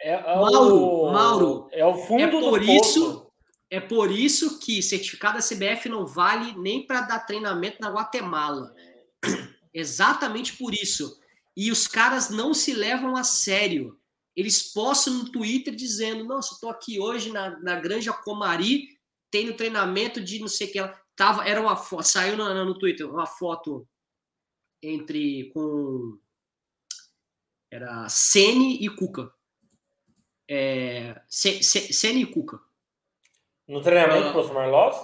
é, 0.00 0.12
é 0.14 0.34
Mauro, 0.36 0.76
o, 0.76 1.12
Mauro, 1.12 1.68
é 1.70 1.84
o 1.84 1.94
fundo 1.94 2.22
é 2.22 2.26
do 2.28 2.40
por 2.40 2.58
poço. 2.64 2.70
isso- 2.98 3.30
É 3.72 3.78
por 3.78 4.10
isso 4.10 4.58
que 4.58 4.82
certificado 4.82 5.36
da 5.38 5.42
CBF 5.42 5.88
não 5.88 6.06
vale 6.06 6.58
nem 6.58 6.84
para 6.86 7.02
dar 7.02 7.20
treinamento 7.20 7.76
na 7.80 7.90
Guatemala. 7.90 8.74
Exatamente 9.72 10.56
por 10.56 10.72
isso. 10.74 11.20
E 11.56 11.70
os 11.70 11.86
caras 11.86 12.30
não 12.30 12.52
se 12.54 12.72
levam 12.72 13.14
a 13.16 13.22
sério. 13.22 13.99
Eles 14.40 14.72
postam 14.72 15.14
no 15.14 15.30
Twitter 15.30 15.74
dizendo: 15.74 16.24
Nossa, 16.24 16.56
tô 16.60 16.68
aqui 16.68 16.98
hoje 16.98 17.30
na, 17.30 17.58
na 17.60 17.76
Granja 17.78 18.12
Comari, 18.12 18.88
tendo 19.30 19.54
treinamento 19.56 20.20
de 20.20 20.38
não 20.40 20.48
sei 20.48 20.68
o 20.68 20.72
que. 20.72 20.80
lá." 20.80 21.00
Tava, 21.16 21.46
era 21.46 21.60
uma 21.60 21.76
foto, 21.76 22.02
saiu 22.04 22.36
no, 22.36 22.64
no 22.64 22.78
Twitter 22.78 23.08
uma 23.08 23.26
foto 23.26 23.86
entre 24.82 25.50
com 25.52 26.18
era 27.70 28.08
Sene 28.08 28.78
e 28.84 28.88
Cuca. 28.88 29.32
É, 30.48 31.20
Se- 31.28 31.62
Se- 31.62 31.92
Sene 31.92 32.22
e 32.22 32.26
Cuca. 32.26 32.58
No 33.68 33.80
treinamento 33.82 34.28
Ah. 34.28 34.32
com 34.32 34.40
os 34.40 34.50
Marlos? 34.50 34.96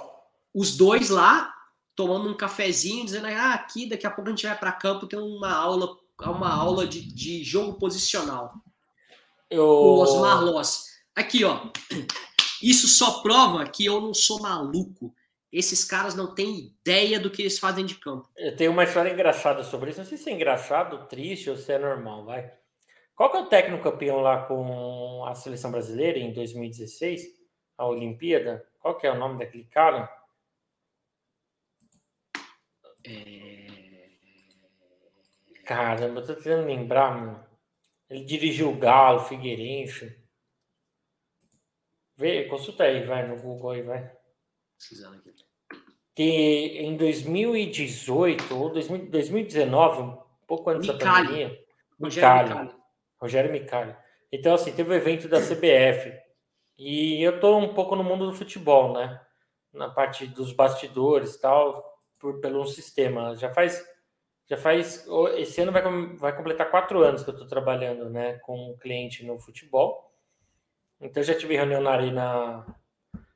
os 0.54 0.74
dois 0.76 1.10
lá 1.10 1.54
tomando 1.94 2.28
um 2.30 2.36
cafezinho, 2.36 3.04
dizendo 3.04 3.26
ah, 3.26 3.52
aqui 3.54 3.86
daqui 3.88 4.06
a 4.06 4.10
pouco 4.10 4.28
a 4.28 4.32
gente 4.32 4.46
vai 4.46 4.58
para 4.58 4.72
campo 4.72 5.06
tem 5.06 5.18
uma 5.18 5.52
aula, 5.52 5.98
uma 6.20 6.50
aula 6.52 6.86
de, 6.86 7.00
de 7.02 7.44
jogo 7.44 7.78
posicional. 7.78 8.54
Eu... 9.50 9.64
O 9.64 9.98
Osmar 10.00 10.44
Loss. 10.44 10.86
Aqui, 11.14 11.44
ó. 11.44 11.70
Isso 12.62 12.88
só 12.88 13.22
prova 13.22 13.64
que 13.68 13.84
eu 13.84 14.00
não 14.00 14.14
sou 14.14 14.40
maluco. 14.40 15.14
Esses 15.52 15.84
caras 15.84 16.14
não 16.14 16.34
têm 16.34 16.74
ideia 16.80 17.20
do 17.20 17.30
que 17.30 17.42
eles 17.42 17.58
fazem 17.58 17.84
de 17.86 17.94
campo. 17.94 18.28
Eu 18.36 18.56
tenho 18.56 18.72
uma 18.72 18.84
história 18.84 19.12
engraçada 19.12 19.62
sobre 19.62 19.90
isso. 19.90 20.00
Não 20.00 20.06
sei 20.06 20.18
se 20.18 20.28
é 20.28 20.32
engraçado, 20.32 21.06
triste 21.06 21.48
ou 21.48 21.56
se 21.56 21.72
é 21.72 21.78
normal, 21.78 22.24
vai. 22.24 22.52
Qual 23.14 23.30
que 23.30 23.36
é 23.38 23.40
o 23.40 23.46
técnico 23.46 23.82
campeão 23.82 24.20
lá 24.20 24.44
com 24.46 25.24
a 25.24 25.34
seleção 25.34 25.70
brasileira 25.70 26.18
em 26.18 26.32
2016, 26.32 27.24
a 27.78 27.86
Olimpíada? 27.86 28.66
Qual 28.80 28.96
que 28.98 29.06
é 29.06 29.12
o 29.12 29.18
nome 29.18 29.38
daquele 29.38 29.64
cara? 29.64 30.12
É, 33.04 33.66
Caramba, 35.66 36.20
eu 36.20 36.26
tô 36.26 36.34
tentando 36.36 36.66
lembrar, 36.66 37.16
mano. 37.16 37.45
Ele 38.08 38.24
dirigiu 38.24 38.70
o 38.70 38.76
Galo, 38.76 39.20
Figueirense. 39.20 40.16
Vê, 42.16 42.44
consulta 42.44 42.84
aí, 42.84 43.04
vai, 43.04 43.26
no 43.26 43.40
Google 43.40 43.70
aí, 43.70 43.82
vai. 43.82 44.10
Precisando 44.76 45.16
aqui. 45.16 45.34
Que 46.14 46.22
em 46.22 46.96
2018 46.96 48.56
ou 48.56 48.70
2000 48.72 49.10
2019, 49.10 50.02
um 50.02 50.16
pouco 50.46 50.70
antes 50.70 50.86
da 50.86 50.94
Micali. 50.94 51.26
pandemia, 51.26 51.64
Rogério 52.00 52.38
Micali. 52.38 52.48
Micali. 52.48 52.82
Rogério 53.20 53.52
Micali. 53.52 53.96
Então, 54.32 54.54
assim, 54.54 54.72
teve 54.72 54.90
o 54.90 54.94
evento 54.94 55.28
da 55.28 55.40
CBF. 55.40 56.12
E 56.78 57.22
eu 57.22 57.40
tô 57.40 57.56
um 57.56 57.72
pouco 57.72 57.96
no 57.96 58.04
mundo 58.04 58.26
do 58.26 58.36
futebol, 58.36 58.92
né? 58.92 59.20
Na 59.72 59.90
parte 59.90 60.26
dos 60.26 60.52
bastidores 60.52 61.34
e 61.34 61.40
tal, 61.40 62.00
por, 62.18 62.40
pelo 62.40 62.62
um 62.62 62.66
sistema. 62.66 63.34
Já 63.36 63.52
faz. 63.52 63.82
Já 64.48 64.56
faz. 64.56 65.06
o- 65.08 65.28
Esse 65.28 65.60
ano 65.60 65.72
vai, 65.72 65.82
vai 66.16 66.36
completar 66.36 66.70
quatro 66.70 67.02
anos 67.02 67.22
que 67.24 67.30
eu 67.30 67.36
tô 67.36 67.46
trabalhando, 67.46 68.08
né? 68.10 68.34
Com 68.40 68.70
um 68.72 68.76
cliente 68.76 69.24
no 69.24 69.38
futebol. 69.38 70.12
Então, 71.00 71.22
já 71.22 71.34
tive 71.36 71.56
reunião 71.56 71.80
na 71.80 71.90
Arena 71.90 72.66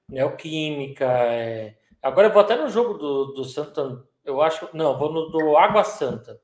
Neoquímica. 0.08 1.04
é. 1.06 1.76
Agora 2.02 2.28
eu 2.28 2.32
vou 2.32 2.40
até 2.42 2.56
no 2.56 2.68
jogo 2.68 2.94
do, 2.94 3.24
do 3.34 3.44
Santa. 3.44 4.04
Eu 4.24 4.40
acho. 4.40 4.68
Não, 4.72 4.92
eu 4.92 4.98
vou 4.98 5.12
no 5.12 5.28
do 5.30 5.56
Água 5.56 5.84
Santa. 5.84 6.40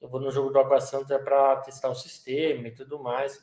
Eu 0.00 0.08
vou 0.08 0.20
no 0.20 0.30
jogo 0.30 0.50
do 0.50 0.58
Água 0.58 0.80
Santa 0.80 1.18
para 1.18 1.56
testar 1.56 1.88
o 1.88 1.94
sistema 1.94 2.68
e 2.68 2.74
tudo 2.74 2.98
mais. 3.02 3.38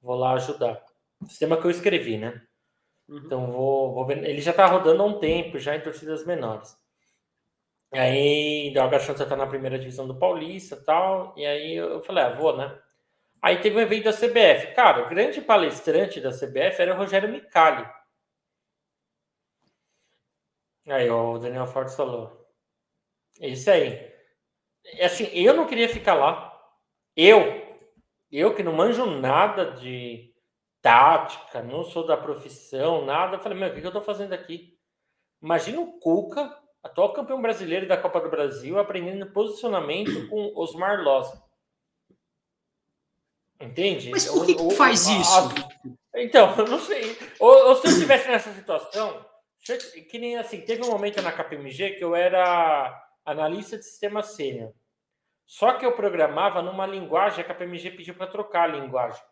Vou 0.00 0.16
lá 0.16 0.32
ajudar. 0.32 0.82
Sistema 1.26 1.56
que 1.58 1.66
eu 1.66 1.70
escrevi, 1.70 2.16
né? 2.16 2.42
Uhum. 3.08 3.18
Então 3.18 3.52
vou, 3.52 3.92
vou 3.92 4.06
ver. 4.06 4.24
Ele 4.24 4.40
já 4.40 4.52
tá 4.52 4.64
rodando 4.66 5.02
há 5.02 5.06
um 5.06 5.18
tempo, 5.18 5.58
já 5.58 5.76
em 5.76 5.82
torcidas 5.82 6.24
menores. 6.24 6.74
Aí 7.92 8.72
o 8.76 8.80
Água 8.82 9.00
Santa 9.00 9.26
tá 9.26 9.36
na 9.36 9.46
primeira 9.46 9.78
divisão 9.78 10.06
do 10.06 10.18
Paulista 10.18 10.76
tal. 10.84 11.34
E 11.36 11.44
aí 11.44 11.74
eu 11.76 12.02
falei, 12.02 12.24
ah, 12.24 12.34
vou, 12.34 12.56
né? 12.56 12.78
Aí 13.42 13.60
teve 13.60 13.76
um 13.76 13.80
evento 13.80 14.04
da 14.04 14.12
CBF. 14.12 14.74
Cara, 14.74 15.06
o 15.06 15.08
grande 15.08 15.40
palestrante 15.40 16.20
da 16.20 16.30
CBF 16.30 16.80
era 16.80 16.94
o 16.94 16.96
Rogério 16.98 17.28
Micali. 17.28 17.86
Aí, 20.86 21.08
ó, 21.08 21.34
o 21.34 21.38
Daniel 21.38 21.66
Fortes 21.66 21.94
falou. 21.94 22.46
Isso 23.40 23.70
aí. 23.70 24.10
É 24.84 25.06
assim, 25.06 25.24
eu 25.32 25.54
não 25.54 25.66
queria 25.66 25.88
ficar 25.88 26.14
lá. 26.14 26.52
Eu, 27.16 27.40
eu 28.30 28.54
que 28.54 28.62
não 28.62 28.72
manjo 28.72 29.06
nada 29.06 29.72
de 29.72 30.34
tática, 30.82 31.62
não 31.62 31.84
sou 31.84 32.06
da 32.06 32.16
profissão, 32.16 33.04
nada. 33.04 33.36
Eu 33.36 33.40
falei, 33.40 33.58
meu, 33.58 33.70
o 33.70 33.74
que 33.74 33.86
eu 33.86 33.92
tô 33.92 34.00
fazendo 34.00 34.32
aqui? 34.32 34.78
Imagina 35.42 35.80
o 35.80 35.98
Cuca, 36.00 36.59
atual 36.82 37.12
campeão 37.12 37.40
brasileiro 37.42 37.86
da 37.88 37.96
Copa 37.96 38.20
do 38.20 38.30
Brasil, 38.30 38.78
aprendendo 38.78 39.30
posicionamento 39.32 40.28
com 40.28 40.52
Osmar 40.56 41.00
Loz. 41.02 41.30
Entende? 43.60 44.10
Mas 44.10 44.26
por 44.26 44.46
que, 44.46 44.54
que 44.54 44.70
faz 44.74 45.06
isso? 45.06 45.38
a- 45.38 46.20
então, 46.20 46.54
eu 46.56 46.66
não 46.66 46.78
sei. 46.78 47.16
Ou, 47.38 47.68
ou 47.68 47.76
se 47.76 47.86
eu 47.86 47.90
estivesse 47.92 48.28
nessa 48.28 48.52
situação, 48.52 49.24
eu- 49.68 50.04
que 50.08 50.18
nem 50.18 50.38
assim, 50.38 50.62
teve 50.62 50.82
um 50.82 50.90
momento 50.90 51.20
na 51.20 51.30
KPMG 51.32 51.90
que 51.96 52.04
eu 52.04 52.14
era 52.16 53.06
analista 53.24 53.76
de 53.76 53.84
sistema 53.84 54.22
sênior. 54.22 54.72
Só 55.46 55.74
que 55.74 55.84
eu 55.84 55.92
programava 55.92 56.62
numa 56.62 56.86
linguagem, 56.86 57.44
a 57.44 57.46
KPMG 57.46 57.90
pediu 57.90 58.14
para 58.14 58.26
trocar 58.26 58.62
a 58.64 58.72
linguagem. 58.72 59.22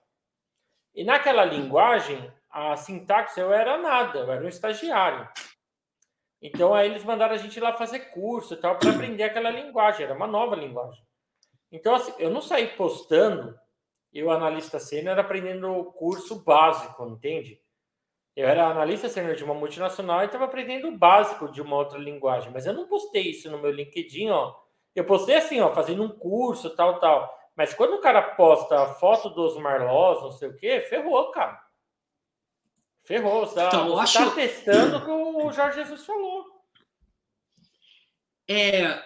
E 0.95 1.05
naquela 1.05 1.45
linguagem, 1.45 2.31
a 2.51 2.77
sintaxe 2.77 3.41
eu 3.41 3.53
era 3.53 3.79
nada, 3.79 4.19
eu 4.21 4.33
era 4.33 4.45
um 4.45 4.49
estagiário. 4.49 5.29
Então 6.41 6.75
aí 6.75 6.89
eles 6.89 7.05
mandaram 7.05 7.35
a 7.35 7.39
gente 7.39 7.59
lá 7.59 7.73
fazer 7.73 8.11
curso 8.11 8.55
e 8.55 8.57
tal 8.57 8.77
para 8.77 8.91
aprender 8.91 9.25
aquela 9.25 9.51
linguagem, 9.51 10.05
era 10.05 10.15
uma 10.15 10.27
nova 10.27 10.55
linguagem. 10.55 11.03
Então 11.71 11.95
assim, 11.95 12.13
eu 12.19 12.31
não 12.31 12.41
saí 12.41 12.69
postando 12.69 13.59
eu, 14.13 14.31
analista 14.31 14.79
sênior, 14.79 15.19
aprendendo 15.19 15.71
o 15.71 15.93
curso 15.93 16.43
básico, 16.43 17.07
entende? 17.07 17.61
Eu 18.35 18.49
era 18.49 18.69
analista 18.69 19.09
sênior 19.09 19.35
de 19.35 19.45
uma 19.45 19.55
multinacional 19.55 20.23
e 20.23 20.27
estava 20.27 20.45
aprendendo 20.45 20.89
o 20.89 20.97
básico 20.97 21.51
de 21.51 21.61
uma 21.61 21.77
outra 21.77 21.99
linguagem, 21.99 22.51
mas 22.53 22.67
eu 22.67 22.73
não 22.73 22.87
postei 22.87 23.31
isso 23.31 23.51
no 23.51 23.59
meu 23.59 23.71
LinkedIn, 23.71 24.31
ó. 24.31 24.55
Eu 24.95 25.05
postei 25.05 25.37
assim, 25.37 25.61
ó, 25.61 25.73
fazendo 25.73 26.03
um 26.03 26.09
curso, 26.09 26.75
tal, 26.75 26.99
tal. 26.99 27.37
Mas 27.55 27.75
quando 27.75 27.95
o 27.95 28.01
cara 28.01 28.23
posta 28.23 28.81
a 28.81 28.95
foto 28.95 29.29
dos 29.31 29.57
Marlos, 29.59 30.23
não 30.23 30.33
sei 30.33 30.49
o 30.49 30.57
quê, 30.57 30.81
ferrou, 30.81 31.31
cara. 31.33 31.61
Ferrou. 33.09 33.47
Você, 33.47 33.55
tá- 33.55 33.69
Então, 33.69 33.89
eu 33.89 33.95
tá 33.97 34.03
acho- 34.03 34.35
testando 34.35 34.97
o 34.99 35.05
que 35.05 35.11
o 35.11 35.51
Jorge 35.53 35.83
Jesus 35.83 36.05
falou. 36.05 36.63
É, 38.47 39.03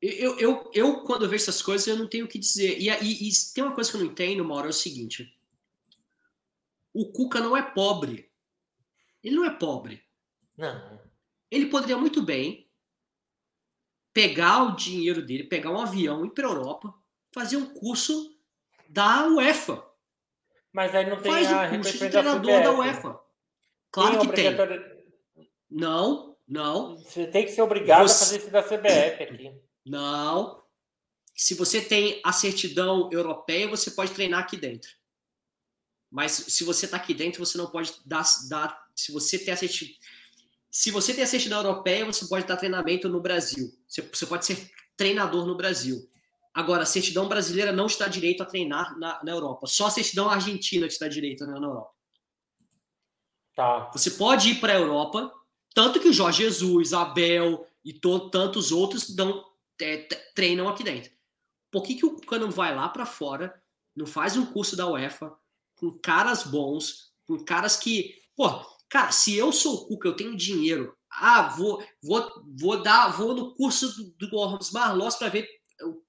eu, 0.00 0.38
eu, 0.38 0.70
eu, 0.74 1.02
quando 1.04 1.24
eu 1.24 1.28
vejo 1.28 1.42
essas 1.44 1.60
coisas, 1.62 1.86
eu 1.86 1.96
não 1.96 2.08
tenho 2.08 2.24
o 2.24 2.28
que 2.28 2.38
dizer. 2.38 2.78
E, 2.78 2.88
e, 2.88 3.28
e 3.28 3.32
tem 3.54 3.62
uma 3.64 3.74
coisa 3.74 3.90
que 3.90 3.96
eu 3.96 4.00
não 4.02 4.10
entendo, 4.10 4.44
Mauro, 4.44 4.66
é 4.66 4.70
o 4.70 4.72
seguinte. 4.72 5.38
O 6.92 7.12
Cuca 7.12 7.40
não 7.40 7.54
é 7.56 7.62
pobre. 7.62 8.30
Ele 9.22 9.36
não 9.36 9.44
é 9.44 9.50
pobre. 9.50 10.02
Não. 10.56 10.98
Ele 11.50 11.66
poderia 11.66 11.98
muito 11.98 12.22
bem 12.22 12.66
pegar 14.14 14.62
o 14.64 14.74
dinheiro 14.76 15.20
dele, 15.24 15.44
pegar 15.44 15.70
um 15.70 15.80
avião, 15.80 16.24
ir 16.24 16.30
para 16.30 16.46
Europa, 16.48 16.94
fazer 17.32 17.58
um 17.58 17.74
curso 17.74 18.34
da 18.88 19.26
UEFA. 19.26 19.84
Mas 20.76 20.94
aí 20.94 21.08
não 21.08 21.18
tem 21.22 21.32
Faz 21.32 21.50
a 21.50 21.62
um 21.62 21.70
curso 21.70 21.92
de 21.92 21.98
treinador 22.10 22.62
da. 22.62 22.72
UEFA. 22.72 23.18
Claro 23.90 24.20
que 24.20 24.28
tem. 24.34 24.54
Não, 25.70 26.36
não, 26.46 26.98
Você 26.98 27.26
tem 27.26 27.46
que 27.46 27.50
ser 27.52 27.62
obrigado 27.62 28.06
Você- 28.06 28.14
a 28.14 28.26
fazer 28.26 28.36
isso 28.40 28.50
da 28.50 28.62
CBF 28.62 29.22
aqui. 29.22 29.52
não. 29.86 30.62
Se 31.34 31.54
você 31.54 31.80
tem 31.82 32.20
a 32.24 32.30
certidão 32.32 33.08
europeia, 33.10 33.66
você 33.68 33.90
pode 33.90 34.12
treinar 34.12 34.40
aqui 34.40 34.56
dentro. 34.58 34.90
Mas 36.10 36.32
se 36.32 36.62
você 36.62 36.84
está 36.84 36.98
aqui 36.98 37.14
dentro, 37.14 37.44
você 37.44 37.56
não 37.56 37.66
pode 37.70 37.92
dar. 38.04 38.24
dar 38.50 38.86
se 38.94 39.12
você 39.12 39.38
tem 39.38 39.54
a 39.54 39.56
certidão. 39.56 39.94
Se 40.70 40.90
você 40.90 41.14
tem 41.14 41.24
a 41.24 41.26
certidão 41.26 41.58
europeia, 41.62 42.04
você 42.04 42.26
pode 42.26 42.46
dar 42.46 42.56
treinamento 42.58 43.08
no 43.08 43.20
Brasil. 43.20 43.70
Você, 43.88 44.02
você 44.02 44.26
pode 44.26 44.44
ser 44.44 44.70
treinador 44.94 45.46
no 45.46 45.56
Brasil. 45.56 46.06
Agora, 46.56 46.84
a 46.84 46.86
certidão 46.86 47.28
brasileira 47.28 47.70
não 47.70 47.84
está 47.84 48.08
direito 48.08 48.42
a 48.42 48.46
treinar 48.46 48.98
na, 48.98 49.22
na 49.22 49.30
Europa. 49.30 49.66
Só 49.66 49.88
a 49.88 49.90
certidão 49.90 50.30
argentina 50.30 50.86
que 50.86 50.92
está 50.94 51.06
direito 51.06 51.44
na, 51.46 51.60
na 51.60 51.66
Europa. 51.66 51.90
Tá. 53.54 53.90
Você 53.92 54.12
pode 54.12 54.52
ir 54.52 54.54
para 54.58 54.72
a 54.72 54.76
Europa, 54.76 55.30
tanto 55.74 56.00
que 56.00 56.08
o 56.08 56.12
Jorge 56.14 56.44
Jesus, 56.44 56.94
Abel 56.94 57.66
e 57.84 57.92
to- 57.92 58.30
tantos 58.30 58.72
outros 58.72 59.14
dão, 59.14 59.44
é, 59.78 59.98
treinam 60.34 60.66
aqui 60.66 60.82
dentro. 60.82 61.12
Por 61.70 61.82
que, 61.82 61.94
que 61.94 62.06
o 62.06 62.14
Cuca 62.14 62.38
não 62.38 62.50
vai 62.50 62.74
lá 62.74 62.88
para 62.88 63.04
fora, 63.04 63.62
não 63.94 64.06
faz 64.06 64.34
um 64.34 64.46
curso 64.46 64.74
da 64.74 64.86
UEFA, 64.86 65.36
com 65.74 65.90
caras 65.98 66.42
bons, 66.42 67.12
com 67.26 67.38
caras 67.44 67.76
que. 67.76 68.14
Pô, 68.34 68.48
cara, 68.88 69.12
se 69.12 69.36
eu 69.36 69.52
sou 69.52 69.74
o 69.74 69.88
Cuca, 69.88 70.08
eu 70.08 70.16
tenho 70.16 70.34
dinheiro. 70.34 70.96
Ah, 71.10 71.48
vou, 71.48 71.84
vou, 72.02 72.30
vou 72.58 72.82
dar, 72.82 73.08
vou 73.08 73.34
no 73.34 73.54
curso 73.54 73.94
do, 74.16 74.26
do 74.26 74.36
Osmar 74.38 74.96
Loss 74.96 75.16
para 75.16 75.28
ver 75.28 75.46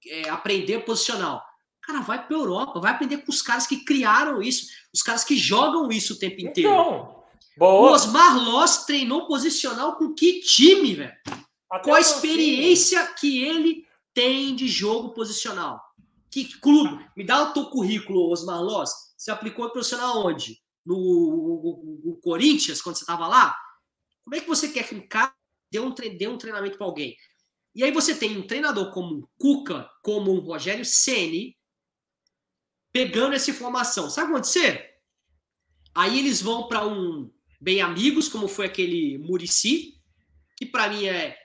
é, 0.06 0.30
aprender 0.30 0.80
posicional. 0.80 1.44
Cara, 1.82 2.02
vai 2.02 2.26
para 2.26 2.36
Europa, 2.36 2.80
vai 2.80 2.92
aprender 2.92 3.20
com 3.20 3.32
os 3.32 3.42
caras 3.42 3.66
que 3.66 3.86
criaram 3.86 4.42
isso, 4.42 4.68
os 4.94 5.02
caras 5.02 5.24
que 5.24 5.38
jogam 5.38 5.90
isso 5.90 6.14
o 6.14 6.20
tempo 6.20 6.42
inteiro. 6.42 6.70
Então, 6.70 7.24
boa. 7.58 7.92
O 7.92 7.94
Osmar 7.94 8.38
Loss 8.38 8.86
treinou 8.86 9.26
posicional 9.26 9.96
com 9.96 10.14
que 10.14 10.42
time, 10.42 10.96
velho? 10.96 11.14
Qual 11.84 11.96
a 11.96 12.02
experiência 12.02 13.02
assim, 13.02 13.14
que 13.20 13.44
ele 13.44 13.86
tem 14.14 14.56
de 14.56 14.68
jogo 14.68 15.14
posicional? 15.14 15.82
Que 16.30 16.46
clube? 16.60 17.06
Me 17.16 17.26
dá 17.26 17.44
o 17.44 17.54
teu 17.54 17.66
currículo, 17.66 18.32
Osmar 18.32 18.62
Loss. 18.62 18.92
Você 19.18 19.32
aplicou 19.32 19.70
profissional 19.70 20.26
onde? 20.26 20.60
No, 20.86 20.96
no, 20.96 22.02
no 22.06 22.18
Corinthians, 22.18 22.82
quando 22.82 22.98
você 22.98 23.04
estava 23.04 23.28
lá? 23.28 23.56
Como 24.24 24.36
é 24.36 24.42
que 24.42 24.48
você 24.48 24.68
quer 24.68 24.88
que 24.88 24.96
um 24.96 25.08
cara 25.08 25.34
dê 25.72 25.80
um, 25.80 25.90
dê 25.90 26.28
um 26.28 26.38
treinamento 26.38 26.78
para 26.78 26.86
alguém? 26.86 27.16
E 27.78 27.84
aí 27.84 27.92
você 27.92 28.16
tem 28.16 28.36
um 28.36 28.42
treinador 28.42 28.92
como 28.92 29.16
um 29.16 29.28
Cuca, 29.38 29.88
como 30.02 30.34
um 30.34 30.40
Rogério 30.40 30.84
Ceni, 30.84 31.56
pegando 32.92 33.36
essa 33.36 33.52
informação. 33.52 34.10
Sabe 34.10 34.26
o 34.26 34.30
que 34.30 34.34
acontecer? 34.34 34.96
Aí 35.94 36.18
eles 36.18 36.42
vão 36.42 36.68
para 36.68 36.88
um 36.88 37.32
bem 37.62 37.80
amigos, 37.80 38.28
como 38.28 38.48
foi 38.48 38.66
aquele 38.66 39.20
Murici, 39.20 40.02
que 40.56 40.66
para 40.66 40.90
mim 40.90 41.06
é, 41.06 41.38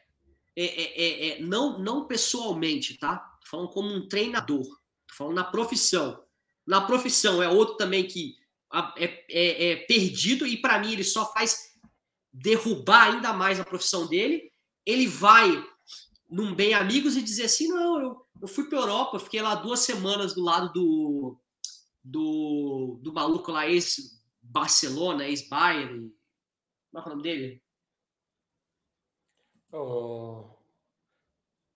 é, 0.57 0.65
é, 0.65 1.29
é, 1.29 1.43
não, 1.43 1.79
não 1.79 2.07
pessoalmente, 2.07 2.97
tá? 2.97 3.19
Tô 3.43 3.51
falando 3.51 3.69
como 3.69 3.95
um 3.95 4.09
treinador, 4.09 4.65
tô 5.07 5.15
falando 5.15 5.35
na 5.35 5.45
profissão. 5.45 6.25
Na 6.67 6.81
profissão 6.81 7.43
é 7.43 7.49
outro 7.49 7.77
também 7.77 8.07
que 8.07 8.37
é, 8.97 9.25
é, 9.29 9.73
é 9.73 9.77
perdido 9.77 10.47
e 10.47 10.57
para 10.57 10.79
mim 10.79 10.93
ele 10.93 11.05
só 11.05 11.31
faz 11.35 11.75
derrubar 12.33 13.13
ainda 13.13 13.35
mais 13.35 13.61
a 13.61 13.67
profissão 13.67 14.07
dele. 14.07 14.51
Ele 14.87 15.07
vai 15.07 15.72
num 16.33 16.55
bem 16.55 16.73
amigos 16.73 17.15
e 17.17 17.23
dizer 17.23 17.45
assim: 17.45 17.69
não, 17.69 18.01
eu, 18.01 18.27
eu 18.41 18.49
fui 18.49 18.65
para 18.65 18.79
Europa, 18.79 19.21
fiquei 19.21 19.43
lá 19.43 19.55
duas 19.55 19.81
semanas 19.81 20.35
do 20.35 20.43
lado 20.43 20.73
do, 20.73 21.39
do, 22.03 22.99
do 23.03 23.13
maluco 23.13 23.53
lá, 23.53 23.69
ex-Barcelona, 23.69 25.29
ex-Bayern. 25.29 26.11
Como 26.91 27.03
é 27.03 27.07
o 27.07 27.09
nome 27.11 27.23
dele? 27.23 27.63
O, 29.73 30.45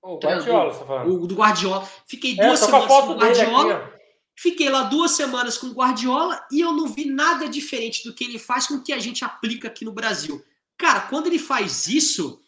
o 0.03 0.19
Guardiola, 0.19 0.73
você 0.73 0.81
tá 0.81 0.87
falando. 0.87 1.23
O 1.23 1.27
do 1.27 1.35
Guardiola. 1.35 1.89
Fiquei 2.07 2.33
é, 2.33 2.47
duas 2.47 2.63
é, 2.63 2.65
semanas 2.65 2.89
com 2.89 3.13
o 3.13 3.19
Guardiola. 3.19 3.75
Aqui, 3.77 3.99
fiquei 4.37 4.69
lá 4.71 4.83
duas 4.85 5.11
semanas 5.11 5.59
com 5.59 5.67
o 5.67 5.75
Guardiola 5.75 6.47
e 6.51 6.61
eu 6.61 6.73
não 6.73 6.89
vi 6.89 7.05
nada 7.05 7.47
diferente 7.47 8.05
do 8.05 8.15
que 8.15 8.25
ele 8.25 8.39
faz 8.39 8.67
com 8.67 8.75
o 8.75 8.83
que 8.83 8.93
a 8.93 8.99
gente 8.99 9.23
aplica 9.23 9.69
aqui 9.69 9.85
no 9.85 9.93
Brasil. 9.93 10.43
Cara, 10.79 11.01
quando 11.09 11.27
ele 11.27 11.39
faz 11.39 11.87
isso, 11.87 12.43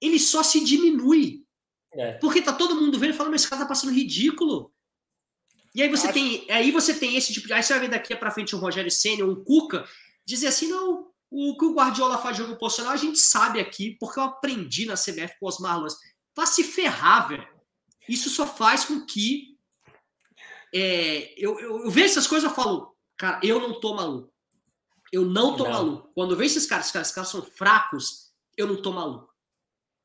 ele 0.00 0.18
só 0.18 0.42
se 0.42 0.62
diminui. 0.64 1.44
É. 1.92 2.12
Porque 2.14 2.42
tá 2.42 2.52
todo 2.52 2.74
mundo 2.74 2.98
vendo 2.98 3.14
e 3.14 3.16
falando, 3.16 3.32
mas 3.32 3.42
esse 3.42 3.50
cara 3.50 3.62
tá 3.62 3.68
passando 3.68 3.92
ridículo. 3.92 4.72
E 5.74 5.82
aí 5.82 5.88
você 5.88 6.06
Acho... 6.06 6.14
tem, 6.14 6.50
aí 6.50 6.70
você 6.70 6.94
tem 6.94 7.16
esse 7.16 7.32
tipo 7.32 7.46
de, 7.46 7.52
aí 7.52 7.62
você 7.62 7.72
vai 7.72 7.80
ver 7.82 7.90
daqui 7.90 8.14
para 8.16 8.30
frente 8.30 8.56
um 8.56 8.58
Rogério 8.58 8.90
Senna, 8.90 9.24
um 9.24 9.42
Cuca, 9.44 9.86
dizer 10.26 10.48
assim, 10.48 10.68
não, 10.68 11.10
o 11.30 11.56
que 11.56 11.64
o 11.64 11.74
Guardiola 11.74 12.18
faz 12.18 12.36
jogo 12.36 12.56
posicional, 12.56 12.92
a 12.92 12.96
gente 12.96 13.18
sabe 13.18 13.60
aqui, 13.60 13.96
porque 14.00 14.18
eu 14.18 14.24
aprendi 14.24 14.86
na 14.86 14.94
CBF 14.94 15.38
com 15.38 15.46
os 15.46 15.58
Marlons. 15.58 15.96
Pra 16.34 16.46
se 16.46 16.64
ferrar, 16.64 17.28
velho. 17.28 17.46
Isso 18.08 18.30
só 18.30 18.46
faz 18.46 18.84
com 18.84 19.04
que 19.04 19.56
é, 20.74 21.34
eu, 21.36 21.58
eu, 21.58 21.84
eu, 21.84 21.90
vejo 21.90 22.06
essas 22.06 22.26
coisas 22.26 22.50
e 22.50 22.54
falo, 22.54 22.94
cara, 23.16 23.40
eu 23.42 23.60
não 23.60 23.80
tô 23.80 23.94
maluco. 23.94 24.32
Eu 25.12 25.24
não 25.24 25.56
tô 25.56 25.64
não. 25.64 25.72
maluco. 25.72 26.10
Quando 26.14 26.32
eu 26.32 26.36
vejo 26.36 26.56
esses 26.56 26.66
caras, 26.66 26.86
esses 26.86 26.92
caras, 26.92 27.06
esses 27.08 27.14
caras 27.14 27.30
são 27.30 27.42
fracos, 27.42 28.32
eu 28.56 28.66
não 28.66 28.80
tô 28.80 28.92
maluco. 28.92 29.32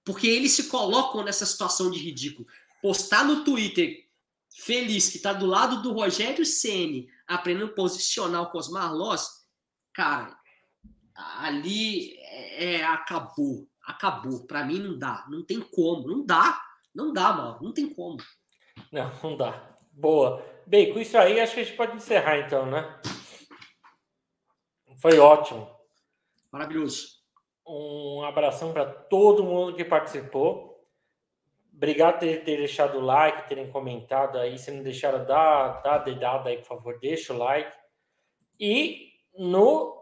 Porque 0.03 0.27
eles 0.27 0.53
se 0.53 0.67
colocam 0.67 1.23
nessa 1.23 1.45
situação 1.45 1.91
de 1.91 1.99
ridículo. 1.99 2.47
Postar 2.81 3.23
no 3.23 3.43
Twitter 3.43 4.07
feliz 4.59 5.09
que 5.09 5.19
tá 5.19 5.33
do 5.33 5.45
lado 5.45 5.81
do 5.81 5.93
Rogério 5.93 6.45
Ceni 6.45 7.07
aprendendo 7.27 7.73
posicional 7.73 8.51
com 8.51 8.57
os 8.57 8.69
Marlos, 8.69 9.27
cara, 9.93 10.35
ali 11.15 12.17
é, 12.19 12.75
é, 12.75 12.83
acabou, 12.83 13.67
acabou. 13.85 14.45
Para 14.45 14.65
mim 14.65 14.79
não 14.79 14.97
dá, 14.97 15.25
não 15.29 15.43
tem 15.45 15.61
como, 15.61 16.07
não 16.07 16.25
dá, 16.25 16.61
não 16.93 17.13
dá, 17.13 17.33
mano, 17.33 17.59
não 17.61 17.73
tem 17.73 17.93
como. 17.93 18.17
Não, 18.91 19.11
não 19.23 19.37
dá. 19.37 19.77
Boa. 19.91 20.43
Bem, 20.65 20.93
com 20.93 20.99
isso 20.99 21.17
aí 21.17 21.39
acho 21.39 21.53
que 21.53 21.61
a 21.61 21.63
gente 21.63 21.77
pode 21.77 21.95
encerrar 21.95 22.39
então, 22.39 22.65
né? 22.65 22.99
Foi 25.01 25.17
ótimo. 25.17 25.69
Maravilhoso. 26.51 27.20
Um 27.73 28.23
abração 28.25 28.73
para 28.73 28.85
todo 28.85 29.45
mundo 29.45 29.73
que 29.73 29.85
participou. 29.85 30.85
Obrigado 31.73 32.15
por 32.15 32.19
ter, 32.19 32.43
ter 32.43 32.57
deixado 32.57 32.97
o 32.97 33.01
like, 33.01 33.47
terem 33.47 33.71
comentado 33.71 34.37
aí. 34.37 34.57
Se 34.57 34.71
não 34.71 34.83
deixaram, 34.83 35.25
dá, 35.25 35.79
dá 35.79 35.95
a 35.95 35.99
dedada 35.99 36.49
aí, 36.49 36.57
por 36.57 36.65
favor, 36.65 36.99
deixa 36.99 37.33
o 37.33 37.37
like. 37.37 37.71
E 38.59 39.13
no 39.37 39.97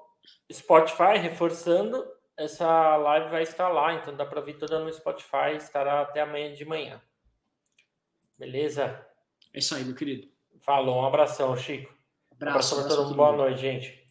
Spotify, 0.52 1.18
reforçando, 1.22 2.04
essa 2.36 2.98
live 2.98 3.30
vai 3.30 3.44
estar 3.44 3.70
lá, 3.70 3.94
então 3.94 4.16
dá 4.16 4.26
para 4.26 4.42
ver 4.42 4.58
toda 4.58 4.80
no 4.80 4.92
Spotify, 4.92 5.56
estará 5.56 6.02
até 6.02 6.22
amanhã 6.22 6.52
de 6.52 6.66
manhã. 6.66 7.00
Beleza? 8.36 9.06
É 9.54 9.60
isso 9.60 9.76
aí, 9.76 9.84
meu 9.84 9.96
querido. 9.96 10.28
Falou, 10.62 11.04
um 11.04 11.06
abração, 11.06 11.56
Chico. 11.56 11.94
Abraço, 12.32 12.76
um 12.76 12.80
abraço 12.80 12.88
para 12.88 12.96
todo 12.96 13.10
mundo. 13.10 13.16
Boa 13.16 13.32
noite, 13.34 13.62
gente. 13.62 14.10